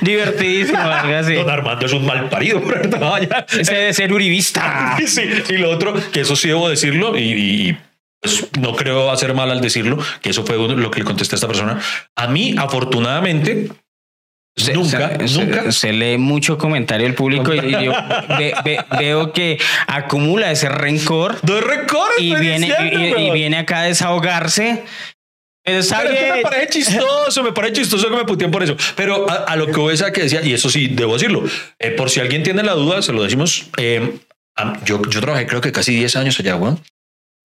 divertidísimo, 0.01 0.79
así. 0.79 1.35
Don 1.35 1.49
Armando 1.49 1.85
es 1.85 1.93
un 1.93 2.05
mal 2.05 2.29
parido. 2.29 2.61
Ese 3.51 3.73
debe 3.73 3.93
ser 3.93 4.13
uribista. 4.13 4.97
Sí, 5.05 5.23
y 5.49 5.57
lo 5.57 5.71
otro, 5.71 5.93
que 6.11 6.21
eso 6.21 6.35
sí 6.35 6.47
debo 6.47 6.69
decirlo, 6.69 7.17
y, 7.17 7.21
y, 7.21 7.77
pues, 8.21 8.47
no 8.59 8.75
creo 8.75 9.11
hacer 9.11 9.33
mal 9.33 9.51
al 9.51 9.61
decirlo, 9.61 9.97
que 10.21 10.29
eso 10.29 10.45
fue 10.45 10.57
lo 10.57 10.89
que 10.89 10.99
le 10.99 11.05
contesté 11.05 11.35
a 11.35 11.37
esta 11.37 11.47
persona. 11.47 11.79
A 12.15 12.27
mí, 12.27 12.55
afortunadamente, 12.57 13.69
Se- 14.57 14.73
nunca, 14.73 15.17
se, 15.19 15.27
se- 15.27 15.45
nunca. 15.45 15.71
se 15.71 15.91
lee 15.93 16.17
mucho 16.17 16.57
comentario 16.57 17.05
del 17.05 17.13
público 17.15 17.53
y, 17.53 17.59
y 17.59 17.71
yo 17.85 17.91
ve- 18.37 18.53
ve- 18.63 18.85
veo 18.99 19.33
que 19.33 19.57
acumula 19.87 20.49
ese 20.51 20.69
rencor 20.69 21.37
Doy 21.41 21.59
récord, 21.61 22.11
y 22.17 22.35
viene, 22.35 22.67
diciendo, 22.67 23.19
y- 23.19 23.27
y, 23.27 23.31
viene 23.31 23.57
acá 23.57 23.79
a 23.79 23.83
desahogarse. 23.83 24.83
Pero 25.63 25.81
Pero 25.89 26.09
es 26.11 26.19
que 26.19 26.31
me 26.33 26.41
parece 26.43 26.67
chistoso, 26.69 27.43
me 27.43 27.51
parece 27.51 27.73
chistoso 27.81 28.09
que 28.09 28.15
me 28.15 28.23
puteen 28.25 28.51
por 28.51 28.61
eso. 28.63 28.77
Pero 28.95 29.29
a, 29.29 29.33
a 29.45 29.55
lo 29.55 29.65
que 29.65 29.79
voy 29.79 29.95
a 29.99 30.11
que 30.11 30.21
decía, 30.21 30.41
y 30.43 30.53
eso 30.53 30.69
sí, 30.69 30.87
debo 30.87 31.13
decirlo, 31.13 31.43
eh, 31.79 31.89
por 31.91 32.09
si 32.11 32.19
alguien 32.19 32.43
tiene 32.43 32.61
la 32.63 32.73
duda, 32.73 33.01
se 33.01 33.11
lo 33.11 33.23
decimos. 33.23 33.65
eh, 33.77 34.15
yo, 34.85 35.01
yo 35.09 35.19
trabajé 35.21 35.47
creo 35.47 35.61
que 35.61 35.71
casi 35.71 35.93
10 35.95 36.15
años 36.17 36.39
allá, 36.39 36.55
weón. 36.55 36.79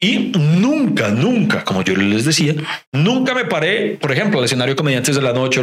Y 0.03 0.33
nunca, 0.35 1.09
nunca, 1.09 1.65
como 1.65 1.83
yo 1.83 1.95
les 1.97 2.25
decía, 2.25 2.55
nunca 2.93 3.35
me 3.35 3.45
paré, 3.47 3.99
por 4.01 4.13
ejemplo, 4.13 4.39
al 4.39 4.45
escenario 4.45 4.75
de 4.75 4.77
comediantes 4.77 5.17
de 5.17 5.23
la 5.23 5.33
noche, 5.33 5.61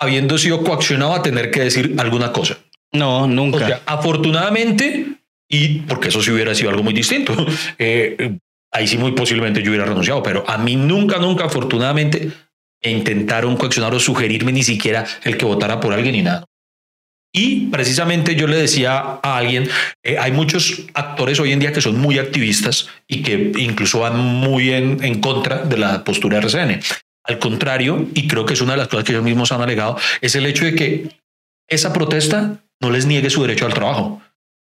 habiendo 0.00 0.38
sido 0.38 0.64
coaccionado 0.64 1.14
a 1.14 1.22
tener 1.22 1.50
que 1.50 1.60
decir 1.60 1.94
alguna 1.98 2.32
cosa. 2.32 2.58
No, 2.92 3.24
O 3.24 3.26
nunca. 3.28 3.66
sea, 3.66 3.82
afortunadamente, 3.86 5.06
y 5.48 5.80
porque 5.80 6.08
eso 6.08 6.22
sí 6.22 6.30
hubiera 6.30 6.54
sido 6.54 6.70
algo 6.70 6.82
muy 6.82 6.92
distinto, 6.94 7.34
eh, 7.78 8.38
ahí 8.72 8.88
sí 8.88 8.98
muy 8.98 9.12
posiblemente 9.12 9.62
yo 9.62 9.70
hubiera 9.70 9.84
renunciado, 9.86 10.22
pero 10.22 10.44
a 10.48 10.58
mí 10.58 10.76
nunca, 10.76 11.18
nunca, 11.18 11.44
afortunadamente, 11.44 12.30
me 12.82 12.90
intentaron 12.90 13.56
coaccionar 13.56 13.94
o 13.94 14.00
sugerirme 14.00 14.52
ni 14.52 14.62
siquiera 14.62 15.04
el 15.22 15.36
que 15.36 15.44
votara 15.44 15.78
por 15.80 15.92
alguien 15.92 16.14
ni 16.14 16.22
nada. 16.22 16.44
Y 17.32 17.66
precisamente 17.66 18.34
yo 18.34 18.48
le 18.48 18.56
decía 18.56 19.20
a 19.22 19.36
alguien, 19.36 19.68
eh, 20.02 20.18
hay 20.18 20.32
muchos 20.32 20.86
actores 20.94 21.38
hoy 21.38 21.52
en 21.52 21.60
día 21.60 21.72
que 21.72 21.80
son 21.80 21.96
muy 22.00 22.18
activistas 22.18 22.88
y 23.06 23.22
que 23.22 23.52
incluso 23.56 24.00
van 24.00 24.18
muy 24.18 24.72
en, 24.72 25.04
en 25.04 25.20
contra 25.20 25.58
de 25.58 25.76
la 25.78 26.02
postura 26.02 26.40
de 26.40 26.46
RCN. 26.48 26.80
Al 27.24 27.38
contrario, 27.38 28.08
y 28.14 28.26
creo 28.28 28.46
que 28.46 28.54
es 28.54 28.60
una 28.60 28.72
de 28.72 28.78
las 28.78 28.88
cosas 28.88 29.04
que 29.04 29.12
ellos 29.12 29.24
mismos 29.24 29.52
han 29.52 29.60
alegado, 29.60 29.96
es 30.20 30.34
el 30.34 30.46
hecho 30.46 30.64
de 30.64 30.74
que 30.74 31.20
esa 31.68 31.92
protesta 31.92 32.62
no 32.80 32.90
les 32.90 33.06
niegue 33.06 33.30
su 33.30 33.42
derecho 33.42 33.66
al 33.66 33.74
trabajo. 33.74 34.22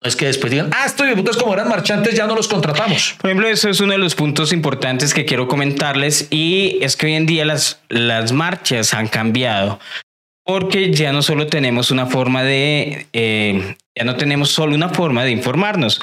No 0.02 0.08
es 0.08 0.16
que 0.16 0.28
después 0.28 0.50
digan, 0.50 0.70
ah, 0.74 0.86
estos 0.86 1.08
putos 1.14 1.36
como 1.36 1.54
eran 1.54 1.68
marchantes, 1.68 2.16
ya 2.16 2.26
no 2.26 2.34
los 2.34 2.48
contratamos. 2.48 3.16
Por 3.20 3.30
ejemplo, 3.30 3.50
eso 3.50 3.70
es 3.70 3.82
uno 3.82 3.92
de 3.92 3.98
los 3.98 4.16
puntos 4.16 4.54
importantes 4.54 5.14
que 5.14 5.26
quiero 5.26 5.48
comentarles 5.48 6.28
y 6.30 6.80
es 6.82 6.96
que 6.96 7.08
hoy 7.08 7.14
en 7.16 7.26
día 7.26 7.44
las, 7.44 7.82
las 7.90 8.32
marchas 8.32 8.94
han 8.94 9.08
cambiado 9.08 9.80
porque 10.46 10.92
ya 10.92 11.12
no 11.12 11.22
solo 11.22 11.46
tenemos 11.46 11.92
una 11.92 12.08
forma 12.08 12.42
de, 12.42 13.08
eh, 13.14 13.76
ya 13.96 14.04
no 14.04 14.16
tenemos 14.16 14.50
solo 14.50 14.74
una 14.74 14.90
forma 14.90 15.24
de 15.24 15.32
informarnos. 15.32 16.02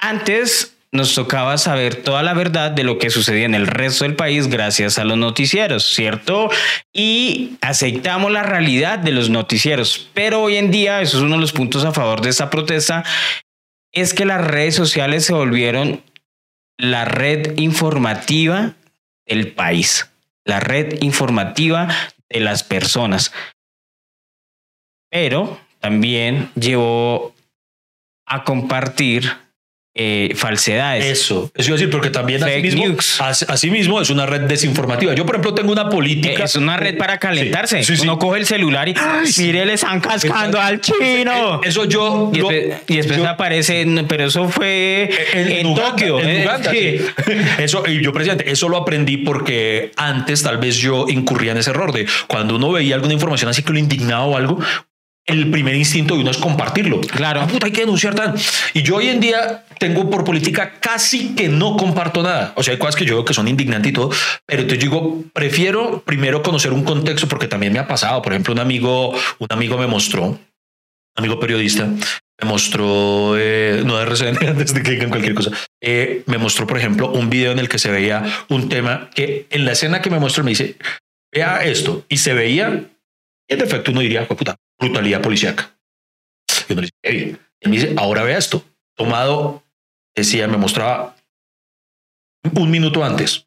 Antes 0.00 0.76
nos 0.92 1.14
tocaba 1.14 1.56
saber 1.56 1.96
toda 1.96 2.22
la 2.22 2.34
verdad 2.34 2.70
de 2.70 2.84
lo 2.84 2.98
que 2.98 3.08
sucedía 3.08 3.46
en 3.46 3.54
el 3.54 3.66
resto 3.66 4.04
del 4.04 4.14
país 4.14 4.48
gracias 4.48 4.98
a 4.98 5.04
los 5.04 5.16
noticieros, 5.16 5.84
¿cierto? 5.84 6.50
Y 6.92 7.56
aceptamos 7.62 8.30
la 8.30 8.42
realidad 8.42 8.98
de 8.98 9.12
los 9.12 9.30
noticieros, 9.30 10.10
pero 10.12 10.42
hoy 10.42 10.56
en 10.56 10.70
día, 10.70 11.00
eso 11.00 11.16
es 11.16 11.22
uno 11.22 11.36
de 11.36 11.40
los 11.40 11.52
puntos 11.52 11.84
a 11.86 11.92
favor 11.92 12.20
de 12.20 12.28
esta 12.28 12.50
protesta, 12.50 13.04
es 13.90 14.12
que 14.12 14.26
las 14.26 14.44
redes 14.44 14.74
sociales 14.74 15.24
se 15.24 15.32
volvieron 15.32 16.02
la 16.76 17.06
red 17.06 17.58
informativa 17.58 18.74
del 19.26 19.52
país, 19.52 20.10
la 20.44 20.60
red 20.60 21.00
informativa 21.02 21.88
de 22.28 22.40
las 22.40 22.64
personas. 22.64 23.32
Pero 25.10 25.58
también 25.80 26.50
llevó 26.54 27.34
a 28.26 28.44
compartir 28.44 29.32
eh, 29.94 30.32
falsedades. 30.36 31.04
Eso, 31.04 31.50
eso 31.54 31.68
iba 31.68 31.74
a 31.74 31.78
decir, 31.78 31.90
porque 31.90 32.08
también 32.10 32.42
asimismo, 32.42 32.84
as- 33.20 33.42
asimismo 33.42 34.00
es 34.00 34.08
una 34.10 34.24
red 34.26 34.42
desinformativa. 34.42 35.14
Yo, 35.14 35.26
por 35.26 35.34
ejemplo, 35.34 35.52
tengo 35.54 35.70
una 35.72 35.88
política. 35.90 36.40
Eh, 36.42 36.44
Es 36.44 36.56
una 36.56 36.76
red 36.78 36.96
para 36.96 37.18
calentarse. 37.18 37.78
Sí, 37.82 37.92
sí, 37.92 37.96
sí. 37.98 38.02
Uno 38.04 38.18
coge 38.18 38.40
el 38.40 38.46
celular 38.46 38.88
y 38.88 38.94
¡ay, 38.96 39.28
mire, 39.38 39.66
le 39.66 39.74
están 39.74 40.00
cascando 40.00 40.58
al 40.60 40.80
chino. 40.80 41.60
Eso 41.62 41.84
yo. 41.84 42.30
Y 42.32 42.36
después, 42.38 42.64
y 42.88 42.96
después 42.96 43.18
yo- 43.18 43.28
aparece, 43.28 43.86
pero 44.08 44.24
eso 44.26 44.48
fue 44.48 45.10
en, 45.34 45.66
Uganda, 45.66 45.90
Tokio. 45.90 46.20
en 46.20 46.28
eh, 46.28 46.44
Uganda. 46.44 46.72
Eso, 47.58 47.82
y 47.86 48.02
yo, 48.02 48.12
presidente, 48.12 48.50
eso 48.50 48.68
lo 48.68 48.78
aprendí 48.78 49.18
porque 49.18 49.92
antes 49.96 50.42
tal 50.42 50.58
vez 50.58 50.76
yo 50.76 51.06
incurría 51.08 51.52
en 51.52 51.58
ese 51.58 51.70
error 51.70 51.92
de 51.92 52.06
cuando 52.26 52.56
uno 52.56 52.72
veía 52.72 52.94
alguna 52.94 53.12
información 53.14 53.50
así 53.50 53.62
que 53.62 53.72
lo 53.72 53.78
indignaba 53.78 54.24
o 54.24 54.36
algo, 54.36 54.58
el 55.26 55.50
primer 55.50 55.76
instinto 55.76 56.14
de 56.14 56.20
uno 56.20 56.30
es 56.30 56.38
compartirlo. 56.38 57.00
Claro. 57.00 57.40
Ah, 57.40 57.46
puta, 57.46 57.66
hay 57.66 57.72
que 57.72 57.82
denunciar 57.82 58.14
tan. 58.14 58.34
Y 58.74 58.82
yo 58.82 58.96
hoy 58.96 59.08
en 59.08 59.20
día 59.20 59.64
tengo 59.78 60.10
por 60.10 60.24
política 60.24 60.74
casi 60.80 61.34
que 61.34 61.48
no 61.48 61.76
comparto 61.76 62.22
nada. 62.22 62.52
O 62.56 62.62
sea, 62.62 62.72
hay 62.72 62.78
cosas 62.78 62.96
que 62.96 63.04
yo 63.04 63.14
veo 63.16 63.24
que 63.24 63.34
son 63.34 63.48
indignantes 63.48 63.90
y 63.90 63.94
todo, 63.94 64.10
pero 64.46 64.62
entonces 64.62 64.82
digo, 64.82 65.24
prefiero 65.32 66.02
primero 66.04 66.42
conocer 66.42 66.72
un 66.72 66.84
contexto 66.84 67.28
porque 67.28 67.48
también 67.48 67.72
me 67.72 67.78
ha 67.78 67.86
pasado. 67.86 68.20
Por 68.22 68.32
ejemplo, 68.32 68.52
un 68.52 68.60
amigo, 68.60 69.12
un 69.38 69.48
amigo 69.50 69.78
me 69.78 69.86
mostró, 69.86 70.24
un 70.24 70.38
amigo 71.16 71.38
periodista, 71.38 71.86
me 71.86 72.48
mostró, 72.48 73.36
eh, 73.38 73.82
no 73.84 73.98
de 73.98 74.28
antes 74.48 74.74
de 74.74 74.82
que 74.82 74.90
digan 74.92 75.10
cualquier 75.10 75.34
cosa, 75.34 75.52
eh, 75.80 76.22
me 76.26 76.38
mostró, 76.38 76.66
por 76.66 76.78
ejemplo, 76.78 77.10
un 77.12 77.30
video 77.30 77.52
en 77.52 77.58
el 77.58 77.68
que 77.68 77.78
se 77.78 77.90
veía 77.90 78.24
un 78.48 78.68
tema 78.68 79.10
que 79.14 79.46
en 79.50 79.64
la 79.64 79.72
escena 79.72 80.02
que 80.02 80.10
me 80.10 80.18
mostró 80.18 80.42
me 80.42 80.50
dice, 80.50 80.76
vea 81.32 81.62
esto, 81.62 82.04
y 82.08 82.18
se 82.18 82.34
veía, 82.34 82.84
en 83.48 83.60
efecto 83.60 83.92
uno 83.92 84.00
diría, 84.00 84.24
"Jue 84.26 84.36
puta, 84.36 84.56
brutalidad 84.82 85.22
policíaca. 85.22 85.70
Y 86.68 86.72
uno 86.72 86.82
le 86.82 86.86
dice, 86.88 86.94
"Ey", 87.02 87.36
y 87.60 87.68
me 87.68 87.76
dice, 87.76 87.94
ahora 87.96 88.22
vea 88.24 88.38
esto, 88.38 88.64
tomado, 88.96 89.62
decía, 90.14 90.48
me 90.48 90.56
mostraba 90.58 91.14
un 92.54 92.70
minuto 92.70 93.04
antes, 93.04 93.46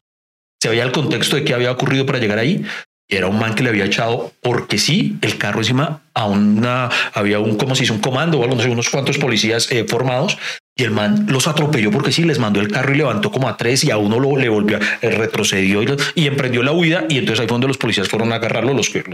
se 0.60 0.68
veía 0.70 0.82
el 0.84 0.92
contexto 0.92 1.36
de 1.36 1.44
qué 1.44 1.54
había 1.54 1.70
ocurrido 1.70 2.06
para 2.06 2.18
llegar 2.18 2.38
ahí, 2.38 2.64
era 3.08 3.28
un 3.28 3.38
man 3.38 3.54
que 3.54 3.62
le 3.62 3.68
había 3.68 3.84
echado, 3.84 4.32
porque 4.42 4.78
sí, 4.78 5.16
el 5.22 5.38
carro 5.38 5.60
encima 5.60 6.02
a 6.14 6.26
una, 6.26 6.88
había 7.14 7.38
un, 7.38 7.56
como 7.56 7.74
se 7.76 7.82
dice, 7.82 7.92
un 7.92 8.00
comando 8.00 8.40
o 8.40 8.46
no 8.48 8.60
sé, 8.60 8.68
unos 8.68 8.88
cuantos 8.88 9.18
policías 9.18 9.70
eh, 9.70 9.84
formados, 9.84 10.38
y 10.76 10.82
el 10.82 10.90
man 10.90 11.26
los 11.28 11.46
atropelló 11.46 11.90
porque 11.90 12.10
sí, 12.10 12.24
les 12.24 12.38
mandó 12.38 12.60
el 12.60 12.68
carro 12.72 12.92
y 12.94 12.98
levantó 12.98 13.30
como 13.30 13.48
a 13.48 13.56
tres 13.56 13.84
y 13.84 13.90
a 13.90 13.96
uno 13.98 14.18
lo 14.18 14.36
le 14.36 14.48
volvió, 14.48 14.78
eh, 15.02 15.10
retrocedió 15.10 15.82
y, 15.82 15.86
y 16.16 16.26
emprendió 16.26 16.62
la 16.62 16.72
huida, 16.72 17.04
y 17.08 17.18
entonces 17.18 17.40
ahí 17.40 17.46
fue 17.46 17.54
donde 17.54 17.68
los 17.68 17.78
policías 17.78 18.08
fueron 18.08 18.32
a 18.32 18.36
agarrarlo, 18.36 18.72
los 18.74 18.92
los- 18.92 19.04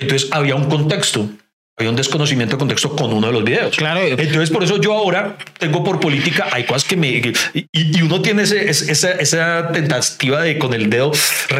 Entonces 0.00 0.28
había 0.32 0.54
un 0.54 0.68
contexto, 0.68 1.28
había 1.80 1.90
un 1.90 1.96
desconocimiento 1.96 2.56
de 2.56 2.58
contexto 2.58 2.94
con 2.94 3.12
uno 3.12 3.26
de 3.26 3.32
los 3.32 3.44
videos. 3.44 3.76
Claro. 3.76 4.00
Entonces, 4.00 4.50
por 4.50 4.62
eso 4.62 4.80
yo 4.80 4.92
ahora 4.94 5.36
tengo 5.58 5.82
por 5.82 5.98
política, 6.00 6.46
hay 6.52 6.64
cosas 6.64 6.84
que 6.84 6.96
me. 6.96 7.20
que- 7.20 7.32
y, 7.54 7.66
y 7.98 8.02
uno 8.02 8.20
tiene 8.22 8.42
ese, 8.42 8.68
esa, 8.70 9.12
esa 9.12 9.72
tentativa 9.72 10.40
de 10.42 10.58
con 10.58 10.72
el 10.74 10.88
dedo 10.90 11.10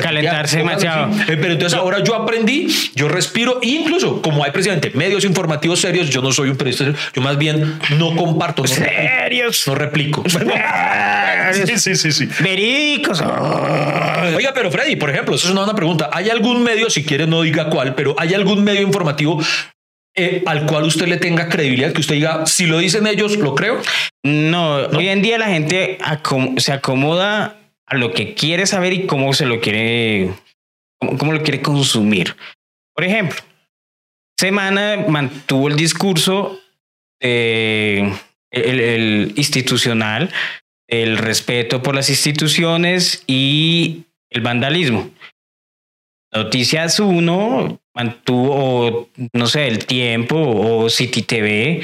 Calentarse 0.03 0.59
demasiado. 0.59 1.11
Eh, 1.29 1.37
Pero 1.41 1.53
entonces 1.53 1.79
ahora 1.79 2.03
yo 2.05 2.15
aprendí, 2.15 2.69
yo 2.95 3.09
respiro, 3.09 3.59
e 3.63 3.67
incluso 3.69 4.23
como 4.23 4.45
hay 4.45 4.51
precisamente 4.51 4.91
medios 4.95 5.25
informativos 5.25 5.81
serios, 5.81 6.11
yo 6.11 6.21
no 6.23 6.33
soy 6.33 6.51
un 6.51 6.57
periodista, 6.57 6.93
yo 7.15 7.23
más 7.23 7.39
bien 7.39 7.79
no 7.99 8.15
comparto, 8.15 8.63
no, 8.63 8.69
Serios. 8.69 9.65
no 9.67 9.75
replico. 9.75 10.23
Sí, 11.53 11.79
sí, 11.79 11.97
sí, 11.97 12.13
sí. 12.13 12.29
Verídicos. 12.41 13.21
Oiga, 13.21 14.53
pero 14.55 14.71
Freddy, 14.71 14.95
por 14.97 15.11
ejemplo, 15.11 15.35
eso 15.35 15.47
es 15.47 15.53
una 15.53 15.63
buena 15.63 15.75
pregunta. 15.75 16.09
¿Hay 16.13 16.31
algún 16.31 16.63
medio, 16.63 16.89
si 16.91 17.05
quiere 17.05 17.27
no 17.27 17.43
diga 17.43 17.69
cuál, 17.71 17.95
pero 17.95 18.15
hay 18.19 18.35
algún 18.35 18.63
medio 18.63 18.83
informativo 18.83 19.43
eh, 20.23 20.43
al 20.47 20.67
cual 20.67 20.85
usted 20.85 21.07
le 21.09 21.17
tenga 21.17 21.49
credibilidad, 21.49 21.93
que 21.93 22.01
usted 22.01 22.15
diga, 22.17 22.47
si 22.47 22.67
lo 22.67 22.79
dicen 22.79 23.07
ellos, 23.07 23.37
lo 23.39 23.55
creo? 23.55 23.81
No, 24.25 24.77
hoy 24.77 25.09
en 25.09 25.23
día 25.23 25.39
la 25.39 25.49
gente 25.49 25.99
acom- 25.99 26.59
se 26.59 26.73
acomoda 26.73 27.59
a 27.87 27.97
lo 27.97 28.13
que 28.13 28.35
quiere 28.35 28.67
saber 28.67 28.93
y 28.93 29.07
cómo 29.07 29.33
se 29.33 29.47
lo 29.47 29.61
quiere, 29.61 30.31
cómo, 31.01 31.19
cómo 31.19 31.33
lo 31.33 31.43
quiere 31.43 31.61
consumir. 31.63 32.37
Por 32.95 33.05
ejemplo, 33.05 33.39
Semana 34.39 35.05
mantuvo 35.07 35.69
el 35.69 35.77
discurso 35.77 36.59
eh, 37.21 38.11
el, 38.51 38.81
el 38.81 39.33
institucional, 39.37 40.31
el 40.89 41.19
respeto 41.19 41.83
por 41.83 41.95
las 41.95 42.09
instituciones 42.09 43.23
y 43.27 44.05
el 44.31 44.41
vandalismo. 44.41 45.11
Noticias 46.33 47.01
1 47.01 47.81
mantuvo, 47.95 49.09
no 49.33 49.47
sé, 49.47 49.67
el 49.67 49.85
tiempo 49.85 50.37
o 50.37 50.89
City 50.89 51.23
TV 51.23 51.83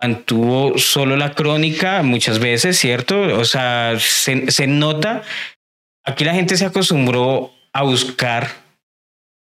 mantuvo 0.00 0.76
solo 0.78 1.16
la 1.16 1.32
crónica 1.32 2.02
muchas 2.02 2.38
veces, 2.38 2.78
¿cierto? 2.78 3.20
O 3.38 3.44
sea, 3.44 3.94
se, 3.98 4.50
se 4.50 4.66
nota, 4.66 5.22
aquí 6.04 6.24
la 6.24 6.34
gente 6.34 6.56
se 6.56 6.66
acostumbró 6.66 7.52
a 7.72 7.82
buscar 7.82 8.48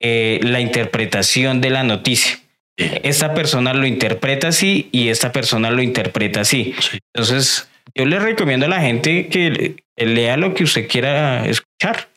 eh, 0.01 0.41
la 0.43 0.61
interpretación 0.61 1.61
de 1.61 1.71
la 1.71 1.83
noticia. 1.83 2.39
Esta 2.77 3.35
persona 3.35 3.73
lo 3.73 3.87
interpreta 3.87 4.49
así 4.49 4.89
y 4.91 5.09
esta 5.09 5.33
persona 5.33 5.71
lo 5.71 5.81
interpreta 5.81 6.41
así. 6.41 6.75
Sí. 6.81 6.99
Entonces, 7.15 7.69
yo 7.95 8.05
le 8.05 8.19
recomiendo 8.19 8.67
a 8.67 8.69
la 8.69 8.81
gente 8.81 9.29
que 9.29 9.77
lea 9.97 10.37
lo 10.37 10.55
que 10.55 10.65
usted 10.65 10.89
quiera 10.89 11.47
escuchar, 11.47 12.09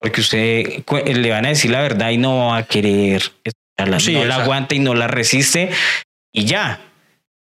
porque 0.00 0.20
usted 0.20 0.82
cu- 0.84 0.98
le 1.04 1.30
van 1.30 1.44
a 1.46 1.50
decir 1.50 1.70
la 1.70 1.80
verdad 1.82 2.10
y 2.10 2.16
no 2.18 2.48
va 2.48 2.56
a 2.58 2.62
querer 2.64 3.22
escucharla, 3.44 4.00
Sí, 4.00 4.12
no 4.14 4.24
la 4.24 4.36
aguanta 4.42 4.74
y 4.74 4.78
no 4.78 4.94
la 4.94 5.06
resiste 5.08 5.70
y 6.32 6.44
ya. 6.44 6.80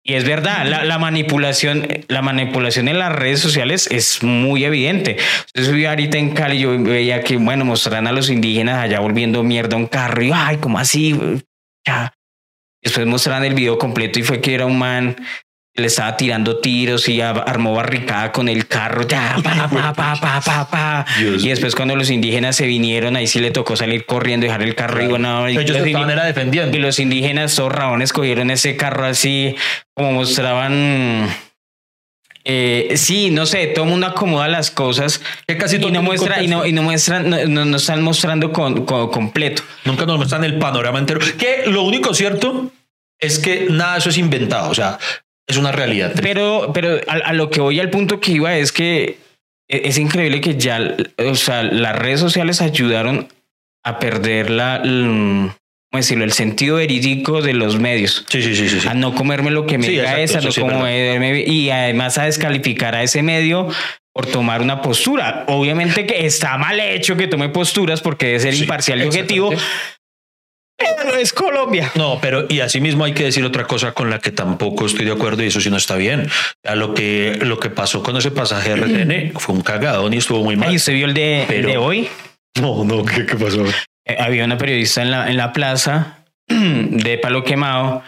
Y 0.04 0.14
es 0.14 0.24
verdad, 0.24 0.66
la, 0.66 0.86
la 0.86 0.98
manipulación, 1.00 1.86
la 2.08 2.22
manipulación 2.22 2.88
en 2.88 2.98
las 2.98 3.12
redes 3.12 3.42
sociales 3.42 3.88
es 3.92 4.24
muy 4.24 4.64
evidente. 4.64 5.18
Entonces, 5.48 5.74
vi 5.74 5.84
ahorita 5.86 6.18
en 6.18 6.30
Cali, 6.32 6.60
yo 6.60 6.82
veía 6.82 7.22
que, 7.24 7.36
bueno, 7.36 7.66
mostraran 7.66 8.08
a 8.08 8.14
los 8.14 8.30
indígenas 8.30 8.78
allá 8.78 9.02
volviendo 9.02 9.44
mierda 9.44 9.76
a 9.76 9.80
un 9.80 9.88
carro 9.88 10.24
y, 10.24 10.32
ay, 10.34 10.58
¿cómo 10.58 10.80
así? 10.80 11.14
Ya. 11.86 12.14
Después 12.82 13.06
mostraron 13.06 13.44
el 13.44 13.54
video 13.54 13.78
completo 13.78 14.18
y 14.20 14.24
fue 14.24 14.40
que 14.40 14.54
era 14.54 14.66
un 14.66 14.80
man 14.80 15.18
le 15.78 15.86
estaba 15.88 16.18
tirando 16.18 16.58
tiros 16.58 17.08
y 17.08 17.22
armó 17.22 17.74
barricada 17.76 18.32
con 18.32 18.50
el 18.50 18.68
carro. 18.68 19.08
Ya, 19.08 19.36
pa, 19.44 19.70
pa, 19.70 19.94
pa, 19.94 20.16
pa, 20.20 20.42
pa, 20.42 20.68
pa. 20.70 21.06
Dios. 21.20 21.44
Y 21.44 21.50
después 21.50 21.76
cuando 21.76 21.96
los 21.96 22.10
indígenas 22.10 22.56
se 22.56 22.66
vinieron, 22.66 23.16
ahí 23.16 23.28
sí 23.28 23.40
le 23.40 23.52
tocó 23.52 23.76
salir 23.76 24.06
corriendo, 24.08 24.46
dejar 24.46 24.64
el 24.64 24.74
carro 24.74 25.04
y 25.04 25.08
bueno, 25.08 25.48
y 25.48 25.56
Ellos 25.58 25.78
los 25.78 25.86
estaban 25.88 26.10
era 26.10 26.26
defendiendo. 26.26 26.76
y 26.76 26.80
los 26.82 26.98
indígenas, 27.00 27.56
todos 27.56 27.72
rabones, 27.72 28.12
cogieron 28.12 28.50
ese 28.50 28.76
carro 28.76 29.06
así, 29.06 29.56
como 29.96 30.14
mostraban. 30.14 31.30
eh, 32.44 32.94
sí, 32.96 33.30
no 33.30 33.46
sé, 33.46 33.68
todo 33.68 33.86
el 33.86 33.92
mundo 33.92 34.08
acomoda 34.08 34.48
las 34.48 34.72
cosas 34.72 35.22
Que 35.46 35.58
casi 35.58 35.76
y 35.76 35.80
todo 35.80 35.90
no 35.90 35.94
tiene 35.94 36.00
un 36.00 36.06
muestra 36.06 36.42
y 36.42 36.48
no, 36.48 36.66
y 36.66 36.72
no 36.72 36.82
muestran, 36.82 37.30
no, 37.30 37.38
no- 37.46 37.66
no 37.66 37.78
están 37.78 38.02
mostrando 38.02 38.52
con, 38.52 38.86
con- 38.86 39.12
completo. 39.12 39.62
Nunca 39.86 40.06
nos 40.08 40.18
muestran 40.18 40.44
el 40.44 40.58
panorama 40.58 40.98
entero. 40.98 41.20
Que 41.38 41.64
lo 41.68 41.84
único 41.84 42.14
cierto 42.16 42.72
es 43.20 43.38
que 43.40 43.68
nada 43.70 43.94
de 43.94 44.00
eso 44.00 44.10
es 44.10 44.18
inventado. 44.18 44.70
O 44.72 44.74
sea, 44.76 44.98
es 45.48 45.58
una 45.58 45.72
realidad. 45.72 46.14
Pero, 46.22 46.72
pero 46.74 47.00
a, 47.08 47.14
a 47.14 47.34
lo 47.34 47.50
que 47.50 47.62
voy 47.62 47.80
al 47.80 47.90
punto 47.90 48.20
que 48.20 48.34
iba 48.34 48.56
es 48.58 48.72
que 48.72 49.18
e- 49.70 49.82
es 49.86 49.98
increíble 49.98 50.42
que 50.42 50.56
ya, 50.58 50.96
o 51.18 51.36
sea, 51.36 51.64
las 51.64 51.98
redes 51.98 52.20
sociales 52.20 52.62
ayudaron 52.62 53.28
a 53.86 54.00
perder 54.00 54.50
la, 54.50 54.78
el, 54.84 55.50
¿cómo 55.92 56.00
decirlo? 56.02 56.24
el 56.26 56.34
sentido 56.34 56.76
verídico 56.78 57.42
de 57.42 57.54
los 57.54 57.80
medios. 57.80 58.26
Sí, 58.28 58.42
sí, 58.42 58.56
sí, 58.56 58.68
sí. 58.82 58.88
a 58.88 58.94
no 58.94 59.16
comerme 59.16 59.52
lo 59.52 59.66
que 59.66 59.78
me 59.78 59.86
Sí, 59.86 59.92
diga 59.92 60.20
exacto, 60.20 60.24
esa, 60.24 60.38
eso 60.40 60.48
no 60.48 60.52
sí 60.52 60.62
comerme- 60.62 61.44
y 61.48 61.70
además 61.70 62.18
a 62.18 62.26
descalificar 62.26 62.96
a 62.96 63.04
ese 63.04 63.24
medio 63.24 63.70
por 64.14 64.26
tomar 64.26 64.62
una 64.62 64.82
postura. 64.82 65.46
Obviamente 65.48 66.06
que 66.06 66.26
está 66.26 66.58
mal 66.58 66.80
hecho 66.80 67.16
que 67.16 67.28
tome 67.28 67.50
posturas 67.50 68.02
porque 68.02 68.26
debe 68.26 68.40
ser 68.42 68.56
Sí, 68.56 68.62
imparcial 68.64 69.00
y 69.02 69.06
objetivo, 69.06 69.54
pero 70.78 71.16
es 71.16 71.34
Colombia. 71.34 71.92
No, 71.96 72.20
pero 72.22 72.46
y 72.50 72.60
asimismo 72.60 73.04
hay 73.04 73.14
que 73.14 73.24
decir 73.24 73.44
otra 73.44 73.66
cosa 73.66 73.94
con 73.94 74.10
la 74.10 74.20
que 74.20 74.32
tampoco 74.32 74.86
estoy 74.86 75.06
de 75.06 75.12
acuerdo 75.12 75.44
y 75.44 75.48
eso 75.48 75.60
sí 75.62 75.70
no 75.70 75.78
está 75.78 75.96
bien. 75.96 76.30
A 76.64 76.76
lo 76.76 76.94
que 76.94 77.40
lo 77.42 77.60
que 77.60 77.70
pasó 77.70 78.04
con 78.04 78.16
ese 78.18 78.32
pasaje 78.32 78.76
RTN 78.76 79.34
fue 79.40 79.56
un 79.56 79.62
cagadón 79.62 80.14
y 80.14 80.18
estuvo 80.18 80.44
muy 80.44 80.56
mal. 80.56 80.70
Ay, 80.70 80.76
¿usted 80.78 80.94
vio 80.94 81.06
el 81.08 81.14
de, 81.14 81.42
el 81.42 81.48
Pero- 81.48 81.70
de 81.70 81.78
hoy? 81.78 82.08
No, 82.62 82.84
no, 82.84 83.06
¿qué, 83.06 83.26
qué 83.26 83.36
pasó? 83.36 83.64
Eh, 84.06 84.18
había 84.20 84.44
una 84.46 84.58
periodista 84.58 85.02
en 85.02 85.12
la, 85.12 85.30
en 85.30 85.38
la 85.38 85.54
plaza 85.54 86.26
de 86.48 87.18
Palo 87.20 87.44
Quemado 87.44 88.04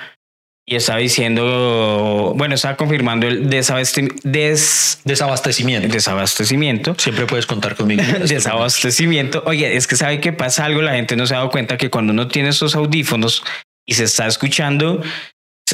y 0.71 0.75
estaba 0.75 0.99
diciendo, 0.99 2.33
bueno, 2.35 2.53
estaba 2.53 2.77
confirmando 2.77 3.27
el 3.27 3.49
des- 3.49 4.99
Desabastecimiento. 5.03 5.87
desabastecimiento. 5.91 6.95
Siempre 6.97 7.25
puedes 7.25 7.47
contar 7.47 7.75
conmigo. 7.75 8.03
desabastecimiento. 8.27 9.41
Oye, 9.47 9.75
es 9.75 9.87
que 9.87 9.95
sabe 9.95 10.19
que 10.19 10.31
pasa 10.31 10.65
algo, 10.65 10.83
la 10.83 10.93
gente 10.93 11.15
no 11.15 11.25
se 11.25 11.33
ha 11.33 11.37
dado 11.37 11.49
cuenta 11.49 11.75
que 11.77 11.89
cuando 11.89 12.13
uno 12.13 12.27
tiene 12.27 12.49
esos 12.49 12.75
audífonos 12.75 13.43
y 13.87 13.95
se 13.95 14.03
está 14.03 14.27
escuchando, 14.27 15.01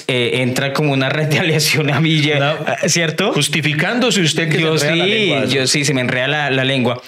eh, 0.07 0.41
entra 0.41 0.71
como 0.71 0.93
una 0.93 1.09
retaliación 1.09 1.89
a 1.89 1.99
mí, 1.99 2.21
ya, 2.21 2.37
Una- 2.61 2.77
¿cierto? 2.87 3.33
Justificándose 3.33 4.21
usted 4.21 4.49
que 4.49 4.61
Yo 4.61 4.77
se 4.77 4.87
enreda 4.87 4.95
la 4.95 5.05
sí, 5.05 5.11
lengua. 5.11 5.45
yo 5.45 5.67
sí, 5.67 5.83
se 5.83 5.93
me 5.93 6.01
enreda 6.01 6.27
la, 6.29 6.49
la 6.51 6.63
lengua. 6.63 7.01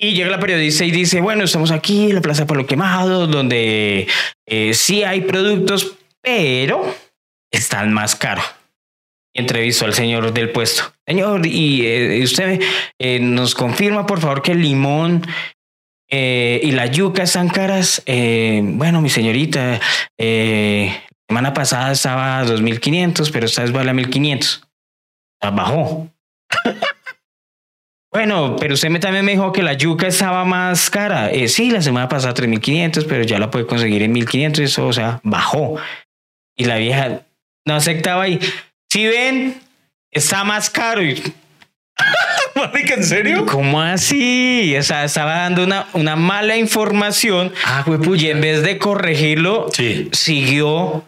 Y 0.00 0.14
llega 0.14 0.28
la 0.30 0.40
periodista 0.40 0.84
y 0.84 0.90
dice, 0.90 1.20
bueno, 1.20 1.44
estamos 1.44 1.70
aquí 1.70 2.08
en 2.10 2.16
la 2.16 2.20
Plaza 2.20 2.46
Palo 2.46 2.66
Quemado, 2.66 3.28
donde 3.28 4.08
eh, 4.48 4.74
sí 4.74 5.04
hay 5.04 5.20
productos, 5.22 5.92
pero 6.22 6.94
están 7.50 7.92
más 7.92 8.16
caros. 8.16 8.44
Entrevistó 9.34 9.84
al 9.84 9.94
señor 9.94 10.32
del 10.32 10.50
puesto. 10.50 10.92
Señor, 11.06 11.46
y 11.46 11.86
eh, 11.86 12.20
usted 12.24 12.60
eh, 12.98 13.20
nos 13.20 13.54
confirma, 13.54 14.06
por 14.06 14.20
favor, 14.20 14.42
que 14.42 14.52
el 14.52 14.62
limón 14.62 15.26
eh, 16.10 16.60
y 16.62 16.72
la 16.72 16.86
yuca 16.86 17.22
están 17.22 17.48
caras. 17.48 18.02
Bueno, 18.06 19.00
mi 19.00 19.10
señorita, 19.10 19.80
eh, 20.18 21.00
semana 21.28 21.52
pasada 21.52 21.92
estaba 21.92 22.40
a 22.40 22.44
2.500, 22.44 23.30
pero 23.32 23.46
esta 23.46 23.62
vez 23.62 23.72
vale 23.72 23.90
a 23.90 23.94
1.500. 23.94 24.60
O 24.60 24.68
sea, 25.40 25.50
bajó. 25.50 26.08
Bueno, 28.10 28.56
pero 28.58 28.72
usted 28.72 28.88
me, 28.88 29.00
también 29.00 29.22
me 29.22 29.32
dijo 29.32 29.52
que 29.52 29.62
la 29.62 29.74
yuca 29.74 30.06
estaba 30.06 30.46
más 30.46 30.88
cara. 30.88 31.30
Sí, 31.46 31.70
la 31.70 31.82
semana 31.82 32.08
pasada 32.08 32.32
3.500, 32.32 33.04
pero 33.06 33.22
ya 33.22 33.38
la 33.38 33.50
puede 33.50 33.66
conseguir 33.66 34.02
en 34.02 34.14
1.500. 34.14 34.60
Eso, 34.60 34.86
o 34.86 34.92
sea, 34.94 35.20
bajó. 35.22 35.76
Y 36.56 36.64
la 36.64 36.78
vieja 36.78 37.27
no 37.68 37.74
aceptaba 37.76 38.26
y, 38.26 38.40
si 38.90 39.06
ven, 39.06 39.60
está 40.10 40.42
más 40.42 40.70
caro. 40.70 41.02
Y, 41.04 41.22
¿en 42.94 43.04
serio? 43.04 43.46
¿Cómo 43.46 43.80
así? 43.80 44.74
O 44.76 44.82
sea, 44.82 45.04
estaba 45.04 45.34
dando 45.38 45.62
una, 45.64 45.86
una 45.92 46.16
mala 46.16 46.56
información 46.56 47.52
Ah, 47.64 47.84
y 48.16 48.26
en 48.28 48.40
vez 48.40 48.62
de 48.62 48.78
corregirlo, 48.78 49.68
Sí. 49.72 50.08
siguió 50.12 51.04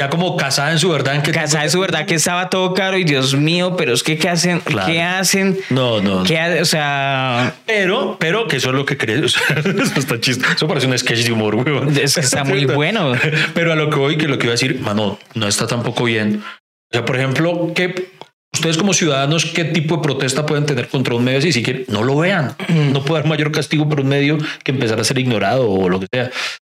ya 0.00 0.08
como 0.10 0.36
casada 0.36 0.70
en 0.72 0.78
su 0.78 0.88
verdad. 0.90 1.16
En 1.16 1.22
que 1.22 1.32
Casada 1.32 1.64
en 1.64 1.70
su 1.70 1.80
verdad 1.80 2.06
que 2.06 2.14
estaba 2.14 2.48
todo 2.50 2.72
caro 2.72 2.96
y 2.98 3.04
Dios 3.04 3.34
mío, 3.34 3.74
pero 3.76 3.94
es 3.94 4.02
que 4.04 4.16
¿qué 4.16 4.28
hacen? 4.28 4.60
Claro. 4.60 4.86
¿Qué 4.92 5.02
hacen? 5.02 5.58
No, 5.70 6.00
no. 6.00 6.22
¿Qué 6.22 6.38
ha- 6.38 6.62
o 6.62 6.64
sea, 6.64 7.54
Pero, 7.66 8.16
pero 8.20 8.46
que 8.46 8.56
eso 8.58 8.68
es 8.70 8.74
lo 8.76 8.84
que 8.86 8.96
crees. 8.96 9.18
O 9.24 9.28
sea, 9.28 9.56
eso 9.58 9.98
está 9.98 10.20
chistoso. 10.20 10.52
Eso 10.54 10.68
parece 10.68 10.86
un 10.86 10.96
sketch 10.96 11.24
de 11.24 11.32
humor, 11.32 11.56
weón. 11.56 11.96
es 11.98 12.14
que 12.14 12.20
está 12.20 12.44
muy 12.44 12.64
bueno. 12.66 13.12
Pero 13.54 13.72
a 13.72 13.76
lo 13.76 13.90
que 13.90 13.96
voy, 13.96 14.16
que 14.16 14.28
lo 14.28 14.38
que 14.38 14.44
iba 14.46 14.52
a 14.52 14.54
decir, 14.54 14.78
mano, 14.80 15.18
no 15.34 15.48
está 15.48 15.66
tampoco 15.66 16.04
bien. 16.04 16.42
O 16.44 16.92
sea, 16.92 17.04
por 17.04 17.16
ejemplo, 17.16 17.72
que 17.74 18.12
ustedes 18.54 18.78
como 18.78 18.94
ciudadanos, 18.94 19.46
¿qué 19.46 19.64
tipo 19.64 19.96
de 19.96 20.02
protesta 20.02 20.46
pueden 20.46 20.64
tener 20.64 20.86
contra 20.88 21.14
un 21.16 21.24
medio? 21.24 21.42
Si 21.52 21.62
quieren, 21.62 21.84
no 21.88 22.04
lo 22.04 22.16
vean. 22.16 22.54
No 22.92 23.02
puede 23.04 23.20
haber 23.20 23.28
mayor 23.30 23.50
castigo 23.50 23.88
por 23.88 24.00
un 24.00 24.08
medio 24.08 24.38
que 24.62 24.70
empezar 24.70 25.00
a 25.00 25.04
ser 25.04 25.18
ignorado 25.18 25.68
o 25.68 25.88
lo 25.88 25.98
que 26.00 26.06
sea. 26.12 26.30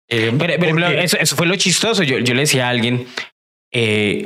Eh, 0.09 0.33
Pero, 0.39 0.39
pero, 0.39 0.59
porque- 0.59 0.75
pero 0.87 1.01
eso, 1.01 1.17
eso 1.19 1.35
fue 1.37 1.47
lo 1.47 1.57
chistoso. 1.57 2.03
Yo, 2.03 2.19
yo 2.19 2.35
le 2.35 2.41
decía 2.43 2.67
a 2.67 2.71
alguien, 2.71 3.07
eh. 3.73 4.23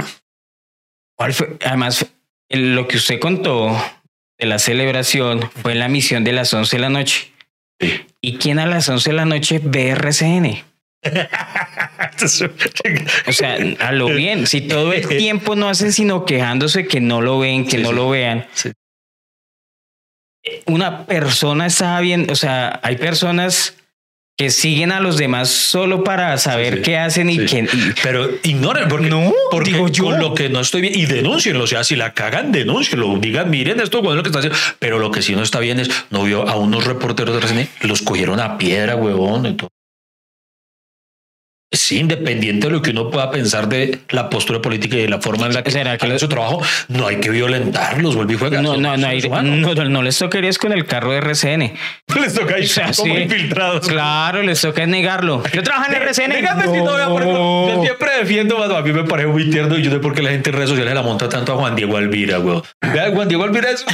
Además, 1.65 2.07
lo 2.51 2.87
que 2.89 2.97
usted 2.97 3.19
contó 3.21 3.71
de 4.39 4.47
la 4.47 4.59
celebración 4.59 5.51
fue 5.63 5.73
en 5.73 5.81
la 5.81 5.89
misión 5.89 6.23
de 6.25 6.33
las 6.33 6.53
11 6.55 6.77
de 6.77 6.81
la 6.81 6.89
noche. 6.91 7.33
Sí. 7.81 8.07
¿Y 8.21 8.37
quién 8.39 8.59
a 8.59 8.67
las 8.67 8.89
11 8.89 9.11
de 9.11 9.17
la 9.17 9.25
noche 9.25 9.61
ve 9.63 9.91
RCN? 9.91 10.65
O 13.27 13.33
sea, 13.33 13.57
a 13.81 13.93
lo 13.93 14.07
bien, 14.09 14.47
si 14.47 14.61
todo 14.63 14.93
el 14.93 15.07
tiempo 15.09 15.55
no 15.57 15.69
hacen 15.69 15.93
sino 15.93 16.25
quejándose 16.25 16.87
que 16.87 17.01
no 17.01 17.21
lo 17.21 17.39
ven, 17.39 17.65
que 17.65 17.73
Sí, 17.79 17.83
no 17.83 17.91
sí. 17.91 17.95
lo 17.95 18.09
vean. 18.11 18.47
Una 20.67 21.05
persona 21.07 21.67
estaba 21.67 22.01
bien, 22.01 22.31
o 22.31 22.35
sea, 22.35 22.81
hay 22.83 22.97
personas 22.97 23.77
que 24.39 24.51
siguen 24.51 24.93
a 24.93 25.01
los 25.01 25.17
demás 25.19 25.49
solo 25.51 26.05
para 26.05 26.39
saber 26.39 26.77
sí. 26.77 26.83
qué 26.83 26.97
hacen 26.97 27.29
y 27.29 27.41
Sí. 27.41 27.47
que 27.47 27.59
y- 27.77 27.93
Pero 28.05 28.31
ignoren, 28.45 28.87
porque, 28.89 29.11
No, 29.11 29.33
porque 29.51 29.73
digo 29.73 29.89
yo. 29.89 30.05
con 30.05 30.21
lo 30.21 30.33
que 30.33 30.49
no 30.49 30.61
estoy 30.61 30.81
bien, 30.81 30.97
y 30.97 31.07
denúncienlo, 31.07 31.65
o 31.65 31.67
sea, 31.67 31.83
si 31.83 31.97
la 31.97 32.15
cagan, 32.15 32.53
denúncienlo, 32.53 33.19
digan, 33.19 33.51
miren 33.51 33.81
esto, 33.81 34.01
bueno, 34.01 34.15
lo 34.17 34.23
que 34.23 34.29
está 34.29 34.39
haciendo, 34.39 34.57
pero 34.79 35.01
lo 35.01 35.11
que 35.11 35.23
sí 35.23 35.35
no 35.35 35.43
está 35.43 35.59
bien 35.59 35.81
es, 35.81 35.91
no 36.11 36.23
vio 36.23 36.49
a 36.49 36.57
unos 36.57 36.85
reporteros 36.87 37.35
de 37.35 37.41
RCN, 37.41 37.69
los 37.89 38.01
cogieron 38.03 38.39
a 38.39 38.59
piedra, 38.59 38.95
huevón, 38.95 39.45
y 39.45 39.55
todo. 39.55 39.71
Sí, 41.71 41.99
independiente 41.99 42.67
de 42.69 42.73
lo 42.73 42.81
que 42.81 42.93
uno 42.93 43.11
pueda 43.11 43.31
pensar 43.31 43.69
de 43.69 43.99
la 44.09 44.31
postura 44.31 44.63
política 44.63 44.97
y 44.97 45.03
de 45.03 45.09
la 45.11 45.21
forma 45.21 45.47
en 45.47 45.53
la 45.53 45.63
que 45.63 45.71
¿Será 45.71 45.99
que 45.99 46.07
lo- 46.07 46.19
su 46.19 46.27
trabajo, 46.27 46.63
no 46.89 47.07
hay 47.07 47.17
que 47.17 47.29
violentarlos, 47.29 48.17
vuelve 48.17 48.33
y 48.33 48.37
juega. 48.39 48.63
no, 48.63 48.79
no, 48.79 48.97
no, 48.97 49.07
hay- 49.07 49.21
no, 49.29 49.43
no, 49.75 49.85
no 49.85 50.03
les 50.03 50.17
tocaría 50.19 50.49
es 50.49 50.57
con 50.59 50.73
el 50.73 50.87
carro 50.87 51.11
de 51.13 51.19
RCN. 51.19 51.75
les 52.23 52.33
toca 52.33 52.59
ir 52.59 52.65
O 52.65 52.69
sea, 52.69 52.91
como 52.97 53.15
sí. 53.15 53.21
infiltrados. 53.23 53.87
Claro, 53.87 54.43
les 54.43 54.59
toca 54.63 54.87
negarlo. 54.87 55.43
Yo 55.53 55.63
trabajo 55.63 55.93
en 55.93 56.03
RCN. 56.09 56.37
Dígame 56.37 56.63
si 56.65 56.79
no, 56.79 56.85
por 56.85 57.23
ejemplo, 57.23 57.69
yo 57.75 57.83
siempre 57.83 58.09
defiendo, 58.19 58.59
mano, 58.59 58.75
a 58.75 58.81
mí 58.83 58.93
me 58.93 59.05
parece 59.05 59.29
muy 59.29 59.51
tierno 59.51 59.77
y 59.77 59.83
yo 59.83 59.91
sé 59.91 59.99
por 59.99 60.15
qué 60.15 60.23
la 60.23 60.31
gente 60.31 60.49
en 60.49 60.57
redes 60.57 60.71
sociales 60.71 60.95
la 60.95 61.03
monta 61.03 61.29
tanto 61.29 61.53
a 61.53 61.57
Juan 61.57 61.77
Diego 61.77 61.99
Alvira, 61.99 62.39
güey. 62.39 62.63
Juan 63.13 63.29
Diego 63.29 63.45
Alvira 63.45 63.71
es, 63.71 63.85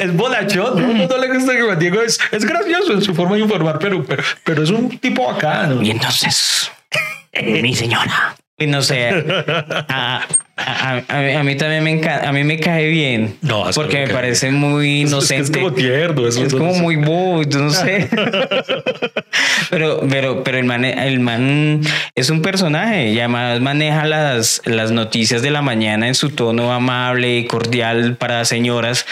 es 0.00 0.12
bolachón, 0.16 0.80
¿no? 0.82 0.88
No, 0.92 1.06
no 1.06 1.18
le 1.18 1.28
gusta 1.32 1.52
que 1.54 1.62
Juan 1.62 1.78
Diego 1.78 2.02
es, 2.02 2.18
es 2.32 2.44
gracioso 2.44 2.92
en 2.94 3.02
su 3.02 3.14
forma 3.14 3.36
de 3.36 3.42
informar, 3.42 3.78
pero, 3.78 4.02
pero, 4.04 4.24
pero 4.42 4.64
es 4.64 4.70
un 4.70 4.98
tipo 4.98 5.24
bacano. 5.32 5.80
Y 5.82 5.90
entonces, 5.92 6.70
mi 7.62 7.74
señora. 7.74 8.36
Y 8.58 8.66
no 8.66 8.80
sé, 8.80 9.10
a, 9.88 10.22
a- 10.56 11.02
a- 11.08 11.42
mí 11.42 11.56
también 11.56 11.84
me 11.84 11.90
encanta, 11.90 12.26
a 12.26 12.32
mí 12.32 12.42
me 12.42 12.58
cae 12.58 12.88
bien. 12.88 13.36
No, 13.42 13.64
porque 13.74 14.06
me 14.06 14.12
parece 14.14 14.50
muy 14.50 15.02
inocente. 15.02 15.42
Es, 15.42 15.50
como 15.50 15.72
tierno. 15.74 16.26
Es 16.26 16.54
como 16.54 16.72
muy 16.72 16.96
bobo, 16.96 17.42
no 17.42 17.68
sé. 17.68 18.08
pero, 19.70 20.00
pero, 20.08 20.42
pero 20.42 20.56
el 20.58 20.64
man, 20.64 20.86
el 20.86 21.20
man 21.20 21.82
es 22.14 22.30
un 22.30 22.40
personaje 22.40 23.10
y 23.10 23.18
además 23.18 23.60
maneja 23.60 24.06
las, 24.06 24.62
las 24.64 24.90
noticias 24.90 25.42
de 25.42 25.50
la 25.50 25.60
mañana 25.60 26.08
en 26.08 26.14
su 26.14 26.30
tono 26.30 26.72
amable 26.72 27.36
y 27.36 27.46
cordial 27.46 28.16
para 28.16 28.44
señoras 28.46 29.04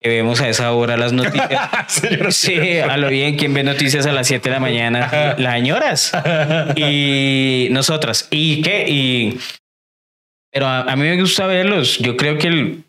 que 0.00 0.08
vemos 0.08 0.40
a 0.40 0.48
esa 0.48 0.72
hora 0.72 0.96
las 0.96 1.12
noticias. 1.12 1.70
Sí, 2.30 2.78
a 2.78 2.96
lo 2.96 3.08
bien, 3.08 3.36
quien 3.36 3.54
ve 3.54 3.62
noticias 3.64 4.06
a 4.06 4.12
las 4.12 4.26
7 4.26 4.48
de 4.48 4.54
la 4.54 4.60
mañana? 4.60 5.34
Las 5.38 5.54
señoras. 5.54 6.12
Y 6.76 7.68
nosotras. 7.70 8.28
¿Y 8.30 8.62
qué? 8.62 8.84
Y. 8.88 9.38
Pero 10.52 10.66
a, 10.66 10.80
a 10.82 10.96
mí 10.96 11.02
me 11.02 11.20
gusta 11.20 11.46
verlos. 11.46 11.98
Yo 11.98 12.16
creo 12.16 12.38
que 12.38 12.48
el, 12.48 12.84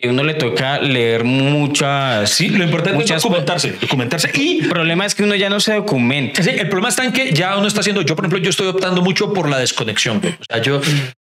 que 0.00 0.08
uno 0.08 0.22
le 0.22 0.34
toca 0.34 0.78
leer 0.78 1.24
muchas. 1.24 2.30
Sí, 2.30 2.50
lo 2.50 2.62
importante 2.62 2.96
muchas 2.96 3.16
es 3.16 3.22
documentarse, 3.24 3.72
documentarse 3.80 4.30
y 4.32 4.60
El 4.60 4.68
problema 4.68 5.04
es 5.04 5.14
que 5.16 5.24
uno 5.24 5.34
ya 5.34 5.50
no 5.50 5.58
se 5.58 5.74
documenta. 5.74 6.42
Sí, 6.42 6.50
el 6.50 6.68
problema 6.68 6.88
está 6.88 7.04
en 7.04 7.12
que 7.12 7.32
ya 7.32 7.56
uno 7.56 7.66
está 7.66 7.80
haciendo, 7.80 8.02
yo 8.02 8.14
por 8.14 8.24
ejemplo, 8.24 8.38
yo 8.38 8.50
estoy 8.50 8.68
optando 8.68 9.02
mucho 9.02 9.32
por 9.32 9.48
la 9.48 9.58
desconexión. 9.58 10.18
O 10.18 10.44
sea, 10.48 10.62
yo, 10.62 10.80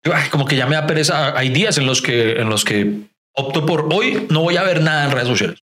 yo, 0.03 0.11
como 0.31 0.45
que 0.45 0.57
ya 0.57 0.65
me 0.65 0.75
da 0.75 0.85
pereza. 0.85 1.37
Hay 1.37 1.47
días 1.47 1.77
en 1.77 1.85
los 1.85 2.01
que, 2.01 2.33
en 2.33 2.49
los 2.49 2.65
que 2.65 2.93
opto 3.37 3.65
por 3.65 3.87
hoy 3.93 4.27
no 4.29 4.41
voy 4.41 4.57
a 4.57 4.63
ver 4.63 4.81
nada 4.81 5.05
en 5.05 5.11
redes 5.11 5.27
sociales. 5.27 5.63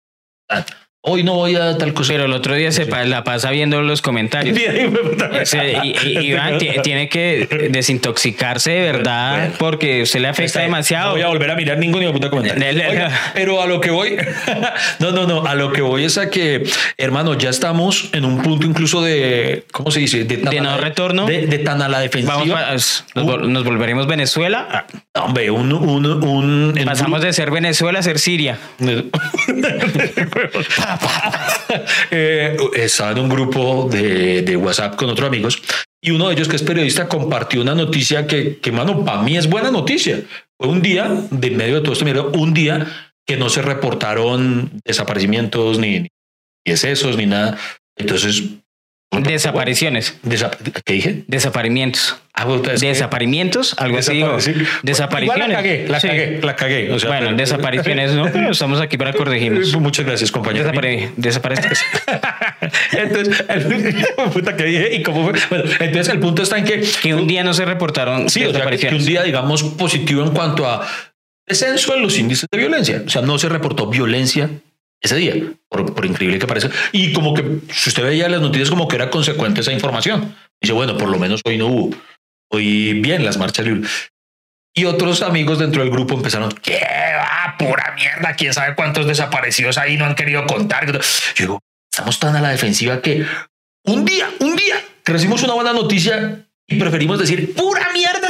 Hoy 1.03 1.23
no 1.23 1.33
voy 1.33 1.55
a 1.55 1.79
tal 1.79 1.95
cosa. 1.95 2.13
Pero 2.13 2.25
el 2.25 2.33
otro 2.33 2.53
día 2.53 2.71
se 2.71 2.85
pa- 2.85 3.03
la 3.05 3.23
pasa 3.23 3.49
viendo 3.49 3.81
los 3.81 4.03
comentarios. 4.03 4.55
Ese- 5.41 5.73
y, 5.83 6.27
Iván 6.27 6.59
tiene 6.83 7.09
que 7.09 7.69
desintoxicarse 7.71 8.69
de 8.69 8.81
verdad 8.81 9.49
porque 9.57 10.03
usted 10.03 10.19
le 10.19 10.27
afecta 10.27 10.59
No 10.59 10.65
demasiado. 10.65 11.11
voy 11.13 11.23
a 11.23 11.27
volver 11.27 11.49
a 11.49 11.55
mirar 11.55 11.79
ningún 11.79 12.01
de 12.01 12.11
puta 12.11 12.29
comentario. 12.29 12.87
Oiga, 12.87 13.09
pero 13.33 13.63
a 13.63 13.65
lo 13.65 13.81
que 13.81 13.89
voy, 13.89 14.15
no, 14.99 15.11
no, 15.11 15.25
no, 15.25 15.43
a 15.47 15.55
lo 15.55 15.71
que 15.71 15.81
voy 15.81 16.03
es 16.03 16.19
a 16.19 16.29
que, 16.29 16.69
hermano, 16.97 17.35
ya 17.35 17.49
estamos 17.49 18.09
en 18.13 18.23
un 18.23 18.43
punto 18.43 18.67
incluso 18.67 19.01
de, 19.01 19.63
¿cómo 19.71 19.89
se 19.89 20.01
dice? 20.01 20.23
De 20.25 20.35
a 20.47 20.51
no 20.61 20.71
la- 20.71 20.77
retorno. 20.77 21.25
De, 21.25 21.47
de 21.47 21.57
tan 21.59 21.81
a 21.81 21.89
la 21.89 21.99
defensiva. 21.99 22.35
Vamos 22.35 22.51
pa- 22.53 22.73
nos, 22.73 23.05
vol- 23.15 23.47
nos 23.47 23.63
volveremos 23.63 24.05
Venezuela. 24.05 24.67
Ah, 24.71 24.85
no, 25.15 25.25
hombre, 25.25 25.49
un, 25.49 25.73
un, 25.73 26.05
un, 26.05 26.79
Pasamos 26.85 27.21
de 27.23 27.33
ser 27.33 27.49
Venezuela 27.49 27.97
a 27.99 28.03
ser 28.03 28.19
Siria. 28.19 28.59
Eh, 32.13 32.57
estaba 32.75 33.11
en 33.11 33.19
un 33.19 33.29
grupo 33.29 33.87
de, 33.89 34.57
WhatsApp 34.57 34.97
con 34.97 35.09
otros 35.09 35.25
amigos 35.25 35.61
y 36.03 36.11
uno 36.11 36.27
de 36.27 36.33
ellos 36.33 36.49
que 36.49 36.57
es 36.57 36.63
periodista 36.63 37.07
compartió 37.07 37.61
una 37.61 37.73
noticia 37.73 38.27
que, 38.27 38.57
que 38.57 38.71
mano, 38.73 39.05
para 39.05 39.21
mí 39.21 39.37
es 39.37 39.49
buena 39.49 39.71
noticia. 39.71 40.21
Fue 40.59 40.69
un 40.69 40.81
día, 40.81 41.09
de 41.29 41.51
medio 41.51 41.75
de 41.75 41.81
todo 41.81 41.93
esto, 41.93 42.03
mira, 42.03 42.23
un 42.23 42.53
día 42.53 42.85
que 43.25 43.37
no 43.37 43.49
se 43.49 43.61
reportaron 43.61 44.81
desaparecimientos 44.83 45.79
ni, 45.79 46.01
ni 46.01 46.09
excesos 46.65 47.15
ni 47.15 47.25
nada. 47.25 47.57
Entonces, 47.97 48.43
Desapariciones. 49.11 50.15
desa- 50.23 50.51
¿qué 50.85 50.93
dije? 50.93 51.23
Desaparimientos. 51.27 52.15
Ah, 52.33 52.45
Desaparimientos. 52.79 53.75
Algo 53.77 53.97
así 53.97 54.13
digo. 54.13 54.37
Desapariciones. 54.83 55.35
Igual 55.47 55.49
la 55.51 55.55
cagué, 55.57 55.85
la 55.87 55.99
Sí. 55.99 56.07
cagué, 56.07 56.39
la 56.41 56.55
cagué. 56.55 56.91
O 56.93 56.97
sea, 56.99 57.09
Bueno, 57.09 57.25
pero- 57.27 57.37
desapariciones, 57.37 58.11
¿no? 58.13 58.31
Pero 58.31 58.51
estamos 58.51 58.79
aquí 58.79 58.97
para 58.97 59.11
corregirnos. 59.11 59.75
Muchas 59.79 60.05
gracias, 60.05 60.31
compañero. 60.31 60.71
Desapare-. 60.71 61.11
Entonces, 62.93 63.43
el, 63.49 64.05
puta 64.33 64.55
que 64.55 64.63
dije, 64.63 64.95
y 64.95 65.03
cómo 65.03 65.29
fue. 65.29 65.39
Bueno, 65.49 65.65
entonces 65.79 66.13
el 66.13 66.19
punto 66.19 66.41
está 66.43 66.57
en 66.57 66.63
que, 66.65 66.81
Que 67.01 67.13
un 67.13 67.27
día 67.27 67.43
no 67.43 67.53
se 67.53 67.65
reportaron 67.65 68.29
sí, 68.29 68.39
o 68.39 68.43
sea, 68.43 68.47
que, 68.47 68.53
desapariciones. 68.53 69.01
un 69.01 69.07
día, 69.07 69.23
digamos, 69.23 69.63
positivo 69.63 70.23
en 70.23 70.31
cuanto 70.31 70.67
a 70.69 70.87
descenso 71.45 71.95
en 71.95 72.01
los 72.01 72.17
índices 72.17 72.47
de 72.49 72.57
violencia. 72.57 73.03
O 73.05 73.09
sea, 73.09 73.21
no 73.21 73.37
se 73.37 73.49
reportó 73.49 73.87
violencia 73.87 74.49
ese 75.01 75.15
día, 75.15 75.35
por, 75.67 76.05
increíble 76.05 76.37
que 76.37 76.47
parezca. 76.47 76.71
Y 76.91 77.11
como 77.11 77.33
que, 77.33 77.43
si 77.73 77.89
usted 77.89 78.03
veía 78.03 78.29
las 78.29 78.41
noticias, 78.41 78.69
como 78.69 78.87
que 78.87 78.95
era 78.95 79.09
consecuente 79.09 79.61
esa 79.61 79.71
información. 79.71 80.35
Dice, 80.61 80.73
bueno, 80.73 80.95
por 80.97 81.09
lo 81.09 81.17
menos 81.17 81.41
hoy 81.43 81.57
no 81.57 81.67
hubo. 81.67 81.95
Hoy 82.51 82.93
bien 83.01 83.25
las 83.25 83.37
marchas 83.37 83.65
libres. 83.65 84.11
Y 84.73 84.85
otros 84.85 85.21
amigos 85.21 85.59
dentro 85.59 85.81
del 85.81 85.91
grupo 85.91 86.13
empezaron, 86.13 86.51
¿qué 86.51 86.79
va? 87.17 87.55
Pura 87.57 87.93
mierda, 87.95 88.35
quién 88.35 88.53
sabe 88.53 88.75
cuántos 88.75 89.07
desaparecidos 89.07 89.77
ahí 89.77 89.97
no 89.97 90.05
han 90.05 90.15
querido 90.15 90.45
contar. 90.45 90.85
Yo 90.91 91.01
digo, 91.35 91.59
estamos 91.91 92.19
tan 92.19 92.35
a 92.35 92.41
la 92.41 92.49
defensiva 92.49 93.01
que 93.01 93.25
un 93.85 94.05
día, 94.05 94.29
un 94.39 94.55
día, 94.55 94.75
recibimos 95.03 95.43
una 95.43 95.53
buena 95.53 95.73
noticia 95.73 96.45
y 96.67 96.75
preferimos 96.75 97.19
decir, 97.19 97.53
pura 97.53 97.89
mierda. 97.91 98.29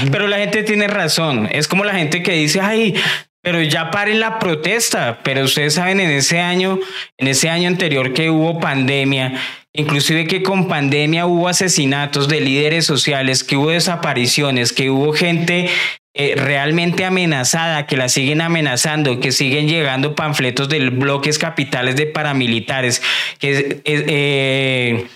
Pero 0.10 0.26
la 0.26 0.38
gente 0.38 0.62
tiene 0.62 0.88
razón. 0.88 1.48
Es 1.50 1.68
como 1.68 1.84
la 1.84 1.94
gente 1.94 2.22
que 2.22 2.32
dice, 2.32 2.60
ay, 2.60 2.94
pero 3.42 3.60
ya 3.60 3.90
paren 3.90 4.20
la 4.20 4.38
protesta. 4.38 5.20
Pero 5.22 5.44
ustedes 5.44 5.74
saben, 5.74 6.00
en 6.00 6.10
ese 6.10 6.40
año, 6.40 6.78
en 7.18 7.28
ese 7.28 7.50
año 7.50 7.68
anterior 7.68 8.14
que 8.14 8.30
hubo 8.30 8.60
pandemia, 8.60 9.34
inclusive 9.72 10.26
que 10.26 10.42
con 10.42 10.68
pandemia 10.68 11.26
hubo 11.26 11.48
asesinatos 11.48 12.28
de 12.28 12.40
líderes 12.40 12.86
sociales, 12.86 13.44
que 13.44 13.56
hubo 13.56 13.70
desapariciones, 13.70 14.72
que 14.72 14.90
hubo 14.90 15.12
gente 15.12 15.68
eh, 16.14 16.34
realmente 16.36 17.04
amenazada, 17.04 17.86
que 17.86 17.96
la 17.96 18.08
siguen 18.08 18.42
amenazando, 18.42 19.18
que 19.18 19.32
siguen 19.32 19.66
llegando 19.66 20.14
panfletos 20.14 20.68
de 20.68 20.90
bloques 20.90 21.38
capitales 21.38 21.96
de 21.96 22.06
paramilitares, 22.06 23.02
que 23.38 23.58
eh, 23.58 23.82
eh, 23.84 25.06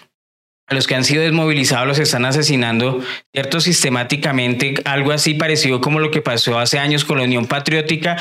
a 0.69 0.75
los 0.75 0.87
que 0.87 0.95
han 0.97 1.05
sido 1.05 1.23
desmovilizados 1.23 1.87
los 1.87 1.99
están 1.99 2.25
asesinando, 2.25 3.03
¿cierto? 3.33 3.61
Sistemáticamente, 3.61 4.75
algo 4.85 5.13
así 5.13 5.35
parecido 5.35 5.81
como 5.81 6.01
lo 6.01 6.11
que 6.11 6.23
pasó 6.23 6.59
hace 6.59 6.79
años 6.79 7.05
con 7.05 7.19
la 7.19 7.25
Unión 7.25 7.47
Patriótica 7.47 8.17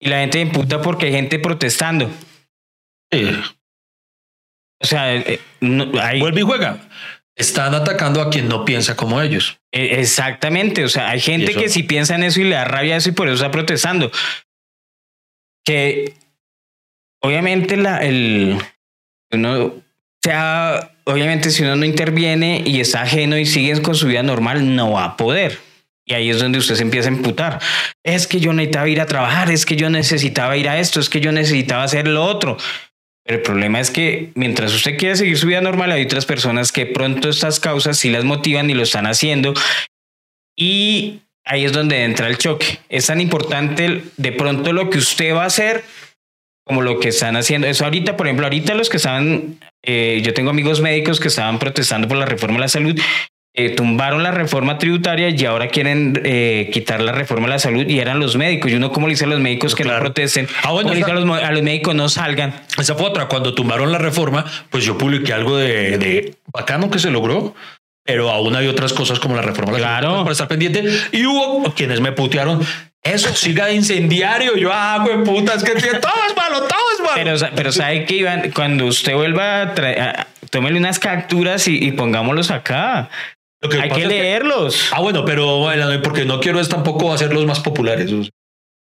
y 0.00 0.08
la 0.08 0.20
gente 0.20 0.40
imputa 0.40 0.80
porque 0.80 1.06
hay 1.06 1.12
gente 1.12 1.38
protestando. 1.38 2.10
eh, 3.10 3.40
O 4.80 4.84
sea, 4.86 5.14
eh, 5.14 5.38
no- 5.60 5.92
hay- 6.00 6.18
vuelve 6.18 6.40
y 6.40 6.44
juega. 6.44 6.78
Están 7.36 7.74
atacando 7.74 8.20
a 8.20 8.30
quien 8.30 8.48
no 8.48 8.64
piensa 8.64 8.96
como 8.96 9.20
ellos. 9.22 9.58
E- 9.72 10.00
Exactamente, 10.00 10.82
o 10.84 10.88
sea, 10.88 11.10
hay 11.10 11.20
gente 11.20 11.54
que 11.54 11.68
si 11.68 11.82
piensa 11.84 12.14
en 12.16 12.24
eso 12.24 12.40
y 12.40 12.44
le 12.44 12.56
da 12.56 12.64
rabia 12.64 12.96
eso 12.96 13.10
y 13.10 13.12
por 13.12 13.28
eso 13.28 13.34
está 13.36 13.50
protestando. 13.50 14.10
Que 15.64 16.14
obviamente 17.22 17.76
la, 17.76 17.98
el 17.98 18.58
uno, 19.30 19.64
o 19.66 19.82
sea, 20.22 20.91
obviamente 21.04 21.50
si 21.50 21.62
uno 21.62 21.76
no 21.76 21.84
interviene 21.84 22.62
y 22.64 22.80
está 22.80 23.02
ajeno 23.02 23.38
y 23.38 23.46
sigue 23.46 23.80
con 23.82 23.94
su 23.94 24.06
vida 24.06 24.22
normal, 24.22 24.74
no 24.74 24.92
va 24.92 25.04
a 25.04 25.16
poder. 25.16 25.58
Y 26.06 26.14
ahí 26.14 26.30
es 26.30 26.40
donde 26.40 26.58
usted 26.58 26.74
se 26.74 26.82
empieza 26.82 27.08
a 27.08 27.12
emputar. 27.12 27.60
Es 28.04 28.26
que 28.26 28.40
yo 28.40 28.52
necesitaba 28.52 28.88
ir 28.88 29.00
a 29.00 29.06
trabajar, 29.06 29.50
es 29.50 29.64
que 29.64 29.76
yo 29.76 29.88
necesitaba 29.88 30.56
ir 30.56 30.68
a 30.68 30.78
esto, 30.78 31.00
es 31.00 31.08
que 31.08 31.20
yo 31.20 31.32
necesitaba 31.32 31.84
hacer 31.84 32.08
lo 32.08 32.24
otro. 32.24 32.56
Pero 33.24 33.38
el 33.38 33.42
problema 33.42 33.78
es 33.78 33.90
que 33.90 34.32
mientras 34.34 34.74
usted 34.74 34.96
quiere 34.98 35.16
seguir 35.16 35.38
su 35.38 35.46
vida 35.46 35.60
normal, 35.60 35.92
hay 35.92 36.02
otras 36.02 36.26
personas 36.26 36.72
que 36.72 36.86
pronto 36.86 37.28
estas 37.28 37.60
causas 37.60 37.96
sí 37.96 38.10
las 38.10 38.24
motivan 38.24 38.68
y 38.68 38.74
lo 38.74 38.82
están 38.82 39.06
haciendo. 39.06 39.54
Y 40.56 41.20
ahí 41.44 41.64
es 41.64 41.72
donde 41.72 42.02
entra 42.04 42.26
el 42.26 42.38
choque. 42.38 42.80
Es 42.88 43.06
tan 43.06 43.20
importante 43.20 44.02
de 44.16 44.32
pronto 44.32 44.72
lo 44.72 44.90
que 44.90 44.98
usted 44.98 45.34
va 45.34 45.44
a 45.44 45.46
hacer 45.46 45.84
como 46.64 46.82
lo 46.82 46.98
que 47.00 47.08
están 47.08 47.36
haciendo. 47.36 47.66
Eso 47.66 47.84
ahorita, 47.84 48.16
por 48.16 48.26
ejemplo, 48.26 48.46
ahorita 48.46 48.74
los 48.74 48.88
que 48.88 48.96
estaban, 48.96 49.58
eh, 49.84 50.20
yo 50.24 50.32
tengo 50.34 50.50
amigos 50.50 50.80
médicos 50.80 51.20
que 51.20 51.28
estaban 51.28 51.58
protestando 51.58 52.08
por 52.08 52.16
la 52.16 52.26
reforma 52.26 52.54
de 52.56 52.60
la 52.60 52.68
salud. 52.68 52.98
eh, 53.54 53.68
tumbaron 53.70 54.22
la 54.22 54.30
reforma 54.30 54.78
tributaria 54.78 55.28
y 55.28 55.44
ahora 55.44 55.68
quieren 55.68 56.18
eh, 56.24 56.70
quitar 56.72 57.02
la 57.02 57.12
reforma 57.12 57.48
de 57.48 57.50
la 57.52 57.58
salud 57.58 57.84
y 57.86 57.98
eran 57.98 58.18
los 58.18 58.34
médicos. 58.36 58.70
Y 58.70 58.76
uno, 58.76 58.90
como 58.92 59.06
le 59.08 59.12
dice 59.12 59.24
a 59.24 59.28
los 59.28 59.40
médicos 59.40 59.74
que 59.74 59.82
Claro. 59.82 59.98
no 59.98 60.04
protesten? 60.04 60.48
Ah, 60.62 60.70
bueno, 60.72 60.88
¿Cómo 60.88 60.94
le 60.94 61.00
dice 61.00 61.10
esa- 61.10 61.20
a 61.20 61.24
los, 61.26 61.42
a 61.44 61.52
los 61.52 61.62
médicos 61.62 61.94
no 61.94 62.08
salgan? 62.08 62.54
Esa 62.78 62.94
fue 62.94 63.04
otra. 63.08 63.26
Cuando 63.28 63.52
tumbaron 63.54 63.92
la 63.92 63.98
reforma, 63.98 64.46
pues 64.70 64.84
yo 64.86 64.96
publiqué 64.96 65.34
algo 65.34 65.58
de, 65.58 65.98
de 65.98 66.34
bacano 66.50 66.90
que 66.90 66.98
se 66.98 67.10
logró, 67.10 67.54
pero 68.06 68.30
aún 68.30 68.56
hay 68.56 68.68
otras 68.68 68.94
cosas 68.94 69.18
como 69.20 69.36
la 69.36 69.42
reforma. 69.42 69.76
Claro. 69.76 70.20
Para 70.20 70.32
estar 70.32 70.48
pendiente. 70.48 70.84
Y 71.12 71.26
hubo 71.26 71.74
quienes 71.74 72.00
me 72.00 72.12
putearon. 72.12 72.64
Eso 73.02 73.34
siga 73.34 73.66
de 73.66 73.74
incendiario. 73.74 74.56
Yo, 74.56 74.70
ah, 74.72 74.98
güey, 75.04 75.24
puta, 75.24 75.54
es 75.54 75.64
que 75.64 75.72
tiene- 75.74 75.98
todo 75.98 76.12
es 76.28 76.36
malo, 76.36 76.58
todo 76.60 76.78
es 76.94 77.00
malo. 77.00 77.12
Pero, 77.14 77.36
pero 77.56 77.72
sabe 77.72 78.04
que 78.04 78.16
Iván, 78.16 78.50
cuando 78.54 78.86
usted 78.86 79.14
vuelva 79.14 79.62
a 79.62 79.74
traer, 79.74 80.26
tómele 80.50 80.78
unas 80.78 80.98
capturas 81.00 81.66
y, 81.66 81.84
y 81.84 81.92
pongámoslos 81.92 82.50
acá. 82.52 83.10
Que 83.68 83.80
Hay 83.80 83.90
que 83.90 84.02
es 84.02 84.08
leerlos. 84.08 84.88
Ah, 84.92 85.00
bueno, 85.00 85.24
pero 85.24 85.58
bueno, 85.58 85.88
porque 86.02 86.24
no 86.24 86.40
quiero 86.40 86.60
es 86.60 86.68
tampoco 86.68 87.12
hacerlos 87.12 87.44
más 87.46 87.60
populares. 87.60 88.10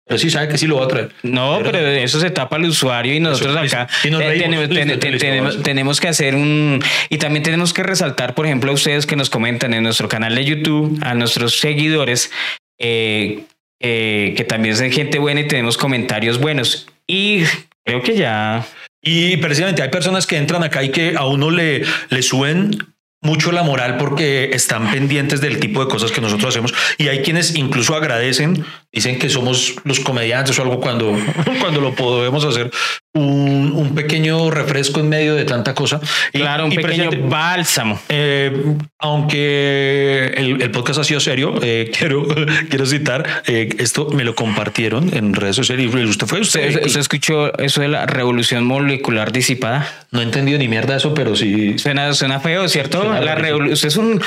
Pero 0.05 0.17
sí 0.19 0.29
sabe 0.29 0.47
que 0.47 0.57
sí 0.57 0.67
lo 0.67 0.77
va 0.77 0.85
a 0.85 0.87
traer. 0.87 1.11
No, 1.23 1.57
Pero- 1.57 1.71
pero 1.71 1.87
eso 1.89 2.21
se 2.21 2.29
tapa 2.29 2.55
al 2.55 2.63
usuario 2.63 3.13
y 3.13 3.19
nosotros 3.19 3.57
Eso, 3.61 3.75
acá 3.75 3.87
y 4.05 4.09
nos 4.09 4.21
te- 4.21 4.27
reímos. 4.29 4.69
tenemos, 4.69 4.99
ten- 4.99 5.19
ten- 5.19 5.63
tenemos 5.63 5.99
que 5.99 6.07
hacer 6.07 6.33
un... 6.35 6.81
Y 7.09 7.17
también 7.17 7.43
tenemos 7.43 7.73
que 7.73 7.83
resaltar, 7.83 8.33
por 8.33 8.45
ejemplo, 8.45 8.71
a 8.71 8.73
ustedes 8.73 9.05
que 9.05 9.17
nos 9.17 9.29
comentan 9.29 9.73
en 9.73 9.83
nuestro 9.83 10.07
canal 10.07 10.33
de 10.35 10.45
YouTube, 10.45 10.97
a 11.03 11.13
nuestros 11.13 11.59
seguidores, 11.59 12.31
eh, 12.79 13.43
eh, 13.80 14.34
que 14.36 14.43
también 14.43 14.75
son 14.75 14.91
gente 14.91 15.19
buena 15.19 15.41
y 15.41 15.47
tenemos 15.47 15.78
comentarios 15.78 16.39
buenos. 16.39 16.88
Y 17.05 17.43
creo 17.84 18.01
que 18.01 18.15
ya... 18.15 18.65
Y 19.01 19.38
precisamente 19.38 19.82
hay 19.82 19.89
personas 19.89 20.28
que 20.28 20.38
entran 20.38 20.63
acá 20.63 20.84
y 20.84 20.89
que 20.89 21.15
a 21.15 21.25
uno 21.25 21.49
le, 21.49 21.84
le 22.09 22.21
suben 22.21 22.78
mucho 23.21 23.51
la 23.51 23.63
moral 23.63 23.97
porque 23.97 24.51
están 24.53 24.91
pendientes 24.91 25.41
del 25.41 25.59
tipo 25.59 25.84
de 25.84 25.89
cosas 25.89 26.11
que 26.11 26.21
nosotros 26.21 26.53
hacemos. 26.53 26.73
Y 26.97 27.07
hay 27.07 27.21
quienes 27.21 27.55
incluso 27.55 27.95
agradecen, 27.95 28.65
dicen 28.91 29.17
que 29.19 29.30
somos 29.30 29.75
los 29.84 29.99
comediantes 29.99 30.57
o 30.59 30.61
algo 30.61 30.80
cuando, 30.80 31.17
cuando 31.61 31.82
lo 31.82 31.95
podemos 31.95 32.43
hacer 32.45 32.71
un, 33.18 33.74
un 33.76 33.95
pequeño 33.95 34.49
refresco 34.51 34.99
en 34.99 35.09
medio 35.09 35.36
de 35.36 35.43
tanta 35.45 35.74
cosa. 35.74 35.99
Y- 36.34 36.39
Claro, 36.39 36.65
un 36.65 36.72
y 36.72 36.76
pequeño 36.76 37.09
precisamente- 37.09 37.30
bálsamo. 37.30 37.99
Eh, 38.09 38.76
aunque 38.99 40.34
el, 40.38 40.61
el 40.61 40.72
podcast 40.72 40.99
ha 40.99 41.03
sido 41.03 41.20
serio, 41.20 41.55
eh, 41.61 41.91
quiero, 41.97 42.26
quiero 42.70 42.86
citar, 42.86 43.43
eh, 43.47 43.70
esto 43.80 44.09
me 44.11 44.24
lo 44.24 44.36
compartieron 44.36 45.15
en 45.15 45.34
redes 45.34 45.55
sociales 45.55 45.86
y 45.93 46.03
usted 46.05 46.28
fue 46.28 46.39
usted. 46.41 46.68
¿Usted, 46.70 46.86
usted 46.86 46.99
escuchó 46.99 47.57
eso 47.59 47.82
de 47.82 47.88
la 47.88 48.05
revolución 48.05 48.63
molecular 48.65 49.32
disipada? 49.32 49.88
No 50.11 50.22
he 50.22 50.24
entendido 50.24 50.57
ni 50.59 50.68
mierda 50.68 50.95
eso, 50.95 51.13
pero 51.13 51.36
sí. 51.36 51.78
Suena, 51.78 52.13
suena 52.13 52.39
feo, 52.39 52.68
¿cierto? 52.68 53.01
Suena 53.01 53.20
La 53.22 53.36
rarísimo. 53.36 53.59
revolu- 53.59 53.72
usted 53.74 53.88
es 53.89 53.97
un 53.97 54.22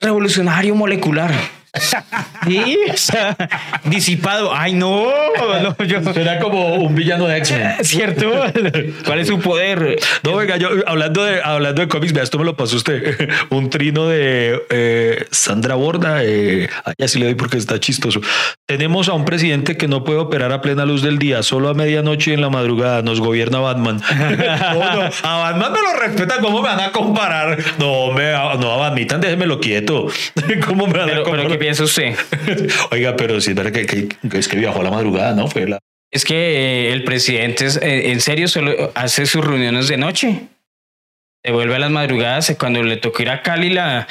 revolucionario 0.00 0.74
molecular. 0.74 1.32
Sí, 2.44 2.78
o 2.92 2.96
sea, 2.96 3.36
disipado. 3.84 4.54
Ay, 4.54 4.74
no, 4.74 5.06
no, 5.62 5.84
yo. 5.86 6.02
Suena 6.12 6.38
como 6.38 6.74
un 6.74 6.94
villano 6.94 7.26
de 7.26 7.38
X-Men. 7.38 7.76
¿Cierto? 7.82 8.30
¿Cuál 9.06 9.20
es 9.20 9.28
su 9.28 9.40
poder? 9.40 9.98
No, 10.22 10.36
venga, 10.36 10.58
yo 10.58 10.68
hablando 10.86 11.24
de, 11.24 11.40
hablando 11.42 11.80
de 11.80 11.88
cómics, 11.88 12.12
vea, 12.12 12.22
esto 12.22 12.38
me 12.38 12.44
lo 12.44 12.54
pasó 12.54 12.76
usted. 12.76 13.30
Un 13.50 13.70
trino 13.70 14.08
de 14.08 14.62
eh, 14.68 15.24
Sandra 15.30 15.74
Borda. 15.74 16.22
Eh, 16.22 16.68
ay, 16.84 16.94
así 17.02 17.18
le 17.18 17.26
doy 17.26 17.34
porque 17.34 17.56
está 17.56 17.80
chistoso. 17.80 18.20
Tenemos 18.66 19.08
a 19.08 19.14
un 19.14 19.24
presidente 19.24 19.76
que 19.76 19.88
no 19.88 20.04
puede 20.04 20.18
operar 20.18 20.52
a 20.52 20.60
plena 20.60 20.84
luz 20.84 21.02
del 21.02 21.18
día, 21.18 21.42
solo 21.42 21.70
a 21.70 21.74
medianoche 21.74 22.32
y 22.32 22.34
en 22.34 22.42
la 22.42 22.50
madrugada. 22.50 23.02
Nos 23.02 23.20
gobierna 23.20 23.60
Batman. 23.60 24.02
No, 24.74 24.96
no, 24.96 25.10
a 25.22 25.36
Batman 25.38 25.72
me 25.72 25.80
lo 25.80 26.00
respeta. 26.00 26.38
¿Cómo 26.40 26.60
me 26.60 26.68
van 26.68 26.80
a 26.80 26.92
comparar? 26.92 27.58
No, 27.78 28.12
me, 28.12 28.32
no, 28.32 28.72
a 28.72 28.76
Batman, 28.76 29.20
déjemelo 29.20 29.60
quieto. 29.60 30.08
¿Cómo 30.66 30.86
me 30.86 30.98
van 30.98 31.02
a 31.02 31.06
Pero, 31.06 31.24
pero 31.24 31.24
comparar? 31.24 31.48
¿qué 31.48 31.58
piensa 31.64 31.84
usted? 31.84 32.14
Oiga, 32.90 33.16
pero 33.16 33.40
sí 33.40 33.50
es 33.50 33.56
verdad 33.56 33.72
que, 33.72 33.86
que- 33.86 34.08
que 34.28 34.38
es 34.38 34.48
que 34.48 34.56
viajó 34.56 34.80
a 34.80 34.84
la 34.84 34.90
madrugada, 34.90 35.34
¿no? 35.34 35.48
Fue 35.48 35.66
la. 35.66 35.78
Es 36.12 36.24
que 36.24 36.34
eh, 36.88 36.92
el 36.92 37.02
presidente, 37.04 37.66
es, 37.66 37.76
eh, 37.76 38.12
en 38.12 38.20
serio, 38.20 38.46
solo 38.48 38.92
hace 38.94 39.26
sus 39.26 39.44
reuniones 39.44 39.88
de 39.88 39.96
noche. 39.96 40.42
Se 41.44 41.52
vuelve 41.52 41.74
a 41.74 41.78
las 41.78 41.90
madrugadas. 41.90 42.48
eh, 42.50 42.56
Cuando 42.56 42.82
le 42.82 42.96
tocó 42.98 43.22
ir 43.22 43.30
a 43.30 43.42
Cali, 43.42 43.70
la, 43.70 44.06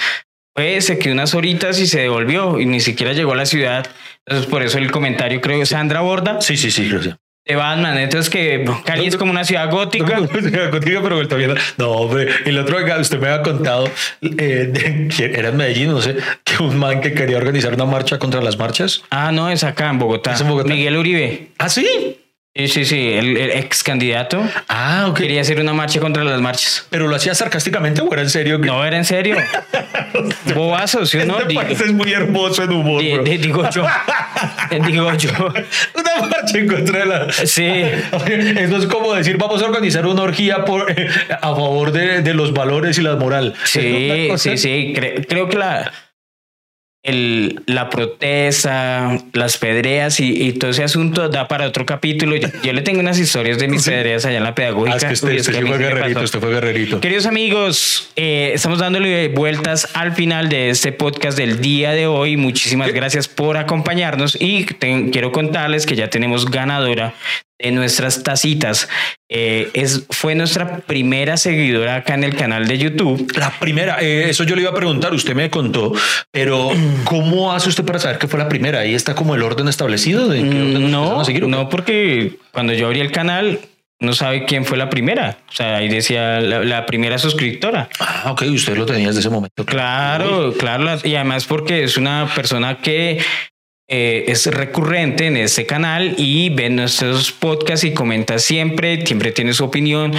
pues, 0.54 0.86
se 0.86 0.99
quedó 0.99 1.14
unas 1.14 1.34
horitas 1.34 1.80
y 1.80 1.88
se 1.88 2.01
devolvió 2.01 2.60
y 2.60 2.66
ni 2.66 2.80
siquiera 2.82 3.14
llegó 3.14 3.32
a 3.34 3.36
la 3.38 3.45
ciudad. 3.45 3.86
Entonces, 4.26 4.49
por 4.49 4.64
eso 4.64 4.78
el 4.80 4.91
comentario, 4.91 5.39
creo 5.41 5.60
que 5.60 5.66
Sandra 5.66 6.01
Borda 6.01 6.41
Sí, 6.41 6.58
sí, 6.58 6.72
sí, 6.72 6.89
gracias. 6.89 7.16
De 7.45 7.55
Batman. 7.55 7.97
Entonces, 7.97 8.29
que 8.29 8.65
Cali 8.85 9.07
es 9.07 9.17
como 9.17 9.31
una 9.31 9.43
ciudad 9.43 9.69
gótica. 9.69 10.21
Pero. 10.31 11.55
No, 11.77 11.91
hombre. 11.91 12.29
El 12.45 12.57
otro 12.57 12.77
usted 12.99 13.19
me 13.19 13.27
había 13.27 13.43
contado 13.43 13.89
eh, 14.21 14.69
de 14.71 15.33
era 15.33 15.49
en 15.49 15.57
Medellín, 15.57 15.91
no 15.91 16.01
sé, 16.01 16.17
que 16.43 16.63
un 16.63 16.77
man 16.77 17.01
que 17.01 17.13
quería 17.13 17.37
organizar 17.37 17.73
una 17.73 17.85
marcha 17.85 18.19
contra 18.19 18.41
las 18.41 18.57
marchas. 18.57 19.03
Ah, 19.09 19.31
no, 19.31 19.49
es 19.49 19.63
acá 19.63 19.89
en 19.89 19.99
Bogotá. 19.99 20.33
Es 20.33 20.41
en 20.41 20.47
Bogotá. 20.47 20.69
Miguel 20.69 20.97
Uribe. 20.97 21.49
¿Ah, 21.57 21.69
sí? 21.69 22.22
Sí, 22.56 22.68
sí, 22.68 22.86
sí, 22.86 23.08
el, 23.14 23.36
el 23.36 23.49
ex 23.51 23.82
candidato 23.82 24.47
Ah, 24.68 25.08
ok. 25.10 25.18
quería 25.18 25.41
hacer 25.41 25.60
una 25.60 25.74
marcha 25.74 25.99
contra 25.99 26.24
las 26.24 26.39
marchas. 26.39 26.86
¿Pero 26.91 27.08
lo 27.08 27.16
hacía 27.16 27.34
sarcásticamente 27.34 28.01
o 28.01 28.14
era 28.14 28.22
en 28.22 28.30
serio? 28.30 28.60
No, 28.60 28.86
era 28.86 28.95
en 28.95 29.06
serio. 29.06 29.38
Bobazo, 30.56 31.04
¿sí 31.08 31.18
o 31.18 31.26
no? 31.26 31.39
Este 31.39 31.54
país 31.56 31.82
es 31.82 31.91
muy 31.91 32.12
hermoso 32.14 32.62
en 32.64 32.72
humor, 32.72 33.01
di- 33.01 33.14
bro. 33.14 33.24
di- 33.24 33.38
digo 33.38 33.68
yo. 33.72 33.88
digo 34.86 35.14
yo. 35.16 35.32
Una 35.95 36.28
marcha 36.28 36.58
en 36.60 36.68
contra 36.68 36.99
de 36.99 37.06
la... 37.08 37.32
Sí. 37.34 37.66
Eso 37.66 38.78
es 38.78 38.86
como 38.86 39.14
decir, 39.16 39.38
vamos 39.38 39.62
a 39.64 39.66
organizar 39.66 40.06
una 40.06 40.22
orgía 40.22 40.64
por, 40.64 40.91
a 41.32 41.39
favor 41.39 41.91
de, 41.91 42.22
de 42.22 42.34
los 42.36 42.54
valores 42.54 42.99
y 42.99 43.01
la 43.01 43.16
moral. 43.16 43.56
Sí, 43.64 44.30
sí, 44.38 44.58
sí. 44.60 44.93
Cre- 44.95 45.26
creo 45.28 45.49
que 45.49 45.58
la, 45.58 45.91
el, 47.04 47.62
la 47.66 47.89
protesta, 47.89 49.18
las 49.34 49.58
pedreas 49.58 50.20
y, 50.20 50.47
y 50.47 50.54
todo 50.54 50.72
ese 50.72 50.84
asunto 50.84 51.28
da 51.30 51.47
para 51.47 51.68
otro 51.68 51.86
capítulo. 51.86 52.36
Yo, 52.38 52.47
yo 52.64 52.74
le 52.74 52.82
tengo 52.82 53.01
unas 53.01 53.20
historias 53.20 53.60
de 53.60 53.68
mis 53.68 53.84
pedreas 53.86 54.26
allá 54.26 54.38
en 54.38 54.43
la 54.43 54.56
pedagógica. 54.56 54.93
Ah, 54.93 54.97
es 54.97 55.06
que 55.06 55.14
este, 55.14 55.28
Uy, 55.28 55.38
este 55.38 55.62
fue 55.66 55.78
guerrerito, 55.78 56.22
este 56.24 56.39
fue 56.39 56.49
guerrerito. 56.49 56.99
Queridos 57.01 57.26
amigos, 57.26 58.10
eh, 58.16 58.51
estamos 58.54 58.80
dándole 58.80 59.28
vueltas 59.28 59.89
al 59.93 60.14
final 60.14 60.49
de 60.49 60.70
este 60.70 60.91
podcast 60.93 61.38
del 61.38 61.60
día 61.62 61.91
de 61.91 62.08
hoy. 62.08 62.38
Muchísimas 62.38 62.93
gracias 62.93 63.28
por 63.28 63.58
acompañarnos 63.58 64.38
y 64.39 64.64
te- 64.66 65.10
quiero 65.12 65.32
contarles 65.32 65.86
que 65.86 65.95
ya 65.95 66.10
tenemos 66.10 66.49
ganadora 66.49 67.14
de 67.64 67.72
nuestras 67.72 68.22
tacitas. 68.24 68.89
Eh, 69.30 69.70
es, 69.74 70.03
fue 70.09 70.36
nuestra 70.36 70.80
primera 70.80 71.38
seguidora 71.38 71.95
acá 71.95 72.14
en 72.14 72.24
el 72.24 72.36
canal 72.36 72.68
de 72.68 72.78
YouTube. 72.78 73.26
La 73.38 73.51
primera, 73.59 73.97
eh, 74.01 74.30
eso 74.30 74.43
yo 74.43 74.55
le 74.55 74.61
iba 74.61 74.72
a 74.72 74.76
preguntar, 74.76 75.14
usted 75.14 75.34
me 75.34 75.49
contó, 75.49 75.93
pero 76.32 76.70
¿cómo 77.05 77.53
hace 77.53 77.70
usted 77.70 77.83
para 77.86 78.00
saber 78.00 78.17
que 78.20 78.28
fue 78.28 78.37
la 78.37 78.50
primera? 78.50 78.79
Ahí 78.82 78.93
está 78.93 79.16
como 79.16 79.33
el 79.33 79.42
orden 79.42 79.67
establecido 79.67 80.28
de 80.28 80.42
orden 80.42 80.92
No, 80.92 81.21
a 81.21 81.25
seguir, 81.25 81.47
no, 81.47 81.70
porque 81.70 82.37
cuando 82.51 82.74
yo 82.74 82.87
abrí 82.87 83.00
el 83.00 83.12
canal 83.12 83.59
no 84.00 84.12
sabe 84.13 84.43
quién 84.43 84.66
fue 84.66 84.78
la 84.78 84.89
primera. 84.89 85.37
O 85.50 85.54
sea, 85.54 85.78
ahí 85.78 85.87
decía 85.87 86.42
la, 86.42 86.62
la 86.66 86.86
primera 86.86 87.17
suscriptora. 87.17 87.87
Ah, 88.01 88.32
ok, 88.33 88.42
usted 88.54 88.75
lo 88.75 88.86
tenía 88.86 89.08
desde 89.08 89.21
ese 89.21 89.29
momento. 89.29 89.63
Claro, 89.66 90.54
claro. 90.59 90.83
la- 90.83 91.00
Y 91.05 91.16
además 91.16 91.46
porque 91.46 91.83
es 91.86 91.96
una 91.96 92.29
persona 92.36 92.79
que 92.79 93.20
eh, 93.88 94.26
es 94.28 94.46
recurrente 94.47 95.28
en 95.28 95.38
este 95.38 95.66
canal 95.66 96.16
y 96.18 96.50
ve 96.50 96.70
nuestros 96.70 97.32
podcasts 97.32 97.84
y 97.86 97.93
comenta 97.93 98.39
siempre, 98.39 99.05
siempre 99.05 99.32
tiene 99.32 99.54
su 99.54 99.66
opinión. 99.66 100.14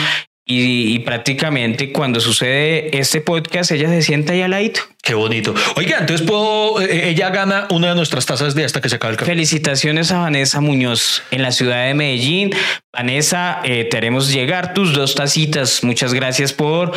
Y, 0.46 0.94
y 0.94 0.98
prácticamente 0.98 1.90
cuando 1.90 2.20
sucede 2.20 2.98
este 2.98 3.22
podcast, 3.22 3.70
ella 3.70 3.88
se 3.88 4.02
sienta 4.02 4.34
ahí 4.34 4.42
al 4.42 4.50
ladito. 4.50 4.82
Qué 5.02 5.14
bonito. 5.14 5.54
Oiga, 5.76 5.96
entonces 6.00 6.26
puedo, 6.26 6.82
eh, 6.82 7.08
ella 7.08 7.30
gana 7.30 7.66
una 7.70 7.88
de 7.88 7.94
nuestras 7.94 8.26
tazas 8.26 8.54
de 8.54 8.62
hasta 8.62 8.82
que 8.82 8.90
se 8.90 8.96
acabe 8.96 9.12
el 9.12 9.16
café. 9.16 9.30
Felicitaciones 9.30 10.12
a 10.12 10.18
Vanessa 10.18 10.60
Muñoz 10.60 11.22
en 11.30 11.40
la 11.40 11.50
ciudad 11.50 11.86
de 11.86 11.94
Medellín. 11.94 12.50
Vanessa, 12.92 13.60
eh, 13.64 13.84
te 13.84 13.96
haremos 13.96 14.30
llegar 14.30 14.74
tus 14.74 14.92
dos 14.92 15.14
tacitas. 15.14 15.82
Muchas 15.82 16.12
gracias 16.12 16.52
por 16.52 16.92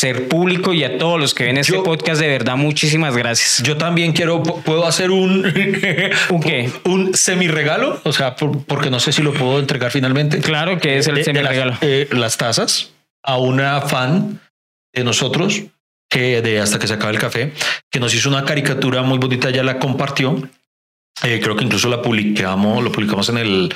ser 0.00 0.28
público 0.28 0.72
y 0.72 0.84
a 0.84 0.96
todos 0.96 1.18
los 1.18 1.34
que 1.34 1.44
ven 1.44 1.56
este 1.58 1.72
Yo- 1.72 1.82
podcast, 1.82 2.20
de 2.20 2.28
verdad, 2.28 2.56
muchísimas 2.56 3.16
gracias. 3.16 3.62
Yo 3.64 3.76
también 3.76 4.12
quiero, 4.12 4.42
puedo 4.42 4.86
hacer 4.86 5.10
un, 5.10 5.44
¿Un 6.30 6.40
qué? 6.40 6.70
un 6.84 7.14
semi 7.14 7.48
regalo, 7.48 8.00
o 8.04 8.12
sea, 8.12 8.36
por- 8.36 8.64
porque 8.64 8.90
no 8.90 9.00
sé 9.00 9.12
si 9.12 9.22
lo 9.22 9.32
puedo 9.34 9.58
entregar 9.58 9.90
finalmente. 9.90 10.38
Claro 10.38 10.78
que 10.78 10.98
es 10.98 11.08
el 11.08 11.14
de- 11.16 11.20
de 11.20 11.24
semi 11.24 11.40
las- 11.40 11.48
regalo. 11.50 11.76
eh, 11.80 12.08
las 12.12 12.36
tazas 12.36 12.92
a 13.24 13.38
una 13.38 13.80
fan 13.82 14.40
de 14.94 15.02
nosotros 15.04 15.62
que 16.10 16.40
de 16.42 16.60
hasta 16.60 16.78
que 16.78 16.86
se 16.86 16.94
acabe 16.94 17.12
el 17.14 17.18
café, 17.18 17.52
que 17.90 17.98
nos 18.00 18.14
hizo 18.14 18.28
una 18.28 18.44
caricatura 18.44 19.02
muy 19.02 19.18
bonita, 19.18 19.50
ya 19.50 19.62
la 19.64 19.78
compartió. 19.80 20.40
Eh, 21.24 21.40
creo 21.42 21.56
que 21.56 21.64
incluso 21.64 21.88
la 21.88 22.00
publicamos, 22.00 22.82
lo 22.84 22.92
publicamos 22.92 23.28
en 23.30 23.38
el 23.38 23.74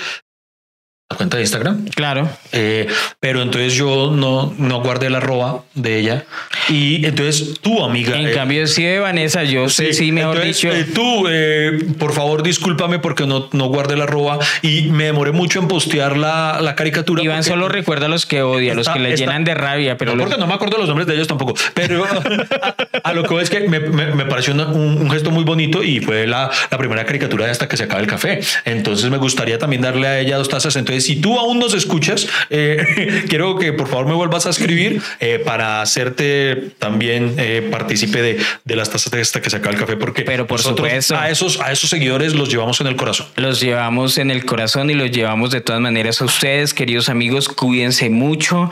la 1.12 1.16
cuenta 1.16 1.36
de 1.36 1.42
Instagram. 1.44 1.86
Claro. 1.94 2.28
Eh, 2.52 2.86
pero 3.20 3.42
entonces 3.42 3.74
yo 3.74 4.10
no, 4.14 4.52
no 4.58 4.80
guardé 4.82 5.10
la 5.10 5.18
arroba 5.18 5.62
de 5.74 5.98
ella. 5.98 6.24
Y 6.68 7.04
entonces 7.06 7.60
tu 7.60 7.84
amiga. 7.84 8.16
En 8.18 8.28
eh, 8.28 8.32
cambio, 8.32 8.66
sí 8.66 8.82
de 8.82 8.98
Vanessa, 8.98 9.44
yo 9.44 9.68
sé, 9.68 9.92
sí, 9.92 10.12
mejor 10.12 10.36
entonces, 10.38 10.56
dicho. 10.62 10.74
eh, 10.74 10.84
tú, 10.94 11.26
eh, 11.28 11.78
por 11.98 12.12
favor, 12.12 12.42
discúlpame 12.42 12.98
porque 12.98 13.26
no, 13.26 13.48
no 13.52 13.66
guardé 13.66 13.96
la 13.96 14.04
arroba 14.04 14.38
y 14.62 14.82
me 14.82 15.04
demoré 15.04 15.32
mucho 15.32 15.58
en 15.60 15.68
postear 15.68 16.16
la, 16.16 16.60
la 16.60 16.74
caricatura. 16.74 17.22
Iván 17.22 17.44
solo 17.44 17.68
recuerda 17.68 18.06
a 18.06 18.08
los 18.08 18.26
que 18.26 18.42
odia, 18.42 18.72
a 18.72 18.74
los 18.74 18.88
que 18.88 18.98
le 18.98 19.16
llenan 19.16 19.44
de 19.44 19.54
rabia, 19.54 19.96
pero 19.96 20.12
no, 20.12 20.16
los- 20.18 20.26
porque 20.26 20.40
no 20.40 20.46
me 20.46 20.54
acuerdo 20.54 20.78
los 20.78 20.88
nombres 20.88 21.06
de 21.06 21.14
ellos 21.14 21.28
tampoco. 21.28 21.54
Pero 21.74 22.04
a, 22.62 22.74
a 23.04 23.12
lo 23.12 23.24
que 23.24 23.40
es 23.40 23.50
que 23.50 23.60
me, 23.68 23.80
me- 23.80 24.14
me 24.14 24.24
pareció 24.26 24.54
una- 24.54 24.66
un, 24.66 24.98
un 25.02 25.10
gesto 25.10 25.30
muy 25.30 25.44
bonito 25.44 25.82
y 25.82 26.00
fue 26.00 26.26
la, 26.26 26.50
la 26.70 26.78
primera 26.78 27.04
caricatura 27.04 27.44
de 27.46 27.50
hasta 27.50 27.68
que 27.68 27.76
se 27.76 27.84
acabe 27.84 28.02
el 28.02 28.06
café. 28.08 28.40
Entonces 28.64 29.10
me 29.10 29.16
gustaría 29.18 29.58
también 29.58 29.82
darle 29.82 30.06
a 30.06 30.18
ella 30.20 30.36
dos 30.38 30.48
tazas. 30.48 30.76
Entonces, 30.76 31.01
si 31.02 31.16
tú 31.16 31.38
aún 31.38 31.58
nos 31.58 31.74
escuchas, 31.74 32.26
eh, 32.50 33.24
quiero 33.28 33.56
que 33.58 33.72
por 33.72 33.88
favor 33.88 34.06
me 34.06 34.14
vuelvas 34.14 34.46
a 34.46 34.50
escribir 34.50 35.02
eh, 35.20 35.40
para 35.44 35.82
hacerte 35.82 36.70
también 36.78 37.34
eh, 37.38 37.68
partícipe 37.70 38.22
de, 38.22 38.38
de 38.64 38.76
las 38.76 38.90
tazas 38.90 39.10
de 39.12 39.20
hasta 39.20 39.40
que 39.42 39.50
se 39.50 39.56
acabe 39.56 39.74
el 39.74 39.80
café. 39.80 39.96
Porque 39.96 40.22
Pero 40.22 40.46
por 40.46 40.58
nosotros 40.60 40.86
supuesto. 40.88 41.16
a 41.16 41.28
esos, 41.30 41.60
a 41.60 41.70
esos 41.72 41.90
seguidores 41.90 42.34
los 42.34 42.48
llevamos 42.48 42.80
en 42.80 42.86
el 42.86 42.96
corazón. 42.96 43.26
los 43.36 43.60
llevamos 43.60 44.18
en 44.18 44.30
el 44.30 44.44
corazón 44.44 44.90
y 44.90 44.94
los 44.94 45.10
llevamos 45.10 45.50
de 45.50 45.60
todas 45.60 45.80
maneras 45.80 46.20
a 46.20 46.24
ustedes, 46.24 46.74
queridos 46.74 47.08
amigos. 47.08 47.48
Cuídense 47.48 48.08
mucho. 48.10 48.70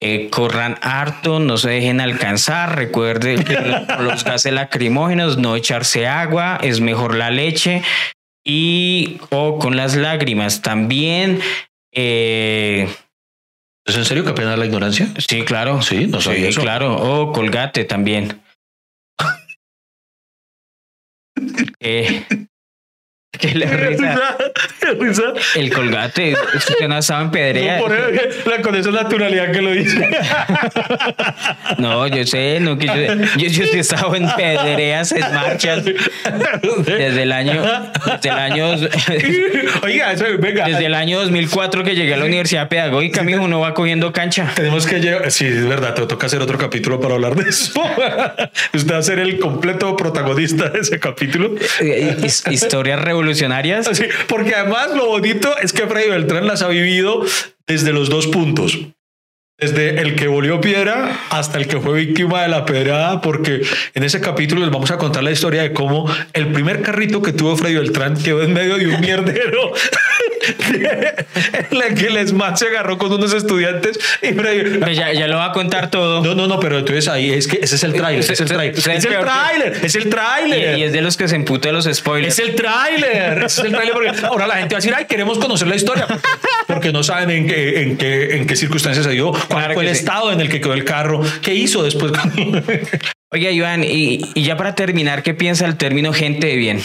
eh, 0.00 0.28
corran 0.30 0.76
harto, 0.82 1.40
no 1.40 1.56
se 1.56 1.70
dejen 1.70 2.00
alcanzar. 2.00 2.76
Recuerden 2.76 3.42
que 3.44 3.54
los 4.00 4.22
gases 4.24 4.52
lacrimógenos, 4.52 5.38
no 5.38 5.56
echarse 5.56 6.06
agua, 6.06 6.58
es 6.62 6.80
mejor 6.80 7.14
la 7.14 7.30
leche. 7.30 7.82
Y 8.46 9.18
o 9.30 9.58
con 9.58 9.76
las 9.76 9.96
lágrimas 9.96 10.62
también. 10.62 11.40
eh, 11.92 12.88
¿Es 13.86 13.96
en 13.96 14.04
serio 14.04 14.24
que 14.24 14.30
apenas 14.30 14.58
la 14.58 14.66
ignorancia? 14.66 15.08
sí, 15.18 15.42
claro. 15.44 15.82
Sí, 15.82 16.06
no 16.06 16.20
sabía 16.20 16.42
Sí, 16.44 16.48
eso. 16.48 16.60
claro. 16.62 16.96
O 16.96 17.32
colgate 17.32 17.84
también. 17.84 18.40
Eh, 21.80 22.24
¿Qué 23.44 23.54
le 23.58 23.66
risa? 23.66 24.34
El 25.56 25.72
colgate, 25.72 26.34
que 26.78 26.88
no 26.88 26.98
estaba 26.98 27.22
en 27.22 27.30
pedrea. 27.30 27.80
con 28.62 28.74
esa 28.74 28.90
naturalidad 28.90 29.50
que 29.52 29.60
lo 29.62 29.70
dice. 29.72 30.08
No, 31.78 32.06
yo 32.06 32.24
sé, 32.24 32.60
no, 32.60 32.78
que 32.78 32.86
yo, 32.86 33.48
yo, 33.48 33.64
yo 33.64 33.80
estado 33.80 34.14
en 34.14 34.28
pedreas, 34.36 35.12
en 35.12 35.20
marchas, 35.34 35.84
desde 35.84 37.22
el 37.22 37.32
año, 37.32 37.62
desde 38.22 38.28
el 38.30 38.38
año, 38.38 38.66
Oiga, 39.82 40.12
eso, 40.12 40.24
venga. 40.38 40.66
desde 40.66 40.86
el 40.86 40.94
año 40.94 41.20
2004 41.20 41.82
que 41.84 41.94
llegué 41.94 42.14
a 42.14 42.16
la 42.16 42.24
universidad 42.26 42.68
pedagógica, 42.68 43.22
mijo, 43.22 43.42
uno 43.42 43.60
va 43.60 43.74
cogiendo 43.74 44.12
cancha. 44.12 44.50
Tenemos 44.54 44.86
que 44.86 45.00
llevar. 45.00 45.30
Sí, 45.30 45.46
es 45.46 45.66
verdad, 45.66 45.94
te 45.94 46.06
toca 46.06 46.26
hacer 46.26 46.40
otro 46.40 46.58
capítulo 46.58 47.00
para 47.00 47.14
hablar 47.14 47.34
de 47.34 47.48
eso. 47.50 47.72
Usted 48.72 48.94
va 48.94 48.98
a 48.98 49.02
ser 49.02 49.18
el 49.18 49.38
completo 49.38 49.96
protagonista 49.96 50.68
de 50.68 50.80
ese 50.80 50.98
capítulo. 51.00 51.54
Eh, 51.80 52.16
his- 52.22 52.44
Historias 52.50 53.00
revolucionarias. 53.34 53.86
Sí, 53.92 54.04
porque 54.28 54.54
además 54.54 54.90
lo 54.94 55.06
bonito 55.06 55.56
es 55.58 55.72
que 55.72 55.86
Freddy 55.86 56.10
Beltrán 56.10 56.46
las 56.46 56.62
ha 56.62 56.68
vivido 56.68 57.24
desde 57.66 57.92
los 57.92 58.08
dos 58.08 58.26
puntos. 58.28 58.78
Desde 59.56 60.00
el 60.00 60.16
que 60.16 60.26
volvió 60.26 60.60
piedra 60.60 61.16
hasta 61.30 61.58
el 61.58 61.68
que 61.68 61.78
fue 61.80 61.94
víctima 61.94 62.42
de 62.42 62.48
la 62.48 62.64
pedrada, 62.64 63.20
porque 63.20 63.62
en 63.94 64.02
ese 64.02 64.20
capítulo 64.20 64.62
les 64.62 64.70
vamos 64.70 64.90
a 64.90 64.98
contar 64.98 65.22
la 65.22 65.30
historia 65.30 65.62
de 65.62 65.72
cómo 65.72 66.12
el 66.32 66.48
primer 66.48 66.82
carrito 66.82 67.22
que 67.22 67.32
tuvo 67.32 67.56
Freddy 67.56 67.76
Beltrán 67.76 68.20
quedó 68.20 68.42
en 68.42 68.52
medio 68.52 68.76
de 68.76 68.88
un 68.88 69.00
mierdero 69.00 69.72
en 71.70 71.78
la 71.78 71.88
que 71.94 72.06
el 72.06 72.28
SMAT 72.28 72.56
se 72.56 72.66
agarró 72.68 72.98
con 72.98 73.12
unos 73.12 73.32
estudiantes 73.32 73.98
y 74.22 74.94
ya, 74.94 75.12
ya 75.12 75.26
lo 75.28 75.36
va 75.36 75.46
a 75.46 75.52
contar 75.52 75.90
todo. 75.90 76.22
no, 76.24 76.34
no, 76.34 76.46
no, 76.46 76.60
pero 76.60 76.78
entonces 76.78 77.08
ahí 77.08 77.30
es 77.32 77.46
que 77.46 77.58
ese 77.62 77.76
es 77.76 77.84
el 77.84 77.92
tráiler, 77.92 78.20
es 78.30 78.40
el 78.40 78.46
tráiler, 78.46 78.74
es 78.78 78.86
el 78.86 79.18
tráiler, 79.20 79.80
es 79.82 79.94
el 79.94 80.06
Y, 80.06 80.10
tráiler. 80.10 80.78
y 80.78 80.82
es 80.84 80.92
de 80.92 81.00
los 81.00 81.16
que 81.16 81.28
se 81.28 81.36
emputa 81.36 81.72
los 81.72 81.84
spoilers. 81.92 82.38
Es 82.38 82.46
el 82.48 82.54
tráiler, 82.54 83.38
ese 83.44 83.60
es 83.60 83.66
el 83.66 83.72
tráiler 83.72 83.94
porque 83.94 84.12
ahora 84.26 84.46
la 84.46 84.56
gente 84.56 84.74
va 84.74 84.78
a 84.78 84.80
decir, 84.80 84.94
ay, 84.96 85.06
queremos 85.06 85.38
conocer 85.38 85.68
la 85.68 85.76
historia, 85.76 86.06
porque 86.66 86.92
no 86.92 87.02
saben 87.02 87.30
en 87.30 87.46
qué, 87.46 87.82
en 87.82 87.96
qué, 87.96 88.36
en 88.36 88.46
qué 88.46 88.56
circunstancias 88.56 89.04
se 89.04 89.12
dio, 89.12 89.30
cuál 89.32 89.46
Claro 89.48 89.74
fue 89.74 89.84
el 89.84 89.90
sí. 89.94 89.98
estado 90.00 90.32
en 90.32 90.40
el 90.40 90.48
que 90.48 90.60
quedó 90.60 90.74
el 90.74 90.84
carro, 90.84 91.22
qué 91.42 91.54
hizo 91.54 91.82
después. 91.82 92.12
Oiga, 93.30 93.50
Iván, 93.50 93.82
y, 93.84 94.20
y 94.34 94.42
ya 94.44 94.56
para 94.56 94.74
terminar, 94.74 95.22
¿qué 95.22 95.34
piensa 95.34 95.66
el 95.66 95.76
término 95.76 96.12
gente 96.12 96.46
de 96.46 96.56
bien? 96.56 96.80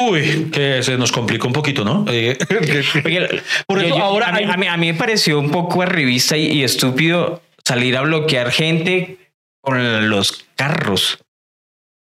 Uy, 0.00 0.48
que 0.52 0.82
se 0.82 0.96
nos 0.96 1.10
complicó 1.10 1.48
un 1.48 1.52
poquito, 1.52 1.84
¿no? 1.84 2.04
Eh, 2.08 2.36
Por 3.66 3.82
eso 3.82 3.96
yo- 3.96 4.02
ahora 4.02 4.28
a 4.28 4.32
mí, 4.32 4.38
hay- 4.44 4.50
a 4.50 4.56
mí- 4.56 4.66
a 4.68 4.76
mí 4.76 4.92
me 4.92 4.98
pareció 4.98 5.38
un 5.40 5.50
poco 5.50 5.82
arribista 5.82 6.36
y, 6.36 6.46
y 6.52 6.62
estúpido 6.64 7.42
salir 7.64 7.96
a 7.96 8.02
bloquear 8.02 8.50
gente 8.52 9.18
con 9.60 10.08
los 10.08 10.44
carros. 10.56 11.18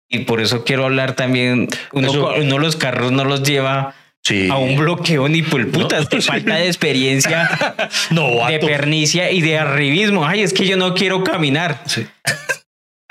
Y 0.08 0.20
por 0.20 0.40
eso 0.40 0.64
quiero 0.64 0.84
hablar 0.84 1.14
también. 1.14 1.68
Uno, 1.92 2.08
Eso- 2.08 2.32
uno 2.40 2.58
los 2.58 2.76
carros 2.76 3.12
no 3.12 3.24
los 3.24 3.42
lleva 3.42 3.94
sí. 4.22 4.48
a 4.50 4.56
un 4.56 4.76
bloqueo 4.76 5.28
ni 5.28 5.42
por 5.42 5.68
putas 5.70 6.08
de 6.08 6.20
falta 6.22 6.54
de 6.56 6.66
experiencia, 6.68 7.50
no, 8.10 8.46
de 8.48 8.60
pernicia 8.60 9.30
y 9.30 9.42
de 9.42 9.58
arribismo. 9.58 10.26
Ay, 10.26 10.40
es 10.40 10.54
que 10.54 10.66
yo 10.66 10.76
no 10.78 10.94
quiero 10.94 11.22
caminar. 11.22 11.82
Sí. 11.86 12.06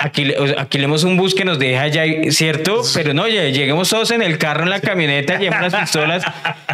Aquí, 0.06 0.34
aquí 0.58 0.78
leemos 0.80 1.06
un 1.06 1.16
bus 1.16 1.34
que 1.34 1.46
nos 1.46 1.58
deja 1.58 1.88
ya, 1.88 2.04
¿cierto? 2.30 2.82
Pero 2.94 3.14
no, 3.14 3.26
ya 3.26 3.46
lleguemos 3.46 3.88
todos 3.90 4.12
en 4.12 4.22
el 4.22 4.38
carro, 4.38 4.64
en 4.64 4.70
la 4.70 4.82
camioneta, 4.82 5.40
llevamos 5.40 5.72
las 5.72 5.82
pistolas, 5.84 6.26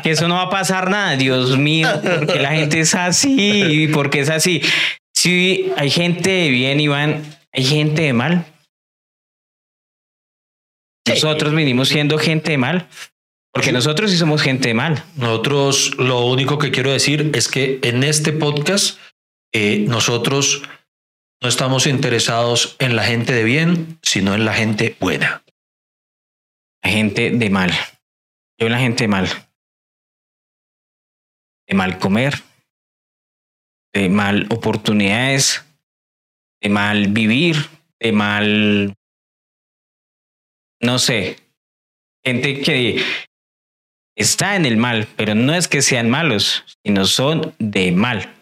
que 0.01 0.09
eso 0.09 0.27
no 0.27 0.33
va 0.33 0.43
a 0.43 0.49
pasar 0.49 0.89
nada. 0.89 1.15
Dios 1.15 1.55
mío, 1.55 1.87
porque 2.01 2.39
la 2.39 2.53
gente 2.53 2.79
es 2.79 2.95
así, 2.95 3.87
porque 3.93 4.21
es 4.21 4.31
así. 4.31 4.63
Sí, 5.13 5.71
hay 5.77 5.91
gente 5.91 6.31
de 6.31 6.49
bien, 6.49 6.79
Iván, 6.79 7.21
hay 7.53 7.65
gente 7.65 8.01
de 8.01 8.13
mal. 8.13 8.45
Nosotros 11.07 11.53
vinimos 11.53 11.89
siendo 11.89 12.17
gente 12.17 12.49
de 12.49 12.57
mal, 12.57 12.87
porque 13.53 13.71
nosotros 13.71 14.09
sí 14.09 14.17
somos 14.17 14.41
gente 14.41 14.69
de 14.69 14.73
mal. 14.73 15.03
Nosotros 15.15 15.95
lo 15.99 16.25
único 16.25 16.57
que 16.57 16.71
quiero 16.71 16.91
decir 16.91 17.29
es 17.35 17.47
que 17.47 17.77
en 17.83 18.03
este 18.03 18.33
podcast 18.33 18.97
eh, 19.53 19.85
nosotros 19.87 20.63
no 21.41 21.47
estamos 21.47 21.87
interesados 21.87 22.75
en 22.79 22.95
la 22.95 23.03
gente 23.03 23.33
de 23.33 23.43
bien, 23.43 23.99
sino 24.01 24.35
en 24.35 24.45
la 24.45 24.53
gente 24.53 24.95
buena. 24.99 25.43
La 26.83 26.91
gente 26.91 27.31
de 27.31 27.49
mal. 27.49 27.71
Yo 28.59 28.67
la 28.67 28.79
gente 28.79 29.05
de 29.05 29.07
mal. 29.07 29.27
De 31.67 31.75
mal 31.75 31.97
comer. 31.97 32.43
De 33.93 34.09
mal 34.09 34.47
oportunidades. 34.49 35.63
De 36.61 36.69
mal 36.69 37.07
vivir. 37.07 37.69
De 37.99 38.11
mal... 38.11 38.93
No 40.81 40.99
sé. 40.99 41.37
Gente 42.25 42.61
que 42.61 43.01
está 44.15 44.57
en 44.57 44.65
el 44.65 44.75
mal, 44.75 45.07
pero 45.15 45.35
no 45.35 45.53
es 45.53 45.69
que 45.69 45.81
sean 45.81 46.09
malos, 46.09 46.65
sino 46.83 47.05
son 47.05 47.55
de 47.59 47.93
mal. 47.93 48.38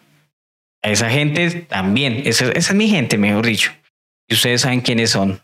A 0.82 0.90
esa 0.90 1.10
gente 1.10 1.50
también. 1.62 2.22
Esa, 2.24 2.46
esa 2.52 2.72
es 2.72 2.74
mi 2.74 2.88
gente, 2.88 3.18
mejor 3.18 3.44
dicho. 3.46 3.72
Y 4.28 4.34
ustedes 4.34 4.60
saben 4.62 4.80
quiénes 4.80 5.10
son. 5.10 5.40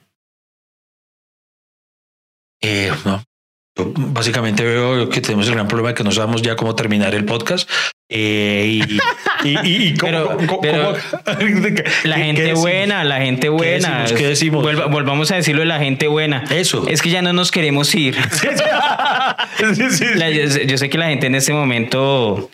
Eh, 2.62 2.92
no. 3.04 3.22
Yo 3.76 3.92
básicamente 3.96 4.62
veo 4.64 5.08
que 5.08 5.20
tenemos 5.20 5.48
el 5.48 5.54
gran 5.54 5.66
problema 5.66 5.88
de 5.90 5.94
que 5.96 6.04
no 6.04 6.12
sabemos 6.12 6.42
ya 6.42 6.54
cómo 6.54 6.76
terminar 6.76 7.14
el 7.14 7.24
podcast. 7.24 7.68
Eh, 8.08 8.80
y, 8.86 9.48
y, 9.48 9.58
y- 9.64 9.86
y 9.88 9.96
cómo- 9.96 10.12
Pero- 10.12 10.36
cómo- 10.46 10.60
pero 10.60 10.96
cómo- 11.10 11.60
de 11.60 11.74
que- 11.82 11.84
La 12.08 12.16
¿qué- 12.16 12.20
qué 12.20 12.26
gente 12.26 12.54
buena, 12.54 13.02
la 13.02 13.20
gente 13.20 13.48
buena. 13.48 14.02
decimos? 14.02 14.12
¿Qué 14.20 14.26
decimos? 14.28 14.62
Vuelva- 14.62 14.86
volvamos 14.86 15.32
a 15.32 15.36
decirlo 15.36 15.60
de 15.62 15.66
la 15.66 15.80
gente 15.80 16.06
buena. 16.06 16.44
Eso. 16.50 16.86
Es 16.88 17.02
que 17.02 17.10
ya 17.10 17.22
no 17.22 17.32
nos 17.32 17.50
queremos 17.50 17.92
ir. 17.94 18.16
Sí, 19.74 19.90
sí, 19.90 20.04
La- 20.14 20.30
yo, 20.30 20.48
sé- 20.50 20.66
yo 20.66 20.76
sé 20.78 20.88
que 20.90 20.98
la 20.98 21.06
gente 21.08 21.26
en 21.26 21.34
este 21.34 21.52
momento 21.52 22.50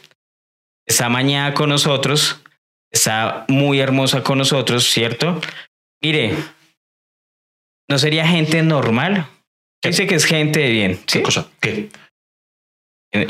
está 0.87 1.09
mañana 1.09 1.55
con 1.55 1.69
nosotros, 1.69 2.41
está 2.93 3.45
muy 3.49 3.81
hermosa 3.81 4.23
con 4.23 4.39
nosotros, 4.39 4.91
¿cierto? 4.91 5.41
Mire, 6.03 6.35
no 7.89 7.99
sería 7.99 8.27
gente 8.27 8.63
normal. 8.63 9.27
Dice 9.83 10.07
que 10.07 10.15
es 10.15 10.25
gente 10.25 10.61
de 10.61 10.71
bien, 10.71 10.97
¿Qué 11.07 11.19
¿sí? 11.19 11.23
cosa? 11.23 11.49
¿Qué? 11.61 11.89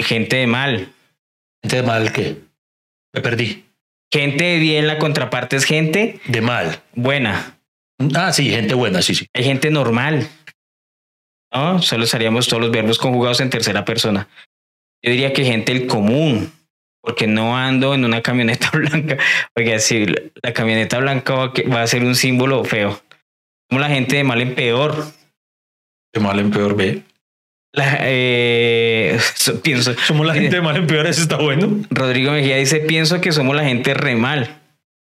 gente 0.01 0.37
de 0.37 0.47
mal. 0.47 0.93
Gente 1.63 1.77
de 1.77 1.83
mal, 1.83 2.13
¿qué? 2.13 2.37
Me 3.15 3.21
perdí. 3.23 3.65
Gente 4.13 4.45
de 4.45 4.59
bien, 4.59 4.87
la 4.87 4.99
contraparte 4.99 5.57
es 5.57 5.65
gente 5.65 6.21
De 6.27 6.41
mal. 6.41 6.83
buena. 6.95 7.59
Ah, 8.15 8.33
sí, 8.33 8.51
gente 8.51 8.75
buena, 8.75 9.03
sí, 9.03 9.15
sí. 9.15 9.27
Hay 9.35 9.45
gente 9.45 9.71
normal. 9.71 10.29
No, 11.53 11.81
solo 11.83 12.05
usaríamos 12.05 12.49
todos 12.49 12.63
los 12.63 12.71
verbos 12.71 12.99
conjugados 12.99 13.41
en 13.41 13.51
tercera 13.51 13.85
persona. 13.85 14.29
Yo 15.03 15.11
diría 15.13 15.33
que 15.33 15.45
gente 15.45 15.73
el 15.73 15.87
común, 15.87 16.53
porque 17.03 17.27
no 17.27 17.57
ando 17.57 17.95
en 17.95 18.05
una 18.05 18.23
camioneta 18.23 18.71
blanca. 18.75 19.17
Oiga, 19.57 19.79
si 19.79 20.07
la 20.07 20.53
camioneta 20.53 20.99
blanca 20.99 21.35
va, 21.35 21.83
a 21.83 21.87
ser 21.87 22.05
un 22.05 22.15
símbolo 22.15 22.65
feo. 22.65 23.01
Somos 23.69 23.81
la 23.81 23.89
gente 23.89 24.17
de 24.17 24.25
mal 24.25 24.41
en 24.41 24.55
peor. 24.55 25.07
De 26.13 26.21
mal 26.21 26.39
en 26.39 26.51
peor, 26.51 26.77
ve. 26.77 27.03
La, 27.73 27.99
eh, 28.01 29.19
pienso, 29.63 29.95
somos 30.07 30.27
la 30.27 30.35
gente 30.35 30.57
de 30.57 30.63
mal 30.63 30.77
en 30.77 30.87
peor, 30.87 31.07
eso 31.07 31.23
está 31.23 31.37
bueno. 31.37 31.85
Rodrigo 31.91 32.33
Mejía 32.33 32.57
dice, 32.57 32.81
pienso 32.81 33.21
que 33.21 33.31
somos 33.31 33.55
la 33.55 33.65
gente 33.65 33.95
re 33.95 34.17
mal. 34.17 34.57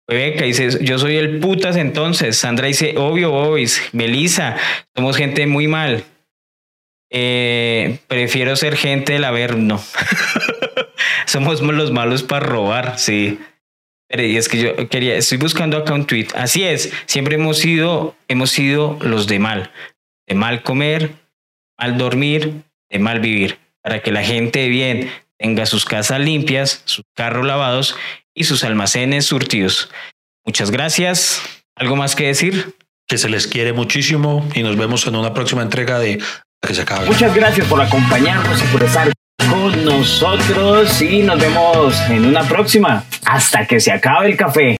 Beca 0.06 0.44
dice, 0.44 0.84
yo 0.84 0.98
soy 0.98 1.16
el 1.16 1.38
putas 1.38 1.76
entonces. 1.76 2.36
Sandra 2.36 2.66
dice, 2.66 2.94
obvio, 2.98 3.30
boys. 3.30 3.82
Melissa, 3.92 4.56
somos 4.94 5.16
gente 5.16 5.46
muy 5.46 5.68
mal. 5.68 6.04
Eh, 7.14 7.98
prefiero 8.08 8.56
ser 8.56 8.76
gente 8.76 9.12
del 9.12 9.66
no 9.66 9.82
somos 11.32 11.60
los 11.62 11.90
malos 11.90 12.22
para 12.22 12.46
robar, 12.46 12.98
sí. 12.98 13.38
Pero 14.08 14.24
y 14.24 14.36
es 14.36 14.48
que 14.48 14.62
yo 14.62 14.88
quería, 14.88 15.16
estoy 15.16 15.38
buscando 15.38 15.78
acá 15.78 15.94
un 15.94 16.06
tweet. 16.06 16.28
Así 16.34 16.62
es, 16.62 16.92
siempre 17.06 17.36
hemos 17.36 17.58
sido, 17.58 18.14
hemos 18.28 18.50
sido 18.50 18.98
los 19.00 19.26
de 19.26 19.38
mal. 19.38 19.72
De 20.28 20.34
mal 20.34 20.62
comer, 20.62 21.12
mal 21.78 21.96
dormir, 21.96 22.62
de 22.90 22.98
mal 22.98 23.20
vivir. 23.20 23.58
Para 23.82 24.02
que 24.02 24.12
la 24.12 24.22
gente 24.22 24.68
bien 24.68 25.10
tenga 25.38 25.64
sus 25.66 25.86
casas 25.86 26.20
limpias, 26.20 26.82
sus 26.84 27.04
carros 27.16 27.46
lavados 27.46 27.96
y 28.34 28.44
sus 28.44 28.64
almacenes 28.64 29.24
surtidos. 29.24 29.90
Muchas 30.44 30.70
gracias. 30.70 31.42
¿Algo 31.74 31.96
más 31.96 32.14
que 32.14 32.26
decir? 32.26 32.76
Que 33.08 33.16
se 33.16 33.30
les 33.30 33.46
quiere 33.46 33.72
muchísimo 33.72 34.46
y 34.54 34.62
nos 34.62 34.76
vemos 34.76 35.06
en 35.06 35.16
una 35.16 35.32
próxima 35.32 35.62
entrega 35.62 35.98
de 35.98 36.20
Que 36.60 36.74
se 36.74 36.82
acabe. 36.82 37.06
Muchas 37.06 37.34
gracias 37.34 37.66
por 37.66 37.80
acompañarnos 37.80 38.62
y 38.62 38.66
por 38.66 38.82
estar 38.84 39.10
con 39.50 39.84
nosotros 39.84 41.00
y 41.02 41.22
nos 41.22 41.40
vemos 41.40 42.00
en 42.08 42.26
una 42.26 42.42
próxima. 42.42 43.04
Hasta 43.24 43.66
que 43.66 43.80
se 43.80 43.92
acabe 43.92 44.30
el 44.30 44.36
café. 44.36 44.70